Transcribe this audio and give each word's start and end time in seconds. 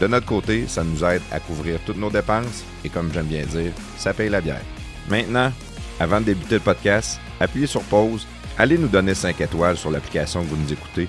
De 0.00 0.06
notre 0.06 0.26
côté, 0.26 0.66
ça 0.66 0.82
nous 0.82 1.04
aide 1.04 1.22
à 1.30 1.38
couvrir 1.40 1.78
toutes 1.86 1.96
nos 1.96 2.10
dépenses 2.10 2.64
et 2.84 2.88
comme 2.88 3.12
j'aime 3.12 3.26
bien 3.26 3.44
dire, 3.46 3.72
ça 3.96 4.12
paye 4.12 4.28
la 4.28 4.40
bière. 4.40 4.62
Maintenant, 5.08 5.52
avant 6.00 6.20
de 6.20 6.26
débuter 6.26 6.56
le 6.56 6.60
podcast, 6.60 7.20
appuyez 7.38 7.66
sur 7.66 7.82
pause, 7.82 8.26
allez 8.58 8.78
nous 8.78 8.88
donner 8.88 9.14
5 9.14 9.40
étoiles 9.40 9.76
sur 9.76 9.90
l'application 9.90 10.42
que 10.42 10.48
vous 10.48 10.56
nous 10.56 10.72
écoutez. 10.72 11.08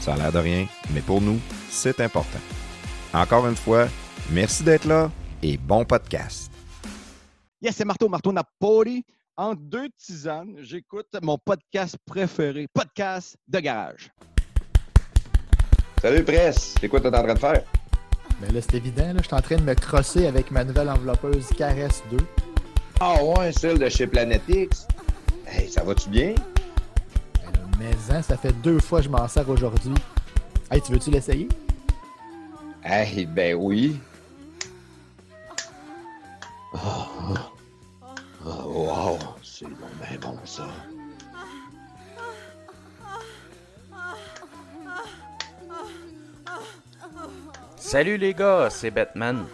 Ça 0.00 0.14
a 0.14 0.16
l'air 0.16 0.32
de 0.32 0.38
rien, 0.38 0.66
mais 0.92 1.00
pour 1.00 1.20
nous, 1.20 1.38
c'est 1.70 2.00
important. 2.00 2.40
Encore 3.14 3.46
une 3.46 3.56
fois, 3.56 3.86
merci 4.30 4.64
d'être 4.64 4.86
là 4.86 5.10
et 5.42 5.56
bon 5.56 5.84
podcast. 5.84 6.50
Yes, 7.60 7.76
c'est 7.76 7.84
Marteau, 7.84 8.08
Marteau 8.08 8.32
Napoli. 8.32 9.04
En 9.36 9.54
deux 9.54 9.88
tisanes, 9.96 10.56
j'écoute 10.60 11.06
mon 11.22 11.38
podcast 11.38 11.96
préféré, 12.04 12.66
podcast 12.72 13.36
de 13.48 13.60
garage. 13.60 14.10
Salut 16.02 16.24
Presse, 16.24 16.74
c'est 16.80 16.88
quoi 16.88 17.00
tu 17.00 17.06
es 17.06 17.16
en 17.16 17.22
train 17.22 17.34
de 17.34 17.38
faire? 17.38 17.62
Ben 18.42 18.52
là, 18.52 18.60
c'est 18.60 18.74
évident, 18.74 19.06
là, 19.06 19.18
je 19.18 19.26
suis 19.28 19.34
en 19.34 19.40
train 19.40 19.54
de 19.54 19.62
me 19.62 19.74
crosser 19.74 20.26
avec 20.26 20.50
ma 20.50 20.64
nouvelle 20.64 20.90
enveloppeuse 20.90 21.46
Caresse 21.56 22.02
2. 22.10 22.16
Ah 22.98 23.22
ouais, 23.22 23.52
celle 23.52 23.78
de 23.78 23.88
chez 23.88 24.08
Planetix. 24.08 24.88
Hey, 25.46 25.70
ça 25.70 25.84
va-tu 25.84 26.08
bien? 26.08 26.34
Mais 27.78 27.92
hein, 28.10 28.20
ça 28.20 28.36
fait 28.36 28.52
deux 28.60 28.80
fois 28.80 28.98
que 28.98 29.04
je 29.04 29.10
m'en 29.10 29.28
sers 29.28 29.48
aujourd'hui. 29.48 29.94
Hey, 30.72 30.80
tu 30.80 30.92
veux-tu 30.92 31.10
l'essayer? 31.10 31.48
Hey, 32.82 33.26
ben 33.26 33.54
oui. 33.54 34.00
Oh, 36.74 36.78
oh, 38.44 38.50
wow, 38.66 39.18
c'est 39.40 39.66
bon, 39.66 39.86
ben 40.00 40.18
bon 40.20 40.36
ça. 40.44 40.66
Salut 47.82 48.16
les 48.16 48.32
gars, 48.32 48.70
c'est 48.70 48.92
Batman. 48.92 49.44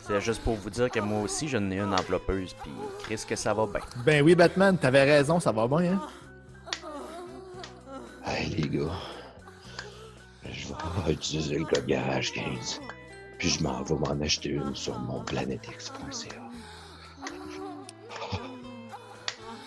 C'est 0.00 0.18
juste 0.18 0.42
pour 0.42 0.54
vous 0.54 0.70
dire 0.70 0.90
que 0.90 1.00
moi 1.00 1.20
aussi 1.20 1.48
j'en 1.48 1.70
ai 1.70 1.78
une 1.78 1.92
enveloppeuse, 1.92 2.54
puis 2.62 2.72
Chris 3.00 3.22
que 3.28 3.36
ça 3.36 3.52
va 3.52 3.66
bien? 3.66 3.80
Ben 4.06 4.24
oui, 4.24 4.34
Batman, 4.34 4.76
t'avais 4.78 5.02
raison, 5.04 5.38
ça 5.38 5.52
va 5.52 5.68
bien, 5.68 5.92
hein? 5.92 6.00
Hey 8.26 8.48
les 8.48 8.68
gars, 8.68 8.90
je 10.50 10.68
vais 10.68 11.12
utiliser 11.12 11.58
le 11.58 11.66
code 11.66 11.84
garage 11.84 12.32
15, 12.32 12.80
puis 13.38 13.50
je 13.50 13.62
m'en 13.62 13.82
vais 13.82 13.94
m'en 13.94 14.24
acheter 14.24 14.48
une 14.48 14.74
sur 14.74 14.98
mon 14.98 15.22
planetx.ca. 15.22 16.36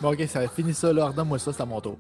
Bon, 0.02 0.12
ok, 0.12 0.24
ça 0.28 0.48
fini 0.48 0.74
ça, 0.74 0.92
là. 0.92 1.08
Redonne-moi 1.10 1.38
ça, 1.38 1.54
c'est 1.54 1.62
à 1.62 1.66
mon 1.66 1.80
tour. 1.80 2.00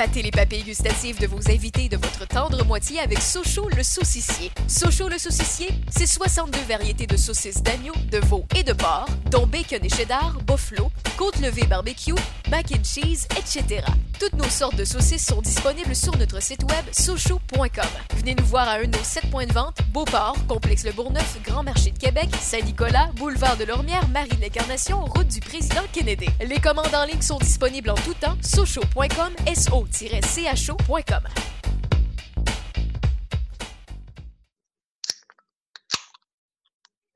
Épatez 0.00 0.22
les 0.22 0.30
papilles 0.30 0.62
gustatives 0.62 1.20
de 1.20 1.26
vos 1.26 1.50
invités 1.50 1.84
et 1.84 1.88
de 1.90 1.98
votre 1.98 2.26
tendre 2.26 2.64
moitié 2.64 3.00
avec 3.00 3.20
Sochaux 3.20 3.68
le 3.76 3.82
saucissier. 3.82 4.50
Sochaux 4.66 5.10
le 5.10 5.18
saucissier, 5.18 5.68
c'est 5.90 6.06
62 6.06 6.58
variétés 6.66 7.06
de 7.06 7.18
saucisses 7.18 7.62
d'agneau, 7.62 7.92
de 8.10 8.16
veau 8.16 8.46
et 8.56 8.62
de 8.62 8.72
porc, 8.72 9.08
dont 9.30 9.46
bacon 9.46 9.84
et 9.84 9.90
cheddar, 9.90 10.38
buffalo, 10.46 10.90
côte 11.18 11.38
levée 11.40 11.66
barbecue, 11.66 12.14
mac 12.50 12.72
and 12.72 12.82
cheese, 12.82 13.26
etc. 13.36 13.84
Toutes 14.18 14.32
nos 14.34 14.48
sortes 14.48 14.76
de 14.76 14.86
saucisses 14.86 15.26
sont 15.26 15.42
disponibles 15.42 15.94
sur 15.94 16.16
notre 16.16 16.42
site 16.42 16.62
web 16.62 16.84
sochaux.com. 16.92 17.84
Venez 18.16 18.34
nous 18.34 18.46
voir 18.46 18.68
à 18.68 18.76
un 18.76 18.84
de 18.84 18.96
nos 18.96 19.04
7 19.04 19.30
points 19.30 19.46
de 19.46 19.52
vente, 19.52 19.78
Beauport, 19.92 20.36
Complexe 20.48 20.84
Le 20.84 20.92
Bourgneuf, 20.92 21.38
Grand 21.44 21.62
Marché 21.62 21.90
de 21.90 21.98
Québec, 21.98 22.30
Saint-Nicolas, 22.40 23.10
Boulevard 23.16 23.58
de 23.58 23.64
Lormière, 23.64 24.08
Marie 24.08 24.30
de 24.30 24.40
l'Incarnation, 24.40 25.04
route 25.04 25.28
du 25.28 25.40
Président 25.40 25.82
Kennedy. 25.92 26.26
Les 26.46 26.58
commandes 26.58 26.94
en 26.94 27.04
ligne 27.04 27.20
sont 27.20 27.38
disponibles 27.38 27.90
en 27.90 27.96
tout 27.96 28.14
temps, 28.14 28.36
sochaux.com, 28.42 29.32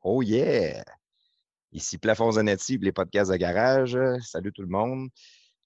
Oh 0.02 0.22
yeah! 0.22 0.84
Ici 1.72 1.98
Plafond 1.98 2.32
Zanetti, 2.32 2.78
les 2.78 2.92
podcasts 2.92 3.30
de 3.30 3.36
garage. 3.36 3.96
Salut 4.20 4.52
tout 4.52 4.62
le 4.62 4.68
monde. 4.68 5.08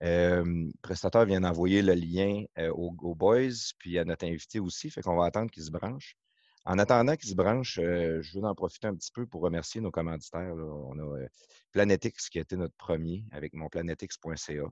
Euh, 0.03 0.71
prestataire 0.83 1.25
vient 1.25 1.41
d'envoyer 1.41 1.83
le 1.83 1.95
lien 1.95 2.45
euh, 2.59 2.71
aux, 2.71 3.15
boys, 3.15 3.73
puis 3.79 3.99
à 3.99 4.05
notre 4.05 4.27
invité 4.27 4.61
aussi, 4.61 4.91
fait 4.91 5.01
qu'on 5.03 5.17
va 5.17 5.25
attendre 5.25 5.51
qu'il 5.51 5.65
se 5.65 5.71
branche. 5.71 6.15
En 6.65 6.79
attendant 6.79 7.17
qu'il 7.17 7.31
se 7.31 7.35
branche, 7.35 7.79
euh, 7.79 8.21
je 8.23 8.39
veux 8.39 8.45
en 8.45 8.55
profiter 8.55 8.87
un 8.87 8.95
petit 8.95 9.11
peu 9.13 9.27
pour 9.27 9.41
remercier 9.41 9.81
nos 9.81 9.91
commanditaires. 9.91 10.55
On 10.55 10.99
a 10.99 11.03
euh, 11.03 11.27
Planetix 11.73 12.29
qui 12.29 12.39
a 12.39 12.43
été 12.43 12.57
notre 12.57 12.77
premier 12.77 13.25
avec 13.33 13.55
mon 13.55 13.69
planetix.ca. 13.69 14.65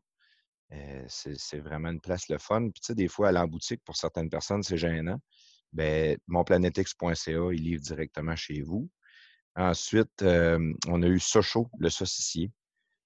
Euh, 0.72 1.04
c'est 1.08 1.60
vraiment 1.60 1.90
une 1.90 2.00
place 2.00 2.28
le 2.28 2.38
fun. 2.38 2.62
Puis 2.62 2.80
tu 2.80 2.86
sais, 2.86 2.94
des 2.94 3.08
fois, 3.08 3.28
aller 3.28 3.38
en 3.38 3.46
boutique, 3.46 3.82
pour 3.84 3.96
certaines 3.96 4.28
personnes, 4.28 4.62
c'est 4.62 4.76
gênant. 4.76 5.20
Ben, 5.72 6.16
monplanetix.ca, 6.26 7.52
il 7.52 7.62
livre 7.62 7.82
directement 7.82 8.34
chez 8.36 8.62
vous. 8.62 8.88
Ensuite, 9.54 10.22
euh, 10.22 10.72
on 10.88 11.02
a 11.02 11.06
eu 11.06 11.18
Sochaux, 11.20 11.70
le 11.78 11.88
saucissier. 11.88 12.50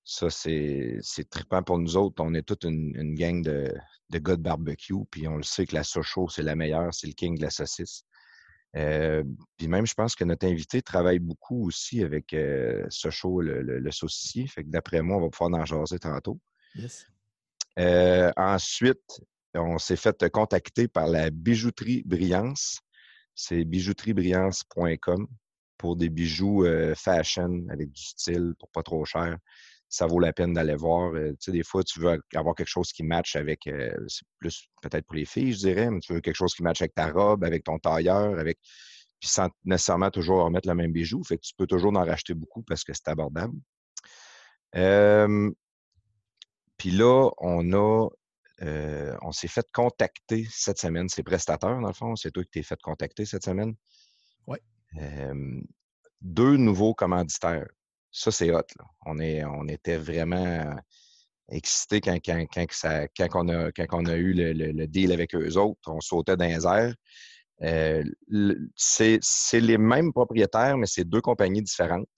Ça, 0.04 0.31
c'est 0.31 1.00
trippant 1.31 1.62
pour 1.62 1.78
nous 1.78 1.97
autres. 1.97 2.22
On 2.25 2.34
est 2.34 2.43
toute 2.43 2.65
une, 2.65 3.15
gang 3.15 3.43
de, 3.43 3.72
de 4.09 4.19
gars 4.19 4.37
de 4.37 4.42
barbecue, 4.42 4.94
puis 5.10 5.28
on 5.28 5.37
le 5.37 5.42
sait 5.42 5.66
que 5.66 5.75
la 5.75 5.84
Sochaux, 5.84 6.28
c'est 6.28 6.42
la 6.42 6.56
meilleure, 6.56 6.92
c'est 6.94 7.06
le 7.06 7.12
king 7.12 7.37
de 7.37 7.42
la 7.42 7.50
saucisse. 7.50 8.04
Euh, 8.77 9.22
puis 9.56 9.69
même, 9.69 9.87
je 9.87 9.94
pense 9.94 10.15
que 10.15 10.25
notre 10.25 10.47
invité 10.47 10.81
travaille 10.81 11.19
beaucoup 11.19 11.66
aussi 11.66 12.03
avec 12.03 12.32
le, 12.32 13.62
le- 13.62 13.78
le 13.78 13.91
saucissier. 13.91 14.47
Fait 14.47 14.65
que 14.65 14.71
d'après 14.71 15.03
moi, 15.03 15.19
on 15.19 15.21
va 15.22 15.28
pouvoir 15.28 15.60
en 15.60 15.65
jaser 15.65 15.98
tantôt. 15.98 16.41
Yes. 16.75 17.06
Euh, 17.80 18.30
ensuite, 18.36 19.20
on 19.54 19.78
s'est 19.78 19.96
fait 19.96 20.28
contacter 20.30 20.86
par 20.86 21.06
la 21.06 21.30
bijouterie 21.30 22.02
Brillance. 22.04 22.80
C'est 23.34 23.64
bijouteriebrillance.com 23.64 25.26
pour 25.78 25.96
des 25.96 26.10
bijoux 26.10 26.66
euh, 26.66 26.94
fashion 26.94 27.64
avec 27.70 27.91
du 27.91 28.02
style 28.02 28.54
pour 28.58 28.70
pas 28.70 28.82
trop 28.82 29.04
cher. 29.04 29.38
Ça 29.88 30.06
vaut 30.06 30.20
la 30.20 30.32
peine 30.32 30.52
d'aller 30.52 30.76
voir. 30.76 31.14
Euh, 31.14 31.30
tu 31.30 31.36
sais, 31.41 31.52
des 31.52 31.62
fois, 31.62 31.82
tu 31.82 32.00
veux 32.00 32.20
avoir 32.34 32.54
quelque 32.54 32.68
chose 32.68 32.92
qui 32.92 33.02
matche 33.02 33.34
avec, 33.34 33.60
c'est 34.08 34.26
plus 34.38 34.68
peut-être 34.82 35.06
pour 35.06 35.16
les 35.16 35.24
filles, 35.24 35.52
je 35.54 35.58
dirais, 35.58 35.91
mais 35.91 36.00
tu 36.00 36.12
veux 36.12 36.20
quelque 36.20 36.36
chose 36.36 36.54
qui 36.54 36.62
matche 36.62 36.82
avec 36.82 36.94
ta 36.94 37.10
robe, 37.10 37.44
avec 37.44 37.64
ton 37.64 37.78
tailleur, 37.78 38.38
avec 38.38 38.58
puis 39.20 39.28
sans 39.28 39.48
nécessairement 39.64 40.10
toujours 40.10 40.44
remettre 40.44 40.68
le 40.68 40.74
même 40.74 40.92
bijou. 40.92 41.22
Fait 41.24 41.36
que 41.36 41.42
tu 41.42 41.52
peux 41.56 41.66
toujours 41.66 41.94
en 41.97 42.04
racheter 42.04 42.34
beaucoup 42.34 42.62
parce 42.62 42.84
que 42.84 42.92
c'est 42.94 43.08
abordable. 43.08 43.54
Puis 46.80 46.92
là, 46.92 47.28
on 47.36 47.74
a, 47.74 48.08
euh, 48.62 49.14
on 49.20 49.32
s'est 49.32 49.48
fait 49.48 49.66
contacter 49.70 50.46
cette 50.50 50.78
semaine. 50.78 51.10
C'est 51.10 51.22
prestataire, 51.22 51.78
dans 51.78 51.88
le 51.88 51.92
fond. 51.92 52.16
C'est 52.16 52.30
toi 52.30 52.42
qui 52.42 52.48
t'es 52.52 52.62
fait 52.62 52.80
contacter 52.80 53.26
cette 53.26 53.44
semaine. 53.44 53.74
Oui. 54.46 54.56
Euh, 54.98 55.60
deux 56.22 56.56
nouveaux 56.56 56.94
commanditaires. 56.94 57.68
Ça, 58.10 58.30
c'est 58.30 58.50
hot. 58.50 58.62
Là. 58.78 58.86
On, 59.04 59.18
est, 59.18 59.44
on 59.44 59.68
était 59.68 59.98
vraiment 59.98 60.74
excités 61.50 62.00
quand, 62.00 62.18
quand, 62.24 62.47
quand, 62.50 62.65
ça- 62.71 63.09
quand 63.09 63.28
on, 63.34 63.48
a, 63.50 63.72
quand 63.72 63.86
on 63.92 64.06
a 64.06 64.16
eu 64.16 64.32
le, 64.32 64.54
le- 64.54 64.72
le 64.72 64.86
deal 64.86 65.12
avec 65.12 65.34
eux 65.34 65.59
autres. 65.59 65.80
On 65.86 66.00
sautait 66.00 66.38
dans 66.38 66.47
les 66.47 66.66
airs. 66.66 66.94
Euh, 67.62 68.03
c'est 68.74 69.60
les 69.60 69.77
mêmes 69.77 70.15
propriétaires, 70.15 70.78
mais 70.78 70.86
c'est 70.86 71.04
deux 71.04 71.21
compagnies 71.21 71.60
différentes. 71.62 72.09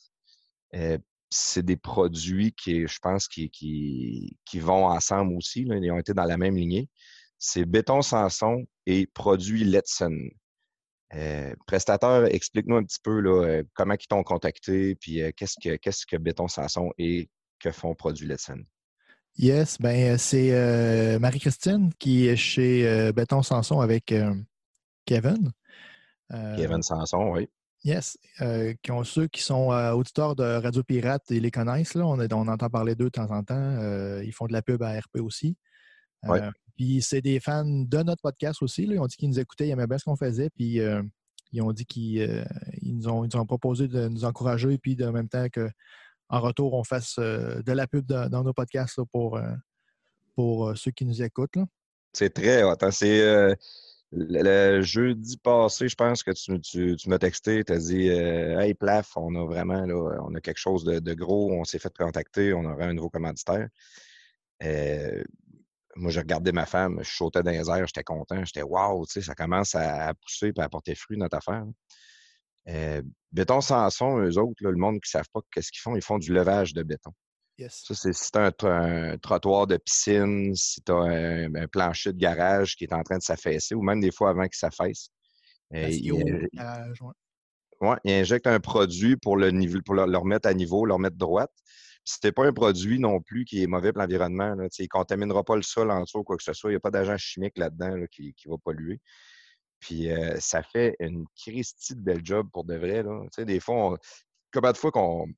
C'est 1.35 1.65
des 1.65 1.77
produits 1.77 2.53
qui, 2.53 2.87
je 2.87 2.99
pense, 3.01 3.27
qui, 3.27 3.49
qui, 3.49 4.37
qui 4.45 4.61
vont 4.61 4.85
ensemble 4.87 5.35
aussi. 5.35 5.65
là. 5.65 5.77
Ils 5.77 5.91
ont 5.91 5.99
été 5.99 6.13
dans 6.13 6.27
la 6.27 6.37
même 6.37 6.57
lignée. 6.57 6.91
C'est 7.39 7.65
Béton 7.65 8.03
Sanson 8.03 8.67
et 8.85 9.07
Produits 9.07 9.65
Letson. 9.65 10.29
Euh, 11.15 11.55
prestataire, 11.67 12.25
explique-nous 12.25 12.77
un 12.77 12.85
petit 12.85 13.01
peu 13.03 13.21
là, 13.21 13.45
euh, 13.45 13.63
comment 13.75 13.95
ils 13.95 14.07
t'ont 14.07 14.23
contacté, 14.23 14.95
puis 14.95 15.21
euh, 15.21 15.31
qu'est-ce 15.37 15.57
que 15.63 15.77
qu'est-ce 15.77 16.07
que 16.07 16.17
Béton 16.17 16.49
Sanson 16.49 16.91
et 16.97 17.29
que 17.59 17.71
font 17.71 17.95
Produits 17.95 18.27
Letson? 18.27 18.63
Yes, 19.37 19.79
ben 19.79 20.13
euh, 20.13 20.19
c'est 20.19 20.53
euh, 20.53 21.19
Marie-Christine 21.19 21.93
qui 21.99 22.29
est 22.29 22.37
chez 22.37 23.13
Béton 23.13 23.43
Sanson 23.43 23.81
avec 23.81 24.15
Kevin. 25.07 25.53
Kevin 26.31 26.83
Sanson, 26.83 27.31
oui. 27.33 27.49
Yes. 27.85 28.17
Euh, 28.41 28.75
qui 28.83 28.93
ont 28.93 29.03
ceux 29.03 29.27
qui 29.27 29.43
sont 29.43 29.73
euh, 29.73 29.93
auditeurs 29.93 30.37
de 30.37 30.45
Radio 30.45 30.83
Pirate, 30.85 31.23
ils 31.31 31.43
les 31.43 31.51
connaissent. 31.51 31.95
Là. 31.95 32.07
On, 32.07 32.21
est- 32.21 32.33
on 32.33 32.47
entend 32.47 32.69
parler 32.71 32.95
d'eux 32.95 33.07
de 33.07 33.11
temps 33.11 33.31
en 33.31 33.43
temps. 33.43 33.55
Euh, 33.57 34.23
ils 34.25 34.33
font 34.33 34.47
de 34.47 34.53
la 34.53 34.63
pub 34.63 34.83
à 34.83 34.99
RP 34.99 35.19
aussi. 35.21 35.57
Ouais. 36.25 36.41
Puis 36.77 37.03
c'est 37.03 37.21
des 37.21 37.41
fans 37.41 37.65
de 37.67 37.99
notre 38.05 38.23
podcast 38.23 38.63
aussi. 38.63 38.87
là. 38.87 38.95
Ils 38.95 38.99
ont 39.01 39.07
dit 39.07 39.17
qu'ils 39.17 39.29
nous 39.29 39.41
écoutaient, 39.41 39.67
ils 39.67 39.73
aimaient 39.73 39.89
bien 39.89 39.99
ce 39.99 40.05
qu'on 40.05 40.17
faisait. 40.17 40.49
Puis 40.51 40.79
ils 41.51 41.63
ont 41.63 41.73
dit 41.73 41.85
qu'ils 41.85 42.45
ils 42.81 42.97
nous, 42.97 43.09
ont, 43.09 43.25
ils 43.25 43.31
nous 43.35 43.41
ont 43.41 43.47
proposé 43.47 43.89
de 43.89 44.07
nous 44.09 44.25
encourager. 44.25 44.79
Puis 44.79 44.95
de- 44.95 45.05
en 45.07 45.13
même 45.13 45.29
temps 45.29 45.49
que 45.53 45.69
en 46.29 46.41
retour, 46.41 46.75
on 46.75 46.85
fasse 46.85 47.19
de 47.19 47.73
la 47.73 47.87
pub 47.89 48.07
dans, 48.07 48.29
dans 48.31 48.45
nos 48.45 48.53
podcasts 48.55 48.97
là, 48.97 49.05
pour, 49.11 49.39
pour 50.35 50.73
ceux 50.79 50.93
qui 50.93 51.05
nous 51.05 51.21
écoutent. 51.21 51.59
C'est 52.13 52.31
très 52.33 52.63
hot. 52.63 52.77
hein. 52.81 52.91
C'est 52.91 53.57
le, 54.13 54.83
jeudi 54.83 55.39
passé, 55.39 55.89
je 55.89 55.95
pense 55.95 56.23
que 56.23 56.31
tu, 56.33 56.61
tu, 56.61 56.97
tu 56.97 57.09
m'as 57.09 57.19
texté, 57.19 57.65
tu 57.65 57.73
as 57.73 57.79
dit 57.79 58.11
euh, 58.11 58.61
Hey 58.61 58.75
Plaf, 58.75 59.17
on 59.17 59.35
a 59.35 59.45
vraiment 59.47 59.87
là, 59.87 60.21
on 60.23 60.35
a 60.35 60.41
quelque 60.41 60.59
chose 60.59 60.85
de, 60.85 60.99
de 60.99 61.15
gros, 61.15 61.53
on 61.53 61.65
s'est 61.65 61.79
fait 61.79 61.97
contacter, 61.97 62.53
on 62.53 62.65
aurait 62.65 62.85
un 62.85 62.95
nouveau 62.95 63.11
commanditaire. 63.11 63.69
Euh, 64.63 65.23
moi, 65.97 66.11
j'ai 66.11 66.21
regardé 66.21 66.53
ma 66.53 66.67
femme, 66.67 67.01
je 67.03 67.11
sautais 67.11 67.43
dans 67.43 67.51
les 67.51 67.69
airs, 67.71 67.87
j'étais 67.87 68.05
content, 68.05 68.45
j'étais 68.45 68.63
wow, 68.63 69.05
tu 69.07 69.15
sais, 69.15 69.23
ça 69.23 69.35
commence 69.35 69.75
à, 69.75 70.15
pousser 70.15 70.53
et 70.57 70.61
à 70.61 70.69
porter 70.69 70.95
fruit 70.95 71.19
notre 71.19 71.37
affaire. 71.37 71.65
là. 71.65 71.73
Euh, 72.69 73.03
béton 73.33 73.61
Sanson, 73.61 74.19
eux 74.19 74.39
autres, 74.39 74.63
là, 74.63 74.71
le 74.71 74.77
monde 74.77 75.01
qui 75.01 75.09
ne 75.09 75.19
savent 75.19 75.29
pas 75.33 75.41
qu'est-ce 75.53 75.73
qu'ils 75.73 75.81
font, 75.81 75.97
ils 75.97 76.03
font 76.03 76.19
du 76.19 76.33
levage 76.33 76.75
de 76.75 76.83
béton. 76.83 77.13
Yes. 77.63 77.85
Ça, 77.87 77.95
c'est 77.95 78.13
si 78.13 78.31
tu 78.31 78.39
as 78.39 78.43
un, 78.47 78.49
tr- 78.51 79.13
un 79.13 79.19
trottoir 79.19 79.67
de 79.67 79.77
piscine, 79.77 80.55
si 80.55 80.83
tu 80.83 80.91
as 80.93 80.97
un, 80.97 81.55
un 81.55 81.69
plancher 81.69 82.13
de 82.13 82.19
garage 82.19 82.77
qui 82.77 82.85
est 82.85 82.93
en 82.93 83.03
train 83.03 83.19
de 83.19 83.23
s'affaisser, 83.23 83.75
ou 83.75 83.83
même 83.83 84.01
des 84.01 84.11
fois 84.11 84.31
avant 84.31 84.45
qu'il 84.45 84.57
s'affaisse. 84.57 85.11
euh, 85.75 85.89
il, 85.89 86.49
garage, 86.53 87.01
ouais. 87.03 87.89
ouais, 87.89 87.97
il 88.05 88.13
injecte 88.13 88.47
un 88.47 88.61
produit 88.61 89.17
pour 89.17 89.37
le 89.37 89.51
niveau, 89.51 89.79
pour 89.85 89.95
le, 89.95 90.07
le 90.07 90.19
remettre 90.19 90.49
à 90.49 90.55
niveau, 90.55 90.85
le 90.87 90.95
remettre 90.95 91.17
droite. 91.17 91.53
Puis 92.05 92.15
C'était 92.15 92.33
pas 92.33 92.47
un 92.47 92.53
produit 92.53 92.99
non 92.99 93.21
plus 93.21 93.45
qui 93.45 93.63
est 93.63 93.69
mauvais 93.69 93.93
pour 93.93 94.03
l'environnement. 94.03 94.57
là. 94.57 94.67
Il 94.77 94.83
ne 94.83 94.89
contaminera 94.89 95.45
pas 95.45 95.55
le 95.55 95.63
sol 95.63 95.91
en 95.93 96.01
dessous 96.01 96.19
ou 96.19 96.25
quoi 96.25 96.37
que 96.37 96.43
ce 96.43 96.53
soit. 96.53 96.71
Il 96.71 96.75
n'y 96.75 96.79
a 96.79 96.81
pas 96.81 96.91
d'agent 96.91 97.17
chimique 97.17 97.57
là-dedans 97.57 97.95
là, 97.95 98.07
qui, 98.09 98.35
qui 98.35 98.49
va 98.49 98.57
polluer. 98.59 99.01
Puis 99.79 100.11
euh, 100.11 100.37
ça 100.41 100.63
fait 100.65 100.97
une 100.99 101.27
Christie 101.37 101.95
de 101.95 102.01
bel 102.01 102.21
job 102.25 102.49
pour 102.53 102.65
de 102.65 102.75
vrai. 102.77 103.05
Là. 103.05 103.21
Des 103.45 103.61
fois, 103.61 103.93
on, 103.93 103.97
combien 104.53 104.73
de 104.73 104.77
fois 104.77 104.91
qu'on 104.91 105.29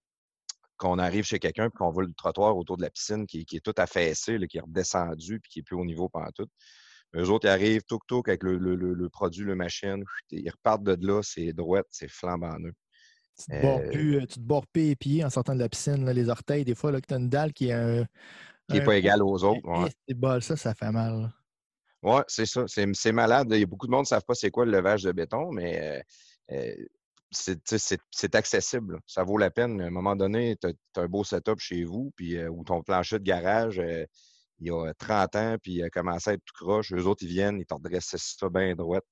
qu'on 0.76 0.98
arrive 0.98 1.24
chez 1.24 1.38
quelqu'un 1.38 1.66
et 1.66 1.70
qu'on 1.70 1.90
voit 1.90 2.04
le 2.04 2.12
trottoir 2.14 2.56
autour 2.56 2.76
de 2.76 2.82
la 2.82 2.90
piscine 2.90 3.26
qui, 3.26 3.44
qui 3.44 3.56
est 3.56 3.60
tout 3.60 3.74
affaissé, 3.78 4.38
là, 4.38 4.46
qui 4.46 4.58
est 4.58 4.60
redescendu 4.60 5.40
puis 5.40 5.50
qui 5.50 5.58
est 5.60 5.62
plus 5.62 5.76
au 5.76 5.84
niveau 5.84 6.08
pendant 6.08 6.30
tout. 6.34 6.46
Eux 7.16 7.30
autres, 7.30 7.46
ils 7.46 7.50
arrivent, 7.50 7.82
touk 7.84 8.28
avec 8.28 8.42
le, 8.42 8.58
le- 8.58 8.74
le- 8.74 8.94
le 8.94 9.08
produit, 9.08 9.44
le 9.44 9.54
machine, 9.54 10.02
ils 10.30 10.50
repartent 10.50 10.82
de 10.82 11.06
là, 11.06 11.22
c'est 11.22 11.52
droite, 11.52 11.86
c'est 11.90 12.08
flambant 12.10 12.58
neuf. 12.58 12.74
Tu 13.38 13.46
te 13.46 13.60
bords 13.60 13.80
Euh, 13.80 13.90
plus, 13.92 14.16
euh, 14.16 14.20
tu 14.20 14.34
te 14.34 14.40
bords 14.40 14.66
plus 14.66 14.82
les 14.82 14.96
pieds 14.96 15.24
en 15.24 15.30
sortant 15.30 15.54
de 15.54 15.60
la 15.60 15.68
piscine, 15.68 16.04
là, 16.04 16.12
les 16.12 16.28
orteils, 16.28 16.64
des 16.64 16.74
fois, 16.74 16.92
là, 16.92 17.00
que 17.00 17.06
tu 17.06 17.14
as 17.14 17.18
une 17.18 17.28
dalle 17.28 17.52
qui 17.52 17.68
est 17.68 17.72
un. 17.72 18.04
Qui 18.68 18.76
n'est 18.76 18.84
pas 18.84 18.96
égal 18.96 19.22
aux 19.22 19.44
autres. 19.44 19.66
Ouais, 19.68 19.88
c'est 20.08 20.14
bol, 20.14 20.42
ça, 20.42 20.56
ça 20.56 20.74
fait 20.74 20.90
mal. 20.90 21.32
Ouais, 22.02 22.22
c'est 22.28 22.46
ça. 22.46 22.64
C'est 22.66 22.86
c'est 22.94 23.12
malade. 23.12 23.48
Il 23.50 23.60
y 23.60 23.62
a 23.62 23.66
beaucoup 23.66 23.86
de 23.86 23.90
monde 23.92 24.04
qui 24.04 24.12
ne 24.12 24.16
savent 24.16 24.24
pas 24.26 24.34
c'est 24.34 24.50
quoi 24.50 24.64
le 24.66 24.72
levage 24.72 25.02
de 25.02 25.12
béton, 25.12 25.50
mais 25.52 26.02
euh, 26.50 26.54
euh, 26.56 26.74
c'est 27.34 28.34
accessible. 28.34 28.98
Ça 29.06 29.24
vaut 29.24 29.38
la 29.38 29.50
peine. 29.50 29.80
À 29.80 29.86
un 29.86 29.90
moment 29.90 30.16
donné, 30.16 30.56
tu 30.60 30.68
as, 30.68 31.00
un 31.00 31.06
beau 31.06 31.24
setup 31.24 31.58
chez 31.58 31.84
vous, 31.84 32.12
puis, 32.16 32.36
euh, 32.36 32.48
ou 32.48 32.64
ton 32.64 32.82
plancher 32.82 33.18
de 33.18 33.24
garage, 33.24 33.78
euh, 33.78 34.04
il 34.60 34.68
y 34.68 34.70
a 34.70 34.94
30 34.94 35.36
ans, 35.36 35.56
puis 35.62 35.74
il 35.74 35.82
a 35.82 35.90
commencé 35.90 36.30
à 36.30 36.32
être 36.34 36.44
tout 36.44 36.64
croche. 36.64 36.92
Eux 36.92 37.06
autres, 37.06 37.22
ils 37.24 37.28
viennent, 37.28 37.58
ils 37.58 37.66
te 37.66 37.74
redressent 37.74 38.16
ça 38.16 38.48
bien 38.48 38.74
droite. 38.74 39.04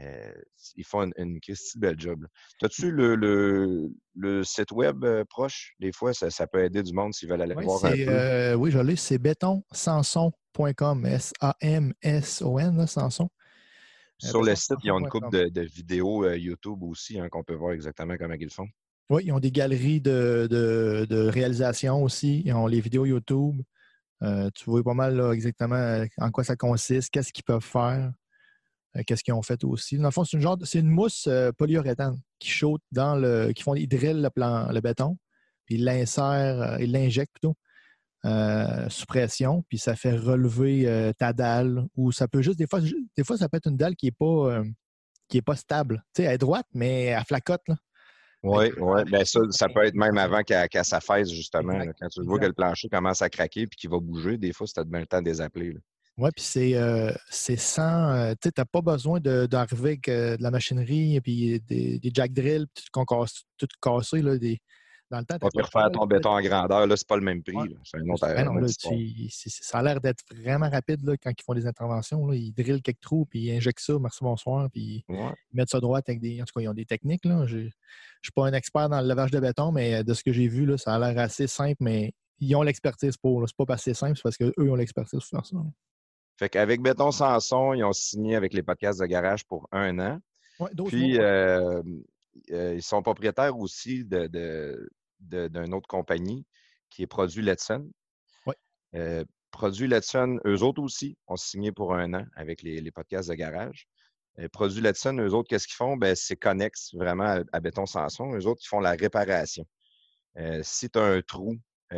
Euh, 0.00 0.32
ils 0.74 0.84
font 0.84 1.02
une, 1.02 1.12
une 1.16 1.38
belle 1.76 1.98
job. 1.98 2.26
T'as-tu 2.58 2.90
le, 2.90 3.14
le, 3.14 3.92
le 4.16 4.42
site 4.42 4.72
web 4.72 5.04
euh, 5.04 5.24
proche? 5.24 5.74
Des 5.78 5.92
fois, 5.92 6.12
ça, 6.12 6.30
ça 6.30 6.48
peut 6.48 6.64
aider 6.64 6.82
du 6.82 6.92
monde 6.92 7.14
s'ils 7.14 7.28
veulent 7.28 7.42
aller 7.42 7.54
voir 7.54 7.84
un 7.84 7.92
peu. 7.92 8.04
euh, 8.08 8.54
oui, 8.54 8.72
je 8.72 8.80
l'ai, 8.80 8.96
c'est 8.96 9.18
bétonsanson.com, 9.18 11.06
S-A-M-S-O-N, 11.06 12.86
Sanson. 12.88 13.28
Euh, 14.22 14.28
Sur 14.28 14.42
le 14.42 14.54
site, 14.54 14.76
ils 14.84 14.90
ont 14.92 14.98
une 15.00 15.08
couple 15.08 15.30
de, 15.30 15.48
de 15.48 15.62
vidéos 15.62 16.24
euh, 16.24 16.36
YouTube 16.36 16.82
aussi 16.82 17.18
hein, 17.18 17.28
qu'on 17.28 17.42
peut 17.42 17.54
voir 17.54 17.72
exactement 17.72 18.16
comment 18.18 18.34
ils 18.34 18.44
le 18.44 18.50
font. 18.50 18.68
Oui, 19.10 19.22
ils 19.26 19.32
ont 19.32 19.40
des 19.40 19.50
galeries 19.52 20.00
de, 20.00 20.46
de- 20.50 21.06
de 21.08 21.28
réalisation 21.28 22.02
aussi. 22.02 22.42
Ils 22.44 22.52
ont 22.54 22.66
les 22.66 22.80
vidéos 22.80 23.04
YouTube. 23.04 23.60
Euh, 24.22 24.48
tu 24.54 24.64
vois 24.70 24.82
pas 24.82 24.94
mal 24.94 25.16
là, 25.16 25.32
exactement 25.32 26.04
en 26.18 26.30
quoi 26.30 26.44
ça 26.44 26.56
consiste, 26.56 27.10
qu'est-ce 27.10 27.32
qu'ils 27.32 27.44
peuvent 27.44 27.60
faire, 27.64 28.12
euh, 28.96 29.02
qu'est-ce 29.06 29.22
qu'ils 29.22 29.34
ont 29.34 29.42
fait 29.42 29.62
aussi. 29.64 29.98
Dans 29.98 30.04
le 30.04 30.10
fond, 30.12 30.24
c'est 30.24 30.36
une 30.36 30.42
genre 30.42 30.56
c'est 30.62 30.78
une 30.78 30.88
mousse 30.88 31.26
euh, 31.26 31.50
polyuréthane 31.52 32.18
qui 32.38 32.48
chaute 32.48 32.80
dans 32.92 33.16
le. 33.16 33.52
qui 33.52 33.62
font, 33.62 33.74
ils 33.74 33.88
drillent 33.88 34.22
le, 34.22 34.30
plan, 34.30 34.70
le 34.72 34.80
béton, 34.80 35.18
puis 35.66 35.74
ils 35.74 35.84
l'insèrent, 35.84 36.80
ils 36.80 36.92
l'injectent 36.92 37.32
plutôt 37.34 37.54
euh, 38.24 38.88
sous 38.88 39.06
pression, 39.06 39.64
puis 39.68 39.78
ça 39.78 39.96
fait 39.96 40.16
relever 40.16 40.88
euh, 40.88 41.12
ta 41.12 41.32
dalle. 41.32 41.84
Ou 41.96 42.12
ça 42.12 42.28
peut 42.28 42.42
juste, 42.42 42.58
des 42.58 42.66
fois, 42.66 42.80
des 42.80 43.24
fois, 43.24 43.36
ça 43.36 43.48
peut 43.48 43.56
être 43.58 43.68
une 43.68 43.76
dalle 43.76 43.96
qui 43.96 44.06
n'est 44.06 44.12
pas, 44.12 44.24
euh, 44.58 44.64
qui 45.28 45.38
est 45.38 45.42
pas 45.42 45.56
stable. 45.56 46.02
Tu 46.14 46.22
sais, 46.22 46.28
elle 46.28 46.34
est 46.34 46.38
droite, 46.38 46.66
mais 46.74 47.04
elle 47.06 47.24
flacote. 47.24 47.62
Là. 47.68 47.76
Oui, 48.42 48.66
oui. 48.78 49.02
Ben 49.10 49.24
ça, 49.24 49.40
ça 49.50 49.68
peut 49.68 49.84
être 49.84 49.94
même 49.94 50.18
avant 50.18 50.42
qu'elle 50.42 50.68
qu'elle 50.68 50.84
s'affaisse, 50.84 51.30
justement. 51.30 51.72
Exact. 51.80 51.96
Quand 52.00 52.08
tu 52.08 52.22
vois 52.22 52.36
exact. 52.36 52.40
que 52.42 52.46
le 52.48 52.52
plancher 52.54 52.88
commence 52.88 53.22
à 53.22 53.28
craquer 53.30 53.66
puis 53.66 53.76
qu'il 53.76 53.90
va 53.90 53.98
bouger, 54.00 54.36
des 54.38 54.52
fois, 54.52 54.66
c'est 54.66 54.84
bien 54.88 55.00
le 55.00 55.06
temps 55.06 55.22
de 55.22 55.28
les 55.28 55.40
appeler. 55.40 55.76
Oui, 56.16 56.30
puis 56.36 56.44
c'est 56.44 56.74
euh, 56.76 57.10
sans. 57.30 58.10
euh, 58.14 58.32
tu 58.40 58.48
sais, 58.48 58.52
t'as 58.52 58.64
pas 58.64 58.80
besoin 58.82 59.18
de- 59.18 59.46
d'arriver 59.46 59.88
avec 59.90 60.08
euh, 60.08 60.36
de 60.36 60.42
la 60.44 60.50
machinerie 60.52 61.16
et 61.16 61.20
puis 61.20 61.60
des, 61.66 61.98
des 61.98 62.10
jack 62.14 62.32
drills, 62.32 62.66
puis 62.72 62.84
tout, 62.92 63.04
casse- 63.04 63.42
tout 63.58 63.66
cassé. 63.82 64.22
Là, 64.22 64.38
des, 64.38 64.60
dans 65.14 65.20
le 65.20 65.24
temps, 65.24 65.38
peut 65.38 65.48
pas 65.54 65.62
refaire 65.62 65.90
ton 65.92 66.06
béton 66.06 66.30
en 66.30 66.40
grandeur, 66.42 66.86
là, 66.86 66.96
c'est 66.96 67.06
pas 67.06 67.16
le 67.16 67.22
même 67.22 67.42
prix. 67.42 67.56
Ouais. 67.56 67.76
C'est 67.84 67.98
un 67.98 68.08
autre, 68.08 68.26
Ben 68.26 68.44
non, 68.44 68.54
là, 68.54 68.66
tu- 68.68 69.28
ça 69.30 69.78
a 69.78 69.82
l'air 69.82 70.00
d'être 70.00 70.22
vraiment 70.34 70.68
rapide 70.68 71.02
là, 71.04 71.14
quand 71.16 71.30
ils 71.30 71.42
font 71.42 71.54
des 71.54 71.66
interventions. 71.66 72.26
Là. 72.26 72.34
Ils 72.36 72.52
drillent 72.52 72.82
quelques 72.82 73.00
trous, 73.00 73.26
puis 73.26 73.40
ils 73.46 73.56
injectent 73.56 73.80
ça, 73.80 73.98
merci, 74.00 74.18
bonsoir, 74.22 74.68
puis 74.70 75.04
Ouais. 75.08 75.32
ils 75.52 75.56
mettent 75.56 75.70
ça 75.70 75.80
droite 75.80 76.08
avec 76.08 76.20
des. 76.20 76.42
En 76.42 76.44
tout 76.44 76.52
cas, 76.56 76.60
ils 76.62 76.68
ont 76.68 76.74
des 76.74 76.86
techniques. 76.86 77.24
Là. 77.24 77.46
Je 77.46 77.58
ne 77.58 77.68
suis 78.22 78.32
pas 78.34 78.46
un 78.46 78.52
expert 78.52 78.88
dans 78.88 79.00
le 79.00 79.06
lavage 79.06 79.30
de 79.30 79.40
béton, 79.40 79.70
mais 79.72 80.02
de 80.04 80.14
ce 80.14 80.22
que 80.24 80.32
j'ai 80.32 80.48
vu, 80.48 80.66
là, 80.66 80.76
ça 80.78 80.94
a 80.94 80.98
l'air 80.98 81.18
assez 81.22 81.46
simple, 81.46 81.76
mais 81.80 82.12
ils 82.40 82.54
ont 82.56 82.62
l'expertise 82.62 83.16
pour. 83.16 83.48
C'est 83.48 83.56
pas 83.56 83.64
parce 83.66 83.80
que 83.84 83.92
c'est 83.92 83.98
simple, 83.98 84.16
c'est 84.16 84.22
parce 84.22 84.36
qu'eux 84.36 84.52
ont 84.58 84.74
l'expertise 84.74 85.20
pour 85.20 85.28
faire 85.28 85.46
ça. 85.46 85.56
Fait 86.36 86.48
qu'avec 86.48 86.82
Béton 86.82 87.12
Sanson, 87.12 87.74
ils 87.74 87.84
ont 87.84 87.92
signé 87.92 88.34
avec 88.34 88.52
les 88.54 88.62
podcasts 88.64 89.00
de 89.00 89.06
garage 89.06 89.44
pour 89.44 89.68
un 89.70 89.98
an. 90.00 90.18
Ouais, 90.58 90.70
Puis, 90.88 91.12
mots, 91.12 91.18
ouais. 91.18 91.20
euh, 91.20 91.82
euh, 92.50 92.74
ils 92.74 92.82
sont 92.82 93.02
propriétaires 93.02 93.56
aussi 93.56 94.04
de- 94.04 94.88
d'une 95.24 95.74
autre 95.74 95.88
compagnie 95.88 96.44
qui 96.90 97.02
est 97.02 97.06
Produit 97.06 97.42
Letson. 97.42 97.90
Euh, 98.94 99.24
Produit 99.50 99.88
Letson, 99.88 100.38
eux 100.46 100.62
autres 100.62 100.82
aussi, 100.82 101.16
ont 101.26 101.36
signé 101.36 101.72
pour 101.72 101.94
un 101.94 102.14
an 102.14 102.24
avec 102.36 102.62
les, 102.62 102.80
les 102.80 102.90
podcasts 102.90 103.28
de 103.28 103.34
garage. 103.34 103.88
Euh, 104.38 104.48
Produit 104.48 104.80
Letson, 104.80 105.16
eux 105.18 105.32
autres, 105.34 105.48
qu'est-ce 105.48 105.66
qu'ils 105.66 105.76
font? 105.76 105.96
Ben, 105.96 106.14
c'est 106.14 106.36
connexe 106.36 106.94
vraiment 106.94 107.24
à, 107.24 107.42
à 107.52 107.60
Béton 107.60 107.86
Sanson. 107.86 108.32
Eux 108.34 108.46
autres, 108.46 108.62
ils 108.64 108.68
font 108.68 108.80
la 108.80 108.92
réparation. 108.92 109.64
Euh, 110.38 110.60
si 110.62 110.90
tu 110.90 110.98
as 110.98 111.04
un 111.04 111.22
trou, 111.22 111.56
tu 111.90 111.96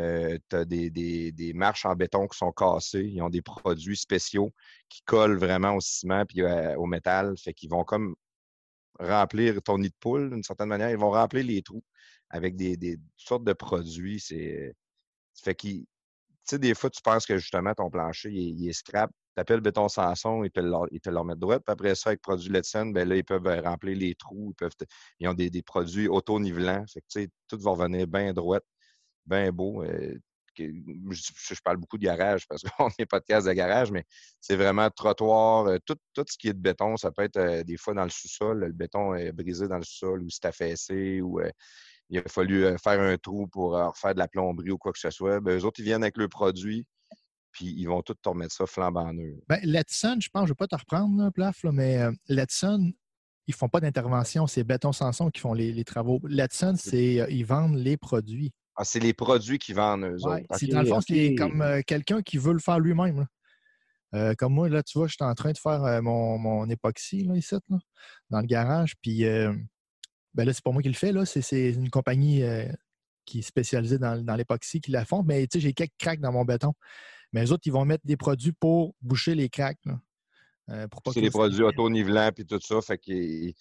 as 0.57 0.65
des, 0.67 0.91
des- 0.91 1.33
des 1.33 1.53
marches 1.55 1.87
en 1.87 1.95
béton 1.95 2.27
qui 2.29 2.37
sont 2.37 2.53
cassées, 2.53 3.05
ils 3.05 3.23
ont 3.23 3.31
des 3.31 3.41
produits 3.41 3.97
spéciaux 3.97 4.53
qui 4.91 5.01
collent 5.03 5.39
vraiment 5.39 5.75
au 5.75 5.81
ciment 5.81 6.27
puis 6.27 6.43
euh, 6.43 6.77
au 6.77 6.85
métal. 6.87 7.35
Fait 7.39 7.55
qu'ils 7.55 7.71
vont 7.71 7.85
comme 7.85 8.15
remplir 8.99 9.63
ton 9.63 9.79
nid 9.79 9.89
de 9.89 9.95
poule 10.01 10.31
d'une 10.31 10.43
certaine 10.43 10.69
manière. 10.69 10.91
Ils 10.91 10.99
vont 10.99 11.11
remplir 11.11 11.45
les 11.45 11.63
trous 11.63 11.85
avec 12.31 12.57
des, 12.57 12.99
sortes 13.17 13.45
de 13.45 13.53
produits. 13.53 14.21
C'est 14.21 14.75
fait 15.43 15.55
qu'ils. 15.55 15.83
Tu 15.83 16.55
sais, 16.55 16.59
des 16.61 16.75
fois, 16.75 16.91
tu 16.91 17.03
penses 17.03 17.27
que 17.27 17.39
justement 17.39 17.75
ton 17.75 17.91
plancher, 17.91 18.31
il, 18.31 18.69
est- 18.69 18.73
scrap. 18.73 19.11
Tu 19.37 19.41
appelles 19.41 19.61
Béton 19.61 19.89
Sanson, 19.89 20.45
ils 20.45 20.51
te, 20.51 20.61
le, 20.61 20.73
ils 20.93 21.01
te 21.01 21.11
le 21.11 21.19
remettent 21.19 21.41
droit. 21.41 21.59
Puis 21.59 21.73
après 21.73 21.95
ça, 21.97 22.11
avec 22.11 22.23
produit 22.23 22.51
Letson, 22.51 22.87
ben 22.87 23.09
là, 23.09 23.17
ils 23.17 23.25
peuvent 23.25 23.47
euh, 23.47 23.61
remplir 23.61 23.97
les 23.99 24.15
trous. 24.15 24.55
Ils, 25.19 25.29
ont 25.29 25.35
des, 25.35 25.51
produits 25.63 26.09
auto-nivelants. 26.09 26.85
Fait 26.87 27.01
que, 27.01 27.07
tu 27.11 27.23
sais, 27.23 27.29
tout 27.49 27.59
va 27.59 27.73
revenir 27.73 28.07
bien 28.07 28.33
droit, 28.33 28.61
bien 29.27 29.51
beau. 29.53 29.83
euh, 29.83 30.17
je, 30.59 31.61
parle 31.63 31.77
beaucoup 31.77 31.99
de 31.99 32.05
garage 32.05 32.47
parce 32.49 32.63
qu'on 32.79 32.89
n'est 32.99 33.07
pas 33.07 33.21
de 33.21 33.25
case 33.27 33.45
de 33.45 33.53
garage, 33.53 33.91
mais 33.91 34.05
c'est 34.41 34.57
vraiment 34.57 34.89
trottoir, 34.91 35.67
euh, 35.67 35.79
tout, 35.85 35.99
ce 36.17 36.39
qui 36.39 36.49
est 36.49 36.55
de 36.55 36.61
béton. 36.61 36.97
Ça 36.97 37.11
peut 37.11 37.25
être 37.25 37.63
des 37.65 37.77
fois 37.77 37.93
dans 37.93 38.05
le 38.05 38.11
sous-sol, 38.11 38.61
le 38.61 38.73
béton 38.73 39.15
est 39.15 39.33
brisé 39.33 39.69
dans 39.69 39.79
le 39.79 39.85
sous-sol 39.85 40.23
ou 40.23 40.31
c'est 40.31 40.47
affaissé 40.47 41.21
ou 41.21 41.41
il 42.11 42.19
a 42.19 42.23
fallu 42.29 42.65
faire 42.79 43.01
un 43.01 43.17
trou 43.19 43.47
pour 43.49 43.73
refaire 43.73 44.15
de 44.15 44.19
la 44.19 44.29
plomberie 44.29 44.71
ou 44.71 44.79
quoi 44.79 44.93
que 44.93 44.99
ce 44.99 45.11
soit. 45.11 45.41
Ben, 45.41 45.59
eux 45.59 45.65
autres, 45.65 45.81
ils 45.81 45.85
viennent 45.85 46.03
avec 46.03 46.17
le 46.17 46.29
produit, 46.29 46.87
puis 47.53 47.75
ils 47.77 47.87
vont 47.87 48.03
tout 48.03 48.15
te 48.15 48.29
remettre 48.29 48.55
ça 48.55 48.67
flambant 48.67 49.13
neuf. 49.13 49.35
Ben, 49.49 49.61
Letson, 49.63 50.19
je 50.21 50.29
pense, 50.29 50.43
je 50.43 50.47
ne 50.47 50.49
vais 50.49 50.55
pas 50.55 50.67
te 50.69 50.77
reprendre, 50.77 51.23
là, 51.23 51.31
Plaf, 51.31 51.63
là, 51.65 51.73
mais 51.73 51.99
euh, 51.99 52.13
Letson, 52.29 52.93
ils 53.49 53.55
font 53.55 53.69
pas 53.69 53.81
d'intervention. 53.81 54.47
C'est 54.47 54.65
Béton 54.65 54.93
Sanson 54.93 55.31
qui 55.31 55.41
font 55.41 55.55
les, 55.55 55.73
les 55.73 55.85
travaux. 55.85 56.21
Letson, 56.29 56.75
c'est 56.77 57.21
euh, 57.21 57.27
ils 57.31 57.45
vendent 57.45 57.77
les 57.77 57.97
produits. 57.97 58.53
Ah, 58.77 58.85
c'est 58.85 59.01
les 59.01 59.15
produits 59.15 59.59
qu'ils 59.59 59.75
vendent, 59.75 60.05
eux 60.05 60.17
Ouais, 60.23 60.43
autres. 60.43 60.57
c'est 60.59 60.67
dans 60.67 60.83
le 60.83 60.89
fond, 60.89 61.01
c'est 61.01 61.35
comme 61.35 61.63
euh, 61.63 61.81
quelqu'un 61.87 62.23
qui 62.23 62.37
veut 62.39 62.53
le 62.53 62.59
faire 62.59 62.79
lui-même. 62.79 63.27
Euh, 64.15 64.35
comme 64.37 64.53
moi, 64.55 64.69
là, 64.69 64.83
tu 64.83 64.99
vois, 64.99 65.07
je 65.09 65.15
suis 65.15 65.25
en 65.25 65.35
train 65.35 65.53
de 65.53 65.59
faire 65.59 65.83
euh, 65.85 66.01
mon, 66.03 66.39
mon 66.39 66.69
époxy 66.69 67.25
là, 67.25 67.37
ici, 67.37 67.55
là, 67.69 67.79
dans 68.31 68.41
le 68.41 68.47
garage. 68.47 68.95
Puis, 69.03 69.25
euh, 69.25 69.53
Ben 70.37 70.45
là, 70.45 70.53
c'est 70.53 70.63
pas 70.63 70.71
moi 70.71 70.83
qui 70.83 70.89
le 70.89 70.95
fais, 70.95 71.13
là. 71.13 71.25
C'est, 71.25 71.71
une 71.71 71.91
compagnie 71.91 72.43
euh, 72.43 72.67
qui 73.25 73.41
est 73.41 73.43
spécialisée 73.43 73.99
dans, 73.99 74.23
dans 74.23 74.37
l'époxy 74.37 74.81
qui 74.81 74.91
la 74.91 75.05
font. 75.05 75.23
Mais 75.23 75.47
tu 75.47 75.59
sais, 75.59 75.61
j'ai 75.61 75.73
quelques 75.73 75.97
cracks 75.99 76.21
dans 76.21 76.33
mon 76.33 76.45
béton. 76.45 76.75
Mais 77.33 77.41
les 77.41 77.53
autres, 77.53 77.63
ils 77.67 77.73
vont 77.73 77.85
mettre 77.85 78.07
des 78.07 78.17
produits 78.17 78.53
pour 78.53 78.95
boucher 79.01 79.35
les 79.35 79.49
cracks. 79.49 79.81
Euh, 80.71 80.87
C'est 81.13 81.21
des 81.21 81.31
produits 81.31 81.63
auto-nivelants 81.63 82.31
puis 82.35 82.45
tout 82.45 82.61
ça. 82.61 82.81
Fait 82.81 82.99
que 82.99 83.53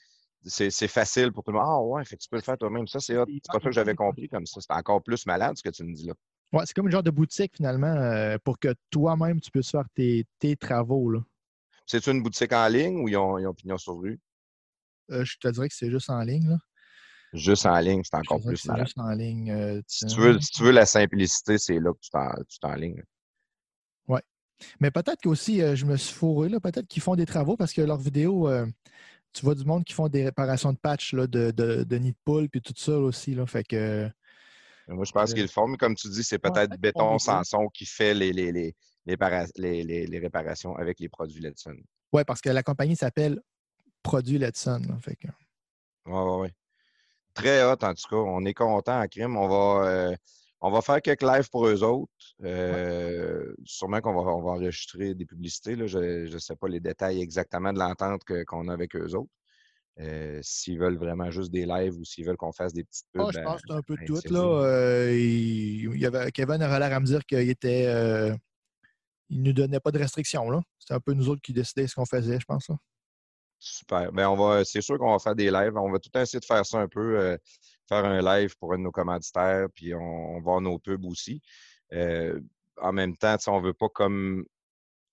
c'est 0.44 0.88
facile 0.88 1.32
pour 1.32 1.44
tout 1.44 1.52
le 1.52 1.58
monde. 1.58 1.68
Ah 1.68 1.82
ouais, 1.82 2.06
fait 2.06 2.18
que 2.18 2.22
tu 2.22 2.30
peux 2.30 2.36
le 2.36 2.42
faire 2.42 2.58
toi-même. 2.58 2.88
Ça, 2.88 3.00
c'est 3.00 3.16
pas 3.16 3.26
ça 3.54 3.60
que 3.60 3.72
j'avais 3.72 3.96
compris 3.96 4.28
comme 4.28 4.46
ça. 4.46 4.60
C'est 4.62 4.74
encore 4.74 5.02
plus 5.02 5.26
malade 5.26 5.58
ce 5.58 5.64
que 5.64 5.70
tu 5.70 5.84
me 5.84 5.94
dis 5.94 6.08
là. 6.08 6.14
Ouais, 6.54 6.64
c'est 6.66 6.74
comme 6.74 6.86
une 6.86 6.92
genre 6.92 7.04
de 7.04 7.12
boutique 7.12 7.54
finalement 7.56 7.88
euh, 7.88 8.38
pour 8.44 8.60
que 8.60 8.74
toi-même 8.92 9.42
tu 9.42 9.50
puisses 9.50 9.72
faire 9.72 9.88
tes, 9.96 10.26
tes 10.40 10.56
travaux. 10.56 11.12
C'est 11.86 12.06
une 12.08 12.22
boutique 12.22 12.54
en 12.54 12.68
ligne 12.68 12.98
ou 12.98 13.10
ils 13.10 13.18
ont, 13.18 13.38
ils 13.38 13.48
ont 13.48 13.54
pignon 13.54 13.78
sur 13.78 13.98
rue? 13.98 14.20
Euh, 15.12 15.24
je 15.26 15.38
te 15.40 15.48
dirais 15.48 15.70
que 15.70 15.76
c'est 15.76 15.92
juste 15.92 16.10
en 16.10 16.22
ligne. 16.22 16.50
Là. 16.50 16.58
Juste 17.34 17.66
en 17.66 17.78
ligne, 17.80 18.02
c'est 18.04 18.16
encore 18.16 18.42
plus 18.42 18.58
c'est 18.58 18.70
malade. 18.70 18.86
juste 18.88 18.98
en 19.00 19.10
ligne. 19.12 19.52
euh, 19.52 19.82
Si 19.88 20.06
tu- 20.06 20.20
veux, 20.20 20.40
si 20.40 20.52
tu 20.52 20.64
veux 20.64 20.72
la 20.72 20.86
simplicité, 20.86 21.58
c'est 21.58 21.80
là 21.80 21.92
que 21.94 22.00
tu 22.00 22.10
t'en- 22.10 22.44
tu 22.48 22.60
t'enlignes. 22.60 23.04
Mais 24.80 24.90
peut-être 24.90 25.22
qu'aussi, 25.22 25.62
euh, 25.62 25.76
je 25.76 25.86
me 25.86 25.98
suis 25.98 26.14
fourré, 26.14 26.48
là, 26.48 26.62
peut-être 26.62 26.88
qu'ils 26.88 27.02
font 27.02 27.18
des 27.18 27.26
travaux 27.26 27.58
parce 27.58 27.74
que 27.74 27.82
leurs 27.82 27.98
vidéos, 28.00 28.48
euh, 28.48 28.66
tu 29.34 29.44
vois 29.44 29.54
du 29.54 29.66
monde 29.66 29.84
qui 29.84 29.92
font 29.94 30.08
des 30.08 30.24
réparations 30.24 30.72
de 30.72 30.78
patch 30.78 31.12
là, 31.14 31.28
de, 31.28 31.52
de, 31.52 31.84
de 31.84 31.96
nid 31.98 32.12
de 32.14 32.18
poule 32.24 32.48
puis 32.50 32.62
tout 32.62 32.74
ça 32.78 32.98
aussi. 32.98 33.36
Là, 33.36 33.46
fait 33.46 33.66
que, 33.66 34.10
Moi, 34.88 35.04
je 35.04 35.12
pense 35.12 35.34
qu'ils 35.34 35.42
le 35.44 35.50
font, 35.50 35.68
mais 35.68 35.76
comme 35.76 35.94
tu 35.96 36.08
dis, 36.08 36.24
c'est 36.24 36.40
peut-être 36.40 36.80
Béton. 36.80 37.20
Sanson 37.20 37.68
qui 37.68 37.86
fait 37.86 38.14
les, 38.14 38.32
les, 38.32 38.54
les, 38.54 38.74
les, 39.06 39.18
para- 39.18 39.48
les- 39.58 39.84
les- 39.84 40.08
les 40.08 40.20
réparations 40.20 40.74
avec 40.78 41.02
les 41.02 41.10
produits 41.10 41.42
Ledson. 41.42 41.76
ouais, 42.14 42.24
parce 42.24 42.40
que 42.40 42.50
la 42.50 42.64
compagnie 42.64 42.96
s'appelle 42.96 43.42
Produit 44.06 44.38
Letson. 44.38 44.82
là, 44.88 45.00
fait 45.02 45.16
que, 45.16 45.28
Oui, 46.06 46.14
oui, 46.14 46.42
oui. 46.42 46.50
Très 47.34 47.64
hot, 47.64 47.78
en 47.82 47.94
tout 47.96 48.08
cas. 48.08 48.16
On 48.16 48.46
est 48.46 48.54
content 48.54 49.02
en 49.02 49.08
crime. 49.08 49.36
On 49.36 49.48
va, 49.48 49.88
euh, 49.88 50.16
on 50.62 50.70
va 50.70 50.82
faire 50.82 51.02
quelques 51.02 51.24
lives 51.24 51.50
pour 51.50 51.66
eux 51.66 51.84
autres. 51.84 52.14
Euh, 52.44 53.52
Sûrement 53.64 54.02
qu'on 54.02 54.14
va, 54.14 54.32
on 54.32 54.44
va 54.44 54.52
enregistrer 54.52 55.16
des 55.16 55.26
publicités. 55.26 55.76
là. 55.76 55.88
Je 55.88 56.32
ne 56.32 56.38
sais 56.38 56.56
pas 56.56 56.68
les 56.68 56.80
détails 56.80 57.20
exactement 57.20 57.74
de 57.74 57.80
l'entente 57.80 58.22
qu'on 58.46 58.68
a 58.68 58.74
avec 58.74 58.96
eux 58.96 59.16
autres. 59.16 59.32
Euh, 60.00 60.40
s'ils 60.44 60.78
veulent 60.78 60.98
vraiment 60.98 61.32
juste 61.32 61.52
des 61.52 61.66
lives 61.66 61.98
ou 61.98 62.06
s'ils 62.06 62.28
veulent 62.28 62.38
qu'on 62.38 62.52
fasse 62.52 62.74
des 62.74 62.84
petites 62.84 63.08
pubs. 63.12 63.24
Ah, 63.26 63.32
je 63.34 63.40
pense 63.40 63.62
que 63.62 63.68
c'est 63.70 63.74
un 63.74 63.82
peu 63.82 63.96
ben, 63.96 64.06
tout. 64.06 64.18
c'est 64.18 64.30
Là, 64.30 65.10
il, 65.10 65.98
y 65.98 66.06
avait, 66.06 66.32
Kevin 66.32 66.62
a 66.62 66.80
l'air 66.80 66.94
à 66.96 67.00
me 67.00 67.06
dire 67.08 67.26
qu'il 67.26 67.50
était. 67.50 67.86
il 69.30 69.42
nous 69.42 69.54
donnait 69.54 69.80
pas 69.80 69.90
de 69.90 69.98
restrictions. 69.98 70.48
C'était 70.78 70.94
un 70.94 71.00
peu 71.00 71.14
nous 71.14 71.28
autres 71.28 71.42
qui 71.42 71.54
décidaient 71.54 71.88
ce 71.88 71.96
qu'on 71.96 72.06
faisait, 72.06 72.40
je 72.40 72.46
pense. 72.46 72.70
là. 72.70 72.76
Super. 73.68 74.12
Ben, 74.12 74.28
on 74.30 74.36
va, 74.36 74.64
c'est 74.64 74.82
sûr 74.82 75.00
qu'on 75.00 75.12
va 75.12 75.18
faire 75.20 75.36
des 75.36 75.50
lives. 75.50 75.76
On 75.76 75.92
va 75.92 75.98
tout 75.98 76.16
essayer 76.18 76.40
de 76.40 76.46
faire 76.46 76.64
ça 76.66 76.78
un 76.80 76.88
peu, 76.88 77.20
euh, 77.20 77.38
faire 77.90 78.06
un 78.06 78.22
live 78.22 78.56
pour 78.58 78.74
un 78.74 78.78
de 78.78 78.84
nos 78.84 78.92
commanditaires, 78.92 79.68
puis 79.74 79.96
on, 79.96 80.36
on 80.36 80.42
va 80.42 80.60
nos 80.60 80.78
pubs 80.78 81.04
aussi. 81.06 81.42
Euh, 81.94 82.40
en 82.80 82.94
même 82.94 83.18
temps, 83.18 83.38
on 83.48 83.60
ne 83.60 83.66
veut 83.66 83.74
pas 83.74 83.90
comme 83.90 84.46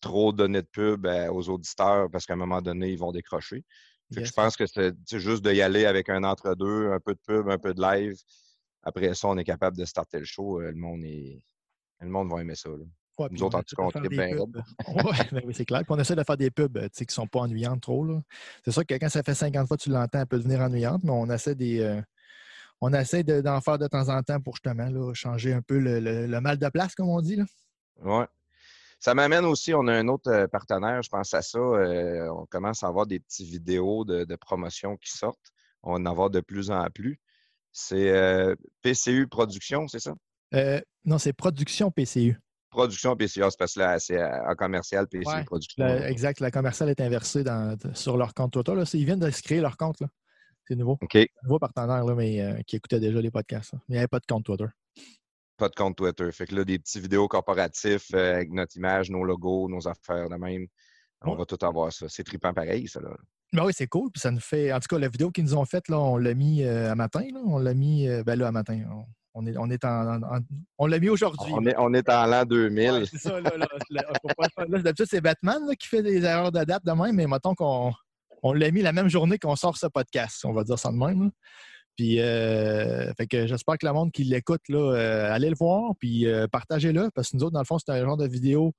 trop 0.03 0.33
donner 0.33 0.61
de 0.61 0.67
pub 0.67 1.07
euh, 1.07 1.29
aux 1.33 1.49
auditeurs 1.49 2.11
parce 2.11 2.27
qu'à 2.27 2.35
un 2.35 2.37
moment 2.37 2.61
donné, 2.61 2.91
ils 2.91 2.99
vont 2.99 3.13
décrocher. 3.13 3.65
Fait 4.13 4.17
que 4.17 4.21
Yes. 4.21 4.29
je 4.29 4.33
pense 4.35 4.57
que 4.59 4.67
c'est 4.67 5.19
juste 5.19 5.43
de 5.43 5.53
y 5.53 5.63
aller 5.63 5.87
avec 5.87 6.11
un 6.11 6.23
entre-deux, 6.23 6.93
un 6.93 7.01
peu 7.01 7.15
de 7.15 7.21
pub, 7.27 7.49
un 7.49 7.59
peu 7.59 7.73
de 7.73 7.81
live. 7.81 8.17
Après 8.83 9.15
ça, 9.15 9.29
on 9.29 9.39
est 9.39 9.45
capable 9.45 9.79
de 9.79 9.87
starter 9.87 10.19
le 10.19 10.25
show. 10.27 10.61
Le 10.61 10.75
monde 10.75 11.05
est. 11.05 11.43
Le 12.01 12.09
monde 12.09 12.31
va 12.31 12.43
aimer 12.43 12.57
ça. 12.57 12.69
là. 12.69 12.85
Ouais, 13.19 13.29
Nous 13.31 13.43
autres, 13.43 13.59
en 13.59 13.63
tout 13.63 13.77
cas, 13.77 14.01
de 14.01 14.07
on 14.07 14.09
bien. 14.09 14.37
Ouais, 14.37 15.13
ben 15.33 15.43
oui, 15.45 15.55
c'est 15.55 15.65
clair. 15.67 15.81
Puis 15.81 15.89
on 15.91 15.99
essaie 15.99 16.17
de 16.17 16.25
faire 16.25 16.37
des 16.37 16.51
pubs 16.51 16.77
euh, 16.79 16.89
qui 16.89 17.05
ne 17.07 17.11
sont 17.11 17.27
pas 17.27 17.41
ennuyantes 17.41 17.83
trop. 17.83 18.07
C'est 18.65 18.71
sûr 18.73 18.87
que 18.87 18.95
quand 18.95 19.09
ça 19.09 19.23
fait 19.23 19.35
50 19.35 19.69
fois 19.69 19.77
que 19.77 19.83
tu 19.83 19.91
l'entends, 19.91 20.21
elle 20.21 20.27
peut 20.27 20.39
devenir 20.39 20.61
ennuyante, 20.61 21.05
mais 21.05 21.11
on 21.11 21.29
essaie 21.31 21.55
des. 21.55 21.81
euh, 21.81 22.01
on 22.81 22.93
essaie 22.95 23.23
de- 23.23 23.41
d'en 23.43 23.61
faire 23.61 23.79
de 23.79 23.87
temps 23.87 24.09
en 24.09 24.23
temps 24.23 24.41
pour 24.41 24.55
justement 24.57 24.89
là, 24.89 25.13
changer 25.15 25.53
un 25.53 25.63
peu 25.63 25.79
le, 25.79 26.01
le- 26.01 26.27
le 26.27 26.41
mal 26.41 26.59
de 26.59 26.69
place, 26.69 26.95
comme 26.95 27.09
on 27.11 27.21
dit. 27.21 27.39
Ouais. 28.03 28.27
Ça 28.99 29.15
m'amène 29.15 29.45
aussi, 29.45 29.75
on 29.75 29.87
a 29.89 29.93
un 29.95 30.09
autre 30.09 30.31
euh, 30.31 30.47
partenaire, 30.49 31.03
je 31.03 31.09
pense 31.11 31.35
à 31.35 31.43
ça. 31.43 31.59
euh, 31.59 32.29
on 32.31 32.47
commence 32.47 32.83
à 32.83 32.87
avoir 32.89 33.07
des 33.07 33.21
petites 33.21 33.47
vidéos 33.49 34.05
de, 34.05 34.25
de 34.25 34.37
promotion 34.37 34.97
qui 34.97 35.11
sortent. 35.11 35.53
On 35.83 35.95
en 35.95 36.07
avoir 36.07 36.31
de 36.31 36.41
plus 36.41 36.71
en 36.71 36.85
plus. 36.91 37.21
C'est 37.73 38.11
euh, 38.11 38.55
PCU 38.83 39.27
Production, 39.29 39.87
c'est 39.89 39.99
ça? 40.01 40.15
Non, 41.05 41.19
c'est 41.19 41.33
Production 41.33 41.91
PCU. 41.91 42.39
Production 42.73 43.15
PCU, 43.17 43.43
c'est 43.51 43.59
parce 43.59 43.75
que 43.75 43.81
là, 43.81 43.99
c'est 43.99 44.19
euh, 44.19 44.51
en 44.51 44.55
commercial 44.55 45.07
PCU 45.07 45.29
Ouais, 45.29 45.45
Production. 45.45 45.87
Exact, 45.87 46.41
la 46.41 46.51
commerciale 46.51 46.89
est 46.89 47.01
inversée 47.01 47.45
dans- 47.45 47.77
sur 47.95 48.17
leur 48.17 48.33
compte 48.35 48.53
Twitter. 48.53 48.75
Là. 48.75 48.85
Ils 48.95 49.05
viennent 49.05 49.21
de 49.21 49.31
se 49.31 49.43
créer 49.43 49.61
leur 49.61 49.77
compte. 49.77 50.01
là. 50.01 50.09
C'est 50.67 50.75
nouveau. 50.77 50.97
OK. 51.03 51.19
nouveau 51.45 51.59
partenaire, 51.59 52.05
là, 52.05 52.15
mais 52.15 52.41
euh, 52.41 52.61
qui 52.67 52.77
écoutait 52.77 52.99
déjà 53.01 53.21
les 53.21 53.31
podcasts. 53.31 53.73
là. 53.75 53.79
Mais 53.89 53.95
il 53.95 53.97
n'y 53.97 53.99
avait 53.99 54.09
pas 54.09 54.21
de 54.21 54.27
compte 54.27 54.45
Twitter. 54.45 54.67
Pas 55.59 55.69
de 55.69 55.75
compte 55.75 55.97
Twitter. 55.97 56.31
Fait 56.33 56.47
que 56.47 56.55
là, 56.55 56.65
des 56.65 56.79
petits 56.79 56.99
vidéos 57.01 57.29
corporatifs 57.29 58.09
euh, 58.15 58.37
avec 58.37 58.51
notre 58.51 58.77
image, 58.77 59.11
nos 59.11 59.23
logos, 59.25 59.69
nos 59.69 59.87
affaires 59.87 60.29
de 60.29 60.37
même. 60.37 60.67
On 61.25 61.33
Ouais. 61.33 61.37
va 61.39 61.45
tout 61.45 61.59
avoir 61.65 61.93
ça. 61.93 62.07
C'est 62.09 62.25
trippant 62.25 62.53
pareil, 62.55 62.89
ça. 62.89 63.01
Là. 63.01 63.11
Ben 63.53 63.65
oui, 63.67 63.73
c'est 63.77 63.87
cool. 63.87 64.11
Puis 64.13 64.21
ça 64.21 64.31
nous 64.31 64.41
fait. 64.41 64.73
En 64.73 64.81
tout 64.81 64.89
cas, 64.89 64.99
la 64.99 65.09
vidéo 65.09 65.31
qu'ils 65.31 65.45
nous 65.45 65.55
ont 65.55 65.65
faite, 65.67 65.89
là, 65.89 65.99
on 66.01 66.17
l'a 66.17 66.33
mis 66.35 66.63
euh, 66.65 66.91
à 66.91 66.95
matin. 66.95 67.21
Là. 67.33 67.41
On 67.45 67.59
l'a 67.59 67.75
mis 67.75 68.09
ben 68.25 68.35
là, 68.37 68.49
à 68.49 68.53
matin. 68.53 68.81
On, 68.91 69.05
on 69.35 69.47
est, 69.47 69.57
on 69.57 69.71
est 69.71 69.85
en, 69.85 70.21
On 70.79 70.87
l'a 70.87 70.99
mis 70.99 71.09
aujourd'hui. 71.09 71.53
On 71.55 71.65
est, 71.67 71.75
on 71.79 71.93
est 71.95 72.09
en 72.09 72.27
l'an 72.27 72.45
2000. 72.45 72.91
Ouais, 72.91 73.05
c'est 73.07 73.19
ça, 73.19 73.41
là. 73.41 73.51
là, 73.57 74.79
D'habitude, 74.81 75.07
c'est 75.09 75.21
Batman 75.21 75.61
là, 75.67 75.75
qui 75.75 75.89
fait 75.89 76.03
des 76.03 76.23
erreurs 76.25 76.53
de 76.53 76.63
date 76.65 76.85
de 76.85 76.93
même, 76.93 77.17
mais 77.17 77.27
mettons 77.27 77.55
qu'on 77.55 77.93
on 78.43 78.53
l'a 78.53 78.71
mis 78.71 78.83
la 78.83 78.93
même 78.93 79.09
journée 79.09 79.39
qu'on 79.39 79.57
sort 79.57 79.77
ce 79.77 79.87
podcast. 79.87 80.45
On 80.45 80.53
va 80.53 80.65
dire 80.65 80.79
ça 80.79 80.91
de 80.91 80.97
même. 80.97 81.31
Puis, 81.97 82.21
euh, 82.21 83.13
fait 83.15 83.27
que 83.27 83.47
j'espère 83.47 83.77
que 83.79 83.87
le 83.87 83.93
monde 83.93 84.13
qui 84.13 84.25
l'écoute, 84.25 84.63
là, 84.69 84.79
euh, 84.95 85.33
allez 85.33 85.51
le 85.51 85.57
voir, 85.57 85.93
puis 85.99 86.27
euh, 86.27 86.47
partagez-le, 86.51 87.11
parce 87.15 87.31
que 87.31 87.37
nous 87.37 87.45
autres, 87.45 87.53
dans 87.53 87.61
le 87.61 87.67
fond, 87.67 87.79
c'est 87.79 87.93
un 87.93 88.03
genre 88.03 88.17
de 88.17 88.27
vidéo 88.27 88.73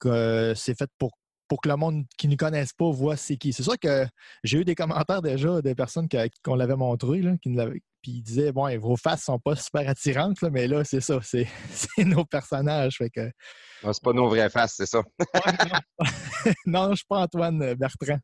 que 0.00 0.54
c'est 0.56 0.76
fait 0.76 0.88
pour, 0.98 1.10
pour 1.46 1.60
que 1.60 1.68
le 1.68 1.76
monde 1.76 2.04
qui 2.16 2.26
ne 2.26 2.36
connaisse 2.36 2.72
pas 2.72 2.90
voit 2.90 3.16
c'est 3.16 3.36
qui. 3.36 3.52
C'est 3.52 3.62
sûr 3.62 3.78
que 3.78 4.06
j'ai 4.42 4.58
eu 4.60 4.64
des 4.64 4.74
commentaires 4.74 5.20
déjà 5.22 5.60
des 5.60 5.74
personnes 5.74 6.08
qu'on 6.42 6.54
l'avait 6.54 6.74
montré, 6.76 7.20
là, 7.20 7.36
qui 7.40 7.50
nous 7.50 7.58
l'avaient- 7.58 7.82
puis 8.04 8.12
ils 8.18 8.22
disaient, 8.22 8.52
bon, 8.52 8.68
vos 8.78 8.96
faces 8.98 9.22
sont 9.24 9.38
pas 9.38 9.56
super 9.56 9.88
attirantes, 9.88 10.42
là, 10.42 10.50
mais 10.50 10.68
là, 10.68 10.84
c'est 10.84 11.00
ça, 11.00 11.18
c'est 11.22 11.46
nos 12.04 12.26
personnages. 12.26 12.98
Fait 12.98 13.08
que, 13.08 13.30
Non, 13.82 13.94
c'est 13.94 14.02
pas 14.04 14.12
nos 14.12 14.28
vraies 14.28 14.50
faces, 14.50 14.74
c'est 14.76 14.84
ça. 14.84 15.02
non, 16.66 16.84
je 16.84 16.90
ne 16.90 16.94
suis 16.96 17.06
pas 17.08 17.20
Antoine 17.20 17.74
Bertrand. 17.74 18.18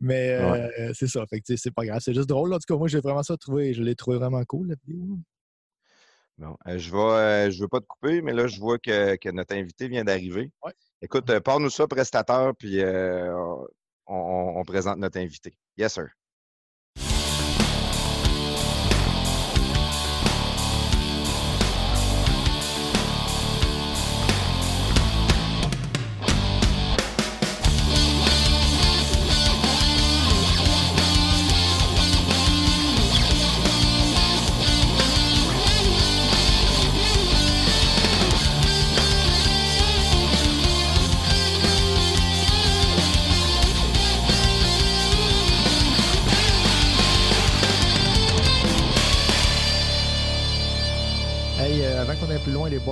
Mais 0.00 0.30
euh, 0.32 0.92
c'est 0.94 1.06
ça. 1.06 1.24
Fait 1.30 1.40
que, 1.40 1.54
c'est 1.56 1.70
pas 1.70 1.84
grave. 1.84 2.00
C'est 2.04 2.12
juste 2.12 2.28
drôle. 2.28 2.50
là. 2.50 2.56
En 2.56 2.58
tout 2.58 2.74
cas, 2.74 2.76
moi, 2.76 2.88
j'ai 2.88 2.98
vraiment 2.98 3.22
ça 3.22 3.36
trouvé. 3.36 3.72
Je 3.72 3.84
l'ai 3.84 3.94
trouvé 3.94 4.18
vraiment 4.18 4.42
cool, 4.44 4.70
la 4.70 4.74
vidéo. 4.84 5.16
Bon, 6.36 6.56
euh, 6.66 6.76
je 6.78 6.90
vais, 6.90 6.98
euh, 6.98 7.50
je 7.52 7.60
veux 7.60 7.68
pas 7.68 7.78
te 7.80 7.86
couper, 7.86 8.20
mais 8.20 8.32
là, 8.32 8.48
je 8.48 8.58
vois 8.58 8.78
que, 8.80 9.14
que 9.14 9.28
notre 9.30 9.54
invité 9.54 9.86
vient 9.86 10.02
d'arriver. 10.02 10.50
Ouais. 10.64 10.72
Écoute, 11.00 11.38
parle-nous 11.38 11.70
ça, 11.70 11.86
prestateur, 11.86 12.52
puis 12.58 12.80
on, 12.82 13.66
on- 14.06 14.54
on 14.56 14.64
présente 14.64 14.98
notre 14.98 15.18
invité. 15.18 15.56
Yes, 15.78 15.92
sir. 15.94 16.08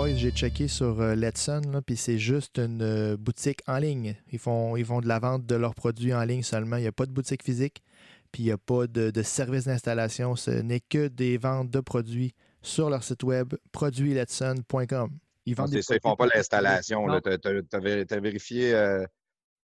Boys, 0.02 0.16
j'ai 0.16 0.32
checké 0.32 0.66
sur 0.66 1.00
euh, 1.00 1.14
Letson, 1.14 1.80
puis 1.86 1.96
c'est 1.96 2.18
juste 2.18 2.58
une 2.58 2.82
euh, 2.82 3.16
boutique 3.16 3.60
en 3.68 3.78
ligne. 3.78 4.16
Ils 4.32 4.38
font, 4.40 4.76
ils 4.76 4.84
font 4.84 5.00
de 5.00 5.06
la 5.06 5.20
vente 5.20 5.46
de 5.46 5.54
leurs 5.54 5.76
produits 5.76 6.12
en 6.12 6.24
ligne 6.24 6.42
seulement. 6.42 6.76
Il 6.76 6.80
n'y 6.80 6.88
a 6.88 6.92
pas 6.92 7.06
de 7.06 7.12
boutique 7.12 7.44
physique, 7.44 7.82
puis 8.32 8.42
il 8.42 8.46
n'y 8.46 8.52
a 8.52 8.58
pas 8.58 8.88
de, 8.88 9.10
de 9.10 9.22
service 9.22 9.66
d'installation. 9.66 10.34
Ce 10.34 10.50
n'est 10.50 10.80
que 10.80 11.06
des 11.06 11.38
ventes 11.38 11.70
de 11.70 11.78
produits 11.78 12.34
sur 12.62 12.90
leur 12.90 13.04
site 13.04 13.22
web, 13.22 13.54
produitsletson.com. 13.70 15.18
Ils 15.46 15.54
vendent 15.54 15.68
c'est 15.68 15.76
des 15.76 15.82
ça, 15.82 15.94
ils 15.94 16.00
font 16.00 16.16
pas 16.16 16.26
l'installation. 16.34 17.06
Tu 17.20 17.30
as, 17.30 18.20
vérifié, 18.20 18.74
euh, 18.74 19.04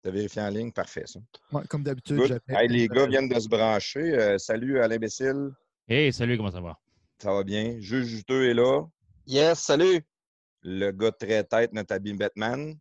t'as 0.03 0.11
vérifié 0.13 0.43
en 0.43 0.51
ligne, 0.51 0.71
parfait 0.71 1.05
ça. 1.07 1.19
ouais, 1.53 1.63
comme 1.69 1.83
d'habitude. 1.83 2.41
Hey, 2.49 2.69
les 2.69 2.87
gars 2.87 3.07
viennent 3.07 3.29
de 3.29 3.41
se 3.41 3.49
brancher. 3.49 4.15
Euh, 4.15 4.39
salut 4.39 4.81
à 4.81 4.87
l'imbécile, 4.87 5.51
Hey, 5.89 6.13
salut, 6.13 6.37
comment 6.37 6.53
ça 6.53 6.61
va? 6.61 6.79
ça 7.19 7.33
va 7.33 7.43
bien? 7.43 7.81
Juge 7.81 8.07
juteux 8.07 8.49
est 8.49 8.55
là. 8.55 8.83
Yes, 9.27 9.59
salut. 9.59 10.03
Le 10.63 10.91
gars 10.91 11.13
très 11.13 11.45
tête, 11.45 11.73
notre 11.73 11.95
habit 11.95 12.13
Batman. 12.15 12.75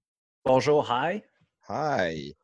Bonjour, 0.46 0.90
hi. 0.92 1.22
Hi. 1.70 2.36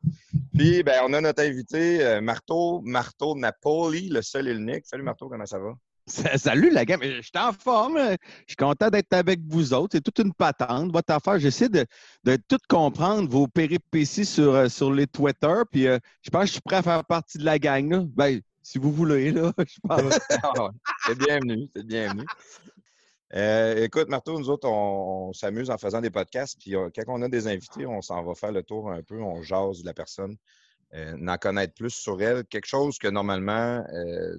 Puis, 0.56 0.82
ben, 0.82 1.00
on 1.06 1.12
a 1.12 1.20
notre 1.20 1.42
invité, 1.42 2.02
euh, 2.04 2.20
Marteau, 2.20 2.80
Marteau 2.82 3.34
Napoli, 3.36 4.08
le 4.08 4.22
seul 4.22 4.48
et 4.48 4.54
l'unique. 4.54 4.86
Salut 4.86 5.02
Marteau, 5.02 5.28
comment 5.28 5.44
ça 5.46 5.58
va? 5.58 5.72
Sa- 6.06 6.38
Salut 6.38 6.70
la 6.70 6.84
gang, 6.84 7.00
je 7.02 7.20
suis 7.20 7.32
en 7.36 7.52
forme. 7.52 7.98
Je 7.98 8.16
suis 8.52 8.56
content 8.56 8.88
d'être 8.88 9.12
avec 9.12 9.40
vous 9.46 9.74
autres. 9.74 9.96
C'est 9.96 10.00
toute 10.00 10.20
une 10.20 10.32
patente, 10.32 10.92
votre 10.92 11.12
affaire. 11.12 11.38
J'essaie 11.40 11.68
de, 11.68 11.84
de 12.22 12.38
tout 12.48 12.58
comprendre, 12.68 13.28
vos 13.28 13.48
péripéties 13.48 14.24
sur, 14.24 14.54
euh, 14.54 14.68
sur 14.68 14.92
les 14.92 15.08
Twitter. 15.08 15.54
Puis 15.70 15.88
euh, 15.88 15.98
je 16.22 16.30
pense 16.30 16.42
que 16.42 16.46
je 16.46 16.52
suis 16.52 16.60
prêt 16.60 16.76
à 16.76 16.82
faire 16.82 17.04
partie 17.04 17.38
de 17.38 17.44
la 17.44 17.58
gang. 17.58 17.90
Là. 17.90 18.04
Ben, 18.14 18.40
si 18.62 18.78
vous 18.78 18.92
voulez, 18.92 19.32
là. 19.32 19.52
Je 19.58 19.78
pense. 19.82 20.18
Ah, 20.42 20.70
C'est 21.06 21.18
bienvenu, 21.18 21.68
c'est 21.74 21.84
bienvenu. 21.86 22.24
Euh, 23.34 23.82
écoute, 23.82 24.08
Marteau, 24.08 24.38
nous 24.38 24.50
autres, 24.50 24.68
on, 24.68 25.32
s'amuse 25.32 25.70
en 25.70 25.78
faisant 25.78 26.00
des 26.00 26.10
podcasts. 26.10 26.58
Puis 26.60 26.76
euh, 26.76 26.90
quand 26.94 27.02
on 27.08 27.22
a 27.22 27.28
des 27.28 27.48
invités, 27.48 27.86
on 27.86 28.00
s'en 28.00 28.22
va 28.22 28.34
faire 28.34 28.52
le 28.52 28.62
tour 28.62 28.90
un 28.90 29.02
peu, 29.02 29.20
on 29.20 29.42
jase 29.42 29.80
de 29.80 29.86
la 29.86 29.94
personne, 29.94 30.36
euh, 30.94 31.16
d'en 31.18 31.36
connaître 31.36 31.74
plus 31.74 31.90
sur 31.90 32.20
elle. 32.22 32.44
Quelque 32.44 32.66
chose 32.66 32.98
que 32.98 33.08
normalement, 33.08 33.84
euh, 33.92 34.38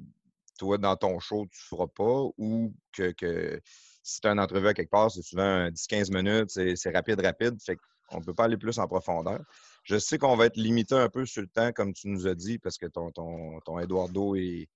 toi, 0.58 0.77
dans 0.77 0.96
ton 0.96 1.20
show, 1.20 1.46
tu 1.51 1.60
ne 1.63 1.77
feras 1.77 1.88
pas 1.88 2.27
ou 2.38 2.74
que, 2.94 3.62
si 4.03 4.22
tu 4.22 4.27
as 4.27 4.32
une 4.32 4.39
entrevue 4.39 4.67
à 4.70 4.74
quelque 4.74 4.89
part, 4.89 5.12
c'est 5.12 5.22
souvent 5.22 5.44
un 5.44 5.70
10-15 5.70 6.13
minutes, 6.13 6.77
c'est 6.77 6.91
rapide, 6.91 7.20
rapide. 7.20 7.62
Fait 7.62 7.77
qu'on 8.10 8.20
ne 8.20 8.24
peut 8.24 8.34
pas 8.34 8.46
aller 8.46 8.58
plus 8.58 8.79
en 8.79 8.88
profondeur. 8.88 9.41
Je 9.84 9.98
sais 9.98 10.17
qu'on 10.17 10.38
va 10.38 10.46
être 10.46 10.56
limité 10.56 10.96
un 10.96 11.10
peu 11.10 11.25
sur 11.25 11.41
le 11.41 11.48
temps, 11.50 11.74
comme 11.74 11.94
tu 11.94 12.08
nous 12.08 12.25
as 12.25 12.36
dit, 12.36 12.58
parce 12.58 12.77
que 12.77 12.86
ton, 12.86 13.12
ton, 13.12 13.60
ton 13.65 13.79
Eduardo, 13.79 14.36
il, 14.36 14.67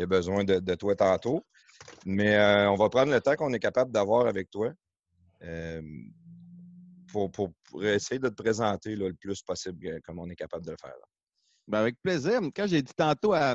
a 0.00 0.06
besoin 0.06 0.42
de 0.42 0.74
toi 0.74 0.96
tantôt. 0.96 1.44
Mais 2.04 2.34
euh, 2.36 2.70
on 2.70 2.76
va 2.76 2.88
prendre 2.88 3.12
le 3.12 3.20
temps 3.20 3.34
qu'on 3.36 3.52
est 3.52 3.58
capable 3.60 3.92
d'avoir 3.92 4.26
avec 4.26 4.50
toi 4.50 4.72
euh, 5.42 5.82
pour, 7.10 7.30
pour- 7.30 7.52
pour 7.64 7.84
essayer 7.84 8.18
de 8.18 8.28
te 8.28 8.34
présenter 8.42 8.96
là, 8.96 9.08
le 9.08 9.14
plus 9.14 9.42
possible 9.42 10.00
comme 10.02 10.18
on 10.18 10.28
est 10.28 10.36
capable 10.36 10.64
de 10.66 10.72
le 10.72 10.76
faire. 10.76 10.94
Ben, 11.68 11.78
avec 11.80 11.96
plaisir. 12.02 12.40
Quand 12.54 12.66
j'ai 12.66 12.82
dit 12.82 12.92
tantôt 12.94 13.32
à, 13.34 13.54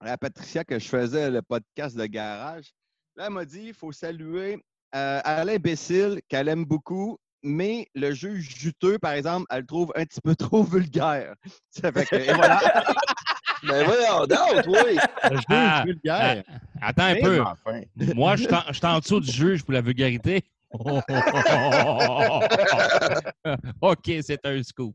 à 0.00 0.18
Patricia 0.18 0.64
que 0.64 0.78
je 0.78 0.88
faisais 0.88 1.30
le 1.30 1.42
podcast 1.42 1.96
de 1.96 2.06
garage, 2.06 2.72
là, 3.16 3.26
elle 3.26 3.32
m'a 3.32 3.44
dit 3.44 3.64
il 3.68 3.74
faut 3.74 3.92
saluer 3.92 4.62
euh, 4.94 5.20
Alain 5.24 5.56
Bécile, 5.56 6.20
qu'elle 6.28 6.48
aime 6.48 6.64
beaucoup, 6.64 7.18
mais 7.42 7.88
le 7.94 8.12
juge 8.12 8.56
juteux, 8.56 8.98
par 8.98 9.12
exemple, 9.12 9.46
elle 9.50 9.60
le 9.62 9.66
trouve 9.66 9.92
un 9.96 10.04
petit 10.04 10.20
peu 10.20 10.36
trop 10.36 10.62
vulgaire. 10.64 11.34
Ça 11.70 11.90
fait 11.92 12.06
que, 12.06 12.16
et 12.16 12.32
voilà. 12.32 12.60
Ben 13.66 13.84
voyons 13.84 14.26
donc, 14.26 14.64
oui! 14.66 14.96
Le 15.30 15.36
juge 15.36 15.44
Ah, 15.50 15.82
vulgaire. 15.86 16.44
Attends 16.82 17.02
un 17.04 17.14
Mais- 17.14 17.20
peu. 17.22 17.40
Enfin. 17.40 17.80
Moi, 18.14 18.36
je 18.36 18.44
suis 18.44 18.54
en- 18.54 18.62
je 18.68 18.72
suis 18.74 18.86
en 18.86 18.98
dessous 18.98 19.20
du 19.20 19.30
juge 19.32 19.62
pour 19.64 19.72
la 19.72 19.80
vulgarité. 19.80 20.44
OK, 23.80 24.10
c'est 24.22 24.44
un 24.44 24.60
scoop. 24.62 24.94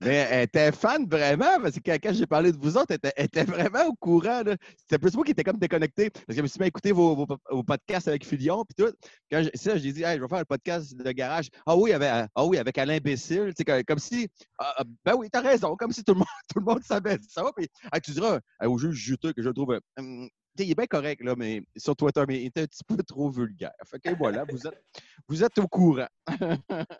Mais 0.00 0.28
elle 0.30 0.44
était 0.44 0.70
fan 0.70 1.08
vraiment, 1.08 1.60
parce 1.60 1.74
que 1.74 1.98
quand, 1.98 2.12
j'ai 2.12 2.26
parlé 2.26 2.52
de 2.52 2.56
vous 2.56 2.76
autres, 2.76 2.96
elle 3.02 3.24
était, 3.24 3.42
vraiment 3.44 3.86
au 3.86 3.94
courant. 3.94 4.42
C'était 4.76 4.98
plus 4.98 5.12
moi 5.14 5.24
qui 5.24 5.32
était 5.32 5.42
comme 5.42 5.58
déconnecté. 5.58 6.10
Parce 6.10 6.26
que 6.26 6.34
je 6.34 6.42
me 6.42 6.46
suis 6.46 6.60
mis 6.60 6.68
à 6.68 6.92
vos, 6.92 7.26
podcasts 7.64 8.06
avec 8.06 8.24
Filion, 8.24 8.64
puis 8.64 8.84
tout. 8.84 8.92
Quand 9.30 9.42
j'ai- 9.42 9.56
ça, 9.56 9.76
j'ai 9.76 9.92
dit, 9.92 10.02
je 10.02 10.20
vais 10.20 10.28
faire 10.28 10.38
le 10.38 10.44
podcast 10.44 10.96
de 10.96 11.12
garage. 11.12 11.48
Ah 11.66 11.76
oui, 11.76 11.92
avec, 11.92 12.28
ah 12.34 12.44
oui, 12.44 12.58
avec 12.58 12.78
Alain 12.78 12.98
Bécile. 12.98 13.52
Comme, 13.66 13.82
comme 13.84 13.98
si, 13.98 14.28
ah, 14.58 14.74
ah, 14.78 14.84
ben 15.04 15.14
oui, 15.16 15.28
t'as 15.30 15.40
raison, 15.40 15.74
comme 15.76 15.90
si 15.90 16.04
tout 16.04 16.12
le 16.12 16.18
monde, 16.18 16.28
tout 16.54 16.60
le 16.60 16.64
monde 16.64 16.82
savait 16.84 17.18
ça. 17.28 17.42
Puis 17.56 17.66
ah, 17.90 18.00
tu 18.00 18.12
diras 18.12 18.38
ah, 18.60 18.68
au 18.68 18.78
juge 18.78 18.94
juteux 18.94 19.32
que 19.32 19.42
je 19.42 19.50
trouve. 19.50 19.80
sais, 19.98 20.30
il 20.64 20.70
est 20.70 20.74
bien 20.74 20.86
correct, 20.86 21.22
là, 21.22 21.34
mais 21.36 21.62
sur 21.76 21.94
Twitter, 21.96 22.22
mais 22.26 22.40
il 22.42 22.46
était 22.46 22.62
un 22.62 22.66
petit 22.66 22.84
peu 22.84 22.96
trop 23.02 23.30
vulgaire. 23.30 23.72
Fait 23.86 23.98
que 23.98 24.16
voilà, 24.16 24.44
vous 24.44 24.66
êtes, 24.66 24.82
vous 25.28 25.44
êtes 25.44 25.58
au 25.58 25.68
courant. 25.68 26.08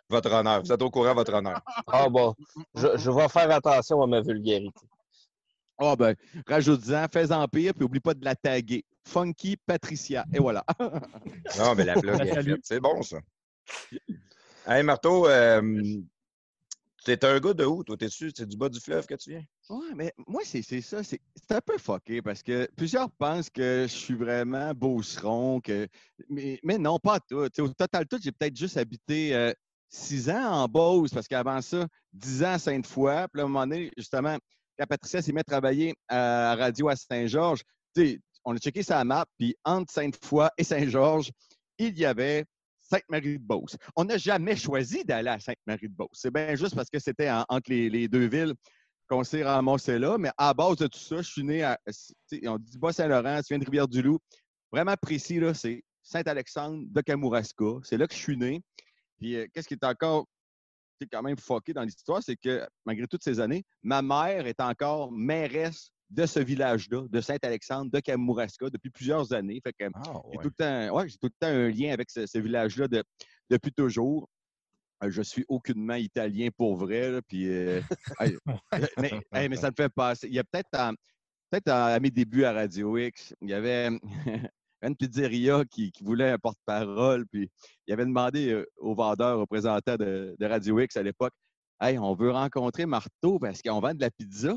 Votre 0.09 0.31
honneur. 0.33 0.61
Vous 0.61 0.71
êtes 0.71 0.81
au 0.81 0.89
courant, 0.89 1.13
votre 1.13 1.33
honneur. 1.33 1.61
Ah 1.87 2.09
bon, 2.09 2.33
je, 2.75 2.97
je 2.97 3.11
vais 3.11 3.27
faire 3.29 3.51
attention 3.51 4.01
à 4.01 4.07
ma 4.07 4.21
vulgarité. 4.21 4.87
Ah 5.81 5.95
ben, 5.95 6.13
rajoute-en, 6.45 7.05
fais-en 7.11 7.47
pire, 7.47 7.73
puis 7.73 7.85
oublie 7.85 8.01
pas 8.01 8.13
de 8.13 8.25
la 8.25 8.35
taguer. 8.35 8.83
Funky 9.07 9.55
Patricia. 9.57 10.25
Et 10.33 10.39
voilà. 10.39 10.63
Non, 11.57 11.73
mais 11.75 11.85
la 11.85 11.93
plug 11.93 12.19
est. 12.21 12.57
C'est 12.63 12.79
bon, 12.81 13.01
ça. 13.01 13.19
Hey, 14.67 14.83
Marteau, 14.83 15.27
euh, 15.27 15.61
t'es 17.03 17.25
un 17.25 17.39
gars 17.39 17.53
de 17.53 17.65
où? 17.65 17.83
Toi, 17.83 17.97
t'es-tu? 17.97 18.31
C'est 18.35 18.47
du 18.47 18.57
bas 18.57 18.69
du 18.69 18.79
fleuve 18.79 19.05
que 19.05 19.15
tu 19.15 19.31
viens? 19.31 19.43
Ouais, 19.69 19.93
mais 19.95 20.13
moi, 20.27 20.41
c'est 20.45 20.61
ça. 20.81 21.03
C'est 21.03 21.21
un 21.49 21.61
peu 21.61 21.77
fucké 21.77 22.21
parce 22.21 22.43
que 22.43 22.69
plusieurs 22.75 23.09
pensent 23.11 23.49
que 23.49 23.85
je 23.87 23.93
suis 23.93 24.15
vraiment 24.15 24.73
beauceron. 24.73 25.61
Que... 25.61 25.87
Mais, 26.29 26.59
mais 26.63 26.77
non, 26.77 26.99
pas 26.99 27.19
tout. 27.19 27.37
Au 27.37 27.67
total, 27.69 28.07
tout, 28.07 28.19
j'ai 28.21 28.31
peut-être 28.31 28.55
juste 28.55 28.77
habité 28.77 29.35
euh, 29.35 29.53
six 29.89 30.29
ans 30.29 30.63
en 30.63 30.67
Beauce 30.67 31.13
parce 31.13 31.27
qu'avant 31.27 31.61
ça, 31.61 31.87
dix 32.13 32.43
ans 32.43 32.53
à 32.53 32.59
Sainte-Foy. 32.59 33.27
Puis 33.31 33.41
à 33.41 33.45
un 33.45 33.47
moment 33.47 33.65
donné, 33.65 33.91
justement, 33.97 34.37
quand 34.77 34.85
Patricia 34.85 35.21
s'est 35.21 35.31
mise 35.31 35.41
à 35.41 35.43
travailler 35.43 35.95
à 36.07 36.55
Radio 36.55 36.89
à 36.89 36.95
Saint-Georges, 36.95 37.63
on 38.45 38.55
a 38.55 38.57
checké 38.57 38.83
sa 38.83 39.03
map, 39.03 39.25
puis 39.37 39.55
entre 39.65 39.91
Sainte-Foy 39.91 40.47
et 40.57 40.63
Saint-Georges, 40.63 41.31
il 41.77 41.97
y 41.97 42.05
avait 42.05 42.45
Sainte-Marie-de-Beauce. 42.89 43.77
On 43.95 44.05
n'a 44.05 44.17
jamais 44.17 44.55
choisi 44.55 45.03
d'aller 45.03 45.29
à 45.29 45.39
Sainte-Marie-de-Beauce. 45.39 46.09
C'est 46.13 46.33
bien 46.33 46.55
juste 46.55 46.75
parce 46.75 46.89
que 46.89 46.99
c'était 46.99 47.29
en- 47.29 47.45
entre 47.49 47.71
les, 47.71 48.07
deux 48.07 48.27
villes 48.27 48.53
qu'on 49.07 49.23
s'est 49.23 49.43
ramassé 49.43 49.99
là. 49.99 50.17
Mais 50.17 50.31
à 50.37 50.53
base 50.53 50.77
de 50.77 50.87
tout 50.87 50.99
ça, 50.99 51.17
je 51.17 51.29
suis 51.29 51.43
né 51.43 51.63
à. 51.63 51.79
On 52.45 52.57
dit 52.57 52.77
Bas-Saint-Laurent, 52.77 53.39
tu 53.41 53.53
viens 53.53 53.59
de 53.59 53.65
Rivière-du-Loup. 53.65 54.19
Vraiment 54.71 54.95
précis, 55.01 55.39
c'est 55.53 55.83
Saint-Alexandre 56.03 56.83
de 56.87 57.01
Kamouraska. 57.01 57.79
C'est 57.83 57.97
là 57.97 58.07
que 58.07 58.13
je 58.13 58.19
suis 58.19 58.37
né. 58.37 58.61
Puis 59.17 59.35
euh, 59.35 59.47
qu'est-ce 59.53 59.67
qui 59.67 59.73
est 59.73 59.83
encore 59.85 60.27
quand 61.11 61.21
même 61.21 61.37
fucké 61.37 61.73
dans 61.73 61.83
l'histoire, 61.83 62.21
c'est 62.21 62.35
que 62.35 62.67
malgré 62.85 63.07
toutes 63.07 63.23
ces 63.23 63.39
années, 63.39 63.63
ma 63.83 64.01
mère 64.01 64.47
est 64.47 64.59
encore 64.59 65.11
mairesse 65.11 65.91
de 66.09 66.25
ce 66.25 66.39
village-là, 66.39 67.05
de 67.09 67.21
Saint-Alexandre 67.21 67.91
de 67.91 67.99
Kamouraska, 67.99 68.69
depuis 68.69 68.89
plusieurs 68.89 69.31
années. 69.33 69.61
Fait 69.63 69.73
que 69.73 69.85
Ah, 69.93 70.01
j'ai 70.31 70.37
tout 70.39 70.49
le 70.49 70.53
temps, 70.89 70.95
ouais, 70.95 71.07
j'ai 71.09 71.17
tout 71.17 71.27
le 71.27 71.35
temps 71.39 71.47
un 71.47 71.69
lien 71.69 71.93
avec 71.93 72.09
ce, 72.09 72.25
ce 72.25 72.39
village-là 72.39 72.87
de- 72.87 73.03
depuis 73.49 73.71
toujours. 73.71 74.27
Euh, 75.03 75.09
je 75.11 75.21
suis 75.21 75.45
aucunement 75.47 75.93
italien 75.95 76.49
pour 76.57 76.75
vrai. 76.77 77.11
là, 77.11 77.21
puis, 77.21 77.47
euh, 77.47 77.79
mais, 79.31 79.55
ça 79.55 79.69
me 79.69 79.75
fait 79.75 79.89
passer. 79.89 80.27
Il 80.27 80.33
y 80.33 80.39
a 80.39 80.43
peut-être 80.43 80.67
en- 80.77 80.93
peut-être 81.49 81.69
en- 81.69 81.85
à 81.85 81.99
mes 81.99 82.11
débuts 82.11 82.43
à 82.43 82.53
Radio 82.53 82.97
X, 82.97 83.33
il 83.41 83.49
y 83.49 83.53
avait 83.53 83.89
une 84.81 84.95
pizzeria 84.95 85.63
qui, 85.65 85.91
qui 85.91 86.03
voulait 86.03 86.31
un 86.31 86.37
porte-parole. 86.37 87.25
Puis 87.27 87.49
il 87.87 87.93
avait 87.93 88.05
demandé 88.05 88.49
euh, 88.51 88.65
au 88.77 88.95
vendeur, 88.95 89.37
au 89.37 89.41
représentant 89.41 89.95
de, 89.95 90.35
de 90.37 90.45
Radio 90.45 90.79
X 90.79 90.97
à 90.97 91.03
l'époque 91.03 91.33
Hey, 91.81 91.97
on 91.97 92.13
veut 92.13 92.31
rencontrer 92.31 92.85
Marteau 92.85 93.39
parce 93.39 93.61
qu'on 93.61 93.79
vend 93.79 93.93
de 93.93 94.01
la 94.01 94.11
pizza. 94.11 94.53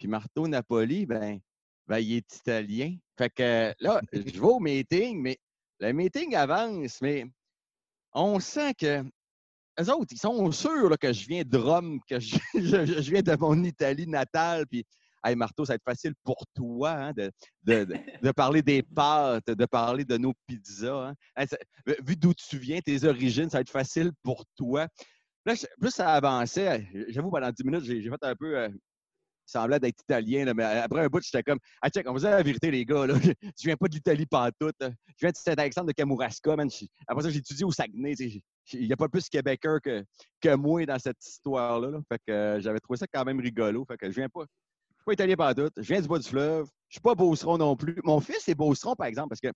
Puis 0.00 0.08
Marteau 0.08 0.48
Napoli, 0.48 1.06
ben, 1.06 1.38
ben, 1.86 1.98
il 1.98 2.14
est 2.14 2.36
italien. 2.36 2.96
Fait 3.18 3.30
que 3.30 3.72
là, 3.78 4.00
je 4.12 4.18
vais 4.40 4.40
au 4.40 4.58
meeting, 4.58 5.20
mais 5.20 5.38
le 5.78 5.92
meeting 5.92 6.34
avance, 6.34 7.00
mais 7.02 7.26
on 8.12 8.40
sent 8.40 8.74
que 8.74 9.02
eux 9.80 9.90
autres, 9.92 10.12
ils 10.12 10.18
sont 10.18 10.50
sûrs 10.52 10.88
là, 10.88 10.96
que 10.96 11.12
je 11.12 11.26
viens 11.28 11.42
de 11.44 11.56
Rome, 11.58 12.00
que 12.08 12.18
je, 12.18 12.36
je- 12.54 13.00
je 13.02 13.10
viens 13.10 13.22
de 13.22 13.36
mon 13.36 13.62
Italie 13.62 14.06
natale. 14.06 14.66
Puis, 14.66 14.84
hey, 15.24 15.36
Marteau, 15.36 15.64
ça 15.66 15.72
va 15.72 15.76
être 15.76 15.84
facile 15.84 16.14
pour 16.22 16.42
toi 16.54 16.90
hein, 16.92 17.12
de, 17.12 17.30
de- 17.64 17.84
de- 17.84 17.94
de 18.22 18.32
parler 18.32 18.62
des 18.62 18.82
pâtes, 18.82 19.46
de 19.50 19.66
parler 19.66 20.04
de 20.06 20.16
nos 20.16 20.32
pizzas. 20.46 21.08
hein. 21.10 21.14
Hey, 21.36 21.46
ça- 21.46 21.58
vu 22.06 22.16
d'où 22.16 22.32
tu 22.34 22.58
viens, 22.58 22.80
tes 22.80 23.04
origines, 23.04 23.50
ça 23.50 23.58
va 23.58 23.62
être 23.62 23.70
facile 23.70 24.12
pour 24.22 24.44
toi. 24.56 24.86
Là, 25.46 25.54
je- 25.54 25.66
plus 25.78 25.90
ça 25.90 26.08
avançait, 26.14 26.86
j'avoue, 27.08 27.30
pendant 27.30 27.50
10 27.50 27.64
minutes, 27.64 27.84
j'ai 27.84 28.00
j'ai 28.02 28.10
fait 28.10 28.22
un 28.22 28.34
peu. 28.34 28.58
euh, 28.58 28.68
semblait 29.50 29.78
d'être 29.80 30.00
italien, 30.02 30.44
là, 30.44 30.54
mais 30.54 30.64
après 30.64 31.00
un 31.02 31.06
bout, 31.08 31.22
j'étais 31.22 31.42
comme 31.42 31.58
Ah, 31.82 31.90
check, 31.90 32.08
on 32.08 32.14
se 32.16 32.20
dire 32.20 32.30
la 32.30 32.42
vérité, 32.42 32.70
les 32.70 32.84
gars. 32.84 33.06
Là. 33.06 33.14
Je 33.58 33.64
viens 33.64 33.76
pas 33.76 33.88
de 33.88 33.94
l'Italie 33.94 34.26
pantoute. 34.26 34.74
là. 34.80 34.90
Je 35.08 35.14
viens 35.26 35.30
de 35.30 35.36
Saint-Alexandre 35.36 35.88
de 35.88 35.92
Kamouraska, 35.92 36.56
man. 36.56 36.68
Après 37.06 37.22
ça, 37.24 37.30
j'ai 37.30 37.38
étudié 37.38 37.64
au 37.64 37.70
Saguenay. 37.72 38.14
Il 38.72 38.86
n'y 38.86 38.92
a 38.92 38.96
pas 38.96 39.08
plus 39.08 39.28
Québécois 39.28 39.80
que, 39.80 40.04
que 40.40 40.54
moi 40.54 40.86
dans 40.86 40.98
cette 40.98 41.24
histoire-là. 41.26 41.90
là. 41.90 41.98
Fait 42.08 42.18
que 42.26 42.32
euh, 42.32 42.60
j'avais 42.60 42.78
trouvé 42.80 42.96
ça 42.98 43.06
quand 43.12 43.24
même 43.24 43.40
rigolo. 43.40 43.84
Fait 43.86 43.96
que 43.96 44.10
je 44.10 44.14
viens 44.16 44.28
pas. 44.28 44.42
Je 44.42 44.94
suis 45.02 45.04
pas 45.06 45.12
italien 45.12 45.34
pantoute. 45.36 45.72
Je 45.76 45.82
viens 45.92 46.00
du 46.00 46.08
bas 46.08 46.18
du 46.18 46.28
fleuve. 46.28 46.66
Je 46.88 46.94
suis 46.94 47.00
pas 47.00 47.14
Beauceron 47.14 47.58
non 47.58 47.74
plus. 47.76 47.96
Mon 48.04 48.20
fils 48.20 48.48
est 48.48 48.54
Beauceron, 48.54 48.94
par 48.96 49.06
exemple, 49.06 49.28
parce 49.30 49.40
que 49.40 49.48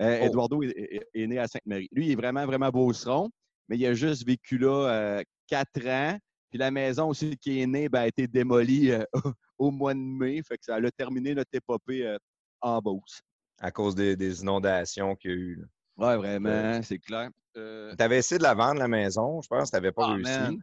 euh, 0.00 0.18
Oh. 0.22 0.26
Eduardo 0.26 0.62
est, 0.62 0.68
est- 0.76 1.08
est 1.14 1.26
né 1.26 1.38
à 1.38 1.46
Sainte-Marie. 1.48 1.88
Lui, 1.92 2.06
il 2.06 2.12
est 2.12 2.16
vraiment, 2.16 2.44
vraiment 2.46 2.70
Beauceron, 2.70 3.30
mais 3.68 3.76
il 3.78 3.86
a 3.86 3.94
juste 3.94 4.26
vécu 4.26 4.58
là 4.58 4.88
euh, 4.88 5.22
quatre 5.48 5.86
ans. 5.86 6.18
Puis 6.52 6.58
la 6.58 6.70
maison 6.70 7.08
aussi 7.08 7.34
qui 7.38 7.62
est 7.62 7.66
née 7.66 7.88
ben, 7.88 8.00
a 8.00 8.06
été 8.06 8.26
démolie 8.26 8.90
euh, 8.90 9.04
au 9.58 9.70
mois 9.70 9.94
de 9.94 9.98
mai. 9.98 10.42
Fait 10.46 10.58
que 10.58 10.64
ça 10.66 10.74
a 10.74 10.90
terminé 10.90 11.34
notre 11.34 11.48
épopée 11.54 12.06
euh, 12.06 12.18
en 12.60 12.78
Beauce. 12.78 13.22
À 13.58 13.70
cause 13.70 13.94
des, 13.94 14.16
des 14.16 14.42
inondations 14.42 15.16
qu'il 15.16 15.30
y 15.30 15.32
a 15.32 15.36
eu. 15.36 15.54
là. 15.56 15.64
Ouais, 15.96 16.16
vraiment, 16.18 16.82
c'est 16.82 16.98
clair. 16.98 17.30
Euh, 17.56 17.94
Tu 17.96 18.04
avais 18.04 18.18
essayé 18.18 18.36
de 18.36 18.42
la 18.42 18.52
vendre, 18.52 18.80
la 18.80 18.88
maison? 18.88 19.40
Je 19.40 19.48
pense 19.48 19.70
que 19.70 19.70
tu 19.70 19.76
n'avais 19.76 19.92
pas 19.92 20.08
ah, 20.08 20.12
réussi. 20.12 20.30
man. 20.30 20.62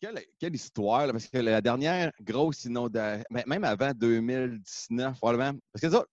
Quelle, 0.00 0.22
quelle 0.38 0.54
histoire, 0.54 1.06
là, 1.06 1.12
parce 1.12 1.26
que 1.26 1.38
la 1.38 1.60
dernière 1.60 2.10
grosse 2.22 2.64
inondation, 2.64 3.24
même 3.30 3.64
avant 3.64 3.92
2019, 3.92 5.18
probablement, 5.18 5.58
parce 5.72 5.82
que 5.82 5.90
ça, 5.90 6.06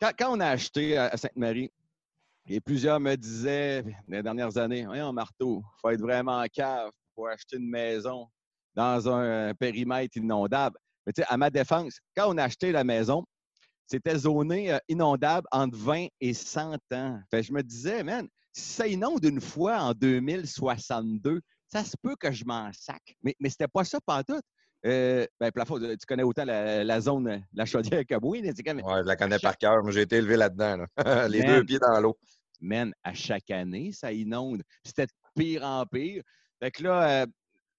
quand, 0.00 0.12
quand 0.16 0.36
on 0.36 0.40
a 0.40 0.46
acheté 0.46 0.96
à, 0.96 1.06
à 1.06 1.16
Sainte-Marie, 1.16 1.72
et 2.46 2.60
plusieurs 2.60 3.00
me 3.00 3.16
disaient, 3.16 3.84
les 4.06 4.22
dernières 4.22 4.56
années, 4.56 4.84
voyons, 4.84 5.12
marteau, 5.12 5.62
il 5.64 5.80
faut 5.80 5.90
être 5.90 6.00
vraiment 6.00 6.44
cave 6.52 6.90
pour 7.20 7.28
acheter 7.28 7.58
une 7.58 7.68
maison 7.68 8.26
dans 8.74 9.06
un 9.10 9.52
périmètre 9.54 10.16
inondable. 10.16 10.78
Mais 11.06 11.12
tu 11.12 11.20
sais, 11.20 11.28
à 11.28 11.36
ma 11.36 11.50
défense, 11.50 11.98
quand 12.16 12.32
on 12.32 12.38
a 12.38 12.44
acheté 12.44 12.72
la 12.72 12.82
maison, 12.82 13.24
c'était 13.86 14.16
zoné 14.16 14.72
euh, 14.72 14.78
inondable 14.88 15.46
entre 15.52 15.76
20 15.76 16.06
et 16.22 16.32
100 16.32 16.76
ans. 16.94 17.20
Fait 17.30 17.42
je 17.42 17.52
me 17.52 17.62
disais, 17.62 18.02
man, 18.02 18.26
si 18.52 18.72
ça 18.72 18.86
inonde 18.86 19.22
une 19.24 19.40
fois 19.40 19.80
en 19.80 19.92
2062, 19.92 21.42
ça 21.70 21.84
se 21.84 21.94
peut 22.02 22.16
que 22.18 22.32
je 22.32 22.44
m'en 22.46 22.70
sac. 22.72 23.02
Mais, 23.22 23.34
mais 23.38 23.50
c'était 23.50 23.68
pas 23.68 23.84
ça 23.84 23.98
pas 24.00 24.24
tout. 24.24 24.40
Euh, 24.86 25.26
ben, 25.38 25.50
plafond, 25.52 25.78
tu 25.78 26.06
connais 26.08 26.22
autant 26.22 26.46
la, 26.46 26.84
la 26.84 27.00
zone, 27.02 27.28
euh, 27.28 27.38
la 27.52 27.66
chaudière 27.66 28.06
que 28.06 28.18
moi. 28.18 28.38
Ouais, 28.38 29.02
je 29.02 29.06
la 29.06 29.16
connais 29.16 29.38
par 29.38 29.58
cœur. 29.58 29.82
Moi, 29.82 29.92
j'ai 29.92 30.02
été 30.02 30.16
élevé 30.16 30.36
là-dedans. 30.36 30.86
là. 30.96 31.28
Les 31.28 31.40
Man. 31.40 31.48
deux 31.48 31.64
pieds 31.66 31.78
dans 31.80 32.00
l'eau. 32.00 32.16
man, 32.62 32.94
à 33.04 33.12
chaque 33.12 33.50
année, 33.50 33.92
ça 33.92 34.10
inonde. 34.10 34.62
C'était 34.86 35.04
de 35.04 35.12
pire 35.36 35.64
en 35.64 35.84
pire. 35.84 36.22
Fait 36.60 36.70
que 36.70 36.82
là, 36.82 37.22
euh, 37.22 37.26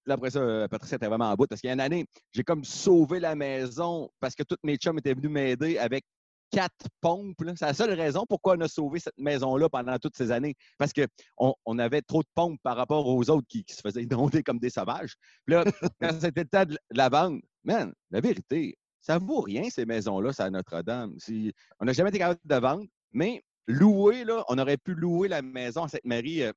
là, 0.05 0.15
après 0.15 0.31
ça, 0.31 0.39
euh, 0.39 0.67
Patricia 0.67 0.97
était 0.97 1.07
vraiment 1.07 1.29
en 1.29 1.35
bout 1.35 1.47
parce 1.47 1.61
qu'il 1.61 1.67
y 1.67 1.71
a 1.71 1.73
une 1.73 1.79
année, 1.81 2.05
j'ai 2.33 2.43
comme 2.43 2.63
sauvé 2.63 3.19
la 3.19 3.35
maison 3.35 4.09
parce 4.19 4.35
que 4.35 4.43
tous 4.43 4.57
mes 4.63 4.77
chums 4.77 4.97
étaient 4.97 5.13
venus 5.13 5.31
m'aider 5.31 5.77
avec 5.77 6.03
quatre 6.51 6.87
pompes. 6.99 7.37
C'est 7.55 7.61
la 7.65 7.73
seule 7.73 7.93
raison 7.93 8.25
pourquoi 8.27 8.55
on 8.57 8.61
a 8.61 8.67
sauvé 8.67 8.99
cette 8.99 9.17
maison-là 9.17 9.69
pendant 9.69 9.97
toutes 9.97 10.17
ces 10.17 10.31
années. 10.31 10.55
Parce 10.77 10.91
qu'on 10.93 11.53
on 11.65 11.79
avait 11.79 12.01
trop 12.01 12.21
de 12.21 12.27
pompes 12.35 12.59
par 12.61 12.75
rapport 12.75 13.07
aux 13.07 13.29
autres 13.29 13.47
qui, 13.47 13.63
qui 13.63 13.73
se 13.73 13.81
faisaient 13.81 14.03
inonder 14.03 14.43
comme 14.43 14.59
des 14.59 14.69
sauvages. 14.69 15.15
Puis 15.45 15.55
là, 15.55 15.63
quand 15.99 16.09
c'était 16.21 16.41
le 16.41 16.47
temps 16.49 16.65
de 16.65 16.77
la 16.91 17.09
vendre, 17.09 17.39
man, 17.63 17.93
la 18.09 18.19
vérité, 18.19 18.77
ça 18.99 19.17
vaut 19.17 19.41
rien, 19.41 19.69
ces 19.69 19.85
maisons-là, 19.85 20.33
c'est 20.33 20.43
à 20.43 20.49
Notre-Dame. 20.49 21.15
Si- 21.17 21.53
On 21.79 21.85
n'a 21.85 21.93
jamais 21.93 22.09
été 22.09 22.19
capable 22.19 22.39
de 22.43 22.55
vendre, 22.55 22.85
mais 23.13 23.43
louer, 23.67 24.23
là, 24.25 24.43
on 24.49 24.57
aurait 24.57 24.77
pu 24.77 24.93
louer 24.93 25.27
la 25.27 25.41
maison 25.41 25.83
à 25.83 25.87
Sainte-Marie 25.87 26.43
euh, 26.43 26.51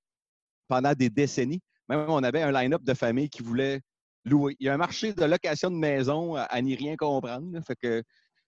pendant 0.69 0.93
des 0.93 1.09
décennies. 1.09 1.61
Même 1.89 2.07
on 2.09 2.23
avait 2.23 2.43
un 2.43 2.53
line-up 2.53 2.83
de 2.83 2.95
familles 2.95 3.29
qui 3.31 3.43
voulaient 3.43 3.81
louer. 4.25 4.57
Il 4.61 4.67
y 4.67 4.69
a 4.71 4.75
un 4.75 4.79
marché 4.79 5.13
de 5.13 5.25
location 5.25 5.71
de 5.71 5.77
maison 5.77 6.35
à, 6.37 6.43
à 6.43 6.61
n'y 6.63 6.75
rien 6.75 6.97
comprendre. 6.97 7.53
là. 7.53 7.61
Fait 7.63 7.77
que 7.77 8.03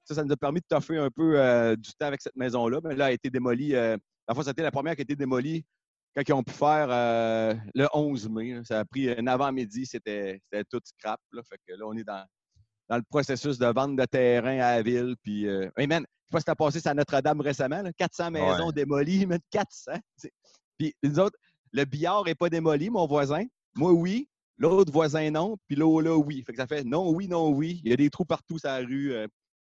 ça, 0.05 0.15
ça 0.15 0.25
nous 0.25 0.33
a 0.33 0.37
permis 0.37 0.61
de 0.61 0.67
toffer 0.69 0.97
un 0.99 1.11
peu 1.11 1.39
euh, 1.39 1.77
du 1.77 1.91
temps 1.99 2.07
avec 2.07 2.23
cette 2.23 2.37
maison-là. 2.37 2.81
Mais 2.85 2.95
là, 2.95 3.07
elle 3.07 3.11
a 3.11 3.13
été 3.13 3.29
démolie. 3.31 3.75
Euh, 3.75 3.97
la 4.29 4.35
fois, 4.35 4.45
c'était 4.45 4.63
la 4.63 4.71
première 4.71 4.95
qui 4.95 5.03
a 5.03 5.05
été 5.05 5.17
démolie 5.17 5.65
quand 6.15 6.23
ils 6.27 6.33
ont 6.33 6.43
pu 6.43 6.53
faire 6.53 6.87
euh, 6.91 7.55
le 7.75 7.87
11 7.93 8.29
mai. 8.31 8.55
là. 8.55 8.65
Ça 8.65 8.79
a 8.81 8.85
pris 8.85 9.11
un 9.11 9.27
avant-midi, 9.27 9.85
c'était 9.85 10.41
tout 10.71 10.81
scrap. 10.85 11.21
Là. 11.33 11.43
Fait 11.49 11.59
que 11.67 11.75
là, 11.75 11.85
on 11.87 11.93
est 11.95 12.05
dans, 12.05 12.25
dans 12.89 12.97
le 12.97 13.03
processus 13.11 13.59
de 13.59 13.67
vente 13.67 13.97
de 13.97 14.05
terrain 14.07 14.59
à 14.61 14.77
la 14.77 14.83
ville. 14.83 15.15
Puis, 15.23 15.47
euh, 15.47 15.69
hey 15.77 15.87
man, 15.87 16.03
je 16.05 16.07
sais 16.07 16.31
pas 16.33 16.39
si 16.41 16.45
t'as 16.47 16.55
passé 16.55 16.81
ça 16.81 16.91
à 16.91 16.95
Notre-Dame 16.95 17.41
récemment, 17.41 17.83
là, 17.83 17.93
400 17.93 18.31
maisons 18.31 18.67
Ouais. 18.69 18.73
démolies, 18.73 19.27
mais 19.27 19.39
400. 19.51 19.93
tu 19.95 20.01
sais. 20.17 20.33
Puis 20.79 20.95
nous 21.03 21.19
autres, 21.21 21.37
le 21.77 21.85
billard 21.85 22.25
n'est 22.25 22.35
pas 22.35 22.49
démoli, 22.49 22.91
mon 22.91 23.07
voisin. 23.07 23.45
Moi, 23.77 23.93
oui. 23.93 24.29
L'autre 24.59 24.91
voisin, 24.91 25.31
non. 25.31 25.59
Puis 25.67 25.77
l'autre, 25.77 26.03
là, 26.09 26.17
oui. 26.17 26.43
Fait 26.43 26.53
que 26.53 26.59
ça 26.59 26.67
fait 26.67 26.83
non, 26.83 27.11
oui, 27.11 27.29
non, 27.29 27.51
oui. 27.51 27.81
Il 27.85 27.91
y 27.91 27.93
a 27.93 27.97
des 27.97 28.09
trous 28.09 28.25
partout 28.25 28.59
sur 28.59 28.69
la 28.69 28.79
rue. 28.79 29.13
euh, 29.13 29.29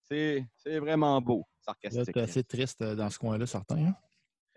c'est 0.09 0.45
c'est 0.57 0.79
vraiment 0.79 1.21
beau, 1.21 1.39
Là, 1.39 1.63
sarcastique. 1.73 2.03
C'est 2.13 2.17
assez 2.21 2.43
triste 2.43 2.81
euh, 2.81 2.93
dans 2.93 3.09
ce 3.09 3.17
coin-là, 3.17 3.45
certain. 3.45 3.77
hein? 3.77 3.95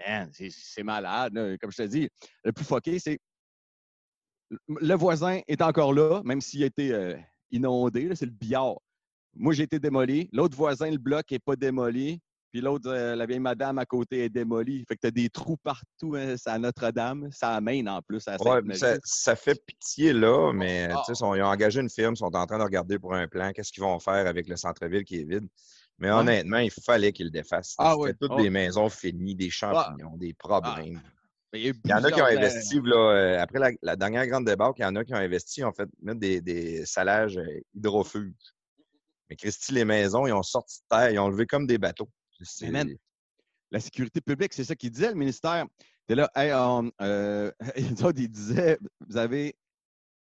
Man, 0.04 0.30
c'est- 0.32 0.50
c'est 0.50 0.82
malade. 0.82 1.32
là. 1.34 1.56
Comme 1.58 1.70
je 1.70 1.76
te 1.76 1.82
dis, 1.86 2.08
le 2.44 2.52
plus 2.52 2.64
fucké, 2.64 2.98
c'est 2.98 3.18
le 4.68 4.94
voisin 4.94 5.40
est 5.48 5.62
encore 5.62 5.92
là, 5.92 6.22
même 6.24 6.40
s'il 6.40 6.62
a 6.62 6.66
été 6.66 6.92
euh, 6.92 7.16
inondé. 7.50 8.08
là, 8.08 8.16
C'est 8.16 8.26
le 8.26 8.32
billard. 8.32 8.74
Moi, 9.34 9.52
j'ai 9.54 9.62
été 9.64 9.78
démoli. 9.78 10.28
L'autre 10.32 10.56
voisin, 10.56 10.90
le 10.90 10.98
bloc, 10.98 11.30
n'est 11.30 11.38
pas 11.38 11.56
démoli. 11.56 12.20
Puis 12.52 12.60
l'autre, 12.60 12.88
euh, 12.90 13.14
la 13.16 13.26
vieille 13.26 13.40
madame 13.40 13.78
à 13.78 13.84
côté 13.84 14.24
est 14.24 14.28
démolie. 14.28 14.84
Fait 14.88 14.94
que 14.94 15.00
tu 15.02 15.06
as 15.08 15.10
des 15.10 15.28
trous 15.28 15.56
partout. 15.58 16.14
Hein, 16.16 16.36
c'est 16.36 16.50
à 16.50 16.58
Notre-Dame. 16.58 17.28
Ça 17.32 17.50
amène 17.50 17.88
en 17.88 18.00
plus 18.00 18.26
à 18.28 18.36
Ouais, 18.42 18.74
ça, 18.74 18.96
ça 19.04 19.36
fait 19.36 19.60
pitié 19.66 20.12
là, 20.12 20.52
mais 20.54 20.88
Ah. 20.90 21.02
sont- 21.14 21.34
ils 21.34 21.42
ont 21.42 21.46
engagé 21.46 21.80
une 21.80 21.90
firme, 21.90 22.14
ils 22.14 22.18
sont 22.18 22.34
en 22.34 22.46
train 22.46 22.58
de 22.58 22.62
regarder 22.62 22.98
pour 22.98 23.14
un 23.14 23.28
plan, 23.28 23.52
qu'est-ce 23.52 23.72
qu'ils 23.72 23.82
vont 23.82 23.98
faire 23.98 24.26
avec 24.26 24.48
le 24.48 24.56
centre-ville 24.56 25.04
qui 25.04 25.20
est 25.20 25.24
vide. 25.24 25.46
Mais 25.98 26.10
honnêtement, 26.10 26.58
il 26.58 26.70
fallait 26.70 27.12
qu'ils 27.12 27.26
le 27.26 27.30
défassent. 27.32 27.74
Ah 27.78 27.94
C'était 28.00 28.18
toutes 28.20 28.32
Ah. 28.38 28.42
des 28.42 28.50
maisons 28.50 28.88
finies, 28.88 29.34
des 29.34 29.50
champignons, 29.50 30.16
des 30.16 30.34
problèmes. 30.34 31.00
Il 31.52 31.72
y 31.86 31.94
en 31.94 32.04
a 32.04 32.10
qui 32.10 32.20
ont 32.20 32.26
investi, 32.26 32.80
là, 32.84 32.96
euh, 33.12 33.40
après 33.40 33.58
la, 33.58 33.70
la 33.80 33.96
dernière 33.96 34.26
grande 34.26 34.44
débarque, 34.44 34.78
il 34.78 34.82
y 34.82 34.84
en 34.84 34.94
a 34.94 35.04
qui 35.04 35.14
ont 35.14 35.18
investi, 35.18 35.64
ont 35.64 35.72
fait 35.72 35.88
mettre 36.02 36.20
des, 36.20 36.42
des 36.42 36.84
salages 36.84 37.38
euh, 37.38 37.60
hydrofuges. 37.74 38.34
Mais 39.30 39.36
Christy, 39.36 39.72
les 39.72 39.84
maisons, 39.86 40.26
ils 40.26 40.32
ont 40.32 40.42
sorti 40.42 40.80
de 40.80 40.96
terre, 40.96 41.10
ils 41.10 41.18
ont 41.18 41.28
levé 41.28 41.46
comme 41.46 41.66
des 41.66 41.78
bateaux. 41.78 42.10
La 43.70 43.80
sécurité 43.80 44.20
publique, 44.20 44.52
c'est 44.52 44.64
ça 44.64 44.76
qu'il 44.76 44.90
disait, 44.90 45.08
le 45.08 45.16
ministère. 45.16 45.66
T'es 46.06 46.14
là, 46.14 46.30
hey, 46.36 46.52
on, 46.54 46.90
euh, 47.00 47.50
ils 47.76 48.28
disaient, 48.28 48.78
vous 49.08 49.16
avez, 49.16 49.56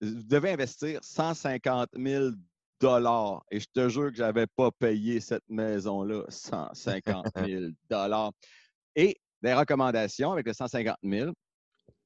vous 0.01 0.23
devez 0.23 0.51
investir 0.51 0.99
150 1.03 1.89
000 1.95 2.31
dollars. 2.79 3.43
Et 3.51 3.59
je 3.59 3.67
te 3.73 3.87
jure 3.89 4.11
que 4.11 4.17
j'avais 4.17 4.47
pas 4.47 4.71
payé 4.71 5.19
cette 5.19 5.47
maison-là 5.47 6.23
150 6.27 7.27
000 7.45 7.71
dollars. 7.89 8.31
Et 8.95 9.17
des 9.41 9.53
recommandations 9.53 10.31
avec 10.33 10.47
le 10.47 10.53
150 10.53 10.97
000 11.03 11.31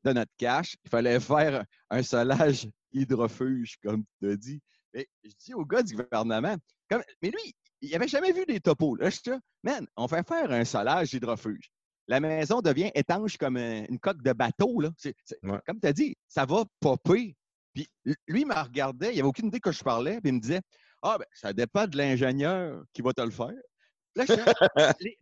de 0.03 0.13
notre 0.13 0.31
cash, 0.37 0.75
il 0.83 0.89
fallait 0.89 1.19
faire 1.19 1.63
un 1.89 2.03
solage 2.03 2.67
hydrofuge, 2.91 3.77
comme 3.83 4.03
tu 4.21 4.29
as 4.29 4.35
dit. 4.35 4.61
Mais 4.93 5.07
je 5.23 5.31
dis 5.39 5.53
au 5.53 5.65
gars 5.65 5.81
du 5.81 5.95
gouvernement, 5.95 6.55
comme, 6.89 7.01
mais 7.21 7.31
lui, 7.31 7.55
il 7.83 7.91
n'avait 7.91 8.07
jamais 8.07 8.31
vu 8.31 8.45
des 8.45 8.59
topos. 8.59 8.95
Là, 8.95 9.09
je 9.09 9.17
suis 9.17 9.31
man, 9.63 9.85
on 9.95 10.07
fait 10.07 10.27
faire 10.27 10.51
un 10.51 10.65
solage 10.65 11.13
hydrofuge. 11.13 11.69
La 12.07 12.19
maison 12.19 12.61
devient 12.61 12.91
étanche 12.95 13.37
comme 13.37 13.57
un- 13.57 13.85
une 13.89 13.99
coque 13.99 14.21
de 14.21 14.33
bateau. 14.33 14.79
Là. 14.81 14.89
Ouais. 15.43 15.59
Comme 15.65 15.79
tu 15.79 15.87
as 15.87 15.93
dit, 15.93 16.15
ça 16.27 16.45
va 16.45 16.65
popper. 16.79 17.35
Puis 17.73 17.87
lui, 18.27 18.41
il 18.41 18.47
me 18.47 18.53
regardait, 18.61 19.13
il 19.13 19.17
n'avait 19.17 19.27
aucune 19.29 19.47
idée 19.47 19.59
que 19.59 19.71
je 19.71 19.83
parlais, 19.83 20.19
puis 20.21 20.29
il 20.29 20.33
me 20.35 20.39
disait 20.39 20.61
Ah, 21.01 21.17
ben, 21.17 21.25
ça 21.33 21.53
dépend 21.53 21.87
de 21.87 21.97
l'ingénieur 21.97 22.83
qui 22.93 23.01
va 23.01 23.13
te 23.13 23.21
le 23.21 23.31
faire. 23.31 23.51
Là, 24.15 24.25
je 24.27 24.33
les, 25.01 25.17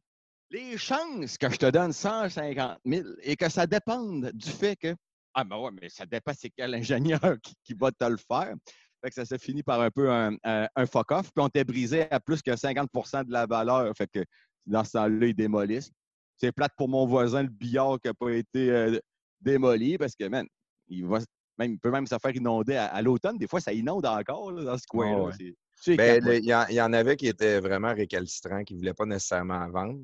les 0.50 0.78
chances 0.78 1.38
que 1.38 1.50
je 1.50 1.58
te 1.58 1.69
donne 1.69 1.93
150 1.93 2.80
000 2.86 3.08
et 3.24 3.36
que 3.36 3.50
ça 3.50 3.65
dépende 3.67 4.32
du 4.34 4.50
fait 4.50 4.76
que 4.76 4.95
Ah, 5.34 5.43
ben 5.43 5.58
ouais, 5.58 5.71
mais 5.80 5.88
ça 5.89 6.06
dépend 6.06 6.34
c'est 6.38 6.50
quel 6.50 6.74
ingénieur 6.76 7.38
qui, 7.41 7.54
qui 7.63 7.74
va 7.74 7.91
te 7.91 8.04
le 8.06 8.17
faire. 8.17 8.54
Fait 9.02 9.10
que 9.10 9.16
ça 9.16 9.26
s'est 9.26 9.40
fini 9.40 9.64
par 9.64 9.82
un 9.82 9.90
peu 9.92 10.12
un, 10.12 10.36
un- 10.44 10.68
un 10.76 10.86
fuck-off. 10.86 11.32
Puis 11.34 11.44
on 11.44 11.50
t'est 11.50 11.64
brisé 11.64 12.10
à 12.12 12.20
plus 12.20 12.42
que 12.42 12.52
50% 12.56 13.26
de 13.26 13.32
la 13.32 13.46
valeur. 13.46 13.92
Fait 13.98 14.08
que 14.08 14.24
dans 14.66 14.84
ce 14.84 14.92
temps-là, 14.94 15.26
ils 15.28 15.34
démolissent. 15.36 15.92
C'est 16.38 16.52
plate 16.52 16.74
pour 16.78 16.88
mon 16.90 17.06
voisin, 17.06 17.44
le 17.44 17.50
billard 17.50 18.00
qui 18.02 18.08
n'a 18.08 18.14
pas 18.14 18.32
été 18.32 18.70
euh, 18.72 19.00
démoli 19.40 19.98
parce 19.98 20.16
que, 20.16 20.28
man, 20.28 20.46
il, 20.88 21.06
va, 21.06 21.20
même, 21.58 21.72
il 21.74 21.80
peut 21.80 21.92
même 21.92 22.06
se 22.08 22.16
faire 22.22 22.36
inonder 22.36 22.76
à, 22.76 22.86
à 22.88 23.02
l'automne. 23.02 23.38
Des 23.38 23.48
fois, 23.48 23.60
ça 23.60 23.74
inonde 23.74 24.06
encore 24.06 24.52
là, 24.52 24.64
dans 24.64 24.78
ce 24.78 24.86
coin-là. 24.88 25.18
ouais. 25.26 25.34
C'est- 25.38 25.56
c'est 25.84 25.96
Ben, 25.98 26.24
il 26.44 26.46
y, 26.46 26.76
y 26.76 26.82
en 26.82 26.94
avait 26.94 27.16
qui 27.16 27.28
étaient 27.28 27.60
vraiment 27.60 27.94
récalcitrants, 27.94 28.64
qui 28.64 28.74
ne 28.76 28.80
voulaient 28.80 28.94
pas 28.94 29.06
nécessairement 29.06 29.68
vendre. 29.70 30.00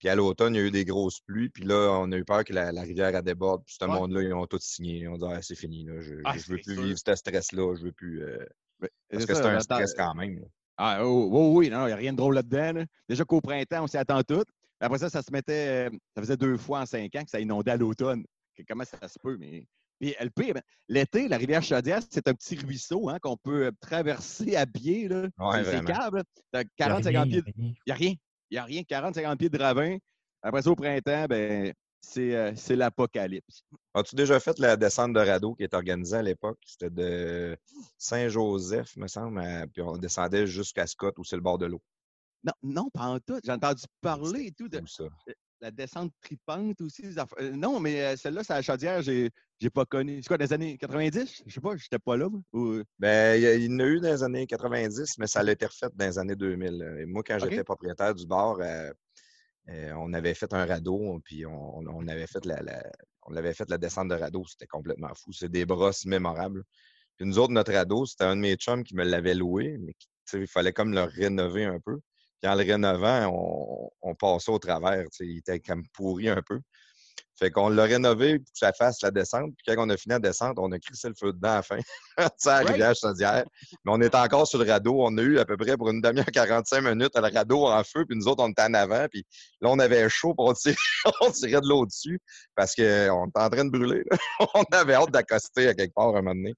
Puis 0.00 0.08
à 0.08 0.16
l'automne, 0.16 0.54
il 0.56 0.58
y 0.58 0.60
a 0.62 0.66
eu 0.66 0.70
des 0.72 0.84
grosses 0.84 1.20
pluies. 1.20 1.50
Puis 1.50 1.62
là, 1.62 1.90
on 2.00 2.10
a 2.10 2.16
eu 2.16 2.24
peur 2.24 2.42
que 2.42 2.52
la, 2.52 2.72
la 2.72 2.82
rivière 2.82 3.14
elle 3.14 3.22
déborde. 3.22 3.62
Puis 3.64 3.76
ce 3.78 3.84
Ouais. 3.84 3.90
monde-là, 3.92 4.22
ils 4.22 4.32
ont 4.32 4.46
tout 4.46 4.58
signé. 4.60 5.00
Ils 5.00 5.08
ont 5.08 5.16
dit 5.18 5.24
ah, 5.28 5.40
c'est 5.42 5.54
fini. 5.54 5.84
Là. 5.84 6.00
Je 6.00 6.14
ne 6.14 6.22
Ah, 6.24 6.32
veux 6.48 6.56
plus 6.56 6.74
sûr. 6.74 6.82
vivre 6.82 6.98
ce 6.98 7.14
stress-là. 7.14 7.76
Je 7.76 7.82
veux 7.84 7.92
plus. 7.92 8.22
euh, 8.24 8.44
Parce 9.10 9.26
que 9.26 9.34
c'est 9.34 9.44
un 9.46 9.60
stress 9.60 9.94
quand 9.94 10.14
même. 10.14 10.40
là. 10.40 10.46
Ah, 10.78 11.04
oh, 11.04 11.28
oh, 11.30 11.52
oui, 11.58 11.68
non, 11.68 11.82
il 11.84 11.88
n'y 11.88 11.92
a 11.92 11.96
rien 11.96 12.12
de 12.12 12.16
drôle 12.16 12.34
là-dedans. 12.34 12.72
là. 12.80 12.84
Déjà 13.08 13.24
qu'au 13.24 13.40
printemps, 13.42 13.84
on 13.84 13.86
s'y 13.86 13.98
attend 13.98 14.22
tout. 14.22 14.42
Après 14.80 14.98
ça, 14.98 15.10
ça 15.10 15.20
se 15.20 15.30
mettait. 15.30 15.88
euh, 15.88 15.90
Ça 16.16 16.22
faisait 16.22 16.36
deux 16.38 16.56
fois 16.56 16.80
en 16.80 16.86
cinq 16.86 17.14
ans 17.16 17.22
que 17.22 17.30
ça 17.30 17.38
inondait 17.38 17.72
à 17.72 17.76
l'automne. 17.76 18.24
Comment 18.66 18.84
ça 18.84 19.06
se 19.06 19.18
peut? 19.18 19.36
Mais. 19.38 19.66
Puis 20.00 20.14
le 20.18 20.30
pire, 20.30 20.54
ben, 20.54 20.62
l'été, 20.88 21.28
la 21.28 21.36
rivière 21.36 21.62
Chaudière, 21.62 22.00
c'est 22.08 22.26
un 22.26 22.32
petit 22.32 22.56
ruisseau 22.56 23.10
hein, 23.10 23.18
qu'on 23.20 23.36
peut 23.36 23.66
euh, 23.66 23.70
traverser 23.82 24.56
à 24.56 24.64
pied. 24.64 25.08
Là. 25.08 25.28
Ouais, 25.38 25.62
c'est 25.62 25.74
a 25.76 26.62
40-50 26.78 27.06
rien, 27.08 27.26
pieds. 27.26 27.42
Il 27.58 27.74
n'y 27.86 27.92
a 27.92 27.94
rien. 27.94 28.14
Il 28.50 28.54
n'y 28.54 28.58
a 28.58 28.64
rien. 28.64 28.82
40-50 28.82 29.36
pieds 29.38 29.48
de 29.48 29.58
ravin. 29.58 29.98
Après 30.42 30.62
ça, 30.62 30.70
au 30.70 30.76
printemps, 30.76 31.26
ben, 31.28 31.72
c'est 32.00 32.34
euh, 32.34 32.52
c'est 32.56 32.76
l'apocalypse. 32.76 33.62
As-tu 33.94 34.16
déjà 34.16 34.40
fait 34.40 34.58
la 34.58 34.76
descente 34.76 35.12
de 35.12 35.20
radeau 35.20 35.54
qui 35.54 35.64
est 35.64 35.74
organisée 35.74 36.16
à 36.16 36.22
l'époque? 36.22 36.58
C'était 36.64 36.90
de 36.90 37.56
Saint-Joseph, 37.98 38.96
me 38.96 39.06
semble. 39.06 39.40
à- 39.40 39.66
Puis 39.66 39.82
on 39.82 39.96
descendait 39.98 40.46
jusqu'à 40.46 40.86
Scott 40.86 41.18
où 41.18 41.24
c'est 41.24 41.36
le 41.36 41.42
bord 41.42 41.58
de 41.58 41.66
l'eau. 41.66 41.82
Non, 42.42 42.52
non, 42.62 42.90
pas 42.90 43.06
en 43.06 43.18
tout. 43.20 43.38
J'ai 43.44 43.52
entendu 43.52 43.82
parler 44.00 44.46
et 44.46 44.52
tout 44.52 44.68
de 44.68 44.80
ça? 44.86 45.04
La 45.60 45.70
descente 45.70 46.12
tripante 46.22 46.80
aussi. 46.80 47.04
Euh, 47.40 47.50
non, 47.52 47.80
mais 47.80 48.00
euh, 48.02 48.16
celle-là, 48.16 48.42
c'est 48.44 48.52
à 48.52 48.56
la 48.56 48.62
chaudière, 48.62 49.02
j'ai 49.02 49.30
j'ai 49.58 49.68
pas 49.70 49.84
connu. 49.84 50.22
C'est 50.22 50.28
quoi, 50.28 50.38
des 50.38 50.52
années 50.54 50.78
90? 50.78 51.42
Je 51.46 51.52
sais 51.52 51.60
pas, 51.60 51.76
j'étais 51.76 51.98
pas 51.98 52.16
là. 52.16 52.28
Ou- 52.52 52.82
Ben, 52.98 53.36
il 53.40 53.64
y 53.64 53.68
en 53.74 53.78
a 53.80 53.84
eu 53.84 54.00
dans 54.00 54.08
les 54.10 54.22
années 54.22 54.46
90, 54.46 55.18
mais 55.18 55.26
ça 55.26 55.40
a 55.40 55.50
été 55.50 55.66
refait 55.66 55.88
dans 55.94 56.06
les 56.06 56.18
années 56.18 56.36
2000. 56.36 56.78
là. 56.78 57.00
Et 57.00 57.04
moi, 57.06 57.22
quand 57.22 57.38
j'étais 57.50 57.64
propriétaire 57.64 58.14
du 58.14 58.26
bar, 58.26 58.56
euh, 58.60 58.90
euh, 59.68 59.92
on 59.98 60.12
avait 60.14 60.32
fait 60.34 60.52
un 60.54 60.64
radeau, 60.64 61.20
puis 61.24 61.44
on, 61.46 61.78
on- 61.78 62.08
avait 62.08 62.26
fait 62.26 62.44
la, 62.46 62.62
la- 62.62 62.90
on 63.26 63.36
avait 63.36 63.52
fait 63.52 63.68
la 63.68 63.76
descente 63.78 64.08
de 64.08 64.14
radeau. 64.14 64.44
C'était 64.48 64.66
complètement 64.66 65.12
fou. 65.14 65.32
C'est 65.32 65.50
des 65.50 65.66
brosses 65.66 66.06
mémorables. 66.06 66.64
Puis 67.18 67.26
nous 67.26 67.38
autres, 67.38 67.52
notre 67.52 67.72
radeau, 67.74 68.06
c'était 68.06 68.24
un 68.24 68.36
de 68.36 68.40
mes 68.40 68.54
chums 68.56 68.82
qui 68.82 68.94
me 68.96 69.04
l'avait 69.04 69.34
loué, 69.34 69.76
mais 69.78 69.92
qui- 69.92 70.08
il 70.32 70.46
fallait 70.46 70.72
comme 70.72 70.92
le 70.94 71.02
rénover 71.02 71.64
un 71.66 71.80
peu. 71.80 71.98
Puis 72.40 72.50
en 72.50 72.54
le 72.54 72.64
rénovant, 72.64 73.26
on, 73.32 73.90
on 74.10 74.14
passait 74.14 74.50
au 74.50 74.58
travers. 74.58 75.04
Il 75.20 75.38
était 75.38 75.60
comme 75.60 75.84
pourri 75.92 76.28
un 76.28 76.42
peu. 76.42 76.60
Fait 77.40 77.50
qu'on 77.50 77.70
l'a 77.70 77.84
rénové 77.84 78.38
pour 78.38 78.52
que 78.52 78.58
ça 78.58 78.72
fasse 78.74 79.00
la 79.00 79.10
descente. 79.10 79.52
Puis 79.56 79.64
quand 79.66 79.86
on 79.86 79.88
a 79.88 79.96
fini 79.96 80.12
la 80.12 80.18
descente, 80.18 80.58
on 80.58 80.70
a 80.72 80.78
crissé 80.78 81.08
le 81.08 81.14
feu 81.18 81.32
dedans 81.32 81.48
à 81.48 81.54
la 81.56 81.62
fin. 81.62 81.78
ça, 82.36 82.56
à 82.56 82.62
la 82.62 82.70
rivière 82.70 82.94
Chaudière. 82.94 83.44
Mais 83.84 83.92
on 83.92 84.00
était 84.02 84.18
encore 84.18 84.46
sur 84.46 84.62
le 84.62 84.70
radeau. 84.70 84.96
On 84.98 85.16
a 85.16 85.22
eu 85.22 85.38
à 85.38 85.46
peu 85.46 85.56
près 85.56 85.74
pour 85.78 85.88
une 85.88 86.02
demi-heure, 86.02 86.26
45 86.26 86.82
minutes, 86.82 87.12
le 87.14 87.32
radeau 87.32 87.66
en 87.66 87.82
feu. 87.82 88.04
Puis 88.06 88.18
nous 88.18 88.28
autres, 88.28 88.44
on 88.44 88.50
était 88.50 88.62
en 88.62 88.74
avant. 88.74 89.06
Puis 89.10 89.24
là, 89.62 89.70
on 89.70 89.78
avait 89.78 90.06
chaud. 90.10 90.34
Puis 90.34 90.46
on 90.46 90.52
tirait, 90.52 90.76
on 91.22 91.30
tirait 91.30 91.60
de 91.62 91.66
l'eau 91.66 91.86
dessus 91.86 92.20
parce 92.54 92.74
qu'on 92.74 92.82
était 92.82 93.40
en 93.40 93.48
train 93.48 93.64
de 93.64 93.70
brûler. 93.70 94.04
on 94.54 94.62
avait 94.72 94.94
hâte 94.94 95.10
d'accoster 95.10 95.68
à 95.68 95.74
quelque 95.74 95.94
part 95.94 96.14
à 96.14 96.18
un 96.18 96.22
moment 96.22 96.34
donné. 96.34 96.54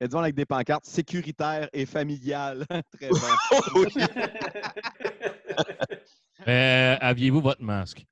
Et 0.00 0.06
disons 0.06 0.18
avec 0.20 0.34
des 0.34 0.44
pancartes 0.46 0.84
sécuritaires 0.84 1.68
et 1.72 1.86
familiales. 1.86 2.64
Très 2.98 3.08
bon. 3.08 3.16
Euh, 6.48 6.96
Aviez-vous 7.00 7.40
votre 7.40 7.62
masque? 7.62 8.04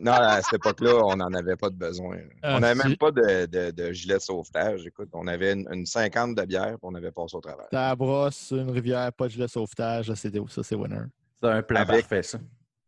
Non, 0.00 0.12
à 0.12 0.40
cette 0.42 0.54
époque-là, 0.54 0.96
on 1.04 1.16
n'en 1.16 1.32
avait 1.32 1.54
pas 1.54 1.70
de 1.70 1.76
besoin. 1.76 2.16
Ah, 2.42 2.56
on 2.56 2.60
n'avait 2.60 2.82
même 2.82 2.96
pas 2.96 3.10
de, 3.12 3.46
de, 3.46 3.70
de 3.70 3.92
gilet 3.92 4.14
de 4.14 4.20
sauvetage. 4.20 4.84
Écoute, 4.86 5.10
on 5.12 5.26
avait 5.26 5.52
une, 5.52 5.68
une 5.70 5.86
50 5.86 6.34
de 6.34 6.42
bière, 6.44 6.70
puis 6.70 6.78
on 6.82 6.94
avait 6.94 7.12
passé 7.12 7.36
au 7.36 7.40
travers. 7.40 7.66
T'as 7.70 7.88
la 7.90 7.96
brosse, 7.96 8.50
une 8.52 8.70
rivière, 8.70 9.12
pas 9.12 9.26
de 9.26 9.32
gilet 9.32 9.44
de 9.44 9.50
sauvetage. 9.50 10.08
là, 10.08 10.16
c'est 10.16 10.34
Ça, 10.48 10.62
c'est 10.64 10.74
winner. 10.74 11.02
C'est 11.40 11.48
un 11.48 11.62
plan 11.62 11.80
Avec- 11.82 12.08
parfait, 12.08 12.22
ça. 12.22 12.38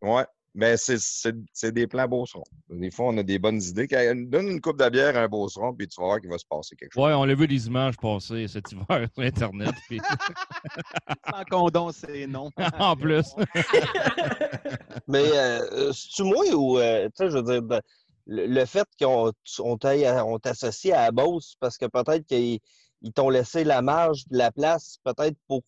Ouais. 0.00 0.24
Mais 0.60 0.76
c'est- 0.76 0.98
c'est 1.00 1.34
c'est 1.52 1.70
des 1.70 1.86
plans 1.86 2.08
beaucerons. 2.08 2.42
Des 2.68 2.90
fois, 2.90 3.06
on 3.10 3.16
a 3.18 3.22
des 3.22 3.38
bonnes 3.38 3.62
idées. 3.62 3.86
Donne 3.86 4.48
une 4.48 4.60
coupe 4.60 4.76
de 4.82 4.88
bière 4.88 5.16
à 5.16 5.20
un 5.20 5.28
beauceron, 5.28 5.72
puis 5.72 5.86
tu 5.86 6.00
vas 6.00 6.06
voir 6.08 6.20
qu'il 6.20 6.28
va 6.28 6.36
se 6.36 6.44
passer 6.44 6.74
quelque 6.74 6.92
chose. 6.94 7.04
Ouais, 7.04 7.12
on 7.12 7.24
l'a 7.24 7.34
vu 7.36 7.46
des 7.46 7.68
images 7.68 7.96
passer 7.96 8.48
cet 8.48 8.72
hiver 8.72 9.06
sur 9.14 9.22
Internet. 9.24 9.70
puis- 9.86 10.00
Sans 11.30 11.44
condom, 11.48 11.92
c'est 11.92 12.26
non. 12.26 12.50
en 12.80 12.96
plus. 12.96 13.26
Mais 15.06 15.30
euh, 15.32 15.92
c'est-tu 15.92 16.24
moi 16.24 16.44
ou, 16.54 16.78
euh, 16.78 17.06
tu 17.06 17.12
sais, 17.14 17.30
je 17.30 17.36
veux 17.38 17.42
dire, 17.42 17.62
ben, 17.62 17.80
le, 18.26 18.46
le 18.46 18.64
fait 18.64 18.86
qu'on 19.00 19.32
on 19.60 20.38
t'associe 20.38 20.92
à 20.94 21.02
la 21.04 21.10
Beauce, 21.12 21.54
parce 21.60 21.78
que 21.78 21.86
peut-être 21.86 22.26
qu'ils 22.26 22.58
ils 23.02 23.12
t'ont 23.12 23.30
laissé 23.30 23.62
la 23.62 23.80
marge, 23.80 24.24
la 24.30 24.50
place, 24.50 24.98
peut-être 25.04 25.36
pour, 25.46 25.62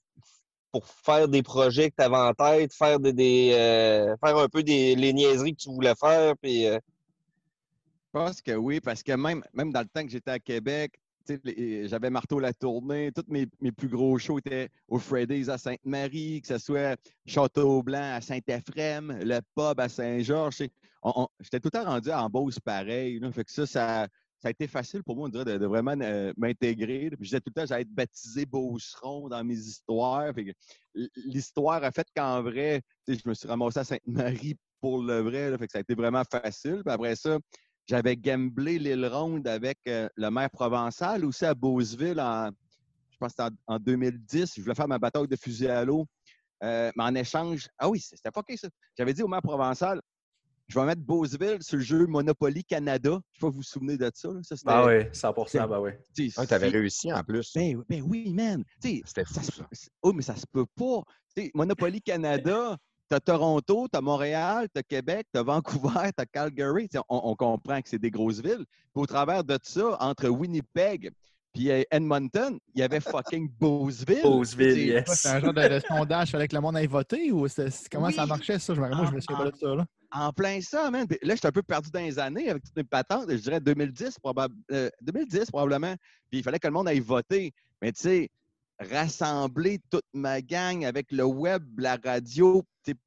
pour 0.73 0.87
faire 0.87 1.29
des 1.29 1.43
projets 1.43 1.91
que 1.91 1.97
tu 1.97 2.03
avais 2.03 2.17
en 2.17 2.33
tête, 2.33 2.73
faire 2.75 3.01
des, 3.01 3.53
euh, 3.55 4.17
faire 4.25 4.37
un 4.37 4.49
peu 4.49 4.63
des 4.63 4.95
les 4.95 5.13
niaiseries 5.13 5.55
que 5.55 5.63
tu 5.63 5.71
voulais 5.71 5.95
faire, 5.95 6.37
puis 6.37 6.67
euh, 6.67 6.79
Je 8.15 8.19
pense 8.19 8.41
que 8.41 8.53
oui, 8.53 8.81
parce 8.81 9.03
que 9.03 9.13
même, 9.13 9.43
même 9.53 9.73
dans 9.73 9.81
le 9.81 9.89
temps 9.89 10.05
que 10.05 10.11
j'étais 10.11 10.31
à 10.31 10.39
Québec, 10.39 10.93
j'avais 11.85 12.11
Marteau 12.11 12.41
la 12.41 12.53
tournée, 12.53 13.13
tous 13.15 13.25
mes, 13.29 13.47
mes 13.61 13.73
plus 13.73 13.89
gros 13.89 14.19
shows 14.19 14.39
étaient 14.39 14.69
au 14.89 14.99
Freddy's 14.99 15.49
à 15.49 15.59
Sainte-Marie, 15.59 16.41
que 16.41 16.49
ce 16.49 16.59
soit 16.59 16.99
Château-Blanc 17.27 18.15
à 18.15 18.21
Saint-Ephrem, 18.21 19.19
le 19.23 19.41
pub 19.55 19.79
à 19.79 19.89
Saint-Georges. 19.89 20.63
J'étais 21.41 21.61
tout 21.61 21.71
le 21.73 21.79
temps 21.79 21.85
rendu 21.85 22.11
en 22.11 22.29
Beauce 22.29 22.59
pareil. 22.59 23.21
là. 23.21 23.31
fait 23.33 23.45
que 23.45 23.53
ça, 23.53 23.67
ça, 23.67 24.09
ça 24.41 24.49
a 24.49 24.51
été 24.51 24.67
facile 24.67 25.03
pour 25.03 25.17
moi, 25.17 25.29
dirait, 25.29 25.59
de, 25.59 25.67
vraiment 25.67 25.95
euh, 26.01 26.33
m'intégrer. 26.37 27.11
je 27.13 27.25
disais 27.25 27.41
tout 27.41 27.51
le 27.55 27.61
temps, 27.61 27.67
j'allais 27.67 27.83
être 27.83 27.95
baptisé 27.95 28.47
Beauceron 28.47 29.29
dans 29.29 29.45
mes 29.45 29.57
histoires. 29.57 30.33
L'histoire 31.27 31.85
a 31.85 31.91
fait 31.91 32.07
qu'en 32.17 32.43
vrai, 32.43 32.81
je 33.07 33.21
me 33.27 33.35
suis 33.35 33.47
ramassé 33.47 33.81
à 33.81 33.85
Sainte-Marie 33.85 34.57
pour 34.81 35.03
le 35.03 35.21
vrai. 35.21 35.57
fait 35.59 35.67
que 35.67 35.73
ça 35.73 35.79
a 35.79 35.83
été 35.83 35.95
vraiment 35.95 36.23
facile. 36.25 36.83
Puis 36.85 36.95
après 36.95 37.17
ça, 37.17 37.39
j'avais 37.87 38.17
gamblé 38.17 38.79
l'île 38.79 39.07
ronde 39.07 39.47
avec 39.47 39.79
euh, 39.89 40.09
le 40.17 40.31
maire 40.31 40.51
provençal, 40.51 41.25
aussi 41.25 41.45
à 41.45 41.55
Beauceville, 41.55 42.21
en, 42.21 42.51
je 43.11 43.17
pense 43.19 43.35
que 43.35 43.43
en, 43.43 43.51
en 43.67 43.79
2010. 43.79 44.55
Je 44.57 44.63
voulais 44.63 44.75
faire 44.75 44.89
ma 44.89 44.99
bataille 44.99 45.29
de 45.29 45.37
fusil 45.37 45.69
à 45.69 45.85
l'eau. 45.85 46.07
Euh, 46.63 46.91
mais 46.97 47.05
en 47.05 47.15
échange, 47.15 47.69
ah 47.79 47.89
oui, 47.89 48.01
c'était 48.01 48.31
pas 48.31 48.43
ça. 48.57 48.69
J'avais 48.97 49.15
dit 49.15 49.23
au 49.23 49.29
maire 49.29 49.43
provençal, 49.43 50.01
je 50.71 50.79
vais 50.79 50.87
mettre 50.87 51.03
Beauceville 51.03 51.59
sur 51.61 51.77
le 51.79 51.83
jeu 51.83 52.07
Monopoly 52.07 52.63
Canada. 52.65 53.19
Je 53.33 53.39
sais 53.39 53.41
pas 53.41 53.47
si 53.49 53.51
vous 53.51 53.53
vous 53.53 53.63
souvenez 53.63 53.97
de 53.97 54.11
ça. 54.15 54.29
là. 54.29 54.41
Ça, 54.43 54.55
Ah 54.67 54.87
oui, 54.87 55.05
100 55.13 55.33
bah 55.69 55.81
oui. 55.81 55.91
tu 56.15 56.31
t'avais 56.33 56.71
c'est- 56.71 56.77
réussi 56.79 57.13
en 57.13 57.23
plus. 57.25 57.53
ben, 57.55 57.77
oui, 57.77 57.85
ben 57.89 58.03
oui, 58.09 58.33
man. 58.33 58.65
Tu 58.83 59.03
C'était 59.05 59.25
ça 59.25 59.41
fou, 59.43 59.63
Oh, 60.03 60.13
mais 60.13 60.23
ça 60.23 60.37
se 60.37 60.47
peut 60.51 60.67
pas. 60.77 61.03
Tu 61.37 61.43
sais, 61.45 61.51
Monopoly 61.55 62.01
Canada, 62.01 62.77
t'as 63.09 63.21
Toronto, 63.21 63.89
t'as 63.91 64.01
Montréal, 64.01 64.69
t'as 64.73 64.83
Québec, 64.83 65.27
t'as 65.33 65.43
Vancouver, 65.43 66.11
t'as 66.17 66.27
Calgary. 66.27 66.89
Tu 66.89 66.99
sais, 66.99 67.05
On, 67.09 67.21
on 67.25 67.35
comprend 67.35 67.81
que 67.83 67.89
c'est 67.89 67.99
des 67.99 68.11
grosses 68.11 68.41
villes. 68.41 68.65
Puis 68.93 69.03
au 69.03 69.07
travers 69.07 69.43
de 69.45 69.59
ça, 69.63 69.97
entre 70.01 70.29
Winnipeg 70.29 71.11
puis 71.53 71.69
euh, 71.73 71.83
Edmonton, 71.91 72.57
il 72.77 72.81
y 72.81 72.83
avait 72.85 73.01
fucking 73.01 73.51
Beauceville. 73.61 74.23
Beauceville, 74.23 74.75
Tu 74.75 74.81
yes. 74.91 75.05
C'est 75.21 75.29
un 75.31 75.41
genre 75.41 75.53
de, 75.53 75.67
de 75.69 75.81
sondage, 75.81 76.29
il 76.29 76.31
fallait 76.31 76.47
que 76.47 76.55
le 76.55 76.63
monde 76.63 76.77
aille 76.77 76.87
voter 76.87 77.33
ou 77.33 77.45
comment 77.91 78.11
ça 78.13 78.25
marchait 78.25 78.61
ça? 78.61 78.73
Je 78.73 78.81
me, 78.81 78.89
moi, 78.89 79.07
je 79.07 79.17
me 79.17 79.21
souviens 79.21 79.45
pas 79.47 79.51
de 79.51 79.57
ça. 79.57 79.75
Là. 79.75 79.85
En 80.13 80.33
plein 80.33 80.61
ça, 80.61 80.91
man. 80.91 81.07
Puis 81.07 81.19
là, 81.23 81.35
j'étais 81.35 81.47
un 81.49 81.53
peu 81.53 81.63
perdu 81.63 81.91
dans 81.91 82.01
les 82.01 82.19
années 82.19 82.49
avec 82.51 82.65
toutes 82.65 82.77
mes 82.77 82.85
patentes. 82.85 83.31
Je 83.31 83.37
dirais 83.37 83.61
2010, 83.61 84.17
probab- 84.23 84.53
euh, 84.73 84.91
2010 85.03 85.47
probablement. 85.51 85.95
Puis 86.31 86.41
il 86.41 86.43
fallait 86.43 86.59
que 86.59 86.67
le 86.67 86.73
monde 86.73 86.89
aille 86.89 86.99
voter. 87.01 87.53
Mais 87.81 87.93
tu 87.93 88.01
sais, 88.03 88.29
rassembler 88.81 89.79
toute 89.91 90.05
ma 90.13 90.41
gang 90.43 90.85
avec 90.85 91.13
le 91.13 91.25
web, 91.25 91.63
la 91.79 91.97
radio, 92.03 92.65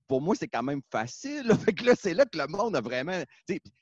pour 0.07 0.21
moi, 0.21 0.35
c'est 0.37 0.47
quand 0.47 0.63
même 0.63 0.81
facile. 0.91 1.47
là. 1.47 1.57
Fait 1.69 1.73
que 1.73 1.83
là, 1.85 1.93
c'est 1.99 2.13
là 2.13 2.25
que 2.25 2.37
le 2.37 2.47
monde 2.47 2.75
a 2.75 2.81
vraiment. 2.81 3.21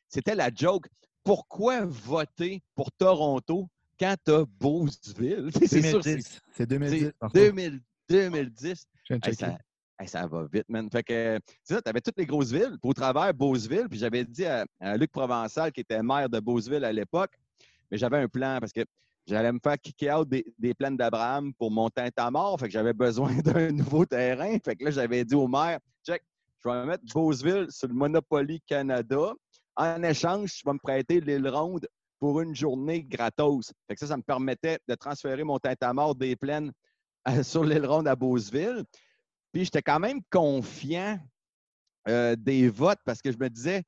C'était 0.08 0.36
la 0.36 0.50
joke. 0.54 0.88
Pourquoi 1.24 1.86
voter 1.86 2.62
pour 2.76 2.92
Toronto 2.94 3.70
quand 4.00 4.16
t'as 4.24 4.44
Beauceville? 4.60 5.52
C'est 5.68 5.82
sûr, 5.84 6.02
c'est 6.04 6.16
2010. 6.16 6.42
C'est 6.58 6.66
2010. 6.66 7.00
c'est 7.00 7.14
Marco. 7.22 7.38
2000 7.38 7.82
2010. 8.10 8.86
Je 9.04 9.14
viens 9.14 9.20
de 9.20 9.28
Hey, 9.28 9.36
checker. 9.36 9.52
ça, 9.52 9.58
ça 10.08 10.28
va 10.28 10.46
vite, 10.52 10.68
man. 10.70 10.90
Fait 10.92 11.04
que, 11.04 11.40
tu 11.68 11.76
avais 11.86 12.02
toutes 12.02 12.18
les 12.18 12.26
grosses 12.26 12.52
villes. 12.52 12.78
Au 12.84 12.94
travers, 12.94 13.34
Beauceville, 13.34 13.88
puis 13.90 14.00
j'avais 14.00 14.24
dit 14.24 14.46
à, 14.46 14.66
à 14.80 14.98
Luc 14.98 15.12
Provençal, 15.12 15.72
qui 15.72 15.82
était 15.82 16.02
maire 16.02 16.30
de 16.30 16.40
Beauceville 16.40 16.84
à 16.84 16.92
l'époque, 16.92 17.32
mais 17.90 17.98
j'avais 17.98 18.18
un 18.18 18.28
plan 18.28 18.58
parce 18.60 18.72
que 18.72 18.86
j'allais 19.28 19.52
me 19.52 19.60
faire 19.60 19.80
kicker 19.80 20.12
out 20.12 20.28
des, 20.28 20.74
plaines 20.74 20.98
d'Abraham 20.98 21.54
pour 21.54 21.72
mon 21.72 21.90
mort. 22.32 22.60
Fait 22.60 22.68
que 22.68 22.72
j'avais 22.72 22.94
besoin 22.94 23.34
d'un 23.44 23.72
nouveau 23.72 24.06
terrain. 24.06 24.58
Fait 24.64 24.76
que 24.76 24.86
là, 24.86 24.92
j'avais 24.92 25.24
dit 25.26 25.36
au 25.36 25.48
maire, 25.48 25.80
check, 26.06 26.24
je 26.64 26.70
vais 26.70 26.86
mettre 26.86 27.04
Beauceville 27.14 27.68
sur 27.70 27.88
le 27.88 27.94
Monopoly 27.94 28.62
Canada. 28.62 29.34
En 29.76 30.04
échange, 30.04 30.54
tu 30.54 30.66
vas 30.66 30.74
me 30.74 30.80
prêter 30.80 31.22
l'île 31.22 31.48
ronde 31.48 31.88
pour 32.20 32.42
une 32.42 32.56
journée 32.56 33.04
gratos. 33.04 33.72
Fait 33.88 33.96
que 33.96 34.00
ça, 34.00 34.08
ça 34.08 34.18
me 34.18 34.22
permettait 34.22 34.80
de 34.88 34.96
transférer 34.96 35.44
mon 35.44 35.58
mort 35.94 36.16
des 36.16 36.36
plaines 36.36 36.72
euh, 37.28 37.44
sur 37.44 37.64
l'île 37.64 37.86
ronde 37.86 38.08
à 38.08 38.16
Beauceville. 38.16 38.84
Puis 39.52 39.66
j'étais 39.66 39.82
quand 39.82 40.00
même 40.00 40.22
confiant 40.30 41.20
euh, 42.08 42.36
des 42.36 42.70
votes 42.70 43.00
parce 43.06 43.22
que 43.22 43.32
je 43.32 43.38
me 43.38 43.50
disais 43.50 43.84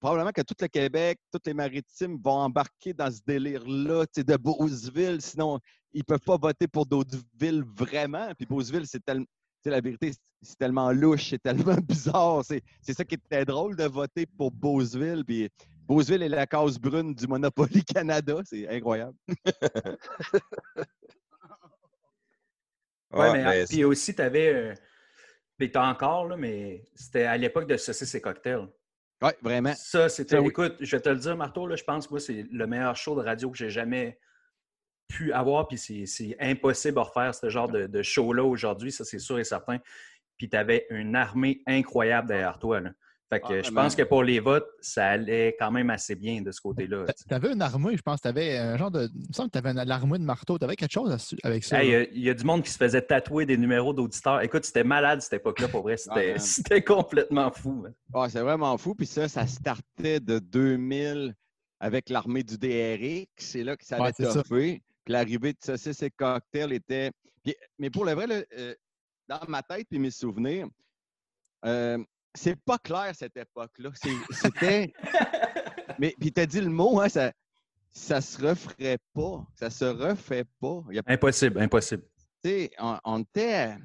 probablement 0.00 0.32
que 0.32 0.42
tout 0.42 0.54
le 0.60 0.66
Québec, 0.66 1.18
toutes 1.32 1.46
les 1.46 1.54
maritimes 1.54 2.18
vont 2.22 2.32
embarquer 2.40 2.92
dans 2.92 3.10
ce 3.10 3.20
délire-là 3.24 4.04
de 4.16 4.36
Beauceville. 4.36 5.20
Sinon, 5.22 5.60
ils 5.92 6.00
ne 6.00 6.04
peuvent 6.04 6.18
pas 6.20 6.36
voter 6.36 6.66
pour 6.66 6.86
d'autres 6.86 7.16
villes 7.40 7.62
vraiment. 7.64 8.32
Puis 8.34 8.46
Beauceville, 8.46 8.86
c'est 8.86 9.04
tellement. 9.04 9.26
La 9.64 9.80
vérité, 9.80 10.12
c'est- 10.42 10.56
tellement 10.58 10.90
louche, 10.90 11.30
c'est 11.30 11.40
tellement 11.40 11.76
bizarre. 11.88 12.42
C'est 12.44 12.92
ça 12.92 13.04
qui 13.04 13.14
était 13.14 13.44
drôle 13.44 13.76
de 13.76 13.84
voter 13.84 14.26
pour 14.26 14.50
Beauceville. 14.50 15.24
Puis 15.24 15.48
Beauceville 15.86 16.24
est 16.24 16.28
la 16.28 16.48
case 16.48 16.80
brune 16.80 17.14
du 17.14 17.28
Monopoly 17.28 17.84
Canada. 17.84 18.40
C'est 18.44 18.68
incroyable. 18.68 19.16
Ouais, 23.12 23.28
Ah, 23.28 23.32
mais 23.32 23.64
puis 23.66 23.84
aussi, 23.84 24.14
tu 24.14 24.22
avais. 24.22 24.74
Puis 25.58 25.70
t'as 25.70 25.86
encore, 25.88 26.26
là, 26.28 26.36
mais 26.36 26.84
c'était 26.94 27.24
à 27.24 27.36
l'époque 27.36 27.66
de 27.68 27.76
saucisses 27.76 28.14
et 28.14 28.20
cocktails. 28.20 28.66
Oui, 29.22 29.30
vraiment. 29.42 29.74
Ça, 29.74 30.08
c'était. 30.08 30.38
Oui. 30.38 30.48
Écoute, 30.48 30.76
je 30.80 30.96
vais 30.96 31.00
te 31.02 31.08
le 31.08 31.16
dire, 31.16 31.36
Marteau, 31.36 31.66
là, 31.66 31.76
je 31.76 31.84
pense, 31.84 32.10
moi, 32.10 32.18
c'est 32.18 32.46
le 32.50 32.66
meilleur 32.66 32.96
show 32.96 33.14
de 33.14 33.24
radio 33.24 33.50
que 33.50 33.56
j'ai 33.56 33.70
jamais 33.70 34.18
pu 35.08 35.32
avoir. 35.32 35.68
Puis 35.68 35.78
c'est- 35.78 36.06
c'est 36.06 36.36
impossible 36.40 36.98
à 36.98 37.02
refaire 37.02 37.34
ce 37.34 37.48
genre 37.48 37.68
de, 37.68 37.86
de 37.86 38.02
show-là 38.02 38.42
aujourd'hui, 38.44 38.90
ça, 38.90 39.04
c'est 39.04 39.18
sûr 39.18 39.38
et 39.38 39.44
certain. 39.44 39.78
Puis 40.38 40.48
tu 40.48 40.56
avais 40.56 40.86
une 40.90 41.14
armée 41.14 41.62
incroyable 41.66 42.28
derrière 42.28 42.58
toi. 42.58 42.80
Là. 42.80 42.90
Fait 43.32 43.40
que 43.40 43.46
Ah, 43.60 43.62
je 43.62 43.70
pense 43.70 43.96
que 43.96 44.02
pour 44.02 44.22
les 44.22 44.40
votes, 44.40 44.68
ça 44.82 45.06
allait 45.06 45.56
quand 45.58 45.70
même 45.70 45.88
assez 45.88 46.14
bien 46.14 46.42
de 46.42 46.52
ce 46.52 46.60
côté-là. 46.60 47.06
tu 47.26 47.32
avais 47.34 47.52
une 47.54 47.62
armée, 47.62 47.96
je 47.96 48.02
pense. 48.02 48.20
Tu 48.20 48.28
avais 48.28 48.58
un 48.58 48.76
genre 48.76 48.90
de. 48.90 49.08
Il 49.14 49.28
me 49.28 49.32
semble 49.32 49.48
que 49.50 49.58
tu 49.58 49.66
avais 49.66 49.84
l'armée 49.86 50.18
de 50.18 50.24
marteau. 50.24 50.58
Tu 50.58 50.64
avais 50.64 50.76
quelque 50.76 50.92
chose 50.92 51.34
avec 51.42 51.64
ça. 51.64 51.82
Il 51.82 51.90
là? 51.90 51.98
y 52.00 52.02
a- 52.02 52.08
il 52.10 52.22
y, 52.24 52.28
a 52.28 52.34
du 52.34 52.44
monde 52.44 52.62
qui 52.62 52.70
se 52.70 52.76
faisait 52.76 53.00
tatouer 53.00 53.46
des 53.46 53.56
numéros 53.56 53.94
d'auditeurs. 53.94 54.42
Écoute, 54.42 54.66
c'était 54.66 54.84
malade 54.84 55.22
cette 55.22 55.32
époque-là, 55.32 55.68
pour 55.68 55.80
vrai. 55.82 55.96
C'était 55.96 56.34
c'était 56.38 56.82
complètement 56.82 57.50
fou. 57.50 57.86
Ah, 58.12 58.28
c'est 58.28 58.40
vraiment 58.42 58.76
fou. 58.76 58.94
Puis 58.94 59.06
ça, 59.06 59.26
ça 59.28 59.46
startait 59.46 60.20
de 60.20 60.38
2000 60.38 61.34
avec 61.80 62.10
l'armée 62.10 62.42
du 62.42 62.58
DRX. 62.58 63.28
C'est 63.38 63.64
là 63.64 63.78
que 63.78 63.84
ça 63.86 63.96
Ouais, 63.96 64.08
avait 64.08 64.12
c'est 64.14 64.24
ça. 64.30 64.42
toffé. 64.42 64.82
Puis 65.04 65.12
l'arrivée 65.14 65.54
de 65.54 65.58
saucisses 65.64 66.02
et 66.02 66.10
cocktails 66.10 66.74
était. 66.74 67.10
Puis- 67.42 67.56
mais 67.78 67.88
pour 67.88 68.04
le 68.04 68.12
vrai, 68.12 68.26
là, 68.26 68.42
euh, 68.58 68.74
dans 69.26 69.40
ma 69.48 69.62
tête 69.62 69.86
et 69.90 69.98
mes 69.98 70.10
souvenirs, 70.10 70.68
euh, 71.64 71.96
c'est 72.34 72.56
pas 72.56 72.78
clair 72.78 73.12
cette 73.14 73.36
époque-là. 73.36 73.90
C'était. 74.30 74.92
mais 75.98 76.14
puis 76.18 76.32
t'as 76.32 76.46
dit 76.46 76.60
le 76.60 76.70
mot, 76.70 77.00
hein, 77.00 77.08
ça, 77.08 77.32
ça 77.90 78.20
se 78.20 78.44
referait 78.44 78.98
pas. 79.12 79.46
Ça 79.54 79.70
se 79.70 79.84
refait 79.84 80.44
pas. 80.60 80.82
Il 80.90 80.96
y 80.96 80.98
a 80.98 81.02
Impossible, 81.06 81.60
impossible. 81.60 82.04
tu 82.42 82.50
sais, 82.50 82.70
on, 82.78 82.98
on 83.04 83.20
était. 83.20 83.76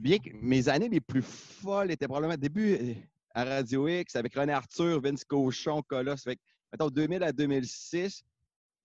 Bien 0.00 0.18
que 0.18 0.30
mes 0.40 0.68
années 0.68 0.88
les 0.88 1.00
plus 1.00 1.22
folles 1.22 1.90
étaient 1.90 2.06
probablement 2.06 2.36
début, 2.36 2.74
euh, 2.74 2.94
à 3.34 3.44
Radio 3.44 3.88
X 3.88 4.16
avec 4.16 4.34
René 4.34 4.52
Arthur, 4.52 5.00
Vince 5.00 5.24
Cochon, 5.24 5.82
Colosse. 5.82 6.24
Fait 6.24 6.36
que, 6.36 6.40
mettons, 6.72 6.88
2000 6.88 7.22
à 7.22 7.32
2006. 7.32 8.22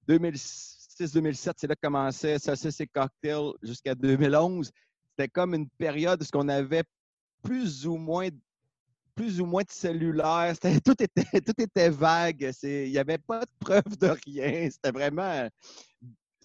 2006-2007, 0.07 1.53
c'est 1.57 1.67
là 1.67 1.75
que 1.75 1.81
commençait 1.81 2.37
Saucisse 2.39 2.79
et 2.81 2.87
Cocktail 2.87 3.51
jusqu'à 3.61 3.95
2011. 3.95 4.71
C'était 5.09 5.29
comme 5.29 5.53
une 5.53 5.69
période 5.69 6.21
où 6.21 6.37
on 6.37 6.47
avait 6.49 6.83
plus 7.41 7.87
ou 7.87 7.97
moins 7.97 8.29
plus 9.15 9.39
ou 9.41 9.45
moins 9.45 9.63
de 9.63 9.71
cellulaire. 9.71 10.54
Tout 10.84 10.95
était, 11.02 11.23
tout 11.45 11.54
était 11.62 11.89
vague. 11.89 12.52
Il 12.63 12.91
n'y 12.91 12.97
avait 12.97 13.17
pas 13.17 13.41
de 13.41 13.52
preuve 13.60 13.97
de 13.99 14.08
rien. 14.26 14.69
C'était 14.69 14.91
vraiment. 14.91 15.47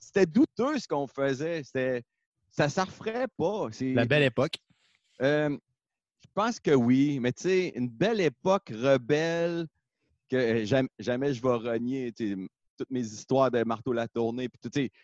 C'était 0.01 0.27
douteux 0.27 0.79
ce 0.79 0.87
qu'on 0.89 1.07
faisait. 1.07 1.63
Ça 1.65 2.67
ne 2.67 2.81
referait 2.87 3.27
pas. 3.37 3.69
La 3.95 4.05
belle 4.05 4.25
époque. 4.25 4.55
euh, 5.23 5.51
je 6.25 6.29
pense 6.35 6.61
que 6.61 6.71
oui, 6.73 7.19
mais 7.21 7.33
tu 7.33 7.43
sais, 7.43 7.73
une 7.75 7.89
belle 7.89 8.21
époque 8.21 8.71
rebelle 8.71 9.67
que 10.29 10.37
euh, 10.37 10.65
jamais, 10.65 10.89
jamais 10.99 11.33
je 11.35 11.43
vais 11.43 11.49
renier 11.55 12.13
toutes 12.13 12.91
mes 12.91 13.01
histoires 13.01 13.51
de 13.51 13.63
marteau 13.65 13.93
la 13.93 14.07
tournée. 14.09 14.49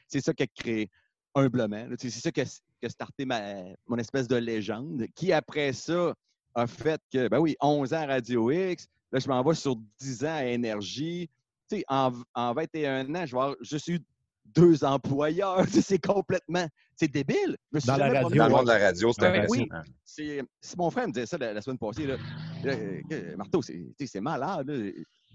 C'est 0.07 0.21
ça 0.21 0.33
qui 0.33 0.43
a 0.45 0.47
créé 0.47 0.91
humblement. 1.35 1.89
c'est 1.99 2.11
ça 2.11 2.31
qui 2.31 2.41
a, 2.41 2.45
qui 2.45 2.87
a 2.87 2.89
starté 2.89 3.25
ma- 3.25 3.65
mon 3.87 3.97
espèce 3.99 4.29
de 4.29 4.37
légende, 4.37 5.07
qui 5.17 5.33
après 5.33 5.73
ça 5.73 6.15
a 6.55 6.67
fait 6.67 7.01
que, 7.13 7.29
ben 7.29 7.39
oui, 7.39 7.57
11 7.61 7.93
ans 7.95 8.03
à 8.03 8.07
Radio 8.07 8.51
X, 8.51 8.87
là, 9.13 9.19
je 9.19 9.29
m'en 9.29 9.43
vais 9.43 9.55
sur 9.55 9.77
10 10.01 10.25
ans 10.25 10.35
à 10.37 10.45
Énergie. 10.45 11.29
Tu 11.69 11.79
sais, 11.79 11.85
en, 11.89 12.13
en 12.35 12.53
21 12.55 13.03
ans, 13.15 13.27
je 13.27 13.35
vais 13.35 13.41
avoir 13.43 13.55
juste 13.61 13.89
eu 13.89 14.01
deux 14.45 14.85
employeurs. 14.85 15.65
Tu 15.67 15.73
sais, 15.73 15.81
C'est 15.83 15.99
complètement. 16.07 16.67
C'est 16.97 17.09
débile. 17.09 17.57
Je 17.73 17.77
me 17.77 17.81
suis 17.81 17.87
Dans 17.89 17.97
la 17.97 18.07
radio, 18.07 18.21
promené 18.21 18.39
Dans 18.39 18.47
le 18.47 18.53
monde 18.53 18.65
de 18.67 18.69
la 18.73 18.79
radio, 18.79 19.13
c'était 19.13 19.27
Ouais, 19.31 19.47
oui. 19.49 19.63
impressionnant. 19.63 19.83
c'est 20.05 20.43
si 20.61 20.77
mon 20.77 20.91
frère 20.91 21.09
me 21.09 21.13
disait 21.13 21.27
ça 21.27 21.39
la, 21.39 21.53
la 21.55 21.61
semaine 21.63 21.79
passée, 21.79 22.07
là, 22.07 22.17
là, 22.63 22.73
euh, 22.75 23.37
Marteau, 23.37 23.63
c'est 23.63 23.73
tu 23.73 23.95
sais, 24.01 24.07
c'est 24.07 24.21
malade. 24.21 24.69
là. 24.71 24.91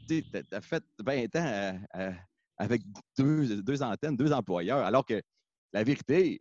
Tu 0.08 0.23
as 0.51 0.62
fait 0.62 0.84
20 0.99 1.36
ans 1.36 1.75
à- 1.93 2.08
à- 2.08 2.13
avec 2.58 2.82
deux, 3.17 3.62
deux 3.62 3.82
antennes, 3.84 4.15
deux 4.17 4.32
employeurs, 4.34 4.79
alors 4.86 5.05
que 5.05 5.21
la 5.73 5.84
vérité, 5.84 6.39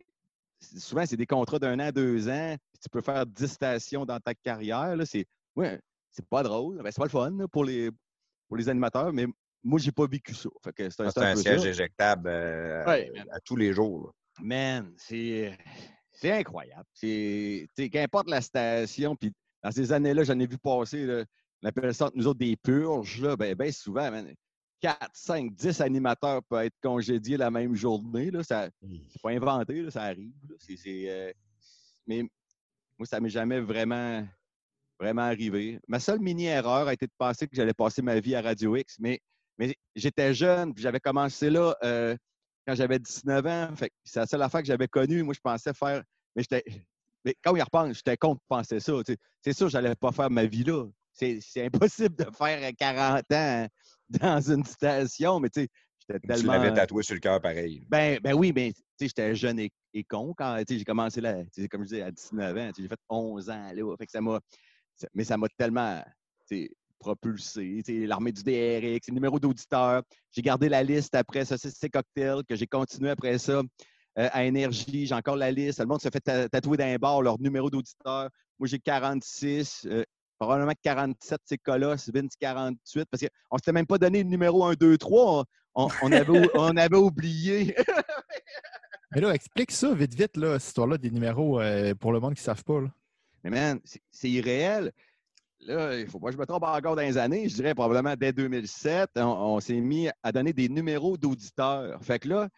souvent, 0.59 1.05
c'est 1.05 1.17
des 1.17 1.25
contrats 1.25 1.59
d'un 1.59 1.79
an, 1.79 1.91
deux 1.91 2.27
ans, 2.29 2.55
puis 2.73 2.79
tu 2.83 2.89
peux 2.89 3.01
faire 3.01 3.25
10 3.25 3.47
stations 3.47 4.05
dans 4.05 4.19
ta 4.19 4.33
carrière. 4.33 4.95
là, 4.95 5.05
C'est 5.05 5.25
ouais, 5.55 5.79
c'est 6.11 6.25
pas 6.27 6.43
drôle, 6.43 6.77
ben, 6.81 6.91
c'est 6.91 6.97
pas 6.99 7.05
le 7.05 7.09
fun 7.09 7.31
là, 7.37 7.47
pour, 7.47 7.63
les, 7.65 7.89
pour 8.47 8.57
les 8.57 8.67
animateurs, 8.69 9.11
mais 9.13 9.25
moi, 9.63 9.79
j'ai 9.79 9.91
pas 9.91 10.07
vécu 10.07 10.33
ça. 10.33 10.49
C'est 10.77 11.01
un, 11.01 11.11
Ah, 11.15 11.21
un 11.31 11.35
siège 11.35 11.61
ça. 11.61 11.67
éjectable 11.69 12.29
euh, 12.29 12.85
Ouais, 12.85 13.11
à, 13.31 13.35
à 13.35 13.39
tous 13.39 13.55
les 13.55 13.73
jours. 13.73 14.05
là. 14.07 14.11
Man, 14.41 14.93
c'est 14.97 15.57
c'est 16.11 16.31
incroyable. 16.31 16.85
Qu'importe 17.91 18.29
la 18.29 18.41
station, 18.41 19.15
puis 19.15 19.31
dans 19.63 19.71
ces 19.71 19.91
années-là, 19.91 20.23
j'en 20.23 20.39
ai 20.39 20.47
vu 20.47 20.57
passer, 20.57 21.05
là, 21.05 21.23
on 21.61 21.67
appelle 21.67 21.93
ça 21.93 22.09
nous 22.15 22.25
autres 22.27 22.39
des 22.39 22.55
purges, 22.55 23.21
là, 23.21 23.35
ben, 23.35 23.53
ben 23.55 23.71
souvent, 23.71 24.09
man, 24.11 24.33
4, 24.81 25.09
5, 25.13 25.53
10 25.55 25.81
animateurs 25.81 26.41
peuvent 26.43 26.65
être 26.65 26.77
congédiés 26.81 27.37
la 27.37 27.51
même 27.51 27.75
journée. 27.75 28.31
Là, 28.31 28.43
ça, 28.43 28.69
c'est 28.81 29.21
pas 29.21 29.31
inventé, 29.31 29.81
là, 29.81 29.91
ça 29.91 30.03
arrive. 30.03 30.33
là. 30.47 30.55
C'est, 30.59 30.77
c'est, 30.77 31.09
euh, 31.09 31.31
mais 32.07 32.23
moi, 32.97 33.05
ça 33.05 33.19
m'est 33.19 33.29
jamais 33.29 33.59
vraiment, 33.59 34.25
vraiment 34.99 35.23
arrivé. 35.23 35.79
Ma 35.87 35.99
seule 35.99 36.19
mini-erreur 36.19 36.87
a 36.87 36.93
été 36.93 37.07
de 37.07 37.13
penser 37.17 37.47
que 37.47 37.55
j'allais 37.55 37.73
passer 37.73 38.01
ma 38.01 38.19
vie 38.19 38.35
à 38.35 38.41
Radio 38.41 38.75
X, 38.75 38.97
mais, 38.99 39.19
mais 39.57 39.75
j'étais 39.95 40.33
jeune, 40.33 40.73
puis 40.73 40.81
j'avais 40.81 40.99
commencé 40.99 41.49
là 41.49 41.75
euh, 41.83 42.15
quand 42.65 42.75
j'avais 42.75 42.99
19 42.99 43.45
ans. 43.45 43.75
Fait 43.75 43.91
c'est 44.03 44.19
la 44.19 44.27
seule 44.27 44.41
affaire 44.41 44.61
que 44.61 44.67
j'avais 44.67 44.87
connue. 44.87 45.23
Moi, 45.23 45.33
je 45.33 45.41
pensais 45.41 45.73
faire. 45.73 46.03
Mais 46.35 46.43
j'étais. 46.43 46.63
Mais 47.25 47.35
quand 47.43 47.53
y 47.55 47.61
repense, 47.61 47.97
j'étais 47.97 48.15
contre 48.15 48.39
de 48.39 48.47
penser 48.47 48.79
ça. 48.79 48.93
C'est 49.43 49.53
sûr, 49.53 49.67
j'allais 49.67 49.95
pas 49.95 50.13
faire 50.13 50.29
ma 50.29 50.45
vie 50.45 50.63
là. 50.63 50.85
C'est 51.11 51.39
c'est 51.41 51.65
impossible 51.65 52.15
de 52.15 52.31
faire 52.31 52.71
40 52.77 53.23
ans 53.33 53.67
dans 54.21 54.41
une 54.41 54.63
station, 54.63 55.39
mais 55.39 55.49
tu 55.49 55.61
sais, 55.61 55.67
j'étais 55.99 56.19
Tu 56.19 56.27
tellement. 56.27 56.53
l'avais 56.53 56.73
tatoué 56.73 57.03
sur 57.03 57.13
le 57.15 57.19
cœur 57.19 57.41
pareil. 57.41 57.83
Ben, 57.89 58.19
ben 58.21 58.33
oui, 58.33 58.51
mais 58.53 58.71
tu 58.73 58.79
sais, 58.99 59.07
j'étais 59.07 59.35
jeune 59.35 59.59
et, 59.59 59.71
et 59.93 60.03
con 60.03 60.33
quand 60.37 60.61
tu 60.67 60.77
j'ai 60.77 60.83
commencé 60.83 61.21
là, 61.21 61.43
tu 61.53 61.67
comme 61.69 61.83
je 61.83 61.89
disais, 61.89 62.01
à 62.01 62.11
19 62.11 62.57
ans. 62.57 62.67
tu 62.69 62.75
sais, 62.75 62.81
J'ai 62.83 62.87
fait 62.87 62.99
11 63.09 63.49
ans 63.49 63.71
là. 63.73 63.95
Fait 63.97 64.05
que 64.05 64.11
ça 64.11 64.21
m'a. 64.21 64.39
Mais 65.13 65.23
ça 65.23 65.37
m'a 65.37 65.47
tellement 65.57 66.01
tu 66.49 66.63
sais, 66.63 66.71
propulsé. 66.99 67.81
tu 67.85 68.01
sais, 68.01 68.05
L'armée 68.07 68.31
du 68.31 68.43
DRX, 68.43 69.07
le 69.07 69.13
numéro 69.13 69.39
d'auditeur. 69.39 70.03
J'ai 70.31 70.41
gardé 70.41 70.67
la 70.69 70.83
liste 70.83 71.15
après 71.15 71.45
ça, 71.45 71.57
c'est 71.57 71.69
ces 71.69 71.89
cocktails 71.89 72.43
que 72.47 72.55
j'ai 72.55 72.67
continué 72.67 73.09
après 73.11 73.37
ça. 73.37 73.61
euh, 74.17 74.29
à 74.33 74.43
Énergie, 74.43 75.05
j'ai 75.05 75.15
encore 75.15 75.37
la 75.37 75.51
liste. 75.51 75.79
Le 75.79 75.85
monde 75.85 76.01
se 76.01 76.09
fait 76.09 76.19
ta- 76.19 76.49
tatouer 76.49 76.75
d'un 76.77 76.95
bar 76.97 77.21
leur 77.21 77.39
numéro 77.39 77.69
d'auditeur. 77.69 78.29
Moi, 78.57 78.67
j'ai 78.67 78.79
46. 78.79 79.85
euh, 79.85 80.03
probablement 80.39 80.73
47, 80.81 81.41
c'est 81.45 81.57
Colosse. 81.57 82.09
Vince, 82.13 82.35
48. 82.39 83.05
Parce 83.11 83.21
qu'on 83.21 83.55
ne 83.55 83.59
s'était 83.59 83.71
même 83.71 83.85
pas 83.85 83.97
donné 83.97 84.23
le 84.23 84.29
numéro 84.29 84.63
1, 84.65 84.73
2, 84.73 84.97
3. 84.97 85.45
On, 85.75 85.87
on 86.01 86.11
avait, 86.11 86.29
ou- 86.39 86.49
on 86.55 86.75
avait 86.77 86.97
oublié. 86.97 87.75
Mais 89.11 89.21
là, 89.21 89.31
explique 89.33 89.71
ça 89.71 89.93
vite, 89.93 90.13
vite, 90.13 90.37
là, 90.37 90.59
cette 90.59 90.67
histoire-là 90.69 90.97
des 90.97 91.09
numéros 91.11 91.59
euh, 91.59 91.93
pour 91.95 92.11
le 92.13 92.19
monde 92.19 92.35
qui 92.35 92.41
ne 92.41 92.45
savent 92.45 92.63
pas. 92.63 92.81
là. 92.81 92.87
Mais 93.43 93.49
man, 93.49 93.79
c'est- 94.11 94.29
irréel. 94.29 94.91
Là, 95.61 95.97
il 95.97 96.05
ne 96.05 96.09
faut 96.09 96.19
pas 96.19 96.27
que 96.27 96.33
je 96.33 96.37
me 96.37 96.45
trompe 96.45 96.63
encore 96.63 96.95
dans 96.95 97.01
les 97.01 97.17
années. 97.17 97.49
Je 97.49 97.55
dirais 97.55 97.75
probablement 97.75 98.15
dès 98.15 98.31
2007, 98.31 99.11
on, 99.17 99.21
on 99.23 99.59
s'est 99.59 99.79
mis 99.81 100.09
à 100.23 100.31
donner 100.31 100.53
des 100.53 100.69
numéros 100.69 101.17
d'auditeurs. 101.17 102.01
Fait 102.01 102.19
que 102.19 102.29
là, 102.29 102.49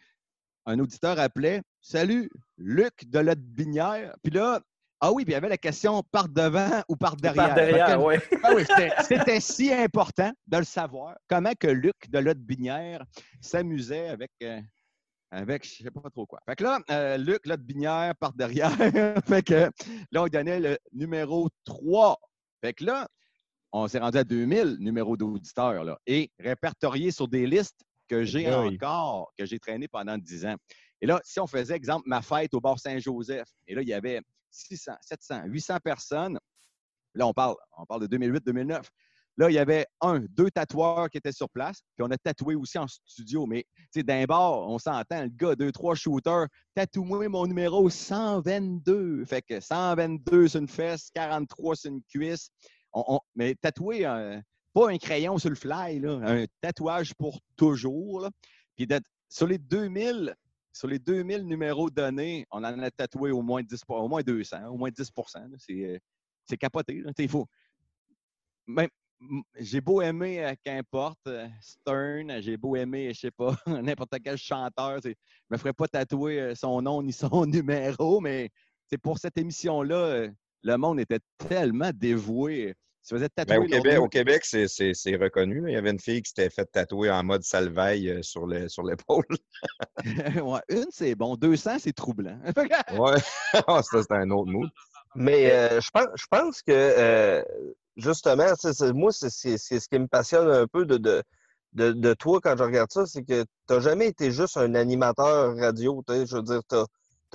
un 0.66 0.78
auditeur 0.78 1.18
appelait 1.18 1.62
Salut, 1.80 2.30
Luc 2.58 3.08
de 3.10 3.34
Binière. 3.34 4.14
Puis 4.22 4.32
là, 4.32 4.60
ah 5.04 5.10
oui, 5.12 5.24
puis 5.24 5.32
il 5.32 5.34
y 5.34 5.36
avait 5.36 5.48
la 5.48 5.58
question 5.58 6.00
par 6.12 6.28
devant 6.28 6.80
ou 6.88 6.94
par 6.94 7.16
derrière. 7.16 7.46
Par 7.48 7.54
derrière, 7.56 7.88
Fait 7.88 7.94
que- 7.94 7.98
oui. 7.98 8.14
Ah 8.44 8.52
oui, 8.54 8.64
c'était- 9.08 9.40
si 9.40 9.72
important 9.72 10.30
de 10.46 10.58
le 10.58 10.64
savoir. 10.64 11.16
Comment 11.28 11.52
que 11.58 11.66
Luc 11.66 12.08
de 12.08 12.20
Lotte 12.20 12.38
Binière 12.38 13.04
s'amusait 13.40 14.08
avec, 14.08 14.30
euh, 14.44 14.60
avec 15.32 15.66
je 15.66 15.82
sais 15.82 15.90
pas 15.90 16.08
trop 16.08 16.24
quoi. 16.24 16.38
Fait 16.46 16.54
que 16.54 16.62
là, 16.62 16.78
euh, 16.90 17.16
Luc 17.16 17.44
Lotte 17.46 17.62
Binière 17.62 18.14
par 18.14 18.32
derrière. 18.32 18.70
fait 19.26 19.42
que 19.44 19.68
là, 20.12 20.22
on 20.22 20.28
donnait 20.28 20.60
le 20.60 20.78
numéro 20.92 21.48
3. 21.64 22.16
Fait 22.60 22.72
que 22.72 22.84
là, 22.84 23.08
on 23.72 23.88
s'est 23.88 23.98
rendu 23.98 24.18
à 24.18 24.24
2000 24.24 24.76
numéros 24.78 25.16
d'auditeurs 25.16 25.82
là, 25.82 25.98
et 26.06 26.30
répertoriés 26.38 27.10
sur 27.10 27.26
des 27.26 27.48
listes 27.48 27.80
que 28.06 28.22
j'ai 28.22 28.46
encore, 28.54 29.32
que 29.36 29.46
j'ai 29.46 29.58
traînées 29.58 29.88
pendant 29.88 30.16
10 30.16 30.46
ans. 30.46 30.54
Et 31.00 31.06
là, 31.06 31.20
si 31.24 31.40
on 31.40 31.48
faisait, 31.48 31.74
exemple, 31.74 32.04
ma 32.06 32.22
fête 32.22 32.54
au 32.54 32.60
bar 32.60 32.78
Saint-Joseph, 32.78 33.48
et 33.66 33.74
là, 33.74 33.82
il 33.82 33.88
y 33.88 33.94
avait 33.94 34.20
600, 34.52 34.92
700, 35.00 35.42
800 35.46 35.78
personnes. 35.82 36.38
Là, 37.14 37.26
on 37.26 37.32
parle, 37.32 37.56
on 37.76 37.86
parle 37.86 38.06
de 38.06 38.16
2008-2009. 38.16 38.84
Là, 39.38 39.48
il 39.48 39.54
y 39.54 39.58
avait 39.58 39.86
un, 40.02 40.20
deux 40.20 40.50
tatoueurs 40.50 41.08
qui 41.08 41.16
étaient 41.16 41.32
sur 41.32 41.48
place, 41.48 41.80
puis 41.96 42.06
on 42.06 42.10
a 42.10 42.18
tatoué 42.18 42.54
aussi 42.54 42.78
en 42.78 42.86
studio. 42.86 43.46
Mais, 43.46 43.64
tu 43.76 43.86
sais, 43.94 44.02
d'un 44.02 44.24
bar, 44.24 44.68
on 44.68 44.78
s'entend, 44.78 45.22
le 45.22 45.28
gars, 45.28 45.54
deux, 45.54 45.72
trois 45.72 45.94
shooters, 45.94 46.46
tatoué 46.74 47.28
mon 47.28 47.46
numéro 47.46 47.88
122. 47.88 49.24
Fait 49.24 49.40
que 49.40 49.58
122 49.58 50.48
sur 50.48 50.60
une 50.60 50.68
fesse, 50.68 51.10
43 51.14 51.76
sur 51.76 51.90
une 51.90 52.02
cuisse. 52.02 52.50
On- 52.92 53.20
mais 53.34 53.54
tatoué, 53.54 54.04
euh, 54.04 54.38
pas 54.74 54.90
un 54.90 54.98
crayon 54.98 55.38
sur 55.38 55.48
le 55.48 55.56
fly, 55.56 56.00
là, 56.00 56.20
un 56.22 56.44
tatouage 56.60 57.14
pour 57.14 57.40
toujours. 57.56 58.28
Puis 58.76 58.86
sur 59.30 59.46
les 59.46 59.58
2000, 59.58 60.34
sur 60.72 60.88
les 60.88 60.98
2000 60.98 61.44
numéros 61.44 61.90
donnés, 61.90 62.46
on 62.50 62.64
en 62.64 62.78
a 62.78 62.90
tatoué 62.90 63.30
au 63.30 63.42
moins 63.42 63.62
10 63.62 63.82
au 63.88 64.08
moins 64.08 64.22
200, 64.22 64.68
au 64.68 64.76
moins 64.76 64.90
10 64.90 65.12
là. 65.34 65.42
C'est 65.58 65.84
euh, 65.84 65.98
c'est 66.44 66.56
capoté. 66.56 67.02
Il 67.18 67.28
faut. 67.28 67.46
Même, 68.66 68.88
j'ai 69.58 69.80
beau 69.80 70.00
aimer, 70.00 70.44
euh, 70.44 70.54
qu'importe, 70.64 71.26
euh, 71.26 71.46
Stern, 71.60 72.40
j'ai 72.40 72.56
beau 72.56 72.74
aimer, 72.74 73.12
je 73.12 73.20
sais 73.20 73.30
pas, 73.30 73.54
n'importe 73.66 74.14
quel 74.24 74.36
chanteur, 74.36 75.00
je 75.02 75.10
me 75.50 75.56
ferais 75.56 75.72
pas 75.72 75.88
tatouer 75.88 76.54
son 76.54 76.80
nom 76.82 77.02
ni 77.02 77.12
son 77.12 77.46
numéro, 77.46 78.20
mais 78.20 78.50
c'est 78.88 78.98
pour 78.98 79.18
cette 79.18 79.36
émission-là, 79.38 80.28
le 80.62 80.76
monde 80.76 81.00
était 81.00 81.20
tellement 81.38 81.90
dévoué. 81.92 82.74
Il 83.04 83.08
se 83.08 83.14
faisait 83.16 83.28
Ben, 83.36 83.44
tatouer. 83.46 83.56
au, 83.58 83.66
Québec, 83.66 83.98
au 83.98 84.08
Québec, 84.08 84.44
c'est- 84.44 84.68
c'est 84.68 84.94
c'est 84.94 85.16
reconnu. 85.16 85.64
Il 85.66 85.72
y 85.72 85.76
avait 85.76 85.90
une 85.90 85.98
fille 86.00 86.22
qui 86.22 86.28
s'était 86.28 86.50
faite 86.50 86.70
tatouer 86.70 87.10
en 87.10 87.24
mode 87.24 87.42
salvaille 87.42 88.08
euh, 88.08 88.22
sur 88.22 88.46
le- 88.46 88.68
sur 88.68 88.84
l'épaule. 88.84 89.24
Ouais, 90.44 90.60
une, 90.68 90.86
c'est 90.90 91.14
bon. 91.14 91.36
200, 91.36 91.78
c'est 91.78 91.92
troublant. 91.92 92.38
ouais, 92.92 93.20
Ah, 93.66 93.82
ça, 93.82 94.02
c'était 94.02 94.14
un 94.14 94.30
autre 94.30 94.50
mot. 94.50 94.64
Mais 95.14 95.52
euh, 95.52 95.80
je, 95.80 95.90
pense, 95.90 96.06
je 96.14 96.26
pense 96.30 96.62
que, 96.62 96.72
euh, 96.72 97.42
justement, 97.96 98.54
c'est- 98.58 98.72
c'est- 98.72 98.92
moi, 98.92 99.12
c'est 99.12 99.30
c'est- 99.30 99.58
c'est 99.58 99.80
ce 99.80 99.88
qui 99.88 99.98
me 99.98 100.06
passionne 100.06 100.48
un 100.48 100.66
peu 100.66 100.86
de, 100.86 100.96
de, 100.96 101.22
de, 101.74 101.92
de 101.92 102.14
toi 102.14 102.40
quand 102.40 102.56
je 102.56 102.62
regarde 102.64 102.90
ça, 102.90 103.04
c'est 103.06 103.22
que 103.22 103.42
tu 103.42 103.48
n'as 103.74 103.80
jamais 103.80 104.06
été 104.08 104.30
juste 104.30 104.56
un 104.56 104.74
animateur 104.74 105.56
radio. 105.56 106.02
tu 106.06 106.14
sais, 106.14 106.26
Je 106.26 106.36
veux 106.36 106.42
dire, 106.42 106.60
tu 106.68 106.76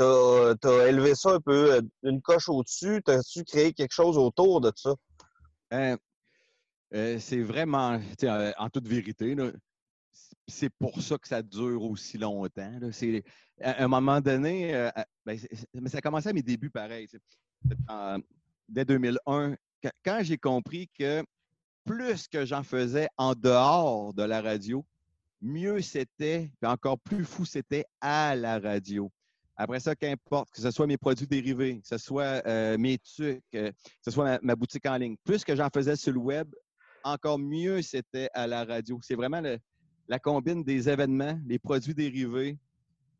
as, 0.01 0.87
élevé 0.87 1.13
ça 1.15 1.31
un 1.33 1.39
peu 1.39 1.73
euh, 1.75 1.81
une 2.03 2.21
coche 2.21 2.49
au-dessus. 2.49 3.01
T'as-tu 3.03 3.43
créé 3.43 3.73
quelque 3.73 3.93
chose 3.93 4.17
autour 4.17 4.61
de 4.61 4.71
ça? 4.75 4.93
Euh, 5.73 5.97
c'est 7.19 7.41
vraiment, 7.41 7.99
en 8.57 8.69
toute 8.69 8.87
vérité, 8.87 9.35
c'est 10.47 10.69
pour 10.69 11.01
ça 11.01 11.17
que 11.17 11.27
ça 11.27 11.41
dure 11.41 11.83
aussi 11.83 12.17
longtemps. 12.17 12.79
à 13.61 13.83
un 13.83 13.87
moment 13.87 14.21
donné, 14.21 14.89
ben, 15.25 15.37
mais 15.73 15.89
ça 15.89 15.97
a 15.97 16.01
commencé 16.01 16.29
à 16.29 16.33
mes 16.33 16.41
débuts 16.41 16.69
pareil. 16.69 17.07
dès 18.69 18.85
2001, 18.85 19.55
quand- 19.83 19.91
quand 20.03 20.19
j'ai 20.23 20.37
compris 20.37 20.89
que 20.97 21.23
plus 21.85 22.27
que 22.27 22.45
j'en 22.45 22.63
faisais 22.63 23.07
en 23.17 23.33
dehors 23.33 24.13
de 24.13 24.23
la 24.23 24.41
radio, 24.41 24.85
mieux 25.41 25.81
c'était, 25.81 26.49
puis 26.59 26.69
encore 26.69 26.99
plus 26.99 27.23
fou 27.25 27.45
c'était 27.45 27.85
à 28.01 28.35
la 28.35 28.59
radio. 28.59 29.11
Après 29.59 29.79
ça, 29.79 29.95
qu'importe, 29.95 30.51
que 30.51 30.61
ce 30.61 30.69
soit 30.69 30.85
mes 30.85 30.97
produits 30.97 31.25
dérivés, 31.25 31.79
que 31.79 31.87
ce 31.87 31.97
soit 31.97 32.45
euh, 32.45 32.77
mes 32.77 32.99
trucs, 32.99 33.41
euh, 33.55 33.71
que 33.71 34.03
ce 34.03 34.11
soit 34.11 34.39
ma, 34.43 34.55
boutique 34.55 34.85
en 34.85 34.97
ligne, 34.97 35.15
plus 35.23 35.43
que 35.43 35.55
j'en 35.55 35.69
faisais 35.73 35.95
sur 35.95 36.13
le 36.13 36.19
web, 36.19 36.47
encore 37.03 37.39
mieux 37.39 37.81
c'était 37.81 38.29
à 38.33 38.45
la 38.45 38.63
radio. 38.65 38.99
C'est 39.01 39.15
vraiment 39.15 39.41
la 40.07 40.19
combine 40.19 40.63
des 40.63 40.87
événements, 40.87 41.39
les 41.47 41.57
produits 41.57 41.95
dérivés, 41.95 42.59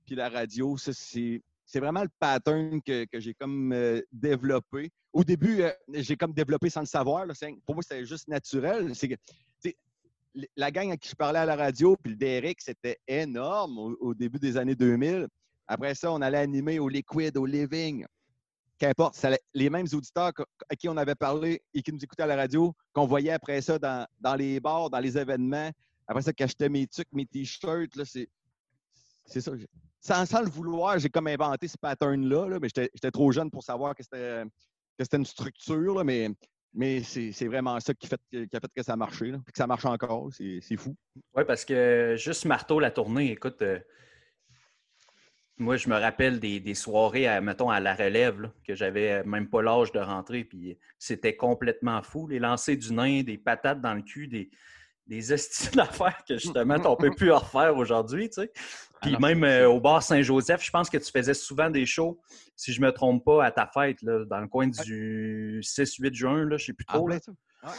puis 0.06 0.16
la 0.16 0.30
radio. 0.30 0.78
C'est 0.78 1.42
vraiment 1.80 2.04
le 2.04 2.10
pattern 2.20 2.84
que, 2.84 3.08
j'ai 3.14 3.34
comme 3.34 3.74
euh, 3.74 4.02
développé. 4.12 4.92
Au 5.14 5.24
début, 5.24 5.64
j'ai 5.92 6.16
comme 6.16 6.34
développé 6.34 6.70
sans 6.70 6.82
le 6.82 6.86
savoir. 6.86 7.26
Pour 7.66 7.76
moi, 7.76 7.82
c'était 7.82 8.06
juste 8.06 8.28
naturel. 8.28 8.94
C'est 8.94 9.18
la 10.56 10.70
gang 10.70 10.92
à 10.92 10.98
qui 10.98 11.10
je 11.10 11.16
parlais 11.16 11.40
à 11.40 11.46
la 11.46 11.56
radio, 11.56 11.98
puis 11.98 12.16
le 12.16 12.18
DRX, 12.18 12.66
c'était 12.66 13.00
énorme 13.08 13.96
au 14.00 14.14
début 14.14 14.38
des 14.38 14.56
années 14.56 14.76
2000. 14.76 15.28
Après 15.68 15.96
ça, 15.96 16.12
on 16.12 16.22
allait 16.22 16.38
animer 16.38 16.80
au 16.80 16.88
Liquid, 16.88 17.38
au 17.38 17.46
Living. 17.46 18.06
Qu'importe, 18.78 19.24
allait- 19.26 19.42
les 19.54 19.70
mêmes 19.70 19.88
auditeurs 19.92 20.32
à 20.70 20.76
qui 20.76 20.88
on 20.88 20.98
avait 20.98 21.16
parlé 21.16 21.62
et 21.74 21.82
qui 21.82 21.92
nous 21.92 22.04
écoutaient 22.04 22.24
à 22.24 22.28
la 22.28 22.36
radio, 22.36 22.74
qu'on 22.94 23.06
voyait 23.06 23.32
après 23.32 23.62
ça 23.62 23.78
dans, 23.80 24.36
les 24.36 24.60
bars, 24.60 24.90
dans 24.90 25.00
les 25.00 25.18
événements. 25.18 25.72
Après 26.08 26.22
ça, 26.22 26.32
qu'achetais 26.32 26.70
mes 26.70 26.88
trucs, 26.88 27.12
mes 27.12 27.26
t-shirts, 27.26 28.04
c'est 28.06 28.30
c'est 29.26 29.42
ça. 29.42 29.52
Sans, 30.00 30.42
le 30.42 30.50
vouloir, 30.50 30.98
j'ai 31.00 31.10
comme 31.10 31.28
inventé 31.28 31.68
ce 31.68 31.78
pattern-là, 31.78 32.48
là, 32.48 32.60
mais 32.62 32.70
j'étais 32.70 32.90
j'étais 32.94 33.12
trop 33.12 33.30
jeune 33.32 33.52
pour 33.52 33.64
savoir 33.64 33.94
que 33.94 34.04
c'était 34.04 34.44
que 34.98 35.04
c'était 35.04 35.18
une 35.18 35.26
structure, 35.26 36.04
mais, 36.06 37.04
c'est 37.04 37.34
c'est 37.34 37.48
vraiment 37.48 37.78
ça 37.82 37.94
qui, 37.94 38.08
a 38.08 38.10
fait 38.38 38.72
que 38.74 38.84
ça 38.84 38.96
marchait, 38.96 39.32
là, 39.32 39.40
puis 39.44 39.52
que 39.52 39.58
ça 39.58 39.68
marche 39.68 39.86
encore. 39.86 40.30
C'est 40.32 40.60
c'est 40.62 40.78
fou. 40.78 40.96
Oui, 41.36 41.44
parce 41.46 41.66
que 41.66 42.16
juste 42.18 42.46
marteau 42.46 42.80
la 42.80 42.92
tournée, 42.92 43.32
écoute, 43.32 43.62
euh, 43.64 43.80
moi, 45.60 45.76
je 45.78 45.90
me 45.90 45.96
rappelle 45.96 46.40
des, 46.40 46.60
des 46.60 46.76
soirées, 46.76 47.28
à, 47.28 47.42
mettons, 47.42 47.70
à 47.70 47.80
la 47.80 47.96
relève, 47.96 48.42
là, 48.42 48.52
que 48.66 48.76
j'avais 48.76 49.24
même 49.24 49.50
pas 49.50 49.62
l'âge 49.62 49.92
de 49.92 50.00
rentrer, 50.00 50.44
puis 50.44 50.78
c'était 51.00 51.36
complètement 51.36 52.02
fou. 52.04 52.28
Les 52.28 52.40
lancers 52.40 52.78
du 52.78 52.94
nain, 52.94 53.24
des 53.24 53.38
patates 53.38 53.82
dans 53.82 53.94
le 53.96 54.02
cul, 54.04 54.28
des, 54.28 54.50
des 55.08 55.34
estimes 55.34 55.74
d'affaires 55.76 56.24
que 56.28 56.36
justement, 56.38 56.76
on 56.86 56.92
ne 56.92 56.96
peut 56.96 57.16
plus 57.16 57.32
refaire 57.32 57.76
aujourd'hui, 57.76 58.30
tu 58.30 58.42
sais. 58.42 58.52
Puis 59.02 59.12
Ah 59.16 59.20
non, 59.20 59.20
même 59.28 59.44
euh, 59.44 59.70
au 59.70 59.80
bar 59.80 60.02
Saint-Joseph, 60.02 60.64
je 60.66 60.72
pense 60.72 60.90
que 60.90 60.98
tu 60.98 61.12
faisais 61.12 61.34
souvent 61.36 61.70
des 61.70 61.86
shows, 61.86 62.20
si 62.56 62.74
je 62.74 62.82
me 62.82 62.92
trompe 62.92 63.24
pas, 63.24 63.46
à 63.46 63.52
ta 63.52 63.68
fête, 63.68 64.02
là, 64.02 64.26
dans 64.26 64.40
le 64.40 64.48
coin 64.48 64.68
du 64.68 65.60
6-8 65.64 66.14
juin, 66.14 66.46
là, 66.46 66.58
je 66.58 66.66
sais 66.66 66.74
plus 66.74 66.86
En 66.90 66.94
trop. 66.94 67.08
là. 67.08 67.20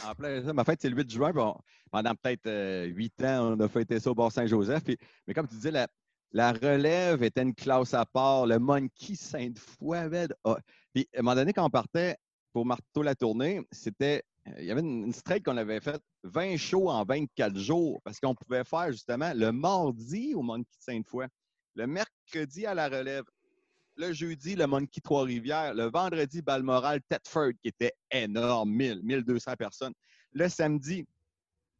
en 0.05 0.15
plein 0.15 0.43
ça. 0.43 0.53
Ma 0.53 0.63
fête, 0.63 0.79
c'est 0.81 0.89
le 0.89 0.95
8 0.95 1.11
juin. 1.11 1.31
puis 1.31 1.41
on- 1.41 1.57
pendant 1.91 2.13
peut-être 2.15 2.45
euh, 2.45 2.85
huit 2.85 3.21
ans, 3.23 3.55
on 3.57 3.59
a 3.61 3.67
fêté 3.67 3.99
ça 3.99 4.11
au 4.11 4.15
Bord 4.15 4.31
Saint-Joseph. 4.31 4.83
Puis- 4.83 4.97
Mais 5.27 5.33
comme 5.33 5.47
tu 5.47 5.55
disais, 5.55 5.71
la, 5.71 5.87
la 6.31 6.51
relève 6.53 7.23
était 7.23 7.41
une 7.41 7.55
classe 7.55 7.93
à 7.93 8.05
part. 8.05 8.45
Le 8.45 8.59
Monkey 8.59 9.15
Sainte-Foy. 9.15 9.97
ah. 10.43 10.57
Puis 10.93 11.07
à 11.15 11.19
un 11.19 11.21
moment 11.23 11.35
donné, 11.35 11.53
quand 11.53 11.65
on 11.65 11.69
partait 11.69 12.17
pour 12.53 12.65
Marteau 12.65 13.01
la 13.01 13.15
tournée, 13.15 13.61
c'était. 13.71 14.23
euh, 14.47 14.51
Il 14.59 14.65
y 14.65 14.71
avait 14.71 14.81
une, 14.81 15.05
une 15.05 15.41
qu'on 15.43 15.57
avait 15.57 15.79
faite 15.79 16.01
20 16.23 16.57
shows 16.57 16.89
en 16.89 17.03
24 17.03 17.57
jours 17.57 18.01
parce 18.03 18.19
qu'on 18.19 18.35
pouvait 18.35 18.63
faire 18.63 18.91
justement 18.91 19.31
le 19.35 19.51
mardi 19.51 20.33
au 20.35 20.41
Monkey 20.41 20.69
Sainte-Foy, 20.79 21.27
le 21.75 21.87
mercredi 21.87 22.65
à 22.65 22.73
la 22.73 22.89
relève, 22.89 23.23
le 23.95 24.13
jeudi, 24.13 24.55
le 24.55 24.65
Monkey 24.65 25.01
Trois-Rivières. 25.01 25.73
Le 25.73 25.85
vendredi, 25.89 26.41
Balmoral, 26.41 27.01
Thetford, 27.09 27.51
qui 27.61 27.67
était 27.69 27.93
énorme, 28.11 28.71
1000, 28.71 29.01
1200 29.03 29.53
personnes. 29.57 29.93
Le 30.31 30.47
samedi, 30.47 31.05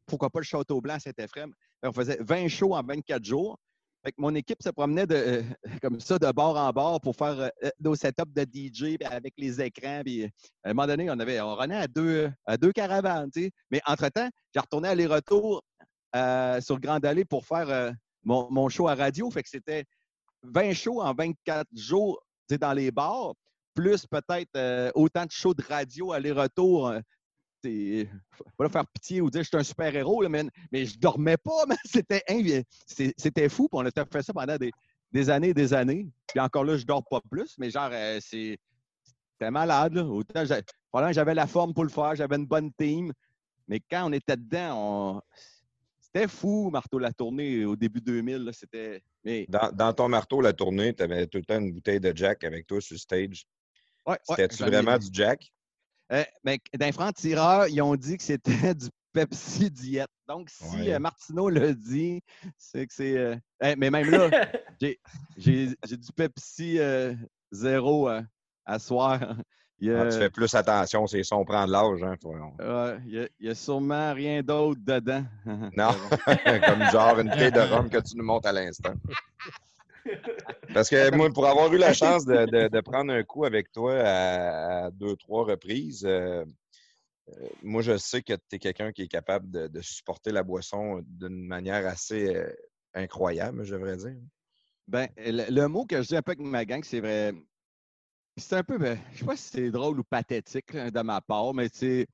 pourquoi 0.05 0.29
pas 0.29 0.39
le 0.39 0.45
Château-Blanc 0.45 0.95
à 0.95 0.99
Saint-Ephrem. 0.99 1.53
On 1.83 1.93
faisait 1.93 2.17
20 2.19 2.47
shows 2.49 2.73
en 2.75 2.83
24 2.83 3.23
jours. 3.23 3.57
Fait 4.03 4.11
que 4.11 4.21
mon 4.21 4.33
équipe 4.33 4.63
se 4.63 4.69
promenait 4.69 5.05
de, 5.05 5.15
euh, 5.15 5.43
comme 5.81 5.99
ça 5.99 6.17
de 6.17 6.31
bord 6.31 6.57
en 6.57 6.71
bord 6.71 7.01
pour 7.01 7.15
faire 7.15 7.39
euh, 7.39 7.69
nos 7.79 7.95
setups 7.95 8.33
de 8.33 8.43
DJ 8.43 8.97
avec 9.05 9.33
les 9.37 9.61
écrans. 9.61 10.01
Puis, 10.05 10.23
euh, 10.23 10.27
à 10.63 10.69
un 10.69 10.73
moment 10.73 10.87
donné, 10.87 11.09
on 11.09 11.19
avait 11.19 11.41
on 11.41 11.55
renait 11.55 11.75
à 11.75 11.87
deux, 11.87 12.31
à 12.45 12.57
deux 12.57 12.71
caravanes. 12.71 13.29
Mais 13.71 13.81
entre-temps, 13.85 14.29
j'ai 14.53 14.59
retourné 14.59 14.89
aller-retour 14.89 15.61
euh, 16.15 16.59
sur 16.59 16.79
Grande 16.79 17.05
Allée 17.05 17.25
pour 17.25 17.45
faire 17.45 17.69
euh, 17.69 17.91
mon, 18.23 18.49
mon 18.49 18.67
show 18.69 18.87
à 18.87 18.95
radio. 18.95 19.29
Fait 19.29 19.43
que 19.43 19.49
c'était 19.49 19.85
20 20.43 20.73
shows 20.73 21.01
en 21.01 21.13
24 21.13 21.67
jours 21.75 22.19
dans 22.49 22.73
les 22.73 22.89
bars, 22.89 23.33
plus 23.75 24.07
peut-être 24.07 24.49
euh, 24.55 24.91
autant 24.95 25.25
de 25.25 25.31
shows 25.31 25.53
de 25.53 25.63
radio 25.63 26.11
aller-retour. 26.11 26.93
Leur 28.59 28.71
faire 28.71 28.87
pitié 28.87 29.21
ou 29.21 29.29
dire 29.29 29.43
je 29.43 29.47
suis 29.47 29.57
un 29.57 29.63
super-héros, 29.63 30.27
mais, 30.29 30.43
mais 30.71 30.85
je 30.85 30.97
dormais 30.99 31.37
pas, 31.37 31.65
mais 31.67 31.75
c'était 31.85 32.23
c'était 32.87 33.49
fou. 33.49 33.67
puis 33.69 33.79
on 33.79 33.85
a 33.85 33.91
fait 33.91 34.21
ça 34.23 34.33
pendant 34.33 34.57
des, 34.57 34.71
des 35.11 35.29
années 35.29 35.49
et 35.49 35.53
des 35.53 35.73
années. 35.73 36.07
Puis 36.27 36.39
encore 36.39 36.63
là, 36.63 36.77
je 36.77 36.85
dors 36.85 37.03
pas 37.09 37.21
plus, 37.29 37.55
mais 37.57 37.69
genre, 37.69 37.89
euh, 37.91 38.19
c'est 38.21 38.57
c'était 39.33 39.51
malade. 39.51 39.93
Là. 39.93 40.03
Autant 40.05 40.43
j'avais 41.11 41.33
la 41.33 41.47
forme 41.47 41.73
pour 41.73 41.83
le 41.83 41.89
faire, 41.89 42.15
j'avais 42.15 42.35
une 42.35 42.45
bonne 42.47 42.71
team. 42.73 43.11
Mais 43.67 43.79
quand 43.79 44.09
on 44.09 44.13
était 44.13 44.35
dedans, 44.37 44.73
on- 45.17 45.21
c'était 45.99 46.27
fou, 46.27 46.69
Marteau 46.71 46.97
la 46.97 47.13
tournée 47.13 47.65
au 47.65 47.75
début 47.75 48.01
2000. 48.01 48.37
là, 48.37 48.51
C'était. 48.51 49.03
Mais 49.23 49.45
Dans, 49.47 49.71
dans 49.71 49.93
ton 49.93 50.09
marteau, 50.09 50.41
la 50.41 50.53
tournée, 50.53 50.93
tu 50.93 51.03
avais 51.03 51.27
tout 51.27 51.37
le 51.37 51.45
temps 51.45 51.59
une 51.59 51.71
bouteille 51.71 51.99
de 51.99 52.11
Jack 52.15 52.43
avec 52.43 52.65
toi 52.65 52.81
sur 52.81 52.97
stage. 52.97 53.45
ouais, 54.07 54.13
ouais, 54.13 54.17
C'était-tu 54.35 54.63
ai- 54.63 54.65
vraiment 54.65 54.97
du 54.97 55.07
Jack? 55.11 55.51
Euh, 56.11 56.23
ben, 56.43 56.57
d'un 56.77 56.91
franc 56.91 57.11
tireur, 57.11 57.67
ils 57.67 57.81
ont 57.81 57.95
dit 57.95 58.17
que 58.17 58.23
c'était 58.23 58.73
du 58.75 58.87
Pepsi 59.13 59.69
diète. 59.71 60.09
Donc, 60.27 60.49
si 60.49 60.77
Ouais. 60.77 60.93
euh, 60.93 60.99
Martineau 60.99 61.49
le 61.49 61.73
dit, 61.73 62.21
c'est 62.57 62.85
que 62.87 62.93
c'est. 62.93 63.17
euh, 63.17 63.35
mais 63.77 63.89
même 63.89 64.09
là, 64.09 64.29
j'ai 65.37 65.67
du 65.97 66.11
Pepsi 66.15 66.79
euh, 66.79 67.13
zéro 67.51 68.07
à 68.65 68.79
soir. 68.79 69.35
Il 69.81 69.91
Ah, 69.93 70.05
tu 70.07 70.17
fais 70.17 70.29
plus 70.29 70.53
attention, 70.55 71.07
c'est 71.07 71.23
ça, 71.23 71.37
on 71.37 71.45
prend 71.45 71.65
de 71.65 71.71
l'âge. 71.71 72.03
Hein, 72.03 72.15
ouais, 72.59 72.97
il 73.05 73.29
y 73.41 73.47
a- 73.47 73.51
a 73.51 73.55
sûrement 73.55 74.13
rien 74.13 74.41
d'autre 74.43 74.81
dedans. 74.83 75.23
Non, 75.77 75.93
comme 76.65 76.83
genre 76.91 77.17
une 77.19 77.29
bouteille 77.29 77.51
de 77.51 77.59
rhum 77.61 77.89
que 77.89 77.99
tu 77.99 78.17
nous 78.17 78.25
montres 78.25 78.49
à 78.49 78.51
l'instant. 78.51 78.93
Parce 80.73 80.89
que 80.89 81.15
moi, 81.15 81.29
pour 81.29 81.47
avoir 81.47 81.73
eu 81.73 81.77
la 81.77 81.93
chance 81.93 82.25
de, 82.25 82.81
prendre 82.81 83.13
un 83.13 83.23
coup 83.23 83.45
avec 83.45 83.71
toi 83.71 83.95
à, 83.99 84.91
deux, 84.91 85.15
trois 85.15 85.45
reprises, 85.45 86.05
euh, 86.05 86.43
euh, 87.29 87.47
moi, 87.63 87.81
je 87.81 87.97
sais 87.97 88.21
que 88.21 88.33
tu 88.33 88.55
es 88.55 88.59
quelqu'un 88.59 88.91
qui 88.91 89.03
est 89.03 89.07
capable 89.07 89.49
de, 89.49 89.81
supporter 89.81 90.31
la 90.31 90.43
boisson 90.43 91.01
d'une 91.05 91.45
manière 91.45 91.85
assez 91.87 92.35
euh, 92.35 92.51
incroyable, 92.93 93.63
je 93.63 93.75
devrais 93.75 93.97
dire. 93.97 94.15
Ben, 94.87 95.07
le, 95.17 95.67
mot 95.67 95.85
que 95.85 96.01
je 96.01 96.07
dis 96.07 96.15
un 96.15 96.21
peu 96.21 96.31
avec 96.31 96.41
ma 96.41 96.65
gang, 96.65 96.83
c'est 96.83 96.99
vrai. 96.99 97.33
C'est 98.37 98.55
un 98.55 98.63
peu, 98.63 98.77
ben, 98.77 98.97
je 99.13 99.19
sais 99.19 99.25
pas 99.25 99.35
si 99.35 99.49
c'est 99.49 99.71
drôle 99.71 99.99
ou 99.99 100.03
pathétique 100.03 100.75
de 100.75 101.01
ma 101.01 101.21
part, 101.21 101.53
mais 101.53 101.67
c'est 101.71 102.07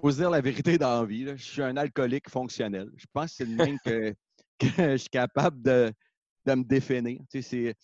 faut 0.00 0.10
dire 0.10 0.30
la 0.30 0.40
vérité 0.40 0.78
dans 0.78 1.00
la 1.00 1.06
vie. 1.06 1.26
Je 1.36 1.42
suis 1.42 1.62
un 1.62 1.76
alcoolique 1.76 2.28
fonctionnel. 2.28 2.90
Je 2.96 3.06
pense 3.12 3.30
que 3.30 3.36
c'est 3.36 3.44
le 3.44 3.56
même 3.56 3.78
que 3.84 4.14
je 4.92 4.96
suis 4.96 5.08
capable 5.08 5.62
de, 5.62 5.92
de 6.44 6.54
me 6.54 6.64
définir. 6.64 7.20
Tu 7.30 7.42
sais, 7.42 7.74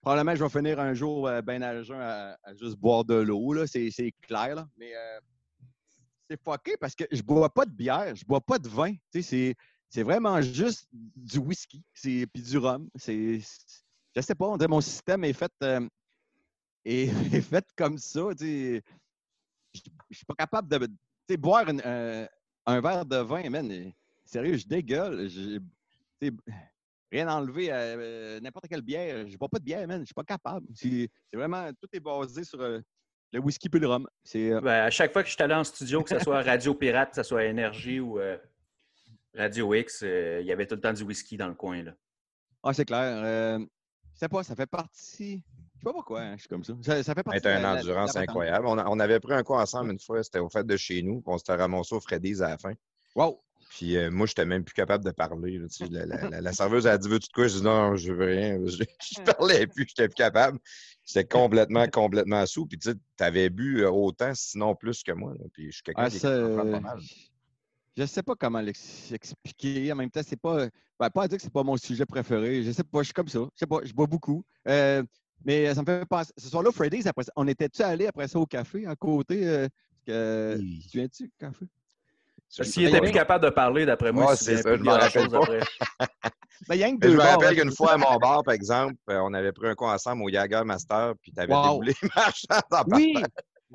probablement, 0.00 0.34
je 0.34 0.44
vais 0.44 0.50
finir 0.50 0.80
un 0.80 0.94
jour 0.94 1.26
euh, 1.26 1.42
ben 1.42 1.62
à 1.62 1.70
à, 1.70 2.54
juste 2.54 2.76
boire 2.76 3.04
de 3.04 3.14
l'eau. 3.14 3.66
C'est 3.66 4.14
clair. 4.22 4.54
là. 4.56 4.68
Mais 4.76 4.94
euh, 4.94 5.20
c'est 6.28 6.42
fucké 6.42 6.76
parce 6.76 6.94
que 6.94 7.04
je 7.10 7.22
bois 7.22 7.52
pas 7.52 7.64
de 7.64 7.72
bière, 7.72 8.14
je 8.14 8.24
bois 8.24 8.40
pas 8.40 8.58
de 8.58 8.68
vin. 8.68 8.94
Tu 9.12 9.22
sais, 9.22 9.54
c'est 9.88 10.02
vraiment 10.02 10.40
juste 10.42 10.88
du 10.92 11.38
whisky 11.38 11.84
puis 11.94 12.42
du 12.42 12.58
rhum. 12.58 12.88
C'est, 12.96 13.40
je 14.14 14.20
sais 14.20 14.34
pas, 14.34 14.56
mon 14.68 14.80
système 14.80 15.24
est 15.24 15.32
fait, 15.32 15.52
euh, 15.62 15.86
est, 16.84 17.08
est 17.34 17.40
fait 17.40 17.66
comme 17.76 17.98
ça. 17.98 18.22
tu 18.38 18.44
sais. 18.44 18.82
Je 19.74 19.80
je 20.10 20.16
suis 20.16 20.26
pas 20.26 20.34
capable 20.34 20.68
de 20.68 20.86
tu 20.86 20.92
sais, 21.28 21.36
boire 21.36 21.66
un, 21.68 22.80
verre 22.80 23.04
de 23.04 23.16
vin, 23.18 23.48
man. 23.50 23.92
Sérieux, 24.24 24.56
je 24.56 24.66
dégueule. 24.66 25.28
Je, 25.28 25.60
rien 27.10 27.28
enlevé 27.28 27.70
à 27.70 27.76
euh, 27.76 28.40
n'importe 28.40 28.68
quelle 28.68 28.82
bière. 28.82 29.26
Je 29.28 29.36
bois 29.36 29.48
pas 29.48 29.58
de 29.58 29.64
bière, 29.64 29.86
man. 29.86 30.00
Je 30.00 30.06
suis 30.06 30.14
pas 30.14 30.24
capable. 30.24 30.66
C'est 30.74 31.08
vraiment, 31.32 31.70
tout 31.80 31.88
est 31.92 32.00
basé 32.00 32.44
sur 32.44 32.60
euh, 32.60 32.80
le 33.32 33.40
whisky 33.40 33.68
puis 33.68 33.80
le 33.80 33.86
rhum. 33.88 34.06
C'est, 34.24 34.52
euh, 34.52 34.60
Ben, 34.60 34.84
à 34.84 34.90
chaque 34.90 35.12
fois 35.12 35.22
que 35.22 35.28
je 35.28 35.34
suis 35.34 35.42
allé 35.42 35.54
en 35.54 35.64
studio, 35.64 36.02
que 36.02 36.10
ce 36.10 36.18
soit 36.18 36.42
Radio 36.42 36.74
Pirate, 36.74 37.10
que 37.10 37.16
ce 37.16 37.22
soit 37.22 37.44
Énergie 37.44 38.00
ou 38.00 38.18
euh, 38.18 38.36
Radio 39.34 39.74
X, 39.74 40.00
euh, 40.02 40.38
il 40.40 40.46
y 40.46 40.52
avait 40.52 40.66
tout 40.66 40.74
le 40.74 40.80
temps 40.80 40.92
du 40.92 41.02
whisky 41.02 41.36
dans 41.36 41.48
le 41.48 41.54
coin. 41.54 41.82
Là. 41.82 41.92
Ah, 42.62 42.72
c'est 42.72 42.84
clair. 42.84 43.22
Euh, 43.24 43.58
je 44.14 44.18
sais 44.18 44.28
pas, 44.28 44.42
ça 44.42 44.54
fait 44.56 44.66
partie. 44.66 45.42
Je 45.74 45.80
sais 45.80 45.84
pas 45.84 45.92
pourquoi 45.92 46.20
hein, 46.22 46.32
je 46.34 46.40
suis 46.40 46.48
comme 46.48 46.64
ça. 46.64 46.72
Ça, 46.82 47.02
ça 47.04 47.14
fait 47.14 47.22
partie. 47.22 47.38
C'est 47.40 47.48
de 47.52 47.56
une 47.56 47.62
la- 47.62 47.74
endurance 47.76 48.14
la 48.14 48.22
incroyable. 48.22 48.66
On, 48.66 48.76
a- 48.78 48.88
on 48.88 48.98
avait 48.98 49.20
pris 49.20 49.32
un 49.34 49.44
coup 49.44 49.54
ensemble 49.54 49.92
une 49.92 50.00
fois, 50.00 50.22
c'était 50.24 50.40
au 50.40 50.48
fait 50.48 50.66
de 50.66 50.76
chez 50.76 51.02
nous, 51.02 51.22
on 51.24 51.38
s'était 51.38 51.54
ramassé 51.54 51.94
au 51.94 52.00
Freddy's 52.00 52.40
à 52.40 52.48
la 52.48 52.58
fin. 52.58 52.72
Wow! 53.14 53.40
Puis 53.68 53.96
euh, 53.96 54.10
moi, 54.10 54.26
je 54.26 54.32
n'étais 54.32 54.46
même 54.46 54.64
plus 54.64 54.74
capable 54.74 55.04
de 55.04 55.10
parler. 55.10 55.58
là, 55.58 55.66
sais. 55.68 55.86
la, 55.90 56.06
la- 56.06 56.28
la- 56.30 56.40
la 56.40 56.52
serveuse 56.52 56.86
a 56.86 56.96
dit 56.98 57.08
Veux-tu 57.08 57.28
de 57.28 57.32
quoi? 57.32 57.48
Je 57.48 57.58
dis 57.58 57.62
Non, 57.62 57.96
je 57.96 58.12
veux 58.12 58.24
rien. 58.26 58.58
Je, 58.66 58.82
je 59.16 59.22
parlais 59.22 59.66
plus, 59.66 59.84
je 59.88 59.92
n'étais 59.92 60.08
plus 60.08 60.14
capable. 60.14 60.58
J'étais 61.04 61.24
complètement, 61.28 61.86
complètement 61.88 62.44
sous. 62.46 62.66
Puis 62.66 62.78
tu 62.78 62.90
avais 63.18 63.50
bu 63.50 63.82
euh, 63.82 63.90
autant, 63.90 64.32
sinon 64.34 64.74
plus 64.74 65.02
que 65.02 65.12
moi. 65.12 65.34
là. 65.38 65.44
Puis 65.52 65.66
je 65.66 65.72
suis 65.76 65.82
quelqu'un 65.82 66.02
Ah, 66.04 66.10
qui 66.10 66.18
comprend 66.20 66.70
pas 66.70 66.80
mal. 66.80 66.98
Je 67.96 68.06
sais 68.06 68.22
pas 68.22 68.34
comment 68.36 68.60
l'ex- 68.60 69.10
expliquer. 69.12 69.92
En 69.92 69.96
même 69.96 70.10
temps, 70.10 70.20
c'est 70.24 70.40
pas. 70.40 70.68
Ben, 71.00 71.10
pas 71.10 71.24
à 71.24 71.28
dire 71.28 71.36
que 71.36 71.42
c'est 71.42 71.52
pas 71.52 71.62
mon 71.64 71.76
sujet 71.76 72.06
préféré. 72.06 72.62
Je 72.62 72.70
sais 72.72 72.84
pas, 72.84 73.00
je 73.00 73.06
suis 73.06 73.12
comme 73.14 73.28
ça. 73.28 73.40
Je 73.54 73.58
sais 73.58 73.66
pas, 73.66 73.80
je 73.84 73.92
bois 73.92 74.06
beaucoup. 74.06 74.44
Euh, 74.68 75.02
mais 75.44 75.72
ça 75.74 75.80
me 75.82 75.86
fait 75.86 76.06
penser. 76.06 76.32
Ce 76.36 76.48
soir-là, 76.48 76.70
Freddy's, 76.72 77.06
après 77.06 77.24
ça, 77.24 77.32
on 77.36 77.46
était-tu 77.48 77.82
allé 77.82 78.06
après 78.06 78.28
ça 78.28 78.38
au 78.38 78.46
café 78.46 78.86
à 78.86 78.94
côté? 78.96 79.46
Euh, 79.48 79.68
que, 80.06 80.56
Oui. 80.58 80.86
Tu 80.90 80.98
viens-tu, 80.98 81.30
café? 81.38 81.66
S'il 82.48 82.88
était 82.88 83.00
plus 83.00 83.12
capable 83.12 83.44
de 83.44 83.50
parler, 83.50 83.84
d'après 83.86 84.10
moi, 84.12 84.30
Ouais, 84.30 84.36
c'est 84.36 84.56
ça, 84.62 84.72
je 84.72 84.78
de 84.78 84.82
m'en 84.82 84.92
rappelle 84.92 85.34
après. 85.34 85.60
Ben, 86.66 86.74
il 86.74 86.78
y 86.80 86.82
a 86.82 86.88
que 86.88 86.92
Mais 86.94 86.98
deux 86.98 87.10
je 87.12 87.16
me 87.16 87.22
rappelle 87.22 87.56
qu'une 87.60 87.70
fois 87.70 87.92
à 87.92 87.96
mon 87.96 88.16
bar, 88.16 88.42
par 88.42 88.52
exemple, 88.52 88.96
euh, 89.10 89.20
on 89.22 89.32
avait 89.32 89.52
pris 89.52 89.68
un 89.68 89.74
coup 89.76 89.84
ensemble 89.84 90.24
au 90.24 90.28
Jager 90.28 90.62
Master, 90.64 91.14
puis 91.22 91.30
tu 91.32 91.40
avais 91.40 91.54
Wow. 91.54 91.74
déboulé 91.74 91.94
marchand 92.16 92.60
en 92.72 92.82
Oui, 92.88 93.14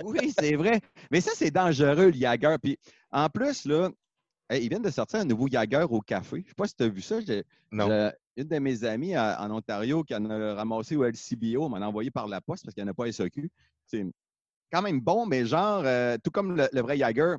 oui, 0.03 0.34
c'est 0.38 0.55
vrai. 0.55 0.82
Mais 1.09 1.21
ça, 1.21 1.32
c'est 1.34 1.49
dangereux, 1.49 2.07
le 2.07 2.13
Jagger. 2.13 2.55
Puis 2.61 2.78
en 3.11 3.30
plus, 3.30 3.65
là, 3.65 3.89
hey, 4.49 4.63
ils 4.65 4.69
viennent 4.69 4.82
de 4.82 4.89
sortir 4.89 5.21
un 5.21 5.26
nouveau 5.26 5.47
Jagger 5.47 5.86
au 5.89 6.01
café. 6.01 6.41
Je 6.43 6.49
sais 6.49 6.55
pas 6.55 6.67
si 6.67 6.76
tu 6.76 6.84
as 6.84 6.89
vu 6.89 7.01
ça. 7.01 7.19
Non. 7.71 7.88
j'ai- 7.88 8.11
une 8.36 8.47
de 8.47 8.59
mes 8.59 8.84
amies 8.84 9.15
à- 9.15 9.41
en 9.41 9.51
Ontario 9.51 10.03
qui 10.03 10.13
en 10.15 10.30
a 10.30 10.55
ramassé 10.55 10.95
au 10.97 11.03
LCBO, 11.05 11.69
m'en 11.69 11.78
a 11.78 11.86
envoyé 11.88 12.11
par 12.11 12.28
la 12.28 12.41
poste 12.41 12.65
parce 12.65 12.74
qu'il 12.74 12.84
n'y 12.84 12.89
en 12.89 12.91
a 12.91 12.95
pas 12.95 13.05
à 13.05 13.07
SAQ. 13.11 13.49
C'est 13.88 14.03
quand 14.71 14.82
même 14.82 14.99
bon, 14.99 15.26
mais 15.26 15.45
genre, 15.45 15.84
euh, 15.86 16.17
tout 16.24 16.32
comme 16.32 16.57
le, 16.57 16.67
le 16.74 16.82
vrai 16.82 16.97
Jagger, 16.97 17.36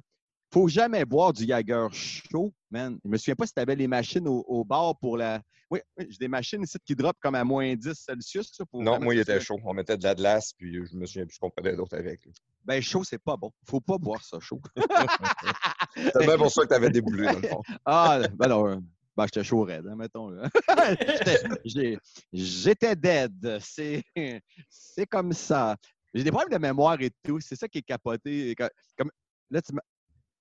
faut 0.53 0.68
jamais 0.68 1.05
boire 1.05 1.32
du 1.32 1.47
Jagger 1.47 1.86
chaud, 1.92 2.53
man. 2.70 2.99
Je 3.05 3.09
me 3.11 3.16
souviens 3.16 3.34
pas 3.34 3.47
si 3.47 3.53
tu 3.55 3.61
avais 3.61 3.76
les 3.76 3.88
machines 3.88 4.26
au, 4.28 4.45
au 4.47 4.64
bar 4.64 4.97
pour 4.99 5.16
la. 5.16 5.40
Oui, 5.70 5.80
oui, 5.99 6.07
j'ai 6.11 6.18
des 6.18 6.28
machines 6.28 6.62
ici 6.62 6.78
qui 6.84 6.95
drop 6.95 7.16
comme 7.20 7.34
à 7.34 7.42
moins 7.42 7.74
10 7.74 7.95
Celsius. 7.95 8.53
ça, 8.53 8.64
pour 8.66 8.82
Non, 8.82 9.01
moi, 9.01 9.14
il 9.14 9.20
était 9.20 9.40
chaud. 9.40 9.59
On 9.64 9.74
mettait 9.74 9.97
de 9.97 10.05
la 10.05 10.14
glace, 10.14 10.53
puis 10.57 10.74
je 10.86 10.95
me 10.97 11.07
souviens 11.07 11.26
plus 11.26 11.38
qu'on 11.38 11.51
prenait 11.51 11.74
d'autre 11.74 11.97
avec. 11.97 12.24
là. 12.26 12.32
Ben, 12.64 12.80
chaud, 12.80 13.03
c'est 13.03 13.18
pas 13.18 13.36
bon. 13.36 13.51
Faut 13.68 13.80
pas 13.80 13.99
boire 13.99 14.22
ça 14.24 14.38
chaud. 14.40 14.61
C'est 15.97 16.26
bien 16.26 16.36
pour 16.36 16.51
ça 16.51 16.62
que 16.62 16.68
tu 16.68 16.74
avais 16.74 16.90
déboulé, 16.90 17.24
dans 17.26 17.38
le 17.40 17.49
fond. 17.49 17.62
Ah, 17.84 18.20
ben 18.34 18.49
non, 18.49 18.68
euh, 18.68 18.76
ben, 19.16 19.24
j'étais 19.26 19.45
chaud 19.45 19.62
raide, 19.62 19.86
hein, 19.86 19.97
mettons. 19.97 20.30
J'étais- 21.64 22.97
dead. 22.97 23.59
C'est 23.61 25.07
comme 25.07 25.32
ça. 25.32 25.76
J'ai 26.12 26.24
des 26.24 26.30
problèmes 26.30 26.53
de 26.53 26.59
mémoire 26.59 27.01
et 27.01 27.11
tout. 27.22 27.40
C'est 27.40 27.57
ça 27.57 27.68
qui 27.68 27.78
est 27.78 27.82
capoté. 27.82 28.55
Comme, 28.97 29.11
là, 29.51 29.61
tu 29.62 29.72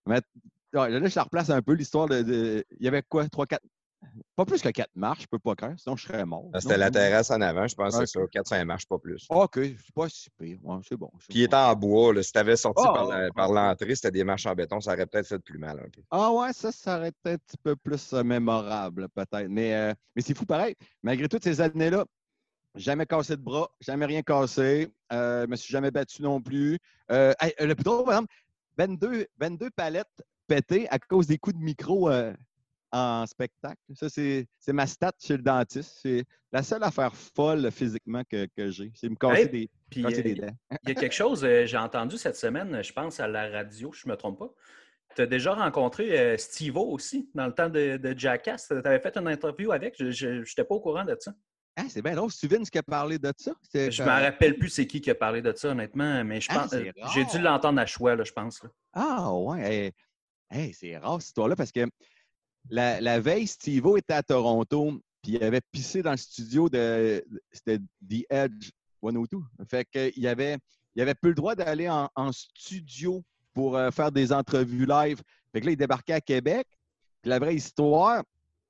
mais- 0.07 0.21
là, 0.73 0.89
je 1.07 1.15
la 1.15 1.23
replace 1.23 1.49
un 1.49 1.61
peu 1.61 1.73
l'histoire 1.73 2.07
de, 2.07 2.21
de- 2.21 2.65
Il 2.79 2.85
y 2.85 2.87
avait 2.87 3.03
quoi? 3.03 3.27
Trois, 3.29 3.45
quatre. 3.45 3.63
Pas 4.35 4.43
plus 4.45 4.61
que 4.61 4.67
quatre 4.67 4.93
marches, 4.95 5.21
je 5.21 5.27
peux 5.27 5.39
pas 5.39 5.55
craindre, 5.55 5.79
sinon 5.79 5.95
je 5.95 6.05
serais 6.05 6.25
mort. 6.25 6.49
Ah, 6.53 6.59
C'était 6.59 6.77
la 6.77 6.91
terrasse 6.91 7.31
en 7.31 7.39
avant, 7.39 7.67
je 7.67 7.73
pense 7.75 7.97
que 7.97 8.05
c'est 8.05 8.19
ça. 8.19 8.25
4-5 8.27 8.65
marches, 8.65 8.85
pas 8.85 8.97
plus. 8.97 9.25
OK, 9.29 9.51
c'est 9.55 9.93
pas 9.95 10.09
si 10.09 10.29
pire. 10.37 10.57
Ouais, 10.61 10.77
c'est 10.87 10.97
bon. 10.97 11.09
Puis 11.29 11.39
il 11.39 11.43
était 11.43 11.55
en 11.55 11.73
bois. 11.73 12.13
Là. 12.13 12.21
Si 12.21 12.33
tu 12.33 12.37
avais 12.37 12.57
sorti 12.57 12.83
Ah, 12.85 12.91
par 12.93 13.09
ah, 13.11 13.27
par 13.33 13.51
ah. 13.51 13.69
l'entrée, 13.69 13.95
c'était 13.95 14.11
des 14.11 14.25
marches 14.25 14.45
en 14.45 14.53
béton, 14.55 14.81
ça 14.81 14.91
aurait 14.93 15.05
peut-être 15.05 15.27
fait 15.27 15.39
plus 15.39 15.57
mal 15.57 15.79
un 15.79 15.89
peu. 15.89 16.01
Ah 16.11 16.31
ouais, 16.33 16.51
ça, 16.51 16.73
ça 16.73 16.97
aurait 16.97 17.09
été 17.09 17.31
un 17.31 17.37
petit 17.37 17.57
peu 17.63 17.77
plus 17.77 18.11
euh, 18.13 18.23
mémorable, 18.23 19.07
peut-être. 19.15 19.47
Mais, 19.47 19.73
euh, 19.73 19.93
mais 20.17 20.21
c'est 20.21 20.35
fou 20.37 20.45
pareil. 20.45 20.75
Malgré 21.01 21.29
toutes 21.29 21.43
ces 21.45 21.61
années-là, 21.61 22.03
jamais 22.75 23.05
cassé 23.05 23.37
de 23.37 23.41
bras, 23.41 23.69
jamais 23.79 24.05
rien 24.05 24.21
cassé. 24.21 24.89
Euh, 25.13 25.47
me 25.47 25.55
suis 25.55 25.71
jamais 25.71 25.91
battu 25.91 26.21
non 26.23 26.41
plus. 26.41 26.77
Euh, 27.11 27.33
le 27.59 27.73
plus 27.73 27.83
drôle, 27.83 28.03
par 28.03 28.15
exemple, 28.15 28.33
22, 28.77 29.27
22 29.39 29.69
palettes 29.71 30.23
pétées 30.47 30.87
à 30.89 30.99
cause 30.99 31.27
des 31.27 31.37
coups 31.37 31.55
de 31.57 31.61
micro 31.61 32.09
euh, 32.09 32.33
en 32.93 33.25
spectacle. 33.25 33.81
Ça, 33.95 34.07
c'est 34.07 34.47
ma 34.69 34.85
stat 34.85 35.13
chez 35.19 35.35
le 35.35 35.43
dentiste. 35.43 35.99
C'est 36.01 36.25
la 36.51 36.61
seule 36.61 36.83
affaire 36.83 37.13
folle 37.15 37.71
physiquement 37.71 38.21
que, 38.29 38.47
que 38.55 38.69
j'ai. 38.69 38.91
C'est 38.93 39.09
me 39.09 39.15
casser 39.15 39.41
Hey, 39.41 39.49
des, 39.49 39.69
Puis, 39.89 40.03
casser 40.03 40.19
euh, 40.19 40.23
des 40.23 40.35
dents. 40.35 40.55
Il 40.83 40.89
y 40.89 40.91
a 40.91 40.95
quelque 40.95 41.15
chose, 41.15 41.43
euh, 41.43 41.65
j'ai 41.65 41.77
entendu 41.77 42.17
cette 42.17 42.35
semaine, 42.35 42.83
je 42.83 42.93
pense 42.93 43.19
à 43.19 43.27
la 43.27 43.49
radio, 43.49 43.91
je 43.91 44.07
ne 44.07 44.11
me 44.11 44.17
trompe 44.17 44.39
pas. 44.39 44.53
Tu 45.15 45.21
as 45.23 45.25
déjà 45.25 45.53
rencontré 45.53 46.17
euh, 46.17 46.37
Steve-O 46.37 46.91
aussi, 46.91 47.29
dans 47.33 47.47
le 47.47 47.53
temps 47.53 47.69
de, 47.69 47.97
de 47.97 48.17
Jackass? 48.17 48.67
Tu 48.67 48.75
avais 48.75 48.99
fait 48.99 49.17
une 49.17 49.27
interview 49.27 49.71
avec, 49.71 49.95
je 49.97 50.39
n'étais 50.39 50.63
pas 50.63 50.75
au 50.75 50.79
courant 50.79 51.03
de 51.03 51.17
ça. 51.19 51.33
Ah, 51.75 51.85
c'est 51.89 52.01
bien 52.03 52.15
drôle. 52.15 52.29
Vince 52.43 52.69
qui 52.69 52.77
a 52.77 52.83
parlé 52.83 53.17
de 53.17 53.33
ça. 53.35 53.53
Je 53.73 53.79
ne 54.03 54.07
me 54.07 54.11
rappelle 54.11 54.57
plus 54.57 54.69
c'est 54.69 54.85
qui 54.85 55.01
qui 55.01 55.09
a 55.09 55.15
parlé 55.15 55.41
de 55.41 55.51
ça, 55.55 55.69
honnêtement, 55.69 56.23
mais 56.23 56.39
je 56.39 56.47
Ah, 56.51 56.59
pense 56.59 56.73
euh, 56.73 56.91
j'ai 57.13 57.25
dû 57.25 57.39
l'entendre 57.39 57.79
à 57.79 57.85
choix, 57.85 58.15
là, 58.15 58.23
je 58.23 58.31
pense. 58.31 58.61
là. 58.63 58.69
Ah 58.93 59.33
ouais, 59.33 59.61
hey, 59.71 59.91
hey, 60.51 60.73
c'est 60.73 60.97
rare 60.97 61.19
cette 61.21 61.29
histoire-là 61.29 61.55
parce 61.55 61.71
que 61.71 61.87
la, 62.69 63.01
la 63.01 63.19
veille, 63.19 63.47
Steve-O 63.47 63.97
était 63.97 64.13
à 64.13 64.21
Toronto, 64.23 65.01
puis 65.23 65.33
il 65.33 65.43
avait 65.43 65.61
pissé 65.71 66.03
dans 66.03 66.11
le 66.11 66.17
studio 66.17 66.69
de 66.69 67.25
c'était 67.51 67.79
The 67.79 68.23
Edge 68.29 68.69
102. 69.01 69.37
Fait 69.69 69.85
qu'il 69.85 70.27
avait, 70.27 70.57
il 70.95 71.01
avait 71.01 71.15
plus 71.15 71.29
le 71.31 71.35
droit 71.35 71.55
d'aller 71.55 71.89
en, 71.89 72.07
en 72.15 72.31
studio 72.31 73.23
pour 73.53 73.75
euh, 73.77 73.89
faire 73.89 74.11
des 74.11 74.31
entrevues 74.31 74.85
live. 74.85 75.21
Fait 75.51 75.59
que 75.61 75.65
là, 75.65 75.71
il 75.71 75.77
débarquait 75.77 76.13
à 76.13 76.21
Québec. 76.21 76.67
Puis 77.21 77.29
la 77.29 77.39
vraie 77.39 77.55
histoire, 77.55 78.23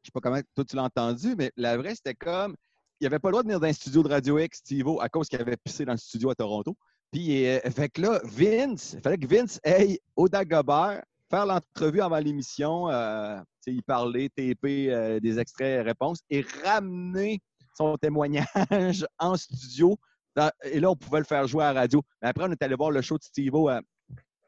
je 0.03 0.07
sais 0.07 0.11
pas 0.13 0.19
comment 0.21 0.39
toi 0.55 0.63
tu 0.65 0.75
l'as 0.75 0.83
entendu, 0.83 1.35
mais 1.37 1.51
la 1.57 1.75
vraie, 1.77 1.95
c'était 1.95 2.15
comme 2.15 2.55
il 3.03 3.07
avait 3.07 3.19
pas 3.19 3.27
le 3.27 3.33
droit 3.33 3.43
de 3.43 3.47
venir 3.47 3.59
dans 3.59 3.67
un 3.67 3.73
studio 3.73 4.01
de 4.01 4.07
Radio 4.07 4.39
X, 4.39 4.59
Steve-O, 4.59 5.01
à 5.01 5.09
cause 5.09 5.27
qu'il 5.27 5.39
avait 5.41 5.57
pissé 5.57 5.83
dans 5.83 5.91
le 5.91 5.97
studio 5.97 6.29
à 6.29 6.35
Toronto. 6.35 6.75
Puis, 7.11 7.45
euh, 7.47 7.59
fait 7.69 7.89
que 7.89 8.01
là, 8.01 8.21
Vince, 8.23 8.93
il 8.93 9.01
fallait 9.01 9.17
que 9.17 9.27
Vince 9.27 9.59
aille 9.63 9.99
au 10.15 10.29
Dagobert 10.29 11.03
faire 11.29 11.45
l'entrevue 11.45 12.01
avant 12.01 12.17
l'émission, 12.19 12.89
euh, 12.89 13.39
tu 13.63 13.71
sais, 13.71 13.77
y 13.77 13.81
parler, 13.81 14.29
TP 14.29 14.89
euh, 14.89 15.19
des 15.19 15.37
extraits 15.37 15.85
réponses 15.85 16.19
et 16.29 16.45
ramener 16.63 17.41
son 17.77 17.97
témoignage 17.97 18.45
en 19.19 19.35
studio. 19.35 19.97
Dans- 20.35 20.51
et 20.63 20.79
là, 20.79 20.89
on 20.89 20.95
pouvait 20.95 21.19
le 21.19 21.25
faire 21.25 21.45
jouer 21.47 21.65
à 21.65 21.73
la 21.73 21.81
radio. 21.81 22.01
Mais 22.21 22.29
après, 22.29 22.45
on 22.47 22.51
est 22.51 22.61
allé 22.63 22.75
voir 22.75 22.91
le 22.91 23.01
show 23.01 23.17
de 23.17 23.23
Steve-O 23.23 23.67
à- 23.67 23.81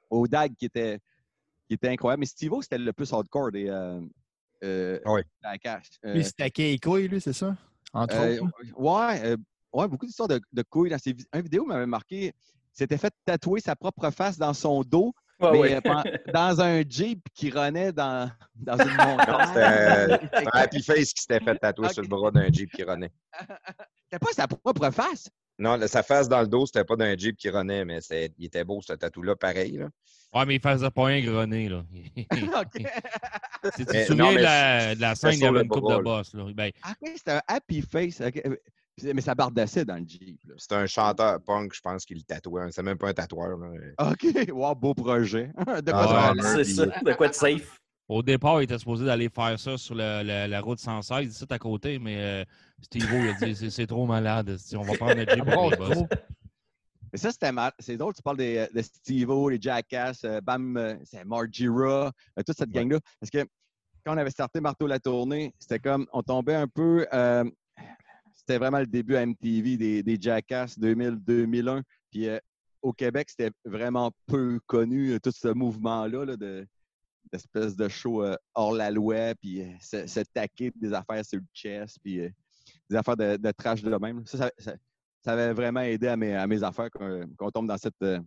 au 0.09 0.27
DAG 0.27 0.55
qui 0.57 0.65
était, 0.65 0.99
qui 1.67 1.73
était 1.73 1.89
incroyable. 1.89 2.21
Mais 2.21 2.25
Steve-O, 2.25 2.61
c'était 2.61 2.77
le 2.77 2.93
plus 2.93 3.11
hardcore 3.11 3.51
des 3.51 3.67
euh, 3.67 3.99
euh, 4.63 4.99
Oui. 5.05 5.21
Jackass. 5.43 5.87
Euh, 6.05 6.13
Lui, 6.13 6.23
c'était 6.23 6.49
lui, 7.07 7.19
c'est 7.21 7.33
ça? 7.33 7.55
Entre 7.95 8.15
euh, 8.15 8.39
autres. 8.41 8.51
ouais, 8.77 9.21
euh, 9.25 9.37
ouais, 9.73 9.87
beaucoup 9.87 10.05
d'histoires 10.05 10.27
de, 10.27 10.39
de 10.53 10.61
couilles. 10.63 10.89
Dans 10.89 10.97
ses 10.99 11.13
vid- 11.13 11.27
un 11.33 11.41
vidéo 11.41 11.65
m'avait 11.65 11.85
marqué, 11.85 12.25
il 12.27 12.33
s'était 12.73 12.97
fait 12.97 13.13
tatouer 13.25 13.59
sa 13.61 13.75
propre 13.75 14.09
face 14.11 14.37
dans 14.37 14.53
son 14.53 14.81
dos, 14.81 15.13
Ouais, 15.39 15.51
mais 15.51 15.59
ouais. 15.59 15.81
euh, 15.85 16.03
dans 16.33 16.61
un 16.61 16.81
Jeep 16.87 17.21
qui 17.33 17.49
renait 17.49 17.91
dans, 17.91 18.31
dans 18.55 18.77
une 18.77 18.95
montagne. 18.95 20.17
c'était 20.33 20.47
Happy 20.53 20.81
Face 20.81 21.13
qui 21.13 21.21
s'était 21.23 21.43
fait 21.43 21.57
tatouer 21.57 21.89
sur 21.89 22.01
le 22.03 22.07
bras 22.07 22.31
d'un 22.31 22.51
Jeep 22.51 22.71
qui 22.71 22.83
renait. 22.83 23.11
C'était 24.03 24.19
pas 24.19 24.31
sa 24.31 24.47
propre 24.47 24.89
face. 24.91 25.29
Non, 25.57 25.77
là, 25.77 25.87
sa 25.87 26.03
face 26.03 26.27
dans 26.27 26.41
le 26.41 26.47
dos, 26.47 26.65
c'était 26.65 26.83
pas 26.83 26.95
d'un 26.97 27.15
Jeep 27.17 27.37
qui 27.37 27.49
renait, 27.49 27.85
mais 27.85 28.01
c'est- 28.01 28.33
il 28.37 28.45
était 28.45 28.63
beau, 28.63 28.81
ce 28.81 28.93
tatou-là, 28.93 29.35
pareil. 29.35 29.77
Là. 29.77 29.87
Ouais, 30.33 30.45
mais 30.45 30.55
il 30.55 30.61
faisait 30.61 30.91
pas 30.91 31.07
un 31.09 31.21
grené, 31.21 31.69
là. 31.69 31.83
OK. 32.61 32.85
Si 33.75 33.85
tu 33.85 33.85
te 33.85 34.05
souviens 34.05 34.25
non, 34.25 34.33
de 34.33 34.39
la, 34.39 34.95
de 34.95 35.01
la 35.01 35.15
scène, 35.15 35.33
il 35.33 35.39
y 35.39 35.45
avait 35.45 35.59
le 35.59 35.63
une 35.63 35.69
coupe 35.69 35.89
de 35.89 35.97
boss, 36.01 36.33
là. 36.33 36.45
Ben, 36.53 36.71
Ah, 36.83 36.93
ok, 37.01 37.11
c'était 37.15 37.31
un 37.31 37.41
happy 37.47 37.81
face. 37.81 38.21
ok. 38.21 38.41
Mais 39.13 39.21
ça 39.21 39.35
bardassait 39.35 39.83
dans 39.85 39.95
le 39.97 40.05
Jeep. 40.07 40.39
C'était 40.57 40.75
un 40.75 40.85
chanteur 40.87 41.41
punk, 41.41 41.73
je 41.73 41.81
pense, 41.81 42.05
qui 42.05 42.15
le 42.15 42.21
tatouait. 42.21 42.71
C'est 42.71 42.83
même 42.83 42.97
pas 42.97 43.09
un 43.09 43.13
tatoueur. 43.13 43.57
Là. 43.57 43.67
OK. 44.11 44.25
Wow, 44.53 44.75
beau 44.75 44.93
projet. 44.93 45.51
De 45.83 45.91
quoi 45.91 46.33
Ah? 46.37 46.53
C'est 46.55 46.63
ça, 46.65 46.85
de 46.85 47.13
quoi 47.13 47.27
de 47.29 47.33
safe? 47.33 47.77
au 48.07 48.21
départ, 48.21 48.61
il 48.61 48.65
était 48.65 48.77
supposé 48.77 49.03
d'aller 49.03 49.29
faire 49.29 49.57
ça 49.59 49.77
sur 49.77 49.95
le- 49.95 50.21
le- 50.23 50.47
la 50.47 50.61
route 50.61 50.77
116, 50.79 51.27
ici 51.33 51.43
à 51.49 51.57
côté, 51.57 51.97
mais 51.97 52.17
euh, 52.19 52.43
Steve-O, 52.81 53.15
il 53.15 53.29
a 53.29 53.33
dit 53.33 53.71
c'est- 53.71 53.87
trop 53.87 54.05
malade. 54.05 54.57
si 54.57 54.75
On 54.75 54.81
va 54.81 54.93
prendre 54.97 55.15
notre 55.15 55.33
Jeep 55.33 55.45
Bon, 55.45 55.69
pour 55.69 55.71
les 55.71 55.77
boss. 55.77 55.97
Mais 57.11 57.19
ça, 57.19 57.31
c'était 57.31 57.51
mal. 57.51 57.71
C'est 57.79 57.97
drôle, 57.97 58.13
tu 58.13 58.21
parles 58.21 58.37
des, 58.37 58.67
de 58.73 58.81
Steve-O, 58.81 59.49
les 59.49 59.59
Jackass, 59.61 60.23
euh, 60.25 60.41
Bam, 60.41 60.75
euh, 60.77 60.95
c'est 61.05 61.23
Margie 61.23 61.67
Raw, 61.69 62.07
euh, 62.07 62.11
toute 62.45 62.57
cette 62.57 62.69
gang-là. 62.71 62.99
Parce 63.19 63.29
que 63.29 63.45
quand 64.05 64.13
on 64.13 64.17
avait 64.17 64.29
starté 64.31 64.59
Marteau 64.59 64.85
la 64.87 64.99
tournée, 64.99 65.53
c'était 65.57 65.79
comme, 65.79 66.05
on 66.11 66.21
tombait 66.21 66.55
un 66.55 66.67
peu, 66.67 67.07
euh, 67.13 67.43
c'était 68.35 68.57
vraiment 68.57 68.79
le 68.79 68.85
début 68.87 69.15
à 69.15 69.21
MTV 69.25 69.77
des, 69.77 70.03
des 70.03 70.17
Jackass 70.19 70.77
2000-2001. 70.77 71.81
Puis 72.11 72.27
euh, 72.27 72.37
au 72.81 72.91
Québec, 72.93 73.29
c'était 73.29 73.51
vraiment 73.63 74.11
peu 74.27 74.59
connu, 74.67 75.11
euh, 75.13 75.19
tout 75.19 75.31
ce 75.31 75.47
mouvement-là 75.47 76.25
là, 76.25 76.35
de 76.37 76.67
d'espèce 77.31 77.75
de 77.75 77.87
show 77.87 78.23
euh, 78.23 78.35
hors 78.53 78.73
la 78.73 78.91
loi, 78.91 79.33
puis 79.41 79.61
euh, 79.61 79.71
se, 79.81 80.05
se 80.05 80.19
taquer 80.19 80.71
des 80.75 80.93
affaires 80.93 81.25
sur 81.25 81.39
le 81.39 81.45
chest, 81.53 81.97
puis 82.03 82.19
euh, 82.19 82.29
des 82.89 82.95
affaires 82.95 83.17
de, 83.17 83.37
de 83.37 83.51
trash 83.51 83.81
de 83.81 83.95
même. 83.97 84.25
Ça, 84.25 84.37
ça, 84.37 84.51
ça- 84.57 84.75
ça 85.23 85.31
avait 85.33 85.53
vraiment 85.53 85.81
aidé 85.81 86.07
à 86.07 86.15
mes, 86.17 86.35
à 86.35 86.45
mes 86.45 86.61
affaires 86.63 86.91
qu'on 86.91 87.25
qu'on 87.37 87.49
tombe 87.49 87.67
dans 87.67 87.77
cette, 87.77 87.95
euh, 88.03 88.19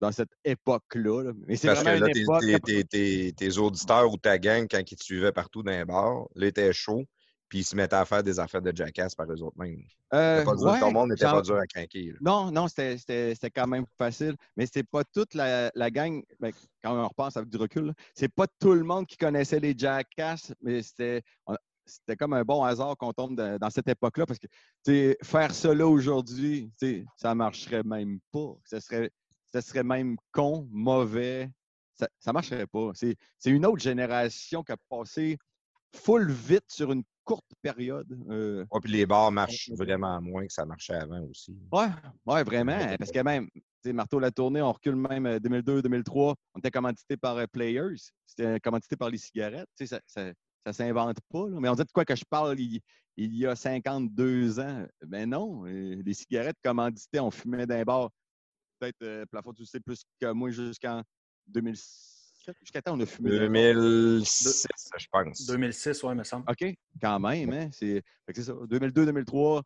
dans 0.00 0.10
cette 0.12 0.30
époque-là. 0.44 1.24
là. 1.24 1.32
Mais 1.46 1.56
c'est 1.56 1.68
Parce 1.68 1.80
que 1.80 1.84
vraiment 1.84 2.00
là, 2.00 2.06
une 2.08 2.12
tes, 2.14 2.20
époque. 2.20 3.34
tes- 3.36 3.58
auditeurs 3.58 4.10
ou 4.10 4.16
ta 4.16 4.38
gang, 4.38 4.66
quand 4.70 4.80
ils 4.90 4.96
te 4.96 5.04
suivaient 5.04 5.32
partout 5.32 5.62
dans 5.62 5.72
les 5.72 5.84
bars, 5.84 6.26
là, 6.34 6.46
étaient 6.46 6.72
chauds. 6.72 7.04
puis 7.48 7.60
ils 7.60 7.64
se 7.64 7.76
mettaient 7.76 7.94
à 7.94 8.04
faire 8.04 8.24
des 8.24 8.40
affaires 8.40 8.60
de 8.60 8.74
jackass 8.74 9.14
par 9.14 9.30
eux 9.30 9.40
autres 9.40 9.56
mêmes. 9.56 9.80
Euh, 10.12 10.42
pas 10.44 10.56
dur, 10.56 10.64
ouais, 10.66 10.80
ton 10.80 10.90
monde 10.90 11.10
n'était 11.10 11.26
pas 11.26 11.42
dur 11.42 11.56
à 11.56 11.64
craquer. 11.66 12.12
Non, 12.20 12.50
non, 12.50 12.66
c'était- 12.66 13.36
quand 13.54 13.68
même 13.68 13.84
facile. 13.96 14.34
Mais 14.56 14.66
c'était 14.66 14.82
pas 14.82 15.04
toute 15.04 15.32
la, 15.34 15.70
la 15.76 15.90
gang. 15.92 16.24
ben, 16.40 16.50
quand 16.82 16.96
on 17.00 17.06
repense 17.06 17.36
avec 17.36 17.48
du 17.48 17.56
recul, 17.56 17.92
c'est 18.14 18.32
pas 18.34 18.46
tout 18.58 18.72
le 18.72 18.82
monde 18.82 19.06
qui 19.06 19.16
connaissait 19.16 19.60
les 19.60 19.74
Jackass, 19.78 20.52
mais 20.60 20.82
c'était 20.82 21.22
on- 21.46 21.54
c'était 21.86 22.16
comme 22.16 22.32
un 22.32 22.42
bon 22.42 22.64
hasard 22.64 22.96
qu'on 22.96 23.12
tombe 23.12 23.36
dans, 23.36 23.58
dans 23.58 23.70
cette 23.70 23.88
époque-là 23.88 24.26
parce 24.26 24.38
que 24.38 25.16
faire 25.22 25.52
là 25.74 25.86
aujourd'hui, 25.86 26.70
ça 27.16 27.34
marcherait 27.34 27.82
même 27.84 28.18
pas. 28.32 28.54
Ça 28.64 28.80
serait, 28.80 29.10
ça 29.52 29.62
serait 29.62 29.84
même 29.84 30.16
con, 30.32 30.68
mauvais. 30.70 31.50
Ça, 31.94 32.08
ça 32.18 32.32
marcherait 32.32 32.66
pas. 32.66 32.90
C'est 32.94 33.16
une 33.46 33.64
autre 33.64 33.82
génération 33.82 34.62
qui 34.62 34.72
a 34.72 34.76
passé 34.88 35.38
full 35.94 36.30
vite 36.30 36.64
sur 36.68 36.92
une 36.92 37.02
courte 37.24 37.50
période. 37.62 38.06
Euh, 38.30 38.64
Ouais, 38.70 38.80
puis 38.80 38.92
les 38.92 39.06
bars 39.06 39.32
marchent 39.32 39.70
vraiment 39.70 40.20
moins 40.20 40.46
que 40.46 40.52
ça 40.52 40.64
marchait 40.64 40.94
avant 40.94 41.20
aussi. 41.22 41.56
Ouais, 41.72 41.88
ouais, 42.26 42.44
vraiment. 42.44 42.78
Parce 42.98 43.10
que 43.10 43.20
même, 43.20 43.48
Marteau 43.84 44.18
la 44.18 44.30
tournée, 44.30 44.62
on 44.62 44.72
recule 44.72 44.96
même 44.96 45.26
2002-2003, 45.38 46.34
on 46.54 46.58
était 46.58 46.70
commandité 46.70 47.16
par 47.16 47.36
euh, 47.36 47.46
Players, 47.46 47.96
c'était 48.26 48.58
commandité 48.60 48.96
par 48.96 49.10
les 49.10 49.18
cigarettes. 49.18 49.68
Ça, 49.84 50.32
ça, 50.66 50.72
ça 50.72 50.84
s'invente 50.84 51.18
pas. 51.30 51.48
là. 51.48 51.60
Mais 51.60 51.68
on 51.68 51.74
dit 51.74 51.84
de 51.84 51.92
quoi 51.92 52.04
que 52.04 52.14
je 52.16 52.24
parle 52.28 52.58
il, 52.58 52.80
il 53.16 53.36
y 53.36 53.46
a 53.46 53.54
52 53.56 54.60
ans. 54.60 54.86
Ben 55.06 55.28
non, 55.30 55.64
euh, 55.66 56.02
les 56.04 56.14
cigarettes 56.14 56.56
commanditées, 56.62 57.20
on 57.20 57.30
fumait 57.30 57.66
d'un 57.66 57.82
bar. 57.82 58.10
Peut-être, 58.78 59.02
euh, 59.02 59.24
plafond, 59.30 59.52
tu 59.52 59.64
sais, 59.64 59.80
plus 59.80 60.02
que 60.20 60.32
moi 60.32 60.50
jusqu'en 60.50 61.02
2007. 61.46 62.54
Jusqu'à 62.60 62.80
temps, 62.82 62.94
on 62.96 63.00
a 63.00 63.06
fumé. 63.06 63.30
d'un 63.30 63.46
bar. 63.46 63.74
2006, 63.74 64.66
je 64.98 65.06
pense. 65.10 65.46
2006, 65.46 66.02
oui, 66.04 66.14
me 66.14 66.24
semble. 66.24 66.44
OK, 66.50 66.74
quand 67.00 67.18
même, 67.20 67.52
hein? 67.52 67.68
C'est 67.72 68.02
ça. 68.34 68.52
2002-2003, 68.52 69.62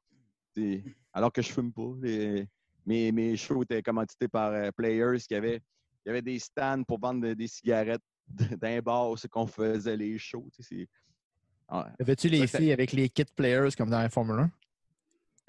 c'est- 0.57 0.85
alors 1.13 1.33
que 1.33 1.43
je 1.43 1.53
fume 1.53 1.73
pas. 1.73 1.93
les- 2.03 2.47
mes, 2.87 3.13
mes 3.13 3.37
shows 3.37 3.63
étaient 3.63 3.83
commandités 3.83 4.27
par 4.29 4.53
euh, 4.53 4.71
Players 4.75 5.19
qui 5.29 5.35
avait, 5.35 5.61
il 6.05 6.09
y 6.09 6.11
avait 6.11 6.23
des 6.23 6.39
stands 6.39 6.83
pour 6.85 6.99
vendre 6.99 7.21
de- 7.21 7.35
des 7.35 7.47
cigarettes 7.47 8.01
d'un 8.61 8.81
bar, 8.81 9.19
c'est 9.19 9.29
qu'on 9.29 9.47
faisait 9.47 9.97
les 9.97 10.19
shows. 10.19 10.49
tu 10.55 10.63
sais, 10.63 10.75
c'est- 10.77 10.89
Avais-tu 12.01 12.29
les 12.29 12.47
ça- 12.47 12.59
filles 12.59 12.73
avec 12.73 12.93
les 12.93 13.09
kit 13.09 13.25
players 13.37 13.69
comme 13.77 13.91
dans 13.91 14.01
la 14.01 14.09
Formule 14.09 14.41
1? 14.41 14.51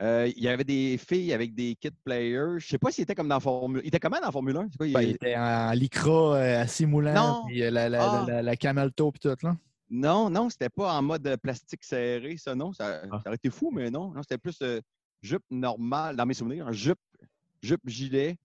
euh, 0.01 0.31
il 0.35 0.43
y 0.43 0.47
avait 0.47 0.63
des 0.63 0.97
filles 0.97 1.31
avec 1.33 1.53
des 1.55 1.75
kits 1.75 1.89
players. 2.03 2.59
Je 2.59 2.67
sais 2.67 2.77
pas 2.79 2.91
s'ils 2.91 3.03
étaient 3.03 3.15
comme 3.15 3.27
dans 3.27 3.39
Formule. 3.39 3.81
Ils 3.83 3.87
étaient 3.87 3.99
comment 3.99 4.19
dans 4.19 4.31
Formule 4.31 4.57
1? 4.57 4.67
C'est 4.71 4.77
quoi, 4.77 4.87
il- 4.87 4.93
Ben, 4.93 5.01
il 5.01 5.09
était 5.11 5.35
en 5.35 5.71
lycra 5.71 6.35
euh, 6.35 6.61
assis 6.61 6.85
moulant, 6.85 7.13
Non. 7.13 7.43
puis 7.47 7.63
euh, 7.63 7.71
la, 7.71 7.89
la, 7.89 8.03
Ah. 8.21 8.25
la, 8.27 8.41
la 8.41 8.55
camel 8.55 8.91
toe, 8.93 9.11
puis 9.11 9.19
tout, 9.19 9.35
là. 9.45 9.55
Non, 9.89 10.29
non, 10.29 10.49
c'était 10.49 10.69
pas 10.69 10.93
en 10.93 11.01
mode 11.01 11.27
euh, 11.27 11.37
plastique 11.37 11.83
serré, 11.83 12.37
ça, 12.37 12.55
non. 12.55 12.71
Ça, 12.73 13.01
Ah. 13.11 13.19
ça 13.23 13.29
aurait 13.29 13.35
été 13.35 13.49
fou, 13.49 13.71
mais 13.71 13.89
non. 13.91 14.11
Non, 14.11 14.21
c'était 14.23 14.37
plus 14.37 14.57
euh, 14.61 14.79
jupe 15.21 15.43
normale, 15.51 16.15
dans 16.15 16.25
mes 16.25 16.33
souvenirs, 16.33 16.71
jupe, 16.71 16.99
jupe 17.61 17.81
gilet. 17.87 18.37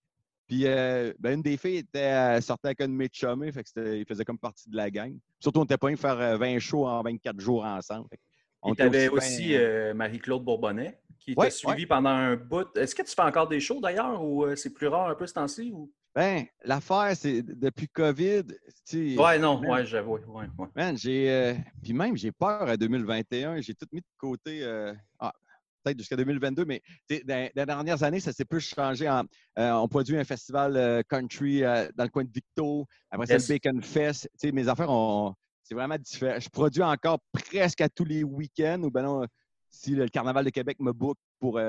Puis 0.46 0.62
euh, 0.66 1.12
ben, 1.18 1.34
une 1.34 1.42
des 1.42 1.56
filles 1.56 1.78
était, 1.78 1.98
euh, 2.12 2.40
sortait 2.40 2.68
avec 2.68 2.80
un 2.80 2.88
de 2.88 2.92
mes 2.92 3.08
chumés, 3.12 3.50
fait 3.52 3.64
que 3.64 3.96
il 3.96 4.04
faisait 4.06 4.24
comme 4.24 4.38
partie 4.38 4.68
de 4.70 4.76
la 4.76 4.90
gang. 4.90 5.16
Surtout, 5.40 5.58
on 5.60 5.62
n'était 5.62 5.76
pas 5.76 5.88
venu 5.88 5.96
faire 5.96 6.18
euh, 6.20 6.36
20 6.36 6.58
shows 6.60 6.86
en 6.86 7.02
24 7.02 7.40
jours 7.40 7.64
ensemble. 7.64 8.08
Qu'on 8.60 8.72
Et 8.74 8.88
bien- 8.88 9.10
aussi 9.10 9.54
euh, 9.56 9.92
Marie-Claude 9.94 10.44
Bourbonnais 10.44 10.98
qui 11.18 11.34
t'a 11.34 11.50
suivi 11.50 11.82
ouais. 11.82 11.86
pendant 11.86 12.10
un 12.10 12.36
bout. 12.36 12.66
Est-ce 12.76 12.94
que 12.94 13.02
tu 13.02 13.12
fais 13.14 13.22
encore 13.22 13.48
des 13.48 13.60
shows 13.60 13.80
d'ailleurs 13.80 14.22
ou 14.22 14.44
euh, 14.44 14.54
c'est 14.56 14.72
plus 14.72 14.86
rare 14.86 15.08
un 15.08 15.14
peu 15.14 15.26
ce 15.26 15.34
temps-ci? 15.34 15.72
Ou... 15.72 15.92
Ben, 16.14 16.46
l'affaire, 16.64 17.12
c'est 17.14 17.42
depuis 17.42 17.88
COVID, 17.88 18.44
Ouais, 18.94 19.38
non, 19.38 19.60
man, 19.60 19.70
ouais, 19.70 19.84
j'avoue. 19.86 20.12
Ouais, 20.28 20.46
ouais. 20.58 20.66
Man, 20.74 20.96
j'ai. 20.96 21.28
euh, 21.30 21.54
puis 21.82 21.92
même, 21.92 22.16
j'ai 22.16 22.32
peur 22.32 22.62
à 22.62 22.76
2021. 22.76 23.60
J'ai 23.60 23.74
tout 23.74 23.86
mis 23.92 24.00
de 24.00 24.06
côté. 24.16 24.60
euh, 24.62 24.94
ah, 25.18 25.32
peut-être 25.86 25.98
jusqu'à 25.98 26.16
2022, 26.16 26.64
mais 26.64 26.82
dans, 27.24 27.48
les 27.54 27.66
dernières 27.66 28.02
années, 28.02 28.20
ça 28.20 28.32
s'est 28.32 28.44
plus 28.44 28.60
changé. 28.60 29.08
En, 29.08 29.22
euh, 29.58 29.70
on 29.72 29.88
produit 29.88 30.16
un 30.18 30.24
festival 30.24 30.76
euh, 30.76 31.02
country 31.08 31.62
euh, 31.62 31.88
dans 31.94 32.04
le 32.04 32.10
coin 32.10 32.24
de 32.24 32.30
Victo. 32.32 32.86
Après, 33.10 33.26
Yes. 33.28 33.46
c'est 33.46 33.52
le 33.54 33.58
Bacon 33.60 33.82
Fest. 33.82 34.28
Mes 34.52 34.68
affaires, 34.68 34.90
ont- 34.90 35.34
c'est 35.62 35.74
vraiment 35.74 35.96
différent. 35.98 36.38
Je 36.40 36.48
produis 36.48 36.82
encore 36.82 37.18
presque 37.32 37.80
à 37.80 37.88
tous 37.88 38.04
les 38.04 38.24
week-ends. 38.24 38.82
Ou 38.82 38.90
ben 38.90 39.02
non, 39.02 39.26
si 39.70 39.90
le 39.94 40.08
Carnaval 40.08 40.44
de 40.44 40.50
Québec 40.50 40.78
me 40.80 40.92
book 40.92 41.16
pour, 41.38 41.60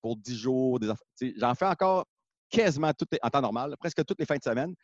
pour 0.00 0.16
10 0.16 0.36
jours, 0.36 0.78
des 0.80 0.92
J'en 1.36 1.54
fais 1.54 1.66
encore 1.66 2.04
quasiment 2.50 2.92
toutes 2.92 3.12
les- 3.12 3.18
en 3.22 3.28
temps 3.30 3.42
normal, 3.42 3.74
presque 3.78 4.04
toutes 4.04 4.18
les 4.20 4.26
fins 4.26 4.36
de 4.36 4.42
semaine. 4.42 4.74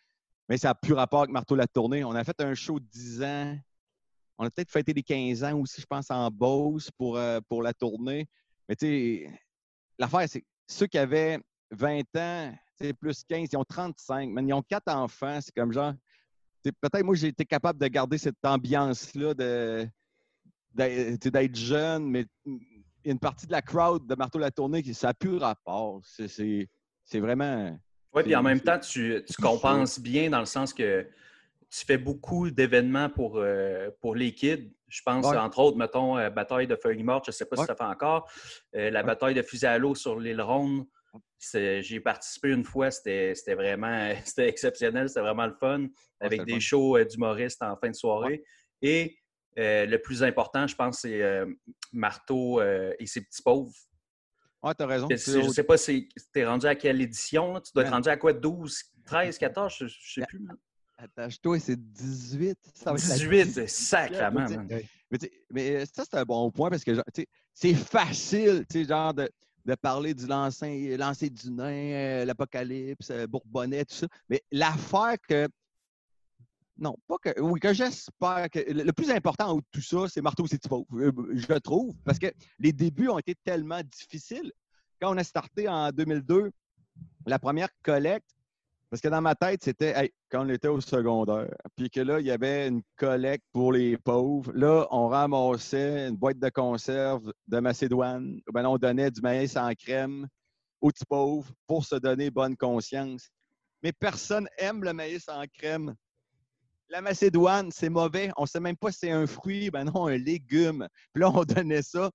Mais 0.49 0.59
ça 0.59 0.69
n'a 0.69 0.75
plus 0.75 0.93
rapport 0.93 1.21
avec 1.21 1.33
Marteau 1.33 1.55
la 1.55 1.67
tournée. 1.67 2.05
On 2.05 2.13
a 2.13 2.23
fait 2.25 2.39
un 2.41 2.55
show 2.55 2.79
de 2.79 2.85
10 2.87 3.23
ans. 3.23 3.57
On 4.37 4.45
a 4.45 4.51
peut-être 4.51 4.71
fêté 4.71 4.93
les 4.93 5.03
15 5.03 5.43
ans 5.45 5.59
aussi, 5.61 5.81
je 5.81 5.87
pense, 5.87 6.11
en 6.11 6.29
Beauce 6.29 6.91
pour, 6.99 7.17
euh, 7.17 7.41
pour 7.49 7.63
la 7.63 7.73
tournée. 7.73 8.27
Mais 8.69 8.77
tu 8.77 8.87
sais, 8.87 9.41
l'affaire, 9.99 10.29
c'est 10.29 10.45
ceux 10.67 10.87
qui 10.87 10.99
avaient 10.99 11.39
20 11.71 12.03
ans, 12.17 12.55
plus 13.01 13.25
15, 13.25 13.49
ils 13.53 13.57
ont 13.57 13.65
35. 13.65 14.31
Man, 14.31 14.49
ils 14.49 14.53
ont 14.53 14.63
quatre 14.63 14.89
enfants. 14.89 15.39
C'est 15.41 15.55
comme 15.55 15.73
genre. 15.73 15.95
Peut-être 16.63 17.03
moi, 17.05 17.15
j'ai 17.15 17.29
été 17.29 17.45
capable 17.45 17.79
de 17.79 17.87
garder 17.89 18.17
cette 18.17 18.43
ambiance-là 18.43 19.35
de 19.35 19.89
d'être 20.75 21.55
jeune, 21.55 22.11
mais 22.11 22.27
il 22.47 22.59
y 23.05 23.09
a 23.11 23.13
une 23.13 23.19
partie 23.19 23.47
de 23.47 23.53
la 23.53 23.63
crowd 23.63 24.07
de 24.07 24.15
Marteau 24.17 24.41
la 24.41 24.51
tournée 24.51 24.83
qui 24.83 24.93
ça 24.93 25.09
n'a 25.09 25.15
plus 25.15 25.37
rapport. 25.37 26.01
C'est- 26.05 26.69
vraiment. 27.15 27.79
Oui, 28.13 28.23
puis 28.23 28.35
en 28.35 28.43
même 28.43 28.61
temps, 28.61 28.79
tu, 28.79 29.23
tu 29.27 29.35
compenses 29.41 30.01
bien 30.01 30.31
dans 30.31 30.41
le 30.41 30.47
sens 30.47 30.73
que 30.73 31.07
tu 31.77 31.85
fais 31.85 31.99
beaucoup 31.99 32.51
d'événements 32.53 33.11
pour, 33.11 33.39
euh, 33.39 33.91
pour 34.01 34.15
les 34.15 34.33
kids. 34.33 34.73
Je 34.89 35.03
pense, 35.03 35.27
Ouais. 35.27 35.37
entre 35.37 35.59
autres, 35.59 35.77
mettons, 35.77 36.17
euh, 36.17 36.31
bataille 36.31 36.69
de 36.69 36.77
feuilles 36.77 37.03
mortes, 37.03 37.25
je 37.27 37.31
ne 37.31 37.35
sais 37.35 37.47
pas 37.47 37.57
Ouais. 37.57 37.63
si 37.63 37.67
ça 37.67 37.75
fait 37.75 37.83
encore. 37.83 38.31
Euh, 38.77 38.91
la 38.91 39.01
Ouais. 39.01 39.07
bataille 39.07 39.35
de 39.35 39.43
fusil 39.43 39.67
à 39.67 39.77
l'eau 39.77 39.97
sur 39.97 40.19
l'île 40.21 40.41
Ronde. 40.41 40.85
J'y 41.41 41.97
ai 41.97 42.01
participé 42.01 42.51
une 42.51 42.65
fois, 42.65 42.91
c'était 42.93 43.35
vraiment 43.55 44.13
c'était 44.25 44.49
exceptionnel, 44.49 45.09
c'était 45.09 45.21
vraiment 45.21 45.47
le 45.47 45.55
fun, 45.55 45.87
avec 46.21 46.45
des 46.45 46.61
shows 46.61 47.03
d'humoristes 47.05 47.63
en 47.63 47.77
fin 47.77 47.89
de 47.91 47.95
soirée. 47.95 48.45
Et 48.81 49.17
le 49.57 49.97
plus 49.97 50.23
important, 50.23 50.67
je 50.69 50.77
pense, 50.77 51.01
c'est 51.01 51.43
Marteau 51.93 52.61
et 52.63 53.07
ses 53.07 53.21
petits 53.23 53.43
pauvres. 53.43 53.73
Ouais, 54.63 54.75
t'as 54.75 54.87
raison. 54.87 55.09
Je 55.11 55.39
ne 55.41 55.49
sais 55.49 55.65
pas 55.65 55.77
si 55.77 56.09
tu 56.33 56.41
es 56.41 56.47
rendu 56.47 56.67
à 56.67 56.75
quelle 56.75 57.01
édition. 57.01 57.55
là? 57.55 57.61
Tu 57.61 57.73
dois 57.75 57.85
être 57.85 57.91
rendu 57.93 58.09
à 58.09 58.17
quoi? 58.17 58.33
12, 58.33 58.83
13, 59.05 59.39
14? 59.39 59.75
Je 59.79 59.85
ne 59.85 59.89
sais 59.89 60.27
plus. 60.27 60.47
Attache-toi, 61.05 61.59
c'est 61.61 61.77
18. 61.77 62.59
Ça 62.75 62.93
va 62.93 62.97
être 62.97 63.09
la 63.09 63.15
18, 63.17 63.53
c'est 63.53 63.69
sacrément. 63.69 64.47
Mais, 65.11 65.19
mais 65.53 65.77
euh, 65.77 65.85
ça, 65.85 66.05
c'est 66.05 66.17
un 66.17 66.25
bon 66.25 66.51
point 66.51 66.71
parce 66.71 66.83
que 66.83 66.93
c'est 67.53 67.75
facile, 67.75 68.65
tu 68.71 68.81
sais, 68.81 68.89
genre, 68.89 69.13
de, 69.13 69.29
de 69.67 69.75
parler 69.75 70.15
du 70.15 70.27
lancer, 70.27 70.97
lancer 70.97 71.29
du 71.29 71.51
nain, 71.51 71.93
euh, 71.93 72.25
l'apocalypse, 72.25 73.11
euh, 73.11 73.27
Bourbonnais, 73.27 73.85
tout 73.85 73.95
ça. 73.95 74.07
Mais 74.31 74.43
l'affaire 74.51 75.17
que. 75.29 75.47
Non, 76.79 76.97
pas 77.07 77.19
que. 77.19 77.39
Oui, 77.39 77.61
que 77.61 77.75
j'espère 77.75 78.49
que. 78.51 78.61
Le, 78.61 78.83
le 78.83 78.93
plus 78.93 79.11
important 79.11 79.57
de 79.57 79.63
tout 79.71 79.83
ça, 79.83 80.09
c'est 80.09 80.23
Marteau 80.23 80.47
c'est 80.47 80.61
euh, 80.73 81.13
je 81.35 81.59
trouve, 81.59 81.95
parce 82.05 82.19
que 82.19 82.33
les 82.59 82.73
débuts 82.73 83.09
ont 83.09 83.19
été 83.19 83.35
tellement 83.45 83.83
difficiles. 83.83 84.51
Quand 85.01 85.15
on 85.15 85.19
a 85.19 85.25
starté 85.25 85.69
en 85.69 85.91
2002, 85.91 86.51
la 87.27 87.39
première 87.39 87.69
collecte, 87.83 88.34
parce 88.95 89.01
que 89.01 89.09
dans 89.09 89.23
ma 89.23 89.35
tête, 89.35 89.65
c'était 89.65 89.93
hey, 89.97 90.13
quand 90.31 90.47
on 90.47 90.49
était 90.49 90.69
au 90.69 90.81
secondaire, 90.81 91.53
puis 91.75 91.91
que 91.91 91.99
là, 91.99 92.21
il 92.21 92.27
y 92.27 92.31
avait 92.31 92.69
une 92.69 92.81
collecte 92.95 93.45
pour 93.53 93.73
les 93.73 93.97
pauvres. 93.97 94.53
Là, 94.55 94.87
on 94.93 95.09
ramassait 95.09 96.07
une 96.07 96.17
boîte 96.17 96.39
de 96.39 96.49
conserve 96.49 97.33
de 97.49 97.59
Macédoine. 97.59 98.41
Ben 98.53 98.65
on 98.65 98.79
donnait 98.79 99.11
du 99.11 99.21
maïs 99.21 99.57
en 99.57 99.73
crème 99.73 100.29
aux 100.81 100.91
petits 100.93 101.07
pauvres 101.07 101.53
pour 101.67 101.85
se 101.85 101.97
donner 101.97 102.31
bonne 102.31 102.57
conscience. 102.57 103.31
Mais 103.83 103.93
personne 103.93 104.47
aime 104.59 104.85
le 104.85 104.93
maïs 104.93 105.29
en 105.29 105.43
crème. 105.53 105.97
La 106.89 107.01
Macédoine, 107.01 107.73
c'est 107.73 107.91
mauvais. 107.91 108.31
On 108.37 108.43
ne 108.43 108.47
sait 108.47 108.61
même 108.61 108.77
pas 108.77 108.93
si 108.93 108.99
c'est 109.01 109.11
un 109.11 109.27
fruit, 109.27 109.71
ben 109.71 109.87
non, 109.87 110.07
un 110.07 110.19
légume. 110.19 110.87
Puis 111.13 111.21
là, 111.21 111.33
on 111.35 111.43
donnait 111.45 111.83
ça 111.83 112.13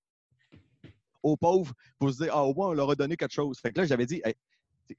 aux 1.24 1.36
pauvres 1.36 1.74
pour 1.98 2.14
se 2.14 2.24
dire, 2.24 2.32
ah, 2.34 2.46
au 2.46 2.54
moins, 2.54 2.70
on 2.70 2.74
leur 2.74 2.92
a 2.92 2.96
donné 2.96 3.18
quelque 3.18 3.34
chose. 3.34 3.60
Fait 3.60 3.74
que 3.74 3.82
là, 3.82 3.86
j'avais 3.86 4.06
dit, 4.06 4.22
Hey, 4.24 4.34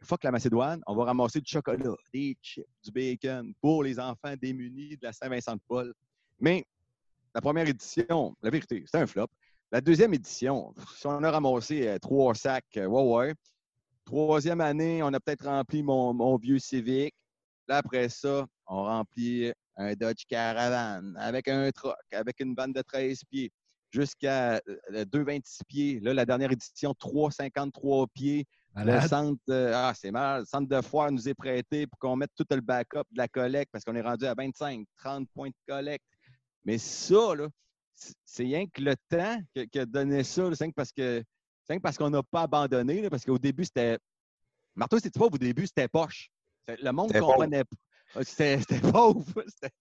fuck 0.02 0.24
la 0.24 0.30
Macédoine, 0.30 0.80
on 0.86 0.94
va 0.94 1.04
ramasser 1.04 1.40
du 1.40 1.50
chocolat, 1.50 1.94
des 2.12 2.36
chips, 2.42 2.66
du 2.84 2.90
bacon 2.90 3.52
pour 3.60 3.82
les 3.82 3.98
enfants 3.98 4.34
démunis 4.40 4.96
de 4.96 5.06
la 5.06 5.12
Saint-Vincent-de-Paul. 5.12 5.92
Mais 6.38 6.64
la 7.34 7.40
première 7.40 7.68
édition, 7.68 8.36
la 8.42 8.50
vérité, 8.50 8.82
c'était 8.86 8.98
un 8.98 9.06
flop. 9.06 9.28
La 9.72 9.80
deuxième 9.80 10.12
édition, 10.14 10.74
si 10.96 11.06
on 11.06 11.22
a 11.22 11.30
ramassé 11.30 11.86
euh, 11.86 11.98
trois 11.98 12.34
sacs, 12.34 12.64
euh. 12.76 13.34
Troisième 14.04 14.60
année, 14.60 15.02
on 15.02 15.12
a 15.14 15.20
peut-être 15.20 15.44
rempli 15.44 15.84
mon, 15.84 16.36
vieux 16.36 16.58
Civic. 16.58 17.14
Là, 17.68 17.76
après 17.76 18.08
ça, 18.08 18.46
on 18.66 18.82
remplit 18.82 19.52
un 19.76 19.92
Dodge 19.94 20.24
Caravan 20.28 21.14
avec 21.16 21.46
un 21.46 21.70
truck, 21.70 21.94
avec 22.10 22.40
une 22.40 22.56
vanne 22.56 22.72
de 22.72 22.82
13 22.82 23.22
pieds, 23.30 23.52
jusqu'à 23.92 24.54
euh, 24.54 25.04
2,26 25.04 25.60
pieds. 25.68 26.00
Là, 26.00 26.14
la 26.14 26.26
dernière 26.26 26.50
édition, 26.50 26.92
3,53 26.92 28.08
pieds. 28.12 28.46
Le 28.76 29.00
centre, 29.08 29.40
euh, 29.50 29.72
ah, 29.74 29.92
c'est 29.94 30.10
mal. 30.10 30.40
Le 30.40 30.44
centre 30.46 30.68
de 30.68 30.80
foire 30.80 31.10
nous 31.10 31.28
est 31.28 31.34
prêté 31.34 31.86
pour 31.86 31.98
qu'on 31.98 32.16
mette 32.16 32.30
tout 32.36 32.46
le 32.50 32.60
backup 32.60 33.02
de 33.10 33.18
la 33.18 33.28
collecte 33.28 33.70
parce 33.72 33.84
qu'on 33.84 33.94
est 33.96 34.00
rendu 34.00 34.24
à 34.26 34.34
25, 34.34 34.86
30 34.96 35.28
points 35.34 35.48
de 35.48 35.54
collecte. 35.66 36.04
Mais 36.64 36.78
ça, 36.78 37.34
là, 37.34 37.48
c'est- 37.94 38.42
rien 38.44 38.66
que 38.66 38.80
le 38.80 38.94
temps 39.08 39.38
que- 39.54 39.64
qui 39.64 39.78
a 39.78 39.86
donné 39.86 40.22
ça. 40.22 40.48
C'est 40.54 40.64
rien 40.64 40.70
que 40.70 40.74
parce 40.76 40.92
que 40.92 41.22
c'est 41.66 41.72
rien 41.72 41.78
que 41.78 41.82
parce 41.82 41.98
qu'on 41.98 42.10
n'a 42.10 42.22
pas 42.22 42.42
abandonné. 42.42 43.02
là, 43.02 43.10
parce 43.10 43.24
qu'au 43.24 43.38
début, 43.38 43.64
c'était. 43.64 43.98
Marteau, 44.76 44.98
c'est 45.00 45.12
pas 45.12 45.26
au 45.26 45.30
début, 45.30 45.66
c'était 45.66 45.88
poche. 45.88 46.30
Le 46.68 46.90
monde 46.92 47.08
C'était 47.08 47.20
comprenait 47.20 47.64
pas. 47.64 47.76
Ah, 48.14 48.24
C'était 48.24 48.58
c'était 48.68 48.80
pauvre. 48.80 49.44
C'était 49.48 49.74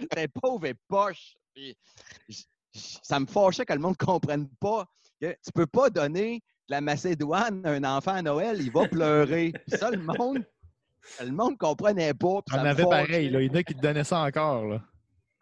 c'était 0.00 0.28
pauvre 0.28 0.64
et 0.66 0.74
poche. 0.88 1.34
Puis, 1.54 1.76
ça 2.72 3.20
me 3.20 3.26
fâchait 3.26 3.64
que 3.66 3.72
le 3.72 3.80
monde 3.80 3.96
ne 4.00 4.04
comprenne 4.06 4.48
pas 4.60 4.86
que 5.20 5.32
tu 5.32 5.52
peux 5.54 5.66
pas 5.66 5.90
donner 5.90 6.40
la 6.70 6.80
Macédoine 6.80 7.62
un 7.64 7.84
enfant 7.84 8.12
à 8.12 8.22
Noël, 8.22 8.58
il 8.60 8.70
va 8.70 8.86
pleurer. 8.86 9.52
Puis 9.66 9.76
ça, 9.76 9.90
le 9.90 9.98
monde, 9.98 10.44
le 11.20 11.32
monde 11.32 11.52
ne 11.52 11.56
comprenait 11.56 12.14
pas. 12.14 12.40
On 12.52 12.58
avait 12.58 12.84
pareil. 12.84 13.28
Là. 13.28 13.42
Il 13.42 13.48
y 13.48 13.50
en 13.50 13.54
a 13.54 13.62
qui 13.64 13.74
te 13.74 13.80
donnaient 13.80 14.04
ça 14.04 14.20
encore. 14.20 14.66
Là. 14.66 14.82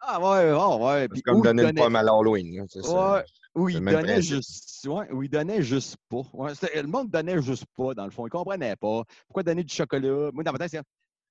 Ah 0.01 0.19
ouais, 0.19 0.51
ouais, 0.51 0.85
ouais. 0.85 1.07
C'est 1.13 1.21
comme 1.21 1.41
donner 1.41 1.61
le 1.61 1.67
donnait- 1.69 1.81
pomme 1.81 1.95
à 1.95 2.03
l'Halloween. 2.03 2.61
Ouais, 2.61 3.23
ou 3.53 3.69
il 3.69 3.79
donnait 3.79 4.21
juste. 4.21 4.87
Ouais, 4.87 5.11
ou 5.11 5.23
il 5.23 5.29
donnait 5.29 5.61
juste 5.61 5.97
pas. 6.09 6.23
Ouais, 6.33 6.53
le 6.75 6.87
monde 6.87 7.11
donnait 7.11 7.41
juste 7.41 7.65
pas, 7.75 7.93
dans 7.93 8.05
le 8.05 8.11
fond. 8.11 8.25
Il 8.25 8.31
comprenait 8.31 8.75
pas. 8.75 9.03
Pourquoi 9.27 9.43
donner 9.43 9.63
du 9.63 9.73
chocolat? 9.73 10.31
Moi, 10.33 10.43
dans 10.43 10.51
ma 10.51 10.57
tête, 10.57 10.71
c'est 10.71 10.81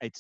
Hey, 0.01 0.12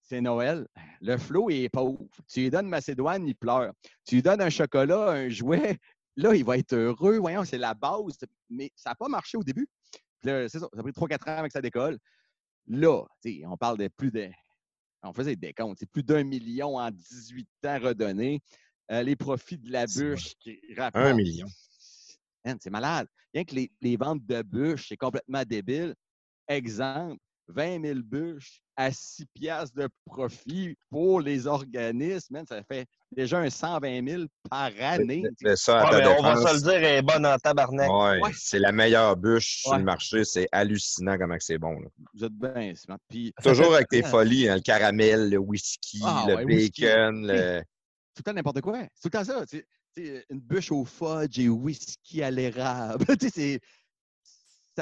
c'est 0.00 0.22
Noël. 0.22 0.66
Le 1.02 1.18
flot 1.18 1.50
est 1.50 1.68
pauvre. 1.68 1.98
Tu 2.26 2.40
lui 2.40 2.50
donnes 2.50 2.68
Macédoine, 2.68 3.28
il 3.28 3.34
pleure. 3.34 3.72
Tu 4.06 4.14
lui 4.14 4.22
donnes 4.22 4.40
un 4.40 4.48
chocolat, 4.48 5.10
un 5.10 5.28
jouet. 5.28 5.78
Là, 6.16 6.34
il 6.34 6.44
va 6.44 6.58
être 6.58 6.74
heureux. 6.74 7.18
Voyons, 7.18 7.44
c'est 7.44 7.58
la 7.58 7.74
base. 7.74 8.18
Mais 8.48 8.70
ça 8.76 8.90
n'a 8.90 8.94
pas 8.94 9.08
marché 9.08 9.36
au 9.38 9.44
début. 9.44 9.68
Puis 10.20 10.28
là, 10.30 10.48
c'est 10.48 10.58
ça. 10.58 10.68
Ça 10.72 10.80
a 10.80 10.82
pris 10.82 10.92
3-4 10.92 11.30
ans 11.30 11.38
avec 11.38 11.52
sa 11.52 11.60
décolle. 11.60 11.98
Là, 12.66 13.04
on 13.46 13.56
parle 13.56 13.78
de 13.78 13.88
plus 13.88 14.10
de. 14.10 14.28
On 15.02 15.12
faisait 15.12 15.36
des 15.36 15.54
comptes. 15.54 15.78
C'est 15.78 15.88
plus 15.90 16.02
d'un 16.02 16.24
million 16.24 16.76
en 16.76 16.90
18 16.90 17.48
ans 17.66 17.78
redonnés. 17.80 18.40
Euh, 18.92 19.02
les 19.02 19.16
profits 19.16 19.56
de 19.58 19.70
la 19.70 19.86
bûche 19.86 20.34
qui 20.40 20.60
Un 20.76 20.82
rapportent. 20.82 21.14
million. 21.16 21.46
Man, 22.44 22.58
c'est 22.60 22.70
malade. 22.70 23.06
Rien 23.32 23.44
que 23.44 23.54
les, 23.54 23.70
les 23.80 23.96
ventes 23.96 24.26
de 24.26 24.42
bûches, 24.42 24.88
c'est 24.88 24.96
complètement 24.96 25.42
débile. 25.44 25.94
Exemple, 26.48 27.16
20 27.54 27.82
000 27.84 27.98
bûches 28.04 28.60
à 28.76 28.90
6 28.92 29.26
piastres 29.34 29.76
de 29.76 29.88
profit 30.06 30.76
pour 30.90 31.20
les 31.20 31.46
organismes. 31.46 32.34
Man, 32.34 32.46
ça 32.48 32.62
fait 32.62 32.86
déjà 33.12 33.38
un 33.40 33.50
120 33.50 34.08
000 34.08 34.22
par 34.48 34.70
année. 34.80 35.22
Mais 35.42 35.56
ça, 35.56 35.84
Ouais, 35.90 35.98
mais 35.98 36.06
on 36.18 36.22
va 36.22 36.36
se 36.36 36.54
le 36.54 36.60
dire, 36.62 36.72
elle 36.74 36.84
est 36.98 37.02
bonne 37.02 37.26
en 37.26 37.36
tabarnak. 37.36 37.90
ouais, 37.90 38.20
Ouais. 38.22 38.30
c'est 38.34 38.58
la 38.58 38.72
meilleure 38.72 39.16
bûche 39.16 39.62
sur 39.62 39.76
le 39.76 39.84
marché. 39.84 40.24
C'est 40.24 40.48
hallucinant 40.52 41.18
comment 41.18 41.36
que 41.36 41.44
c'est 41.44 41.58
bon. 41.58 41.78
là. 41.80 41.88
Vous 42.14 42.24
êtes 42.24 42.32
bien 42.32 42.74
smart. 42.74 42.98
Puis, 43.08 43.32
Toujours 43.42 43.74
avec 43.74 43.88
tes 43.88 44.02
folies, 44.02 44.48
hein, 44.48 44.56
le 44.56 44.62
caramel, 44.62 45.28
le 45.30 45.38
whisky, 45.38 46.00
Ah, 46.04 46.24
le 46.28 46.34
ouais, 46.36 46.44
whisky. 46.44 46.82
bacon. 46.82 47.26
le- 47.26 47.60
tout 48.14 48.20
le 48.20 48.22
temps 48.24 48.32
n'importe 48.34 48.60
quoi. 48.60 48.80
C'est 48.94 49.08
tout 49.10 49.18
le 49.18 49.24
temps 49.24 49.24
ça. 49.24 49.46
tu 49.46 49.58
sais. 49.58 49.66
Tu 49.96 50.06
sais, 50.06 50.24
une 50.30 50.38
bûche 50.40 50.70
au 50.70 50.84
fudge 50.84 51.38
et 51.40 51.48
whisky 51.48 52.22
à 52.22 52.30
l'érable. 52.30 53.04
Tu 53.20 53.28
sais, 53.28 53.30
c'est- 53.34 53.60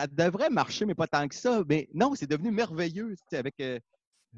ça 0.01 0.07
devrait 0.07 0.51
marcher, 0.51 0.85
mais 0.87 0.95
pas 0.95 1.07
tant 1.07 1.27
que 1.29 1.35
ça. 1.35 1.63
Mais 1.69 1.89
non, 1.95 2.15
c'est 2.15 2.27
devenu 2.31 2.51
merveilleux 2.51 3.15
avec. 3.33 3.55
euh, 3.61 3.79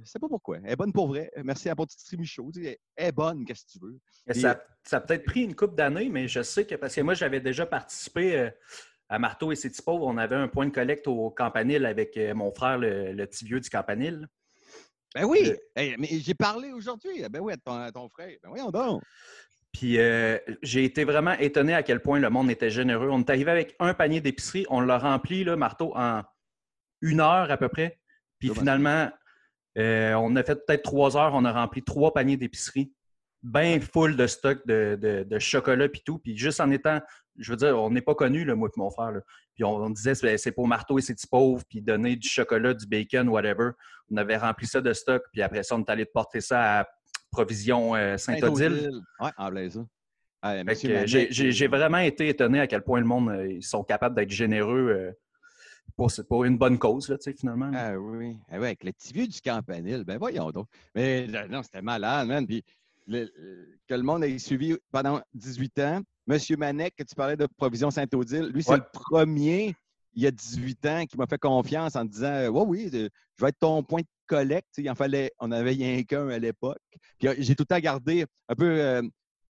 je 0.00 0.08
sais 0.08 0.18
pas 0.20 0.28
pourquoi. 0.28 0.58
Elle 0.64 0.70
est 0.70 0.76
bonne 0.76 0.92
pour 0.92 1.08
vrai. 1.08 1.30
Merci 1.44 1.68
à 1.68 1.72
la 1.72 1.76
patisserie 1.76 2.16
Michaud. 2.16 2.50
Elle 2.56 2.76
est 2.96 3.12
bonne, 3.12 3.44
qu'est-ce 3.44 3.64
que 3.66 3.70
tu 3.72 3.78
veux? 3.80 3.98
Et- 4.28 4.34
Ça, 4.34 4.62
ça 4.84 4.96
a 4.98 5.00
peut-être 5.00 5.24
pris 5.24 5.42
une 5.42 5.54
couple 5.56 5.74
d'années, 5.74 6.08
mais 6.08 6.28
je 6.28 6.42
sais 6.42 6.64
que 6.64 6.76
parce 6.76 6.94
que 6.94 7.00
moi, 7.00 7.14
j'avais 7.14 7.40
déjà 7.40 7.66
participé 7.66 8.38
euh, 8.38 8.50
à 9.08 9.18
Marteau 9.18 9.50
et 9.50 9.56
ses 9.56 9.68
petits 9.68 9.82
pauvres. 9.82 10.06
On 10.06 10.16
avait 10.16 10.36
un 10.36 10.46
point 10.48 10.66
de 10.66 10.70
collecte 10.72 11.08
au 11.08 11.30
Campanile 11.30 11.84
avec 11.86 12.16
euh, 12.16 12.34
mon 12.34 12.52
frère, 12.52 12.78
le, 12.78 13.12
le 13.12 13.26
petit 13.26 13.44
vieux 13.44 13.58
du 13.60 13.68
Campanile. 13.68 14.28
Ben 15.14 15.24
oui, 15.24 15.50
Euh, 15.50 15.56
Hey, 15.74 15.96
mais 15.98 16.06
j'ai 16.08 16.34
parlé 16.34 16.70
aujourd'hui. 16.72 17.28
Ben 17.28 17.40
oui, 17.40 17.52
à 17.52 17.56
ton, 17.56 17.72
à 17.74 17.90
ton 17.90 18.08
frère. 18.08 18.30
Ben 18.44 18.48
voyons 18.48 18.70
donc. 18.70 19.02
Puis 19.72 19.98
euh, 19.98 20.38
j'ai 20.62 20.84
été 20.84 21.04
vraiment 21.04 21.32
étonné 21.34 21.74
à 21.74 21.82
quel 21.82 22.00
point 22.00 22.18
le 22.18 22.28
monde 22.28 22.50
était 22.50 22.70
généreux. 22.70 23.08
On 23.10 23.20
est 23.20 23.30
arrivé 23.30 23.50
avec 23.50 23.76
un 23.78 23.94
panier 23.94 24.20
d'épicerie, 24.20 24.66
on 24.68 24.80
l'a 24.80 24.98
rempli, 24.98 25.44
là, 25.44 25.56
Marteau, 25.56 25.92
en 25.96 26.22
une 27.02 27.20
heure 27.20 27.50
à 27.50 27.56
peu 27.56 27.68
près. 27.68 27.98
Puis 28.38 28.50
finalement, 28.54 29.10
euh, 29.78 30.14
on 30.14 30.34
a 30.36 30.42
fait 30.42 30.66
peut-être 30.66 30.82
trois 30.82 31.16
heures, 31.16 31.34
on 31.34 31.44
a 31.44 31.52
rempli 31.52 31.82
trois 31.82 32.12
paniers 32.12 32.36
d'épicerie, 32.36 32.92
bien 33.42 33.78
full 33.80 34.16
de 34.16 34.26
stock 34.26 34.66
de, 34.66 34.98
de- 35.00 35.22
de 35.22 35.38
chocolat 35.38 35.88
puis 35.88 36.02
tout. 36.04 36.18
Puis 36.18 36.36
juste 36.36 36.60
en 36.60 36.70
étant, 36.70 37.00
je 37.38 37.52
veux 37.52 37.56
dire, 37.56 37.78
on 37.80 37.90
n'est 37.90 38.02
pas 38.02 38.14
connus, 38.14 38.44
là, 38.44 38.54
moi 38.56 38.68
et 38.74 38.78
mon 38.78 38.90
frère. 38.90 39.12
là. 39.12 39.20
Puis 39.54 39.62
on, 39.64 39.76
on 39.76 39.90
disait, 39.90 40.14
c'est 40.14 40.36
c'est 40.36 40.52
pour 40.52 40.66
Marteau 40.66 40.98
et 40.98 41.02
petits 41.02 41.26
pauvres, 41.28 41.62
puis 41.68 41.80
donner 41.80 42.16
du 42.16 42.28
chocolat, 42.28 42.74
du 42.74 42.86
bacon, 42.86 43.28
whatever. 43.28 43.70
On 44.10 44.16
avait 44.16 44.36
rempli 44.36 44.66
ça 44.66 44.80
de 44.80 44.92
stock, 44.92 45.22
puis 45.32 45.42
après 45.42 45.62
ça, 45.62 45.76
on 45.76 45.80
est 45.80 45.90
allé 45.90 46.04
porter 46.04 46.40
ça 46.40 46.80
à 46.80 46.86
Provision 47.30 47.94
euh, 47.94 48.16
Saint-Odile. 48.16 48.90
Ouais, 49.20 49.30
en 49.36 49.50
blaise. 49.50 49.82
J'ai 50.42 51.66
vraiment 51.68 51.98
été 51.98 52.28
étonné 52.28 52.60
à 52.60 52.66
quel 52.66 52.82
point 52.82 53.00
le 53.00 53.06
monde 53.06 53.28
euh, 53.30 53.46
ils 53.52 53.62
sont 53.62 53.84
capables 53.84 54.14
d'être 54.16 54.30
généreux 54.30 54.88
euh, 54.90 55.12
pour, 56.28 56.44
une 56.44 56.56
bonne 56.56 56.78
cause, 56.78 57.08
là, 57.08 57.16
finalement. 57.36 57.70
Ah 57.74 57.92
oui. 57.98 58.36
Ah 58.48 58.54
oui, 58.58 58.66
avec 58.66 58.84
le 58.84 58.92
petit 58.92 59.12
vieux 59.12 59.26
du 59.26 59.40
campanile. 59.40 60.04
Ben 60.04 60.18
voyons 60.18 60.50
donc. 60.50 60.66
Mais 60.94 61.26
non, 61.26 61.62
c'était 61.62 61.82
malade, 61.82 62.26
man. 62.28 62.46
Puis 62.46 62.64
le- 63.06 63.30
que 63.86 63.94
le 63.94 64.02
monde 64.02 64.24
ait 64.24 64.38
suivi 64.38 64.76
pendant 64.90 65.20
18 65.34 65.78
ans. 65.80 66.00
Monsieur 66.26 66.56
Manek, 66.56 66.94
que 66.96 67.02
tu 67.02 67.14
parlais 67.14 67.36
de 67.36 67.46
Provision 67.56 67.90
Saint-Odile, 67.90 68.50
lui, 68.54 68.62
c'est 68.62 68.72
Ouais. 68.72 68.78
le 68.78 68.84
premier, 68.92 69.74
il 70.14 70.22
y 70.22 70.26
a 70.26 70.30
18 70.30 70.86
ans, 70.86 71.04
qui 71.06 71.16
m'a 71.18 71.26
fait 71.26 71.38
confiance 71.38 71.96
en 71.96 72.04
disant 72.04 72.48
oui, 72.48 72.88
de- 72.88 73.10
je 73.36 73.44
vais 73.44 73.48
être 73.50 73.58
ton 73.58 73.82
point 73.82 74.00
de 74.00 74.06
collecte. 74.30 74.78
Il 74.78 74.88
en 74.90 74.94
fallait, 74.94 75.32
on 75.40 75.50
avait 75.50 75.70
rien 75.70 76.02
qu'un 76.04 76.28
à 76.28 76.38
l'époque. 76.38 76.78
Euh, 77.24 77.34
j'ai 77.38 77.54
tout 77.56 77.64
le 77.64 77.74
temps 77.74 77.80
gardé 77.80 78.24
un 78.48 78.54
peu. 78.54 78.80
euh, 78.80 79.02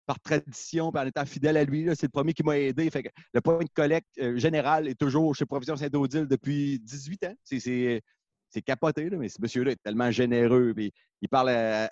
par 0.05 0.21
tradition, 0.21 0.89
par 0.93 1.03
en 1.03 1.07
étant 1.07 1.25
fidèle 1.25 1.57
à 1.57 1.65
lui, 1.65 1.85
c'est 1.95 2.03
le 2.03 2.09
premier 2.17 2.33
qui 2.33 2.41
m'a 2.41 2.57
aidé. 2.57 2.89
Le 3.33 3.41
point 3.41 3.59
de 3.59 3.69
collecte 3.73 4.07
euh, 4.19 4.37
général 4.37 4.87
est 4.87 4.95
toujours 4.97 5.35
chez 5.35 5.45
Provision 5.45 5.75
Saint-Odile 5.75 6.27
depuis 6.27 6.79
18 6.79 7.25
ans. 7.25 7.35
C'est- 7.43 7.59
C'est 7.59 8.01
c'est 8.49 8.61
capoté, 8.61 9.09
mais 9.09 9.27
ce 9.27 9.41
monsieur-là 9.41 9.71
est 9.73 9.83
tellement 9.83 10.09
généreux. 10.09 10.73
il 10.77 11.27
parle 11.29 11.49
à, 11.49 11.89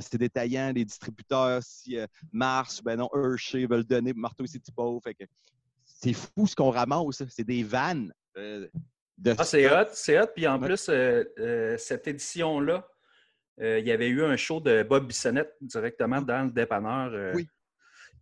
ses 0.00 0.18
détaillants, 0.18 0.72
les 0.74 0.84
distributeurs, 0.84 1.62
si 1.62 1.96
Mars, 2.32 2.82
ben 2.82 2.96
non, 2.96 3.08
Hershey 3.14 3.66
veulent 3.66 3.84
donner 3.84 4.12
Marteau. 4.14 4.44
Fait 5.04 5.14
que 5.14 5.24
c'est 5.84 6.14
fou 6.14 6.48
ce 6.48 6.56
qu'on 6.56 6.70
ramasse. 6.70 7.20
là. 7.20 7.26
C'est 7.28 7.44
des 7.44 7.62
vannes. 7.62 8.12
Ah, 9.38 9.44
c'est 9.44 9.70
hot, 9.70 9.88
c'est 9.92 10.20
hot. 10.20 10.26
Puis 10.34 10.46
en 10.46 10.60
Ouais. 10.60 10.66
plus, 10.68 10.88
euh, 10.88 11.24
euh, 11.38 11.76
cette 11.78 12.06
édition-là, 12.08 12.86
euh, 13.60 13.78
il 13.78 13.86
y 13.86 13.92
avait 13.92 14.08
eu 14.08 14.24
un 14.24 14.36
show 14.36 14.60
de 14.60 14.82
Bob 14.82 15.06
Bissonnette 15.06 15.54
directement 15.60 16.20
dans 16.22 16.44
le 16.44 16.50
dépanneur. 16.50 17.34
Oui. 17.34 17.46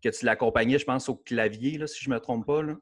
Que 0.03 0.09
tu 0.09 0.25
l'accompagnais, 0.25 0.79
je 0.79 0.85
pense, 0.85 1.09
au 1.09 1.17
clavier, 1.17 1.77
là, 1.79 1.87
si 1.87 2.03
je 2.03 2.09
ne 2.09 2.15
me 2.15 2.21
trompe 2.21 2.47
pas. 2.47 2.63
Là. 2.63 2.75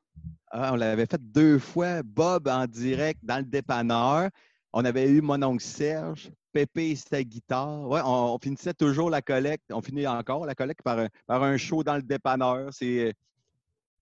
Ah, 0.51 0.73
on 0.73 0.77
l'avait 0.77 1.07
fait 1.07 1.21
deux 1.21 1.59
fois, 1.59 2.03
Bob 2.05 2.49
en 2.49 2.67
direct 2.67 3.21
dans 3.25 3.39
le 3.39 3.45
dépanneur. 3.45 4.31
On 4.73 4.85
avait 4.85 5.09
eu 5.09 5.21
mon 5.21 5.43
oncle 5.43 5.63
Serge, 5.65 6.31
Pépé 6.53 6.91
et 6.91 6.97
sa 6.97 7.23
guitare. 7.23 7.89
Ouais, 7.89 8.01
on, 8.05 8.35
on 8.35 8.39
finissait 8.39 8.73
toujours 8.75 9.11
la 9.11 9.21
collecte. 9.21 9.65
On 9.73 9.83
finit 9.83 10.07
encore 10.07 10.47
la 10.47 10.55
collecte 10.55 10.83
par 10.83 10.99
un, 11.01 11.09
par 11.27 11.43
un 11.43 11.57
show 11.57 11.83
dans 11.83 11.97
le 11.97 12.03
dépanneur. 12.03 12.69
C'est. 12.73 13.13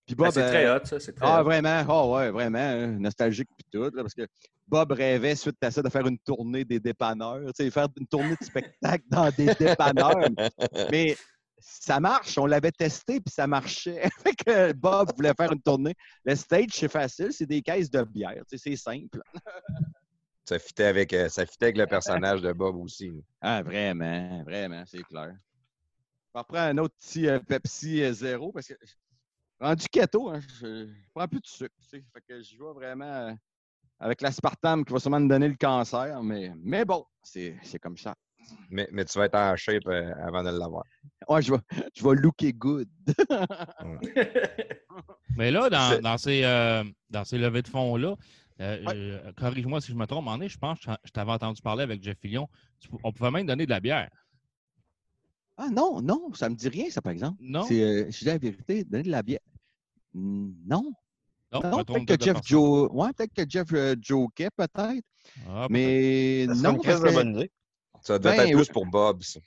Puis 0.07 0.15
Ben, 0.15 0.31
c'est 0.31 0.41
euh, 0.41 0.47
très 0.49 0.69
hot, 0.75 0.85
ça. 0.85 0.99
C'est 0.99 1.13
très 1.13 1.25
Ah, 1.27 1.41
hot. 1.41 1.43
vraiment? 1.43 1.85
Ah, 1.87 2.07
ouais, 2.07 2.31
vraiment. 2.31 2.57
hein, 2.59 2.87
Nostalgique 2.99 3.49
puis 3.57 3.67
tout. 3.71 3.83
là, 3.83 4.01
parce 4.03 4.13
que 4.13 4.25
Bob 4.67 4.91
rêvait, 4.93 5.35
suite 5.35 5.61
à 5.61 5.69
ça, 5.69 5.81
de 5.81 5.89
faire 5.89 6.07
une 6.07 6.17
tournée 6.19 6.63
des 6.65 6.79
dépanneurs. 6.79 7.41
Tu 7.53 7.63
sais, 7.65 7.69
faire 7.71 7.87
une 7.99 8.07
tournée 8.07 8.35
de 8.39 8.45
spectacle 8.45 9.03
dans 9.09 9.29
des 9.31 9.53
dépanneurs. 9.55 10.15
Mais 10.91 11.15
ça 11.59 11.99
marche. 11.99 12.37
On 12.37 12.45
l'avait 12.45 12.71
testé 12.71 13.19
puis 13.19 13.33
ça 13.33 13.47
marchait. 13.47 14.09
Fait 14.23 14.33
que 14.35 14.71
Bob 14.73 15.11
voulait 15.15 15.33
faire 15.37 15.51
une 15.51 15.61
tournée. 15.61 15.95
Le 16.25 16.35
stage, 16.35 16.69
c'est 16.71 16.89
facile. 16.91 17.31
C'est 17.31 17.45
des 17.45 17.61
caisses 17.61 17.89
de 17.91 18.01
bière. 18.03 18.43
Tu 18.49 18.57
sais, 18.57 18.69
c'est 18.71 18.75
simple. 18.77 19.21
Ça 20.49 20.57
fitait 20.59 20.85
avec, 20.85 21.11
euh, 21.11 21.27
ça 21.27 21.45
fitait 21.45 21.65
avec 21.65 21.77
le 21.77 21.85
personnage 21.87 22.41
de 22.41 22.53
Bob 22.53 22.77
aussi. 22.77 23.11
Ah, 23.41 23.61
vraiment, 23.61 24.41
vraiment, 24.45 24.81
c'est 24.85 25.03
clair. 25.03 25.33
Je 26.33 26.39
reprends 26.39 26.59
un 26.59 26.77
autre 26.77 26.95
petit 26.95 27.27
euh, 27.27 27.37
Pepsi 27.41 28.01
euh, 28.01 28.13
zéro 28.13 28.53
parce 28.53 28.67
que 28.67 28.75
rendu 29.59 29.85
keto, 29.91 30.29
hein, 30.29 30.39
je, 30.39 30.87
je 30.87 31.09
prends 31.13 31.27
plus 31.27 31.39
de 31.41 31.47
sucre. 31.47 31.75
tu 31.81 31.87
sais. 31.87 32.03
Fait 32.13 32.21
que 32.27 32.41
je 32.41 32.57
vois 32.57 32.73
vraiment 32.73 33.05
euh, 33.05 33.33
avec 33.99 34.21
l'aspartame 34.21 34.83
qui 34.85 34.93
va 34.93 34.99
sûrement 34.99 35.19
me 35.19 35.27
donner 35.29 35.47
le 35.47 35.55
cancer. 35.55 36.21
Mais, 36.23 36.51
mais 36.57 36.85
bon, 36.85 37.05
c'est 37.23 37.57
c'est 37.63 37.79
comme 37.79 37.97
ça. 37.97 38.15
Mais, 38.69 38.87
mais 38.91 39.03
tu 39.05 39.17
vas 39.17 39.25
être 39.25 39.35
en 39.35 39.55
shape 39.55 39.87
euh, 39.87 40.11
avant 40.25 40.43
de 40.43 40.49
l'avoir. 40.57 40.83
Ouais, 41.27 41.41
je 41.41 41.51
vais, 41.53 41.59
je 41.95 42.03
vais 42.07 42.15
looker 42.15 42.53
good. 42.53 42.87
Mais 45.35 45.51
là, 45.51 45.69
dans, 45.69 46.01
dans 46.01 46.17
ces, 46.17 46.43
euh, 46.43 46.83
dans 47.09 47.23
ces 47.23 47.37
levées 47.37 47.61
de 47.61 47.67
fonds-là, 47.67 48.15
euh, 48.59 48.85
Ouais. 48.85 48.93
euh, 48.95 49.31
corrige-moi 49.33 49.81
si 49.81 49.91
je 49.91 49.95
me 49.97 50.05
trompe, 50.07 50.27
donné, 50.27 50.49
je 50.49 50.57
pense 50.57 50.79
que 50.79 50.91
je 51.03 51.11
t'avais 51.11 51.31
entendu 51.31 51.61
parler 51.61 51.83
avec 51.83 52.01
Jeff 52.03 52.17
pou- 52.89 52.99
on 53.03 53.11
pouvait 53.11 53.29
même 53.31 53.45
donner 53.45 53.65
de 53.65 53.69
la 53.69 53.79
bière. 53.79 54.09
Ah 55.57 55.69
non, 55.71 56.01
non, 56.01 56.31
ça 56.33 56.49
me 56.49 56.55
dit 56.55 56.69
rien, 56.69 56.89
ça, 56.89 57.01
par 57.01 57.11
exemple. 57.13 57.37
Non? 57.41 57.63
C'est, 57.63 57.81
euh, 57.81 58.05
je 58.11 58.19
dis 58.19 58.25
la 58.25 58.37
vérité, 58.37 58.83
donner 58.83 59.03
de 59.03 59.09
la 59.11 59.23
bière. 59.23 59.39
Non, 60.13 60.93
Non, 61.53 61.61
non 61.61 61.77
me 61.79 61.83
trompe 61.83 62.07
peut-être 62.07 62.19
que 62.19 62.25
Jeff. 62.25 62.37
Joe. 62.43 62.89
Ouais, 62.91 63.09
peut-être 63.15 63.33
que 63.33 63.49
Jeff 63.49 63.67
euh, 63.73 63.95
Joquet, 64.01 64.49
peut-être. 64.55 64.75
Ah, 65.47 65.67
peut-être. 65.67 65.69
Mais 65.71 66.45
Ça 66.47 66.71
non, 66.71 66.79
parce 66.79 67.01
que- 67.01 67.13
bonne 67.13 67.35
idée. 67.35 67.51
Ça 68.01 68.19
doit 68.19 68.35
Ben, 68.35 68.47
être 68.47 68.55
plus 68.55 68.67
pour 68.69 68.85
Bob, 68.85 69.23
ça. 69.23 69.39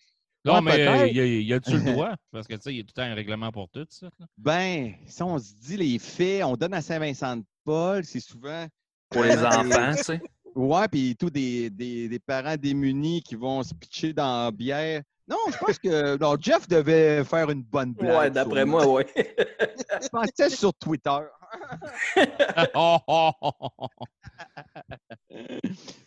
Non, 0.44 0.54
Ouais, 0.54 0.60
mais 0.62 1.10
il 1.12 1.42
y 1.46 1.52
a-tu 1.52 1.72
le 1.72 1.80
droit? 1.92 2.14
Parce 2.30 2.46
que, 2.46 2.54
tu 2.54 2.60
sais, 2.62 2.72
il 2.74 2.76
y 2.78 2.80
a 2.80 2.82
tout 2.82 2.92
le 2.96 3.02
temps 3.02 3.08
un 3.08 3.14
règlement 3.14 3.52
pour 3.52 3.68
tout, 3.68 3.86
ça. 3.90 4.08
là. 4.18 4.26
Ben, 4.38 4.94
si 5.06 5.22
on 5.22 5.38
se 5.38 5.52
dit 5.54 5.76
les 5.76 5.98
faits, 5.98 6.42
on 6.44 6.56
donne 6.56 6.74
à 6.74 6.80
Saint-Vincent-de-Paul, 6.82 8.04
c'est 8.04 8.20
souvent. 8.20 8.66
Pour 9.10 9.22
les 9.22 9.36
enfants, 9.44 9.94
tu 9.96 10.02
sais. 10.02 10.20
Ouais, 10.54 10.88
puis 10.88 11.14
tout 11.16 11.30
des, 11.30 11.70
des, 11.70 12.08
des 12.08 12.18
parents 12.18 12.56
démunis 12.56 13.22
qui 13.22 13.34
vont 13.36 13.62
se 13.62 13.72
pitcher 13.74 14.12
dans 14.12 14.44
la 14.44 14.50
bière. 14.50 15.02
Non, 15.30 15.38
je 15.52 15.58
pense 15.58 15.78
que 15.78 16.16
non, 16.18 16.36
Jeff 16.40 16.66
devait 16.66 17.22
faire 17.22 17.48
une 17.50 17.62
bonne 17.62 17.92
blague. 17.92 18.18
Ouais, 18.18 18.30
d'après 18.30 18.64
moi, 18.64 18.84
oui. 18.86 19.04
Je 19.16 20.08
pensais 20.08 20.50
sur 20.50 20.74
Twitter. 20.74 21.20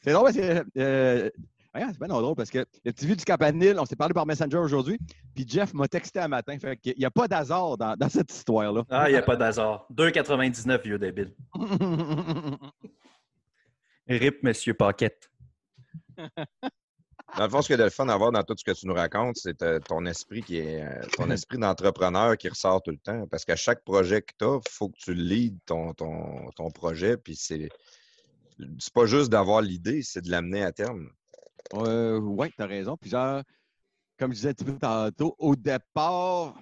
C'est 0.01 0.11
drôle, 0.11 0.25
parce 0.25 0.35
que, 0.35 0.65
euh, 0.77 1.29
regarde, 1.73 1.93
c'est 1.93 1.99
bien 1.99 2.07
drôle 2.07 2.35
parce 2.35 2.49
que 2.49 2.65
le 2.83 2.91
petit 2.91 3.05
vieux 3.05 3.15
du 3.15 3.23
Campanile, 3.23 3.79
on 3.79 3.85
s'est 3.85 3.95
parlé 3.95 4.13
par 4.13 4.25
Messenger 4.25 4.57
aujourd'hui, 4.57 4.99
puis 5.33 5.45
Jeff 5.47 5.73
m'a 5.73 5.87
texté 5.87 6.19
un 6.19 6.27
matin. 6.27 6.57
Fait 6.59 6.75
qu'il 6.77 6.95
n'y 6.97 7.05
a 7.05 7.11
pas 7.11 7.29
d'hasard 7.29 7.77
dans, 7.77 7.95
dans 7.95 8.09
cette 8.09 8.31
histoire-là. 8.31 8.83
Ah, 8.89 9.09
il 9.09 9.13
n'y 9.13 9.17
a 9.17 9.21
pas 9.21 9.37
d'hasard. 9.37 9.87
2,99, 9.93 10.81
vieux 10.83 10.99
débile. 10.99 11.33
RIP, 14.09 14.43
Monsieur 14.43 14.73
Paquette. 14.73 15.29
Dans 17.35 17.45
le 17.45 17.49
fond, 17.49 17.63
ce 17.63 17.67
qu'il 17.67 17.79
y 17.79 17.81
a 17.81 17.85
de 17.85 17.89
fun 17.89 18.07
à 18.09 18.17
voir 18.17 18.31
dans 18.31 18.43
tout 18.43 18.53
ce 18.55 18.63
que 18.63 18.77
tu 18.77 18.85
nous 18.85 18.93
racontes, 18.93 19.37
c'est 19.37 19.59
euh, 19.63 19.79
ton 19.79 20.05
esprit 20.05 20.43
qui 20.43 20.57
est 20.57 20.83
euh, 20.83 21.01
ton 21.17 21.29
esprit 21.31 21.57
d'entrepreneur 21.57 22.37
qui 22.37 22.47
ressort 22.47 22.83
tout 22.83 22.91
le 22.91 22.97
temps. 22.97 23.25
Parce 23.27 23.43
qu'à 23.43 23.55
chaque 23.55 23.83
projet 23.83 24.21
que 24.21 24.33
tu 24.37 24.45
as, 24.45 24.59
il 24.63 24.71
faut 24.71 24.89
que 24.89 24.97
tu 24.99 25.15
leads 25.15 25.57
ton, 25.65 25.93
ton, 25.93 26.51
ton 26.55 26.69
projet. 26.69 27.17
Puis 27.17 27.35
c'est 27.35 27.69
pas 28.93 29.07
juste 29.07 29.31
d'avoir 29.31 29.61
l'idée, 29.61 30.03
c'est 30.03 30.21
de 30.21 30.29
l'amener 30.29 30.63
à 30.63 30.71
terme. 30.71 31.09
Euh, 31.73 32.19
oui, 32.19 32.51
tu 32.55 32.61
as 32.61 32.67
raison. 32.67 32.97
Puis 32.97 33.09
genre, 33.09 33.41
comme 34.19 34.31
je 34.31 34.35
disais 34.35 34.49
un 34.49 34.53
petit 34.53 34.65
peu 34.65 34.77
tantôt, 34.77 35.35
au 35.39 35.55
départ, 35.55 36.53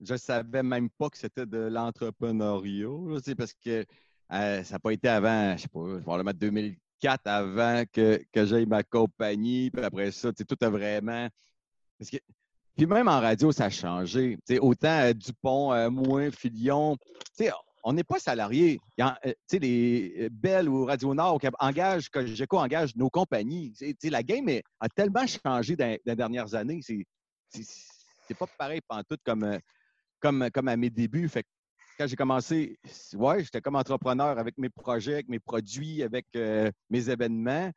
je 0.00 0.14
savais 0.14 0.62
même 0.62 0.88
pas 0.88 1.10
que 1.10 1.18
c'était 1.18 1.46
de 1.46 1.58
l'entrepreneuriat. 1.58 2.88
Parce 3.36 3.54
que 3.54 3.84
ça 4.28 4.62
n'a 4.62 4.78
pas 4.78 4.92
été 4.92 5.08
avant, 5.08 5.56
je 5.56 5.62
sais 5.62 5.68
pas, 5.68 5.80
je 5.84 6.06
vais 6.06 6.16
le 6.16 6.22
mettre 6.22 6.38
2000 6.38 6.76
quatre 7.00 7.26
avant 7.26 7.84
que, 7.92 8.20
j'aille 8.34 8.66
ma 8.66 8.82
compagnie. 8.82 9.70
Puis 9.70 9.84
après 9.84 10.10
ça, 10.10 10.32
tout 10.32 10.56
a 10.60 10.68
vraiment. 10.68 11.28
Puis 12.76 12.86
même 12.86 13.08
en 13.08 13.20
radio, 13.20 13.52
ça 13.52 13.66
a 13.66 13.70
changé. 13.70 14.38
Autant 14.60 15.00
euh, 15.00 15.12
Dupont, 15.12 15.72
euh, 15.72 15.90
Mouin, 15.90 16.30
on 17.82 17.92
n'est 17.92 18.04
pas 18.04 18.18
salarié. 18.18 18.80
Euh, 19.00 19.32
les 19.52 20.14
euh, 20.18 20.28
Bell 20.30 20.68
ou 20.68 20.84
Radio 20.84 21.14
Nord 21.14 21.40
qui 21.40 21.48
engagent, 21.58 22.08
Cogeco 22.08 22.58
engage 22.58 22.94
nos 22.96 23.10
compagnies. 23.10 23.72
La 24.04 24.22
game 24.22 24.48
a 24.80 24.88
tellement 24.88 25.26
changé 25.26 25.76
dans, 25.76 25.96
les 26.04 26.16
dernières 26.16 26.54
années. 26.54 26.80
C'est 26.82 28.36
pas 28.38 28.46
pareil 28.58 28.80
pantoute 28.86 29.20
euh, 29.28 29.58
comme, 30.20 30.50
comme, 30.50 30.68
à 30.68 30.76
mes 30.76 30.90
débuts 30.90 31.28
quand 32.00 32.06
j'ai 32.06 32.16
commencé, 32.16 32.78
ouais, 33.12 33.44
j'étais 33.44 33.60
comme 33.60 33.76
entrepreneur 33.76 34.38
avec 34.38 34.56
mes 34.56 34.70
projets, 34.70 35.14
avec 35.14 35.28
mes 35.28 35.38
produits, 35.38 36.02
avec 36.02 36.26
euh, 36.34 36.70
mes 36.88 37.10
événements. 37.10 37.70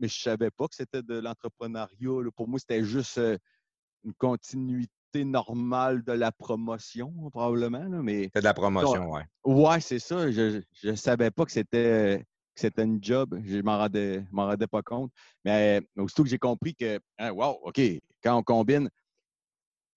Mais 0.00 0.08
je 0.08 0.20
savais 0.20 0.50
pas 0.50 0.66
que 0.66 0.74
c'était 0.74 1.02
de 1.02 1.20
l'entrepreneuriat. 1.20 2.28
Pour 2.34 2.48
moi, 2.48 2.58
c'était 2.58 2.82
juste 2.82 3.18
euh, 3.18 3.38
une 4.02 4.14
continuité 4.14 5.24
normale 5.24 6.02
de 6.02 6.10
la 6.10 6.32
promotion, 6.32 7.12
probablement. 7.30 7.84
là, 7.84 8.02
Mais 8.02 8.30
C'est 8.34 8.40
de 8.40 8.44
la 8.44 8.54
promotion, 8.54 9.12
ouais. 9.12 9.22
Ouais, 9.44 9.80
c'est 9.80 10.00
ça. 10.00 10.28
Je 10.28 10.60
ne 10.82 10.94
savais 10.96 11.30
pas 11.30 11.44
que 11.44 11.52
c'était 11.52 12.26
que 12.52 12.60
c'était 12.60 12.82
une 12.82 13.00
job. 13.00 13.40
Je 13.44 13.58
m'en 13.58 13.78
rendais, 13.78 14.24
rendais 14.32 14.66
pas 14.66 14.82
compte. 14.82 15.12
Mais 15.44 15.80
euh, 15.96 16.02
aussitôt 16.02 16.24
que 16.24 16.30
j'ai 16.30 16.38
compris 16.38 16.74
que, 16.74 16.98
hein, 17.18 17.30
wow, 17.30 17.60
OK, 17.62 17.80
quand 18.24 18.36
on 18.36 18.42
combine, 18.42 18.90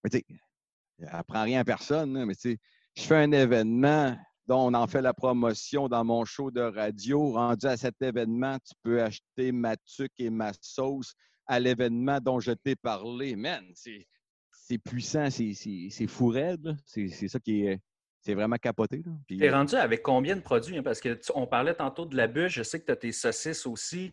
mais 0.04 0.10
tu 0.10 0.18
sais, 0.18 1.06
apprend 1.08 1.42
rien 1.42 1.60
à 1.60 1.64
personne, 1.64 2.26
mais 2.26 2.34
tu 2.36 2.52
sais, 2.52 2.58
je 3.00 3.06
fais 3.06 3.16
un 3.16 3.32
événement 3.32 4.16
dont 4.46 4.66
on 4.68 4.74
en 4.74 4.86
fait 4.86 5.00
la 5.00 5.14
promotion 5.14 5.88
dans 5.88 6.04
mon 6.04 6.24
show 6.24 6.50
de 6.50 6.60
radio. 6.60 7.32
Rendu 7.32 7.66
à 7.66 7.76
cet 7.76 8.00
événement, 8.02 8.56
tu 8.58 8.74
peux 8.82 9.02
acheter 9.02 9.52
ma 9.52 9.76
tuque 9.76 10.12
et 10.18 10.30
ma 10.30 10.52
sauce 10.60 11.14
à 11.46 11.58
l'événement 11.60 12.18
dont 12.20 12.40
je 12.40 12.52
t'ai 12.52 12.76
parlé. 12.76 13.36
Man, 13.36 13.64
c'est 13.74 14.78
puissant, 14.78 15.28
c'est 15.30 16.06
fou 16.06 16.28
raide. 16.28 16.76
C'est 16.84 17.08
ça 17.28 17.38
qui 17.40 17.62
est. 17.66 17.80
C'est 18.22 18.34
vraiment 18.34 18.56
capoté. 18.56 19.02
Puis, 19.26 19.38
T'es 19.38 19.48
rendu 19.50 19.74
avec 19.76 20.02
combien 20.02 20.36
de 20.36 20.42
produits? 20.42 20.76
hein? 20.76 20.82
Parce 20.82 21.00
que 21.00 21.14
tu- 21.14 21.32
on 21.34 21.46
parlait 21.46 21.72
tantôt 21.74 22.04
de 22.04 22.14
la 22.14 22.26
bûche. 22.26 22.52
Je 22.52 22.62
sais 22.62 22.78
que 22.78 22.84
tu 22.84 22.92
as 22.92 22.96
tes 22.96 23.12
saucisses 23.12 23.64
aussi. 23.64 24.12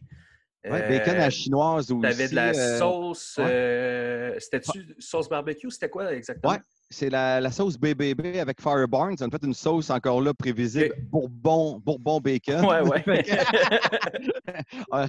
Ouais, 0.72 0.90
bacon 1.00 1.16
à 1.16 1.18
la 1.20 1.30
chinoise 1.30 1.92
aussi. 1.92 2.02
Tu 2.02 2.08
avais 2.08 2.28
de 2.30 2.36
la 2.36 2.50
euh, 2.50 2.78
sauce. 2.80 3.36
ouais. 3.38 3.46
euh, 3.48 4.40
C'était-tu 4.40 4.96
sauce 5.00 5.28
barbecue? 5.30 5.70
C'était 5.72 5.90
quoi 5.90 6.14
exactement? 6.14 6.54
Ouais. 6.54 6.60
C'est 6.90 7.10
la, 7.10 7.42
la 7.42 7.52
sauce 7.52 7.78
BBB 7.78 8.38
avec 8.40 8.62
Fire 8.62 8.88
Barnes. 8.88 9.16
On 9.20 9.26
a 9.28 9.30
fait 9.30 9.44
une 9.46 9.54
sauce 9.54 9.90
encore 9.90 10.22
là 10.22 10.34
prévisible. 10.34 10.96
Bourbon, 11.12 11.80
Bourbon 11.84 12.22
bacon. 12.22 12.64
Ouais, 12.66 12.82
ouais. 12.82 13.04
Ouais, 14.92 15.06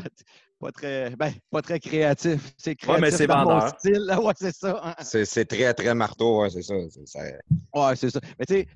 pas, 0.60 0.72
très, 0.72 1.10
ben, 1.16 1.32
pas 1.50 1.62
très 1.62 1.78
créatif. 1.78 2.52
C'est 2.56 2.70
Ouais, 2.70 2.76
créatif 2.76 3.00
mais 3.02 3.10
c'est 3.12 3.26
vendeur. 3.26 3.68
style. 3.78 4.12
Ouais, 4.22 4.32
c'est 4.36 4.54
ça. 4.54 4.94
C'est 5.02 5.24
c'est 5.24 5.44
très, 5.44 5.72
très 5.74 5.94
marteau, 5.94 6.42
ouais, 6.42 6.50
c'est 6.50 6.62
ça. 6.62 6.74
Ouais, 6.74 7.96
c'est 7.96 8.10
ça. 8.10 8.20
Mais 8.38 8.46
tu 8.46 8.54
sais, 8.54 8.66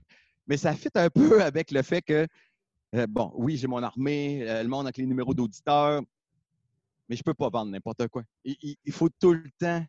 mais 0.47 0.57
ça 0.57 0.73
fit 0.75 0.89
un 0.95 1.11
peu 1.11 1.43
avec 1.43 1.71
le 1.73 1.83
fait 1.83 2.03
que, 2.03 2.27
euh, 2.95 3.07
bon, 3.09 3.33
oui, 3.35 3.57
j'ai 3.57 3.67
mon 3.67 3.83
armée, 3.83 4.45
euh, 4.49 4.63
le 4.63 4.69
monde 4.69 4.87
avec 4.87 4.99
les 4.99 5.07
numéros 5.07 5.35
d'auditeurs, 5.35 6.03
mais 7.13 7.17
je 7.17 7.23
peux 7.23 7.35
pas 7.35 7.51
vendre 7.51 7.71
n'importe 7.71 8.09
quoi. 8.09 8.23
Il, 8.43 8.75
faut 8.91 9.11
tout 9.21 9.35
le 9.35 9.51
temps 9.59 9.85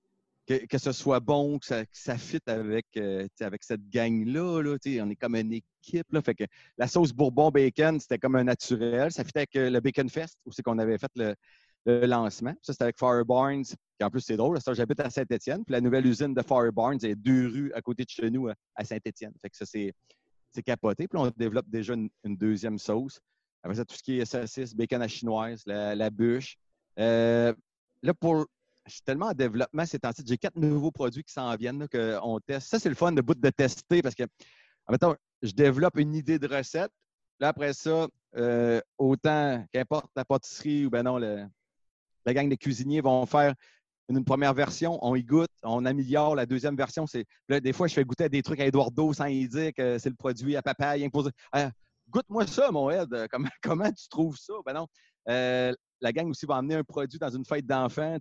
que, 0.45 0.65
que 0.65 0.77
ce 0.77 0.91
soit 0.91 1.21
bon, 1.21 1.57
que 1.57 1.65
ça, 1.65 1.85
que 1.85 2.51
avec, 2.51 2.85
euh, 2.97 3.25
avec 3.39 3.63
cette 3.63 3.89
gang-là. 3.89 4.61
Là, 4.61 4.75
on 5.01 5.09
est 5.09 5.15
comme 5.15 5.35
une 5.35 5.53
équipe. 5.53 6.11
Là, 6.11 6.21
fait 6.21 6.35
que 6.35 6.43
la 6.77 6.89
sauce 6.89 7.13
Bourbon 7.13 7.49
Bacon, 7.49 7.97
c'était 7.97 8.17
comme 8.17 8.35
un 8.35 8.43
naturel. 8.43 9.09
Ça 9.13 9.23
fit 9.23 9.31
avec 9.37 9.55
euh, 9.55 9.69
le 9.69 9.79
Bacon 9.79 10.09
Fest, 10.09 10.37
où 10.45 10.51
c'est 10.51 10.63
qu'on 10.63 10.79
avait 10.79 10.97
fait 10.97 11.11
le, 11.15 11.33
le 11.85 12.05
lancement. 12.07 12.53
Ça, 12.61 12.73
c'était 12.73 12.83
avec 12.83 12.99
Fire 12.99 13.23
Barnes. 13.23 13.63
Puis 13.63 14.05
en 14.05 14.09
plus, 14.09 14.19
c'est 14.19 14.35
drôle. 14.35 14.59
J'habite 14.73 14.99
à 14.99 15.09
Saint-Étienne. 15.09 15.63
Puis 15.63 15.71
la 15.71 15.79
nouvelle 15.79 16.05
usine 16.05 16.33
de 16.33 16.41
Fire 16.41 16.73
Barnes 16.73 16.99
est 17.03 17.15
deux 17.15 17.47
rues 17.47 17.71
à 17.71 17.81
côté 17.81 18.03
de 18.03 18.09
chez 18.09 18.29
nous 18.29 18.49
à- 18.49 18.83
Saint-Étienne. 18.83 19.31
Fait 19.41 19.49
que 19.49 19.55
ça, 19.55 19.65
c'est 19.65 19.93
capoté. 20.63 21.07
Puis 21.07 21.17
on 21.17 21.31
développe 21.37 21.69
déjà 21.69 21.93
une, 21.93 22.09
deuxième 22.35 22.77
sauce. 22.77 23.21
Après 23.63 23.77
ça, 23.77 23.85
tout 23.85 23.95
ce 23.95 24.03
qui 24.03 24.19
est 24.19 24.25
saucisse, 24.25 24.75
bacon 24.75 25.01
à 25.01 25.07
chinoise, 25.07 25.63
la 25.65 26.09
bûche. 26.09 26.57
Euh, 26.99 27.53
là, 28.01 28.13
pour. 28.13 28.45
Suis 28.85 29.01
tellement 29.01 29.27
en 29.27 29.33
développement 29.33 29.85
ces 29.85 29.97
temps-ci. 29.97 30.23
J'ai 30.27 30.37
quatre 30.37 30.57
nouveaux 30.57 30.91
produits 30.91 31.23
qui 31.23 31.31
s'en 31.31 31.55
viennent, 31.55 31.87
qu'on 31.87 32.39
teste. 32.45 32.67
Ça, 32.67 32.79
c'est 32.79 32.89
le 32.89 32.95
fun 32.95 33.13
de 33.13 33.21
bout 33.21 33.33
de 33.33 33.49
tester 33.49 34.01
parce 34.01 34.13
que, 34.13 34.23
en 34.87 35.15
je 35.41 35.51
développe 35.51 35.97
une 35.97 36.13
idée 36.13 36.37
de 36.37 36.53
recette. 36.53 36.91
Là, 37.39 37.47
après 37.47 37.71
ça, 37.71 38.07
euh, 38.35 38.81
autant 38.97 39.65
qu'importe 39.71 40.11
la 40.17 40.25
pâtisserie 40.25 40.85
ou 40.85 40.89
ben 40.89 41.03
non, 41.03 41.17
la 41.17 42.33
gang 42.33 42.49
de 42.49 42.55
cuisiniers 42.55 42.99
vont 42.99 43.25
faire 43.25 43.53
une, 44.09 44.25
première 44.25 44.53
version, 44.53 44.99
on 45.01 45.15
y 45.15 45.23
goûte, 45.23 45.49
on 45.63 45.85
améliore. 45.85 46.35
La 46.35 46.45
deuxième 46.45 46.75
version, 46.75 47.07
c'est. 47.07 47.25
Là, 47.47 47.61
des 47.61 47.71
fois, 47.71 47.87
je 47.87 47.93
fais 47.93 48.03
goûter 48.03 48.27
des 48.27 48.43
trucs 48.43 48.59
à 48.59 48.65
Eduardo 48.65 49.13
sans 49.13 49.27
y 49.27 49.47
dire 49.47 49.71
que 49.73 49.97
c'est 49.97 50.09
le 50.09 50.15
produit 50.15 50.57
à 50.57 50.61
papa. 50.61 50.91
rien 50.91 51.07
que 51.07 51.11
pour 51.13 51.23
dire, 51.23 51.31
Ah, 51.53 51.71
Goûte-moi 52.09 52.45
ça, 52.47 52.69
mon 52.71 52.89
Ed. 52.89 53.13
Euh, 53.13 53.27
Comment, 53.31 53.49
comment 53.63 53.91
tu 53.91 54.07
trouves 54.07 54.37
ça? 54.37 54.53
Ben 54.65 54.73
non. 54.73 54.87
Euh, 55.29 55.73
la 56.03 56.11
gang 56.11 56.29
aussi 56.29 56.45
va 56.45 56.55
emmener 56.55 56.75
un 56.75 56.83
produit 56.83 57.17
dans 57.17 57.29
une 57.29 57.45
fête 57.45 57.65
d'enfants, 57.65 58.17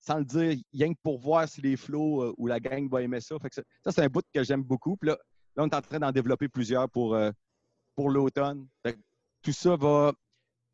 sans 0.00 0.18
le 0.18 0.24
dire, 0.24 0.56
rien 0.72 0.92
que 0.92 0.98
pour 1.02 1.20
voir 1.20 1.48
si 1.48 1.60
les 1.60 1.76
flots 1.76 2.22
euh, 2.22 2.34
ou 2.36 2.46
la 2.46 2.58
gang 2.58 2.88
va 2.90 3.02
aimer 3.02 3.20
ça. 3.20 3.36
Ça, 3.84 3.92
c'est 3.92 4.02
un 4.02 4.08
bout 4.08 4.24
que 4.34 4.42
j'aime 4.42 4.62
beaucoup. 4.62 4.96
Puis 4.96 5.08
là, 5.10 5.18
là, 5.56 5.62
on 5.62 5.68
est 5.68 5.74
en 5.74 5.80
train 5.80 5.98
d'en 6.00 6.10
développer 6.10 6.48
plusieurs 6.48 6.88
pour, 6.90 7.14
euh, 7.14 7.30
pour 7.94 8.10
l'automne. 8.10 8.66
Tout 9.42 9.52
ça 9.52 9.76
va 9.76 10.12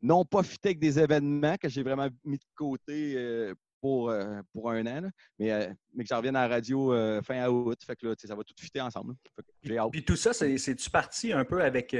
non 0.01 0.25
pas 0.25 0.43
fitter 0.43 0.69
avec 0.69 0.79
des 0.79 0.99
événements 0.99 1.55
que 1.57 1.69
j'ai 1.69 1.83
vraiment 1.83 2.07
mis 2.23 2.37
de 2.37 2.43
côté 2.55 3.13
euh, 3.15 3.53
pour, 3.79 4.11
pour 4.53 4.71
un 4.71 4.85
an, 4.87 5.09
mais, 5.37 5.69
mais 5.93 6.03
que 6.03 6.07
j'en 6.09 6.17
revienne 6.17 6.35
à 6.35 6.47
la 6.47 6.55
radio 6.55 6.91
fin 7.21 7.47
août. 7.47 7.77
Fait 7.85 7.95
que 7.95 8.07
là, 8.07 8.15
ça 8.17 8.33
va 8.35 8.43
tout 8.43 8.55
fitter 8.59 8.81
ensemble. 8.81 9.13
Puis 9.91 10.03
tout 10.03 10.15
ça, 10.15 10.33
c'est- 10.33 10.57
c'est-tu 10.57 10.89
parti 10.89 11.31
un 11.31 11.45
peu 11.45 11.61
avec. 11.61 11.95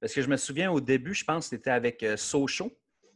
parce 0.00 0.12
que 0.12 0.20
je 0.20 0.28
me 0.28 0.36
souviens 0.36 0.70
au 0.70 0.80
début, 0.82 1.14
je 1.14 1.24
pense 1.24 1.46
que 1.46 1.56
c'était 1.56 1.70
avec 1.70 2.04
Sochaux. 2.16 2.70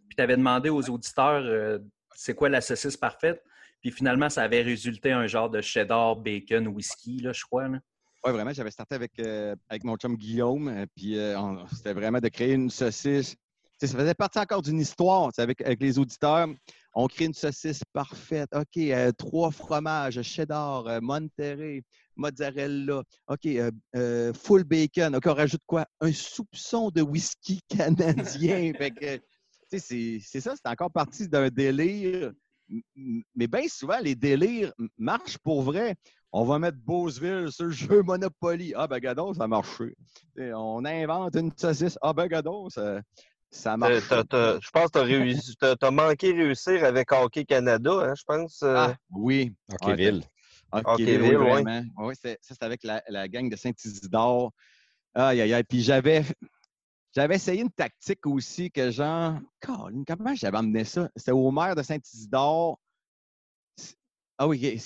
Puis 0.08 0.16
tu 0.16 0.22
avais 0.22 0.36
demandé 0.36 0.68
aux 0.70 0.88
auditeurs 0.88 1.42
euh, 1.44 1.78
c'est 2.14 2.34
quoi 2.34 2.48
la 2.48 2.60
saucisse 2.60 2.96
parfaite? 2.96 3.42
Puis 3.80 3.90
finalement, 3.90 4.28
ça 4.28 4.42
avait 4.42 4.62
résulté 4.62 5.12
un 5.12 5.26
genre 5.26 5.50
de 5.50 5.60
cheddar, 5.60 6.16
bacon, 6.16 6.66
whisky, 6.68 7.20
là, 7.20 7.32
je 7.32 7.44
crois. 7.44 7.68
Oui, 7.68 8.32
vraiment, 8.32 8.52
j'avais 8.52 8.70
starté 8.70 8.94
avec, 8.94 9.12
euh, 9.20 9.54
avec 9.68 9.84
mon 9.84 9.96
chum 9.96 10.16
Guillaume, 10.16 10.68
euh, 10.68 10.86
puis 10.96 11.18
euh, 11.18 11.36
c'était 11.72 11.92
vraiment 11.92 12.18
de 12.18 12.28
créer 12.28 12.54
une 12.54 12.70
saucisse. 12.70 13.36
Ça 13.80 13.88
faisait 13.88 14.14
partie 14.14 14.38
encore 14.38 14.62
d'une 14.62 14.80
histoire 14.80 15.30
avec, 15.36 15.60
avec 15.60 15.80
les 15.82 15.98
auditeurs. 15.98 16.48
On 16.94 17.06
crée 17.08 17.26
une 17.26 17.34
saucisse 17.34 17.82
parfaite. 17.92 18.48
OK, 18.54 18.80
trois 19.18 19.50
fromages, 19.50 20.22
cheddar, 20.22 20.86
euh, 20.86 20.98
Monterey, 21.02 21.84
mozzarella. 22.16 23.02
OK, 23.28 23.46
euh, 23.46 24.32
full 24.32 24.64
bacon. 24.64 25.14
OK, 25.14 25.26
on 25.26 25.34
rajoute 25.34 25.60
quoi? 25.66 25.86
Un 26.00 26.12
soupçon 26.12 26.90
de 26.90 27.02
whisky 27.02 27.60
canadien. 27.68 28.72
fait 28.78 28.92
que, 28.92 29.20
c'est 29.70 30.18
c'est 30.22 30.40
ça, 30.40 30.54
c'est 30.56 30.68
encore 30.70 30.90
parti 30.90 31.28
d'un 31.28 31.48
délire 31.48 32.32
Mais 33.34 33.46
bien 33.46 33.68
souvent, 33.68 33.98
les 34.02 34.14
délires 34.14 34.72
marchent 34.98 35.38
pour 35.38 35.62
vrai. 35.62 35.94
On 36.32 36.44
va 36.44 36.58
mettre 36.58 36.78
Beauceville 36.78 37.50
sur 37.50 37.66
le 37.66 37.70
jeu 37.70 38.02
Monopoly. 38.02 38.74
Ah, 38.76 38.86
ben, 38.86 38.98
gadon, 38.98 39.32
ça 39.32 39.44
a 39.44 39.46
marché. 39.46 39.94
Et 40.36 40.52
on 40.52 40.84
invente 40.84 41.36
une 41.36 41.52
saucisse. 41.56 41.96
Ah, 42.02 42.12
ben, 42.12 42.26
gadon, 42.26 42.68
ça, 42.68 43.00
ça 43.50 43.76
marche. 43.76 44.02
Je 44.60 44.70
pense 44.70 44.90
que 44.90 45.74
tu 45.74 45.86
as 45.86 45.90
manqué 45.90 46.32
réussir 46.32 46.84
avec 46.84 47.10
Hockey 47.12 47.44
Canada, 47.44 47.92
hein, 48.02 48.14
je 48.16 48.22
pense. 48.26 48.62
euh. 48.62 48.74
Ah, 48.76 48.96
oui. 49.10 49.54
Hockeyville. 49.72 50.22
Hockeyville, 50.72 51.36
vraiment. 51.62 51.82
Oui, 51.98 52.14
c'est- 52.20 52.38
ça, 52.42 52.54
c'était 52.54 52.66
avec 52.66 52.82
la, 52.82 53.02
la 53.08 53.28
gang 53.28 53.48
de 53.48 53.56
Saint-Isidore. 53.56 54.50
Aïe, 55.14 55.40
aïe, 55.40 55.54
aïe. 55.54 55.64
Puis 55.64 55.80
j'avais, 55.82 56.22
j'avais 57.16 57.36
essayé 57.36 57.62
une 57.62 57.70
tactique 57.70 58.26
aussi 58.26 58.70
que 58.70 58.90
genre, 58.90 59.38
Colin, 59.60 60.04
comment 60.06 60.34
j'avais 60.34 60.58
amené 60.58 60.84
ça? 60.84 61.08
C'était 61.16 61.32
au 61.32 61.50
maire 61.50 61.74
de 61.74 61.82
Saint-Isidore. 61.82 62.78
Ah 64.36 64.46
oui, 64.46 64.78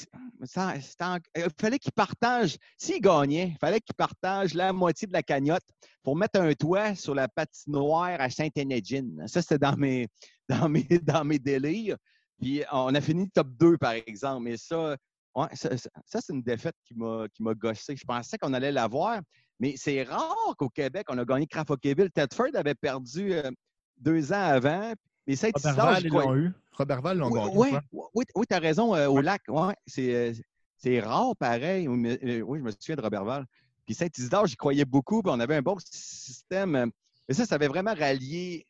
en- 1.00 1.18
il 1.34 1.48
fallait 1.58 1.80
qu'il 1.80 1.90
partage, 1.90 2.56
s'il 2.78 3.00
gagnait, 3.00 3.48
il 3.48 3.58
fallait 3.58 3.80
qu'il 3.80 3.96
partage 3.96 4.54
la 4.54 4.72
moitié 4.72 5.08
de 5.08 5.12
la 5.12 5.24
cagnotte 5.24 5.64
pour 6.04 6.14
mettre 6.14 6.40
un 6.40 6.52
toit 6.54 6.94
sur 6.94 7.16
la 7.16 7.26
patinoire 7.26 8.20
à 8.20 8.30
Saint-Enedjine. 8.30 9.26
Ça, 9.26 9.42
c'était 9.42 9.58
dans 9.58 9.76
mes, 9.76 10.06
dans, 10.48 10.68
mes, 10.68 10.84
dans 11.02 11.24
mes 11.24 11.40
délires. 11.40 11.96
Puis 12.40 12.62
on 12.70 12.94
a 12.94 13.00
fini 13.00 13.28
top 13.28 13.48
2, 13.58 13.76
par 13.76 13.90
exemple. 13.94 14.44
Mais 14.44 14.56
ça, 14.56 14.96
ouais, 15.34 15.48
ça, 15.54 15.76
ça- 15.76 15.90
ça, 16.06 16.20
c'est 16.20 16.32
une 16.32 16.42
défaite 16.42 16.76
qui 16.84 16.94
m'a 16.94 17.54
gossé. 17.56 17.96
Je 17.96 18.04
pensais 18.04 18.38
qu'on 18.38 18.52
allait 18.54 18.70
l'avoir, 18.70 19.20
mais 19.60 19.74
c'est 19.76 20.02
rare 20.02 20.54
qu'au 20.58 20.70
Québec, 20.70 21.06
on 21.10 21.18
a 21.18 21.24
gagné 21.24 21.46
Craft 21.46 21.70
Hockeyville. 21.70 22.10
Tedford 22.10 22.54
avait 22.54 22.74
perdu 22.74 23.34
euh, 23.34 23.50
deux 23.98 24.32
ans 24.32 24.42
avant. 24.42 24.94
Mais 25.26 25.36
Saint-Isidore, 25.36 25.74
Robertval, 25.74 26.00
j'y 26.00 26.06
ils 26.06 26.12
l'ont 26.12 26.34
eu. 26.34 26.52
Robertval 26.72 27.18
l'ont 27.18 27.30
oui, 27.30 27.70
gagné. 27.70 27.78
oui, 27.92 28.08
oui, 28.14 28.24
oui, 28.34 28.46
tu 28.48 28.56
as 28.56 28.58
raison, 28.58 28.94
euh, 28.94 29.06
au 29.06 29.20
lac. 29.20 29.42
Ouais, 29.48 29.74
c'est, 29.86 30.14
euh, 30.14 30.32
c'est 30.78 30.98
rare, 31.00 31.36
pareil. 31.36 31.86
Oui, 31.88 32.18
je 32.58 32.64
me 32.64 32.70
souviens 32.70 32.96
de 32.96 33.02
Robertval. 33.02 33.44
Puis 33.84 33.94
Saint-Isidore, 33.94 34.46
j'y 34.46 34.56
croyais 34.56 34.86
beaucoup. 34.86 35.22
Puis 35.22 35.30
on 35.32 35.38
avait 35.40 35.56
un 35.56 35.62
bon 35.62 35.76
système. 35.78 36.90
Mais 37.28 37.34
ça, 37.34 37.44
ça 37.44 37.56
avait 37.56 37.68
vraiment 37.68 37.94
rallié. 37.94 38.66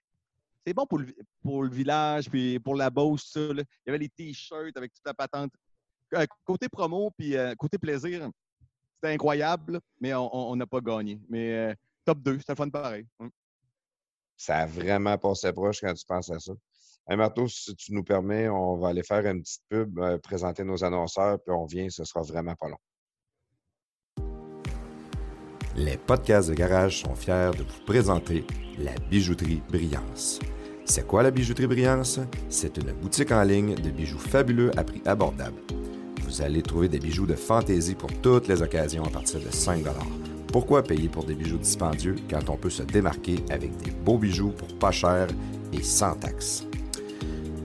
C'est 0.66 0.74
bon 0.74 0.86
pour 0.86 0.99
le, 0.99 1.07
pour 1.43 1.62
le 1.62 1.70
village, 1.70 2.28
puis 2.28 2.59
pour 2.59 2.74
la 2.74 2.91
Beauce, 2.91 3.30
ça. 3.32 3.41
Il 3.41 3.64
y 3.86 3.88
avait 3.88 3.99
les 3.99 4.09
T-shirts 4.09 4.76
avec 4.76 4.93
toute 4.93 5.07
la 5.07 5.14
patente. 5.14 5.53
Euh, 6.14 6.26
Côté 6.45 6.68
promo, 6.68 7.12
puis 7.16 7.36
euh, 7.36 7.55
côté 7.55 7.78
plaisir, 7.78 8.28
c'était 9.01 9.14
incroyable, 9.14 9.80
mais 10.01 10.12
on 10.14 10.55
n'a 10.57 10.66
pas 10.66 10.80
gagné. 10.80 11.20
Mais 11.28 11.53
euh, 11.53 11.74
top 12.05 12.18
2, 12.20 12.38
c'était 12.38 12.53
le 12.53 12.57
fun 12.57 12.68
pareil. 12.68 13.07
Hum. 13.18 13.30
Ça 14.36 14.59
a 14.59 14.66
vraiment 14.66 15.16
passé 15.18 15.53
proche 15.53 15.80
quand 15.80 15.92
tu 15.92 16.05
penses 16.07 16.30
à 16.30 16.38
ça. 16.38 16.53
Hey, 17.09 17.16
Marteau, 17.16 17.48
si 17.48 17.74
tu 17.76 17.92
nous 17.92 18.05
permets, 18.05 18.48
on 18.48 18.76
va 18.76 18.88
aller 18.88 19.03
faire 19.03 19.26
une 19.26 19.42
petite 19.42 19.62
pub, 19.68 19.98
euh, 19.98 20.18
présenter 20.18 20.64
nos 20.64 20.84
annonceurs, 20.84 21.38
puis 21.42 21.55
on 21.55 21.66
vient, 21.66 21.88
ce 21.90 22.05
sera 22.05 22.22
vraiment 22.22 22.55
pas 22.55 22.68
long. 22.68 22.76
Les 25.76 25.96
podcasts 25.96 26.51
de 26.51 26.55
garage 26.55 27.01
sont 27.03 27.14
fiers 27.14 27.51
de 27.57 27.62
vous 27.62 27.84
présenter 27.86 28.44
la 28.78 28.94
bijouterie 29.09 29.62
Brillance. 29.68 30.38
C'est 30.84 31.07
quoi 31.07 31.22
la 31.22 31.30
bijouterie 31.30 31.66
Brillance? 31.66 32.20
C'est 32.48 32.76
une 32.76 32.92
boutique 32.92 33.32
en 33.32 33.42
ligne 33.42 33.74
de 33.74 33.90
bijoux 33.90 34.18
fabuleux 34.18 34.70
à 34.78 34.84
prix 34.84 35.03
abordable. 35.07 35.61
Vous 36.31 36.43
allez 36.43 36.62
trouver 36.62 36.89
des 36.89 37.01
bijoux 37.01 37.26
de 37.26 37.35
fantaisie 37.35 37.97
pour 37.97 38.09
toutes 38.22 38.47
les 38.47 38.62
occasions 38.62 39.03
à 39.03 39.11
partir 39.11 39.41
de 39.41 39.51
5 39.51 39.83
Pourquoi 40.53 40.85
payer 40.85 41.09
pour 41.09 41.24
des 41.24 41.35
bijoux 41.35 41.59
dispendieux 41.59 42.14
quand 42.31 42.49
on 42.51 42.57
peut 42.57 42.70
se 42.70 42.85
démarquer 42.85 43.45
avec 43.51 43.76
des 43.78 43.91
beaux 43.91 44.16
bijoux 44.16 44.51
pour 44.51 44.68
pas 44.78 44.93
cher 44.93 45.26
et 45.72 45.83
sans 45.83 46.14
taxes? 46.14 46.64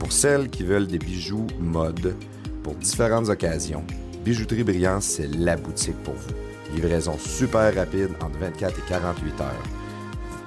Pour 0.00 0.10
celles 0.10 0.50
qui 0.50 0.64
veulent 0.64 0.88
des 0.88 0.98
bijoux 0.98 1.46
mode 1.60 2.16
pour 2.64 2.74
différentes 2.74 3.28
occasions, 3.28 3.84
Bijouterie 4.24 4.64
Brillance, 4.64 5.04
c'est 5.04 5.28
la 5.28 5.56
boutique 5.56 6.02
pour 6.02 6.14
vous. 6.14 6.74
Livraison 6.74 7.16
super 7.20 7.72
rapide 7.72 8.10
entre 8.20 8.36
24 8.40 8.76
et 8.76 8.88
48 8.88 9.40
heures. 9.42 9.62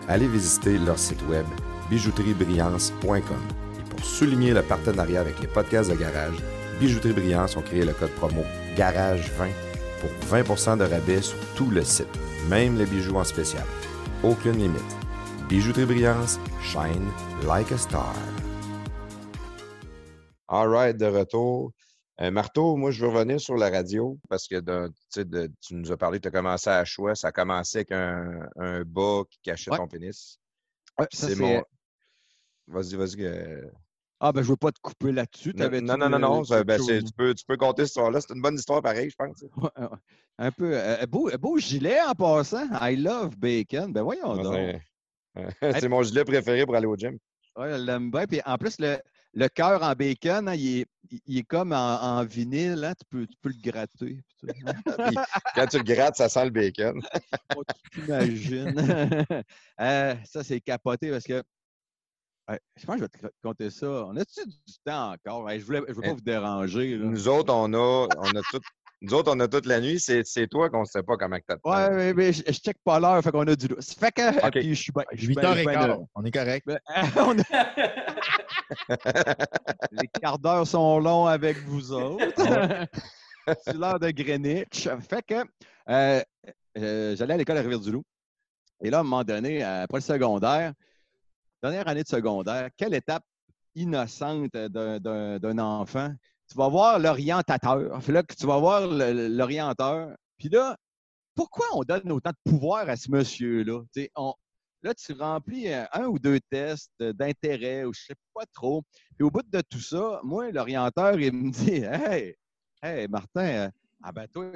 Allez 0.09 0.27
visiter 0.27 0.77
leur 0.77 0.99
site 0.99 1.25
web 1.29 1.45
bijouteriebrillance.com. 1.89 3.13
Et 3.79 3.89
pour 3.89 4.03
souligner 4.03 4.53
le 4.53 4.61
partenariat 4.61 5.21
avec 5.21 5.39
les 5.39 5.47
podcasts 5.47 5.89
de 5.89 5.95
garage, 5.95 6.35
Bijouterie 6.79 7.13
Brillance 7.13 7.55
ont 7.57 7.61
créé 7.61 7.83
le 7.85 7.93
code 7.93 8.11
promo 8.11 8.43
GARAGE20 8.75 9.49
pour 9.99 10.09
20% 10.37 10.77
de 10.77 10.83
rabais 10.85 11.21
sur 11.21 11.37
tout 11.55 11.69
le 11.69 11.83
site, 11.83 12.07
même 12.47 12.77
les 12.77 12.85
bijoux 12.85 13.15
en 13.17 13.23
spécial. 13.23 13.65
Aucune 14.23 14.57
limite. 14.57 14.95
Bijouterie 15.49 15.85
Brillance, 15.85 16.39
shine 16.61 17.09
like 17.47 17.71
a 17.71 17.77
star. 17.77 18.13
All 20.47 20.67
right, 20.69 20.97
de 20.97 21.05
retour. 21.05 21.71
Euh, 22.21 22.31
Marteau, 22.31 22.75
moi, 22.75 22.91
je 22.91 23.05
veux 23.05 23.11
revenir 23.11 23.39
sur 23.39 23.55
la 23.55 23.69
radio 23.69 24.17
parce 24.29 24.47
que 24.47 24.59
de- 24.59 24.87
tu 24.87 24.93
sais, 25.09 25.25
de- 25.25 25.49
tu 25.61 25.75
nous 25.75 25.91
as 25.91 25.97
parlé, 25.97 26.19
tu 26.19 26.27
as 26.27 26.31
commencé 26.31 26.69
à 26.69 26.83
choix. 26.85 27.15
Ça 27.15 27.29
a 27.29 27.31
commencé 27.31 27.79
avec 27.79 27.91
un, 27.91 28.47
un 28.57 28.83
bas 28.83 29.23
qui 29.29 29.39
cachait 29.41 29.71
Ouais. 29.71 29.77
ton 29.77 29.87
pénis. 29.87 30.37
Ouais, 30.97 31.07
c'est 31.11 31.27
c'est- 31.29 31.35
mon. 31.35 31.63
Vas-y, 32.67 32.95
vas-y. 32.95 33.23
euh, 33.25 33.61
Ah, 34.21 34.31
ben, 34.33 34.41
je 34.41 34.49
veux 34.49 34.57
pas 34.57 34.71
te 34.71 34.79
couper 34.81 35.11
là-dessus. 35.13 35.53
Non, 35.55 35.69
non, 35.69 35.97
non, 35.97 36.09
non, 36.09 36.15
euh, 36.17 36.19
non, 36.19 36.63
ben, 36.65 36.77
tu, 36.77 37.13
peux, 37.15 37.33
tu 37.33 37.45
peux 37.45 37.55
compter 37.57 37.83
cette 37.83 37.91
histoire-là. 37.91 38.19
C'est 38.19 38.33
une 38.33 38.41
bonne 38.41 38.55
histoire 38.55 38.81
pareil, 38.81 39.09
je 39.09 39.15
pense. 39.15 39.41
Ouais. 39.55 39.87
Un 40.37 40.51
peu. 40.51 40.71
euh, 40.73 41.05
beau, 41.05 41.29
beau 41.39 41.57
gilet 41.57 41.99
en 42.01 42.13
passant. 42.13 42.67
I 42.81 42.95
love 42.97 43.37
bacon. 43.37 43.91
Ben 43.93 44.01
voyons 44.03 44.35
donc. 44.35 44.55
c'est- 45.61 45.87
mon 45.87 46.03
gilet 46.03 46.25
préféré 46.25 46.65
pour 46.65 46.75
aller 46.75 46.85
au 46.85 46.95
gym. 46.97 47.17
Ouais, 47.55 47.69
elle 47.71 47.85
l'aime 47.85 48.11
bien. 48.11 48.25
Puis 48.25 48.41
en 48.45 48.57
plus, 48.57 48.77
le, 48.79 48.97
le 49.33 49.47
cœur 49.47 49.83
en 49.83 49.93
bacon, 49.93 50.47
hein, 50.49 50.53
il, 50.55 50.79
est, 50.81 50.85
il- 51.25 51.37
est 51.39 51.43
comme 51.43 51.71
en, 51.71 51.75
en 52.01 52.23
vinyle. 52.25 52.83
hein, 52.83 52.93
Tu, 52.99 53.05
peux, 53.09 53.25
tu 53.27 53.37
peux 53.41 53.49
le 53.49 53.71
gratter. 53.71 54.21
Puis, 54.41 54.51
quand 55.55 55.67
tu 55.67 55.77
le 55.77 55.83
grattes, 55.83 56.15
ça 56.17 56.27
sent 56.29 56.45
le 56.45 56.51
bacon. 56.51 57.01
Oh, 57.57 57.63
tu 57.93 58.01
t'imagines. 58.01 59.25
Euh, 59.81 60.15
ça, 60.25 60.43
c'est 60.43 60.59
capoté 60.61 61.09
parce 61.09 61.23
que. 61.23 61.41
Je 62.75 62.85
pense 62.85 62.95
que 62.95 63.01
je 63.01 63.03
vais 63.03 63.09
te 63.09 63.17
raconter 63.43 63.69
ça? 63.69 63.87
On 64.07 64.15
a-tu 64.17 64.45
du 64.45 64.73
temps 64.85 65.11
encore? 65.13 65.47
Je 65.49 65.55
ne 65.55 65.59
je 65.59 65.65
veux 65.93 66.01
pas 66.01 66.07
Eh, 66.09 66.09
vous 66.13 66.21
déranger. 66.21 66.97
là. 66.97 67.05
Nous 67.05 67.27
autres, 67.27 67.53
on 67.53 67.73
a, 67.73 68.07
on 68.17 68.29
a 68.35 68.41
tout. 68.51 68.59
Nous 69.01 69.13
autres, 69.13 69.31
on 69.33 69.39
a 69.39 69.47
toute 69.47 69.65
la 69.65 69.79
nuit. 69.79 69.97
C'est 69.99 70.25
c'est 70.25 70.47
toi 70.47 70.69
qu'on 70.69 70.81
ne 70.81 70.85
sait 70.85 71.03
pas 71.03 71.15
comment 71.15 71.37
tu 71.37 71.43
as 71.53 71.57
Ouais, 71.63 71.89
mais, 71.95 72.13
mais 72.13 72.33
je, 72.33 72.43
je 72.45 72.51
check 72.51 72.75
pas 72.83 72.99
l'heure, 72.99 73.21
fait 73.23 73.31
qu'on 73.31 73.47
a 73.47 73.55
du 73.55 73.67
lousse. 73.67 73.93
Fait 73.93 74.11
que, 74.11 74.49
puis 74.59 74.75
je 74.75 74.81
suis 74.81 74.91
bien. 74.91 75.03
je 75.13 75.17
suis 75.25 75.33
bien- 75.35 75.53
je 75.53 75.57
suis 75.59 75.65
bien 75.65 75.73
8h15. 75.73 75.87
de- 75.99 76.03
On 76.15 76.25
est 76.25 76.31
correct. 76.31 76.65
Ben, 76.67 76.79
on 77.17 77.39
a- 77.39 77.43
Les 79.91 80.07
quarts 80.07 80.39
d'heure 80.39 80.67
sont 80.67 80.99
longs 80.99 81.25
avec 81.27 81.57
vous 81.59 81.91
autres. 81.93 82.25
C'est 83.63 83.73
l'heure 83.75 83.99
de 83.99 84.11
Greenwich. 84.11 84.87
Fait 85.09 85.23
que 85.25 85.43
euh, 85.89 86.21
euh, 86.77 87.15
j'allais 87.15 87.33
à 87.33 87.37
l'école 87.37 87.57
à 87.57 87.61
Rivière-du-Loup. 87.61 88.03
Et 88.83 88.89
là, 88.89 88.97
à 88.97 88.99
un 89.01 89.03
moment 89.03 89.23
donné, 89.23 89.63
après 89.63 89.97
le 89.97 90.03
secondaire, 90.03 90.73
dernière 91.61 91.87
année 91.87 92.03
de 92.03 92.07
secondaire, 92.07 92.69
quelle 92.77 92.93
étape 92.93 93.23
innocente 93.75 94.51
d'un- 94.53 95.39
d'un 95.39 95.59
enfant? 95.59 96.13
Tu 96.49 96.57
vas 96.57 96.67
voir 96.69 96.99
l'orientateur. 96.99 97.99
Tu 98.37 98.45
vas 98.45 98.57
voir 98.59 98.87
l'orienteur. 98.87 100.15
Puis 100.37 100.49
là, 100.49 100.75
pourquoi 101.35 101.65
on 101.73 101.83
donne 101.83 102.11
autant 102.11 102.31
de 102.31 102.51
pouvoir 102.51 102.89
à 102.89 102.95
ce 102.95 103.11
monsieur-là? 103.11 103.81
Là, 104.81 104.93
tu 104.93 105.13
remplis 105.13 105.67
euh, 105.67 105.85
un 105.91 106.05
ou 106.05 106.19
deux 106.19 106.39
tests 106.49 106.91
euh, 107.01 107.11
d'intérêt 107.11 107.83
ou 107.83 107.93
je 107.93 108.01
sais 108.05 108.15
pas 108.33 108.45
trop. 108.53 108.83
Puis 109.15 109.23
au 109.25 109.29
bout 109.31 109.43
de 109.43 109.61
tout 109.69 109.79
ça, 109.81 110.21
moi, 110.23 110.51
l'orienteur, 110.51 111.19
il 111.19 111.33
me 111.33 111.51
dit 111.51 111.83
Hey, 111.83 112.35
hey, 112.81 113.07
Martin, 113.09 113.41
euh, 113.45 113.69
ah 114.01 114.11
ben 114.13 114.25
toi, 114.29 114.51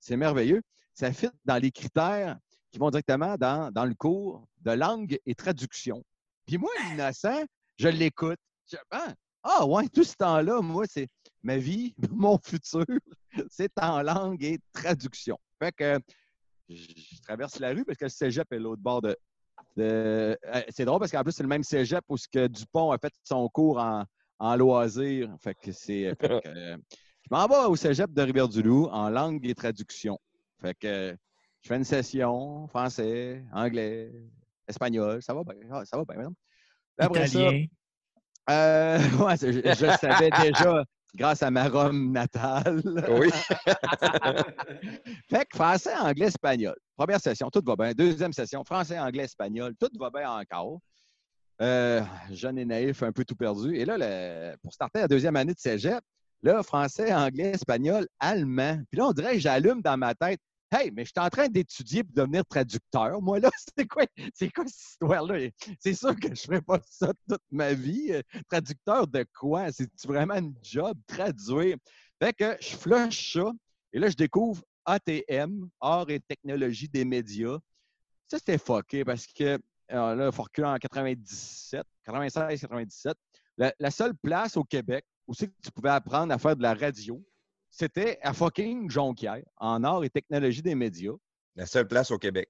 C'est 0.00 0.16
merveilleux. 0.16 0.62
Ça 0.94 1.12
fit 1.12 1.28
dans 1.44 1.56
les 1.56 1.70
critères 1.70 2.38
qui 2.72 2.78
vont 2.78 2.90
directement 2.90 3.36
dans, 3.36 3.70
dans 3.70 3.84
le 3.84 3.94
cours 3.94 4.44
de 4.62 4.72
langue 4.72 5.18
et 5.26 5.34
traduction. 5.34 6.02
Puis 6.46 6.58
moi, 6.58 6.70
l'innocent, 6.88 7.44
je 7.78 7.88
l'écoute. 7.88 8.38
Je- 8.70 8.76
Ah, 8.90 9.12
ah 9.42 9.66
ouais, 9.66 9.88
tout 9.88 10.04
ce 10.04 10.14
temps-là, 10.16 10.60
moi, 10.60 10.84
c'est 10.88 11.08
ma 11.42 11.56
vie, 11.58 11.94
mon 12.10 12.38
futur, 12.38 12.84
c'est 13.50 13.72
en 13.80 14.02
langue 14.02 14.42
et 14.42 14.58
traduction. 14.72 15.38
Fait 15.62 15.72
que 15.72 15.98
je 16.68 17.20
traverse 17.22 17.58
la 17.58 17.70
rue 17.70 17.84
parce 17.84 17.98
que 17.98 18.04
le 18.06 18.10
cégep 18.10 18.50
est 18.52 18.58
l'autre 18.58 18.82
bord 18.82 19.02
de. 19.02 19.16
de- 19.76 20.38
euh, 20.54 20.62
c'est 20.70 20.84
drôle 20.84 21.00
parce 21.00 21.12
qu'en 21.12 21.22
plus, 21.22 21.32
c'est 21.32 21.42
le 21.42 21.48
même 21.48 21.64
cégep 21.64 22.04
où 22.08 22.16
ce 22.16 22.28
que 22.28 22.46
Dupont 22.46 22.90
a 22.92 22.98
fait 22.98 23.12
son 23.24 23.48
cours 23.48 23.78
en, 23.78 24.04
en 24.38 24.56
loisir. 24.56 25.28
Fait 25.40 25.54
que 25.54 25.72
c'est. 25.72 26.14
je 26.22 27.28
m'en 27.30 27.46
vais 27.46 27.66
au 27.66 27.76
cégep 27.76 28.12
de 28.12 28.22
Rivière-du-Loup 28.22 28.86
en 28.90 29.10
langue 29.10 29.44
et 29.46 29.54
traduction. 29.54 30.18
Fait 30.60 30.74
que 30.74 31.16
je 31.62 31.68
fais 31.68 31.76
une 31.76 31.84
session 31.84 32.66
français, 32.68 33.44
anglais, 33.52 34.12
espagnol. 34.66 35.22
Ça 35.22 35.34
va 35.34 35.42
bien. 35.44 35.54
Ah, 35.70 35.84
Ça 35.84 35.96
va 35.96 36.04
bien, 36.04 36.30
ça, 36.98 37.06
Italien. 37.06 37.64
euh, 38.50 38.98
ouais, 39.24 39.36
je, 39.36 39.74
je 39.74 39.86
le 39.86 39.92
savais 39.92 40.30
déjà 40.30 40.84
grâce 41.14 41.42
à 41.42 41.50
ma 41.50 41.68
Rome 41.68 42.12
natale. 42.12 42.82
Oui. 43.08 43.30
Fait 45.30 45.44
que 45.46 45.56
français, 45.56 45.94
anglais, 45.96 46.26
espagnol. 46.26 46.74
Première 46.96 47.20
session, 47.20 47.48
tout 47.50 47.62
va 47.64 47.76
bien. 47.76 47.92
Deuxième 47.92 48.32
session, 48.32 48.64
français, 48.64 48.98
anglais, 48.98 49.24
espagnol, 49.24 49.74
tout 49.78 49.90
va 49.98 50.10
bien 50.10 50.30
encore. 50.30 50.80
euh, 51.60 52.02
jeune 52.32 52.58
et 52.58 52.64
naïf, 52.64 53.02
un 53.04 53.12
peu 53.12 53.24
tout 53.24 53.36
perdu. 53.36 53.76
Et 53.76 53.84
là, 53.84 53.96
le- 53.96 54.56
pour 54.62 54.72
starter 54.72 54.98
la 55.00 55.06
deuxième 55.08 55.36
année 55.36 55.54
de 55.54 55.58
cégep, 55.60 56.00
là, 56.42 56.60
français, 56.64 57.14
anglais, 57.14 57.50
espagnol, 57.52 58.08
allemand. 58.18 58.78
Puis 58.90 58.98
là, 58.98 59.06
on 59.06 59.12
dirait 59.12 59.34
que 59.34 59.38
j'allume 59.38 59.80
dans 59.80 59.96
ma 59.96 60.12
tête. 60.14 60.40
Hey, 60.74 60.90
mais 60.90 61.04
je 61.04 61.10
suis 61.10 61.20
en 61.20 61.28
train 61.28 61.48
d'étudier 61.48 62.02
pour 62.02 62.14
devenir 62.14 62.46
traducteur. 62.46 63.20
Moi, 63.20 63.40
là, 63.40 63.50
c'est 63.76 63.86
quoi, 63.86 64.06
c'est 64.32 64.50
quoi 64.50 64.64
cette 64.66 64.80
histoire-là? 64.80 65.50
C'est 65.78 65.92
sûr 65.92 66.16
que 66.16 66.28
je 66.28 66.30
ne 66.30 66.36
ferai 66.36 66.62
pas 66.62 66.80
ça 66.88 67.12
toute 67.28 67.42
ma 67.50 67.74
vie. 67.74 68.10
Euh, 68.10 68.22
Traducteur 68.48 69.06
de 69.06 69.26
quoi? 69.38 69.70
C'est 69.70 69.86
vraiment 70.06 70.36
une 70.36 70.54
job, 70.62 70.96
traduire. 71.06 71.76
Fait 72.22 72.32
que 72.32 72.56
je 72.58 72.74
flush 72.74 73.34
ça. 73.34 73.52
Et 73.92 73.98
là, 73.98 74.08
je 74.08 74.16
découvre 74.16 74.62
ATM, 74.86 75.68
Art 75.78 76.08
et 76.08 76.20
technologie 76.20 76.88
des 76.88 77.04
médias. 77.04 77.58
Ça, 78.26 78.38
c'était 78.38 78.56
fucké 78.56 79.04
parce 79.04 79.26
que 79.26 79.58
alors 79.88 80.14
là, 80.14 80.26
il 80.26 80.32
faut 80.32 80.44
reculer 80.44 80.68
en 80.68 80.78
97, 80.78 81.84
96, 82.06 82.60
97. 82.62 83.14
La, 83.58 83.74
la 83.78 83.90
seule 83.90 84.14
place 84.14 84.56
au 84.56 84.64
Québec 84.64 85.04
où 85.26 85.34
c'est 85.34 85.48
que 85.48 85.54
tu 85.62 85.70
pouvais 85.70 85.90
apprendre 85.90 86.32
à 86.32 86.38
faire 86.38 86.56
de 86.56 86.62
la 86.62 86.72
radio, 86.72 87.22
c'était 87.72 88.18
à 88.22 88.34
fucking 88.34 88.90
Jonquière, 88.90 89.42
en 89.56 89.82
art 89.82 90.04
et 90.04 90.10
technologie 90.10 90.62
des 90.62 90.74
médias. 90.74 91.14
La 91.56 91.66
seule 91.66 91.88
place 91.88 92.10
au 92.10 92.18
Québec. 92.18 92.48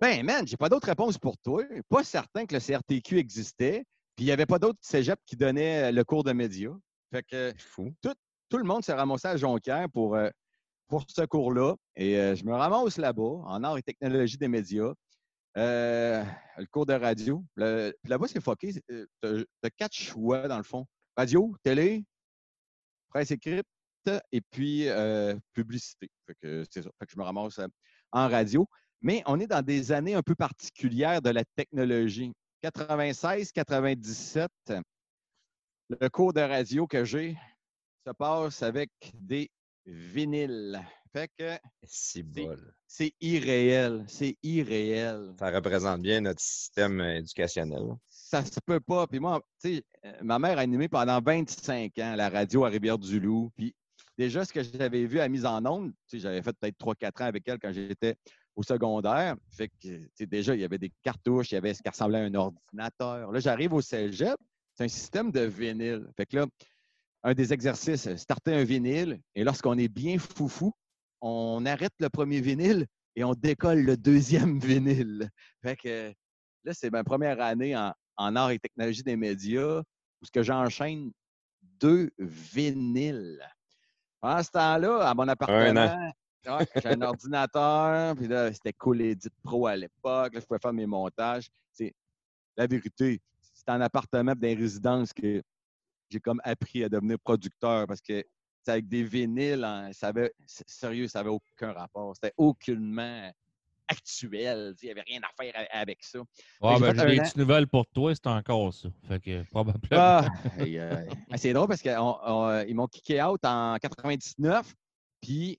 Ben, 0.00 0.24
man, 0.24 0.46
j'ai 0.46 0.58
pas 0.58 0.68
d'autre 0.68 0.86
réponse 0.86 1.16
pour 1.18 1.38
toi. 1.38 1.64
Pas 1.88 2.04
certain 2.04 2.44
que 2.44 2.54
le 2.54 2.60
CRTQ 2.60 3.18
existait, 3.18 3.84
puis 4.14 4.24
il 4.24 4.26
n'y 4.26 4.32
avait 4.32 4.46
pas 4.46 4.58
d'autres 4.58 4.78
cégep 4.82 5.18
qui 5.26 5.36
donnaient 5.36 5.90
le 5.90 6.04
cours 6.04 6.22
de 6.22 6.32
médias. 6.32 6.74
Fait 7.12 7.22
que 7.22 7.52
fou. 7.56 7.92
tout 8.02 8.58
le 8.58 8.64
monde 8.64 8.84
s'est 8.84 8.92
ramassé 8.92 9.28
à 9.28 9.36
Jonquière 9.36 9.88
pour, 9.90 10.16
euh, 10.16 10.28
pour 10.86 11.04
ce 11.08 11.22
cours-là. 11.22 11.74
Et 11.96 12.18
euh, 12.18 12.34
je 12.34 12.44
me 12.44 12.52
ramasse 12.52 12.98
là-bas, 12.98 13.22
en 13.22 13.64
art 13.64 13.78
et 13.78 13.82
technologie 13.82 14.36
des 14.36 14.48
médias. 14.48 14.92
Euh, 15.56 16.24
le 16.58 16.66
cours 16.66 16.86
de 16.86 16.94
radio. 16.94 17.42
Le- 17.56 17.94
puis 18.02 18.10
là-bas, 18.10 18.26
c'est 18.28 18.42
fucké. 18.42 18.72
Tu 18.88 19.46
as 19.62 19.70
quatre 19.70 19.94
choix, 19.94 20.46
dans 20.46 20.58
le 20.58 20.62
fond. 20.62 20.86
Radio, 21.16 21.54
télé, 21.62 22.04
presse 23.10 23.30
écrite 23.30 23.66
et 24.30 24.40
puis 24.40 24.88
euh, 24.88 25.34
publicité. 25.52 26.08
Fait 26.26 26.34
que 26.40 26.64
c'est 26.70 26.82
ça. 26.82 26.90
Fait 26.98 27.06
que 27.06 27.12
je 27.12 27.18
me 27.18 27.24
ramasse 27.24 27.60
en 28.12 28.28
radio. 28.28 28.66
Mais 29.00 29.22
on 29.26 29.40
est 29.40 29.46
dans 29.46 29.62
des 29.62 29.92
années 29.92 30.14
un 30.14 30.22
peu 30.22 30.34
particulières 30.34 31.22
de 31.22 31.30
la 31.30 31.44
technologie. 31.56 32.32
96-97, 32.62 34.48
le 35.88 36.08
cours 36.08 36.32
de 36.32 36.40
radio 36.40 36.86
que 36.86 37.04
j'ai 37.04 37.36
se 38.06 38.12
passe 38.12 38.62
avec 38.62 38.90
des 39.14 39.50
vinyles. 39.86 40.80
Fait 41.12 41.28
que 41.36 41.58
C'est 41.84 42.24
c'est 42.86 43.12
irréel. 43.20 44.04
C'est 44.08 44.36
irréel. 44.42 45.34
Ça 45.38 45.50
représente 45.50 46.00
bien 46.02 46.20
notre 46.22 46.40
système 46.40 47.00
éducationnel. 47.00 47.96
Ça 48.08 48.44
se 48.44 48.60
peut 48.64 48.80
pas. 48.80 49.06
Puis 49.06 49.18
moi, 49.18 49.42
tu 49.62 49.76
sais, 49.76 49.84
ma 50.22 50.38
mère 50.38 50.58
a 50.58 50.62
animé 50.62 50.88
pendant 50.88 51.20
25 51.20 51.98
ans 51.98 52.14
la 52.16 52.30
radio 52.30 52.64
à 52.64 52.68
Rivière-du-Loup. 52.68 53.50
Puis 53.56 53.74
déjà, 54.16 54.44
ce 54.44 54.52
que 54.52 54.62
j'avais 54.62 55.04
vu 55.04 55.20
à 55.20 55.28
mise 55.28 55.46
en 55.46 55.64
onde, 55.66 55.92
j'avais 56.12 56.42
fait 56.42 56.52
peut-être 56.58 56.78
3-4 56.78 57.22
ans 57.22 57.26
avec 57.26 57.46
elle 57.46 57.58
quand 57.58 57.72
j'étais 57.72 58.16
au 58.54 58.62
secondaire. 58.62 59.36
Fait 59.50 59.68
que, 59.68 60.24
déjà, 60.24 60.54
il 60.54 60.60
y 60.60 60.64
avait 60.64 60.78
des 60.78 60.92
cartouches, 61.02 61.52
il 61.52 61.54
y 61.54 61.58
avait 61.58 61.74
ce 61.74 61.82
qui 61.82 61.88
ressemblait 61.88 62.18
à 62.18 62.24
un 62.24 62.34
ordinateur. 62.34 63.32
Là, 63.32 63.40
j'arrive 63.40 63.72
au 63.72 63.80
cégep, 63.80 64.36
c'est 64.74 64.84
un 64.84 64.88
système 64.88 65.30
de 65.30 65.40
vinyle. 65.40 66.06
Fait 66.16 66.26
que 66.26 66.36
là, 66.36 66.46
un 67.24 67.34
des 67.34 67.52
exercices, 67.52 68.14
starter 68.16 68.54
un 68.54 68.64
vinyle. 68.64 69.20
Et 69.34 69.44
lorsqu'on 69.44 69.78
est 69.78 69.88
bien 69.88 70.18
foufou, 70.18 70.72
on 71.20 71.64
arrête 71.66 71.92
le 72.00 72.08
premier 72.08 72.40
vinyle 72.40 72.86
et 73.14 73.24
on 73.24 73.34
décolle 73.34 73.80
le 73.80 73.96
deuxième 73.96 74.58
vinyle. 74.60 75.28
Fait 75.62 75.76
que 75.76 76.12
là, 76.64 76.74
c'est 76.74 76.90
ma 76.90 77.04
première 77.04 77.40
année 77.40 77.76
en, 77.76 77.92
en 78.16 78.36
art 78.36 78.50
et 78.50 78.58
technologie 78.58 79.02
des 79.02 79.16
médias 79.16 79.80
où 79.80 80.24
ce 80.24 80.30
que 80.30 80.42
j'enchaîne 80.42 81.12
deux 81.80 82.10
vinyles. 82.18 83.40
Pendant 84.22 84.42
ce 84.44 84.50
temps-là, 84.52 85.08
à 85.08 85.14
mon 85.14 85.26
appartement, 85.26 86.12
ouais, 86.46 86.66
j'ai 86.76 86.88
un 86.90 87.02
ordinateur, 87.02 88.14
puis 88.14 88.28
là, 88.28 88.52
c'était 88.52 88.72
Cool 88.72 89.00
Edit 89.00 89.28
Pro 89.42 89.66
à 89.66 89.74
l'époque. 89.74 90.34
Là, 90.34 90.40
je 90.40 90.46
pouvais 90.46 90.60
faire 90.60 90.72
mes 90.72 90.86
montages. 90.86 91.48
C'est 91.72 91.92
la 92.56 92.68
vérité. 92.68 93.20
C'est 93.52 93.68
en 93.68 93.80
appartement, 93.80 94.32
dans 94.32 94.46
les 94.46 94.54
résidences 94.54 95.12
que 95.12 95.42
j'ai 96.08 96.20
comme 96.20 96.40
appris 96.44 96.84
à 96.84 96.88
devenir 96.88 97.18
producteur 97.18 97.88
parce 97.88 98.00
que 98.00 98.24
c'est 98.64 98.70
avec 98.70 98.88
des 98.88 99.02
vinyles, 99.02 99.64
hein, 99.64 99.90
ça 99.92 100.08
avait, 100.08 100.32
sérieux, 100.46 101.08
ça 101.08 101.18
n'avait 101.18 101.30
aucun 101.30 101.72
rapport. 101.72 102.14
C'était 102.14 102.34
aucunement 102.36 103.28
actuel. 103.88 104.74
Il 104.82 104.86
n'y 104.86 104.90
avait 104.90 105.02
rien 105.02 105.20
à 105.22 105.42
faire 105.42 105.66
avec 105.70 106.02
ça. 106.02 106.20
Ouais, 106.60 106.74
j'ai 106.74 106.80
ben, 106.80 106.98
j'ai 106.98 107.06
des 107.06 107.20
an. 107.20 107.22
petites 107.22 107.36
nouvelles 107.36 107.66
pour 107.66 107.86
toi, 107.86 108.14
c'est 108.14 108.26
encore 108.26 108.72
ça. 108.72 108.88
Fait 109.08 109.20
que 109.20 109.42
probablement. 109.50 109.88
Ah, 109.92 110.28
c'est 111.36 111.52
drôle 111.52 111.68
parce 111.68 111.82
qu'ils 111.82 112.74
m'ont 112.74 112.86
kické 112.88 113.22
out 113.22 113.40
en 113.44 113.76
99, 113.80 114.74
puis 115.20 115.58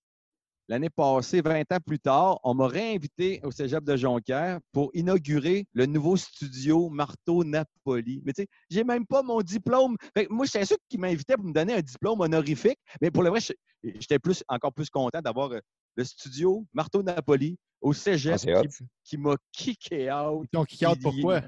l'année 0.68 0.90
passée, 0.90 1.42
20 1.42 1.72
ans 1.72 1.80
plus 1.86 2.00
tard, 2.00 2.40
on 2.44 2.54
m'a 2.54 2.68
réinvité 2.68 3.42
au 3.44 3.52
cégep 3.52 3.84
de 3.84 3.96
Jonquière 3.96 4.60
pour 4.72 4.92
inaugurer 4.94 5.68
le 5.74 5.86
nouveau 5.86 6.18
studio 6.18 6.90
Marteau 6.90 7.44
Napoli. 7.44 8.22
Mais 8.26 8.34
tu 8.34 8.44
sais, 8.44 8.48
j'ai 8.70 8.84
même 8.84 9.06
pas 9.06 9.22
mon 9.22 9.42
diplôme. 9.42 9.98
Fait 10.16 10.26
que 10.26 10.34
moi, 10.34 10.46
j'étais 10.46 10.66
sûr 10.66 10.78
qu'ils 10.90 11.00
m'invitaient 11.00 11.36
pour 11.36 11.46
me 11.46 11.54
donner 11.54 11.76
un 11.76 11.82
diplôme 11.82 12.22
honorifique, 12.22 12.80
mais 13.02 13.12
pour 13.12 13.24
le 13.24 13.30
vrai, 13.30 13.40
j'étais 13.84 14.20
plus, 14.20 14.44
encore 14.48 14.74
plus 14.74 14.90
content 14.90 15.22
d'avoir 15.22 15.52
euh, 15.52 15.60
le 15.96 16.04
studio 16.04 16.66
Marteau 16.74 17.04
Napoli 17.04 17.58
au 17.84 17.94
cégep 17.94 18.38
Ah, 18.48 18.62
qui, 18.62 18.84
qui 19.04 19.18
m'a 19.18 19.36
kické 19.52 20.12
out. 20.12 20.44
Ils 20.46 20.50
t'ont 20.50 20.64
kick 20.66 20.82
out 20.88 20.96
il 20.96 21.00
y- 21.00 21.04
pourquoi? 21.04 21.42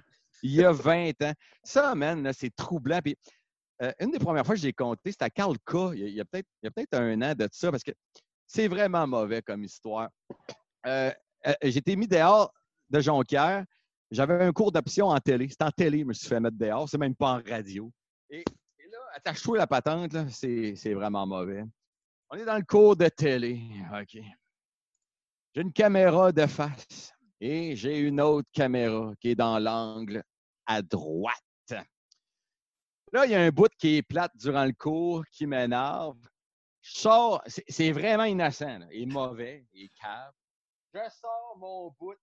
Il 0.43 0.51
y 0.51 0.63
a 0.63 0.71
20 0.71 1.09
ans. 1.23 1.33
Ça, 1.63 1.95
man, 1.95 2.21
là, 2.21 2.31
c'est 2.33 2.53
troublant. 2.55 2.99
Puis, 3.03 3.15
euh, 3.81 3.91
une 3.99 4.11
des 4.11 4.19
premières 4.19 4.45
fois 4.45 4.53
que 4.53 4.61
j'ai 4.61 4.73
compté, 4.73 5.11
c'était 5.11 5.25
à 5.25 5.29
Carl 5.29 5.57
K. 5.65 5.73
Il 5.93 5.99
y 5.99 6.03
a, 6.03 6.07
il 6.07 6.13
y 6.13 6.21
a 6.21 6.25
peut-être 6.25 6.45
il 6.61 6.65
y 6.65 6.67
a 6.67 6.71
peut-être 6.71 6.93
un 6.93 7.19
an 7.23 7.33
de 7.33 7.47
ça, 7.51 7.71
parce 7.71 7.83
que 7.83 7.91
c'est 8.45 8.67
vraiment 8.67 9.07
mauvais 9.07 9.41
comme 9.41 9.63
histoire. 9.63 10.09
Euh, 10.85 11.11
euh, 11.47 11.53
j'ai 11.63 11.77
été 11.77 11.95
mis 11.95 12.07
dehors 12.07 12.53
de 12.89 12.99
Jonquière. 12.99 13.65
J'avais 14.11 14.43
un 14.43 14.51
cours 14.53 14.71
d'option 14.71 15.07
en 15.07 15.19
télé. 15.19 15.47
C'est 15.49 15.63
en 15.63 15.71
télé, 15.71 15.99
je 16.01 16.05
me 16.05 16.13
suis 16.13 16.27
fait 16.27 16.39
mettre 16.39 16.57
dehors. 16.57 16.87
C'est 16.87 16.99
même 16.99 17.15
pas 17.15 17.33
en 17.37 17.41
radio. 17.49 17.91
Et, 18.29 18.41
et 18.41 18.87
là, 18.91 18.99
attache-toi 19.15 19.57
la 19.57 19.67
patente, 19.67 20.13
là, 20.13 20.25
c'est 20.29 20.75
c'est 20.75 20.93
vraiment 20.93 21.25
mauvais. 21.25 21.63
On 22.29 22.35
est 22.37 22.45
dans 22.45 22.57
le 22.57 22.63
cours 22.63 22.95
de 22.95 23.07
télé. 23.07 23.61
OK. 23.99 24.21
J'ai 25.55 25.61
une 25.61 25.71
caméra 25.71 26.33
de 26.33 26.45
face 26.47 27.13
et 27.39 27.77
j'ai 27.77 27.97
une 27.99 28.19
autre 28.19 28.49
caméra 28.51 29.13
qui 29.21 29.29
est 29.29 29.35
dans 29.35 29.57
l'angle 29.57 30.21
à 30.65 30.81
droite. 30.81 31.33
Là, 33.13 33.25
il 33.25 33.31
y 33.31 33.35
a 33.35 33.39
un 33.41 33.51
bout 33.51 33.71
qui 33.77 33.95
est 33.95 34.01
plate 34.01 34.33
durant 34.35 34.65
le 34.65 34.73
cours, 34.73 35.23
qui 35.31 35.47
m'énerve. 35.47 36.17
Je 36.81 36.99
sors, 36.99 37.41
c'est- 37.47 37.93
vraiment 37.93 38.25
innocent, 38.25 38.79
là, 38.79 38.87
et 38.91 39.05
mauvais, 39.05 39.65
et 39.73 39.89
cave. 40.01 40.33
Je 40.93 40.99
sors 41.21 41.55
mon 41.57 41.95
bout 41.97 42.15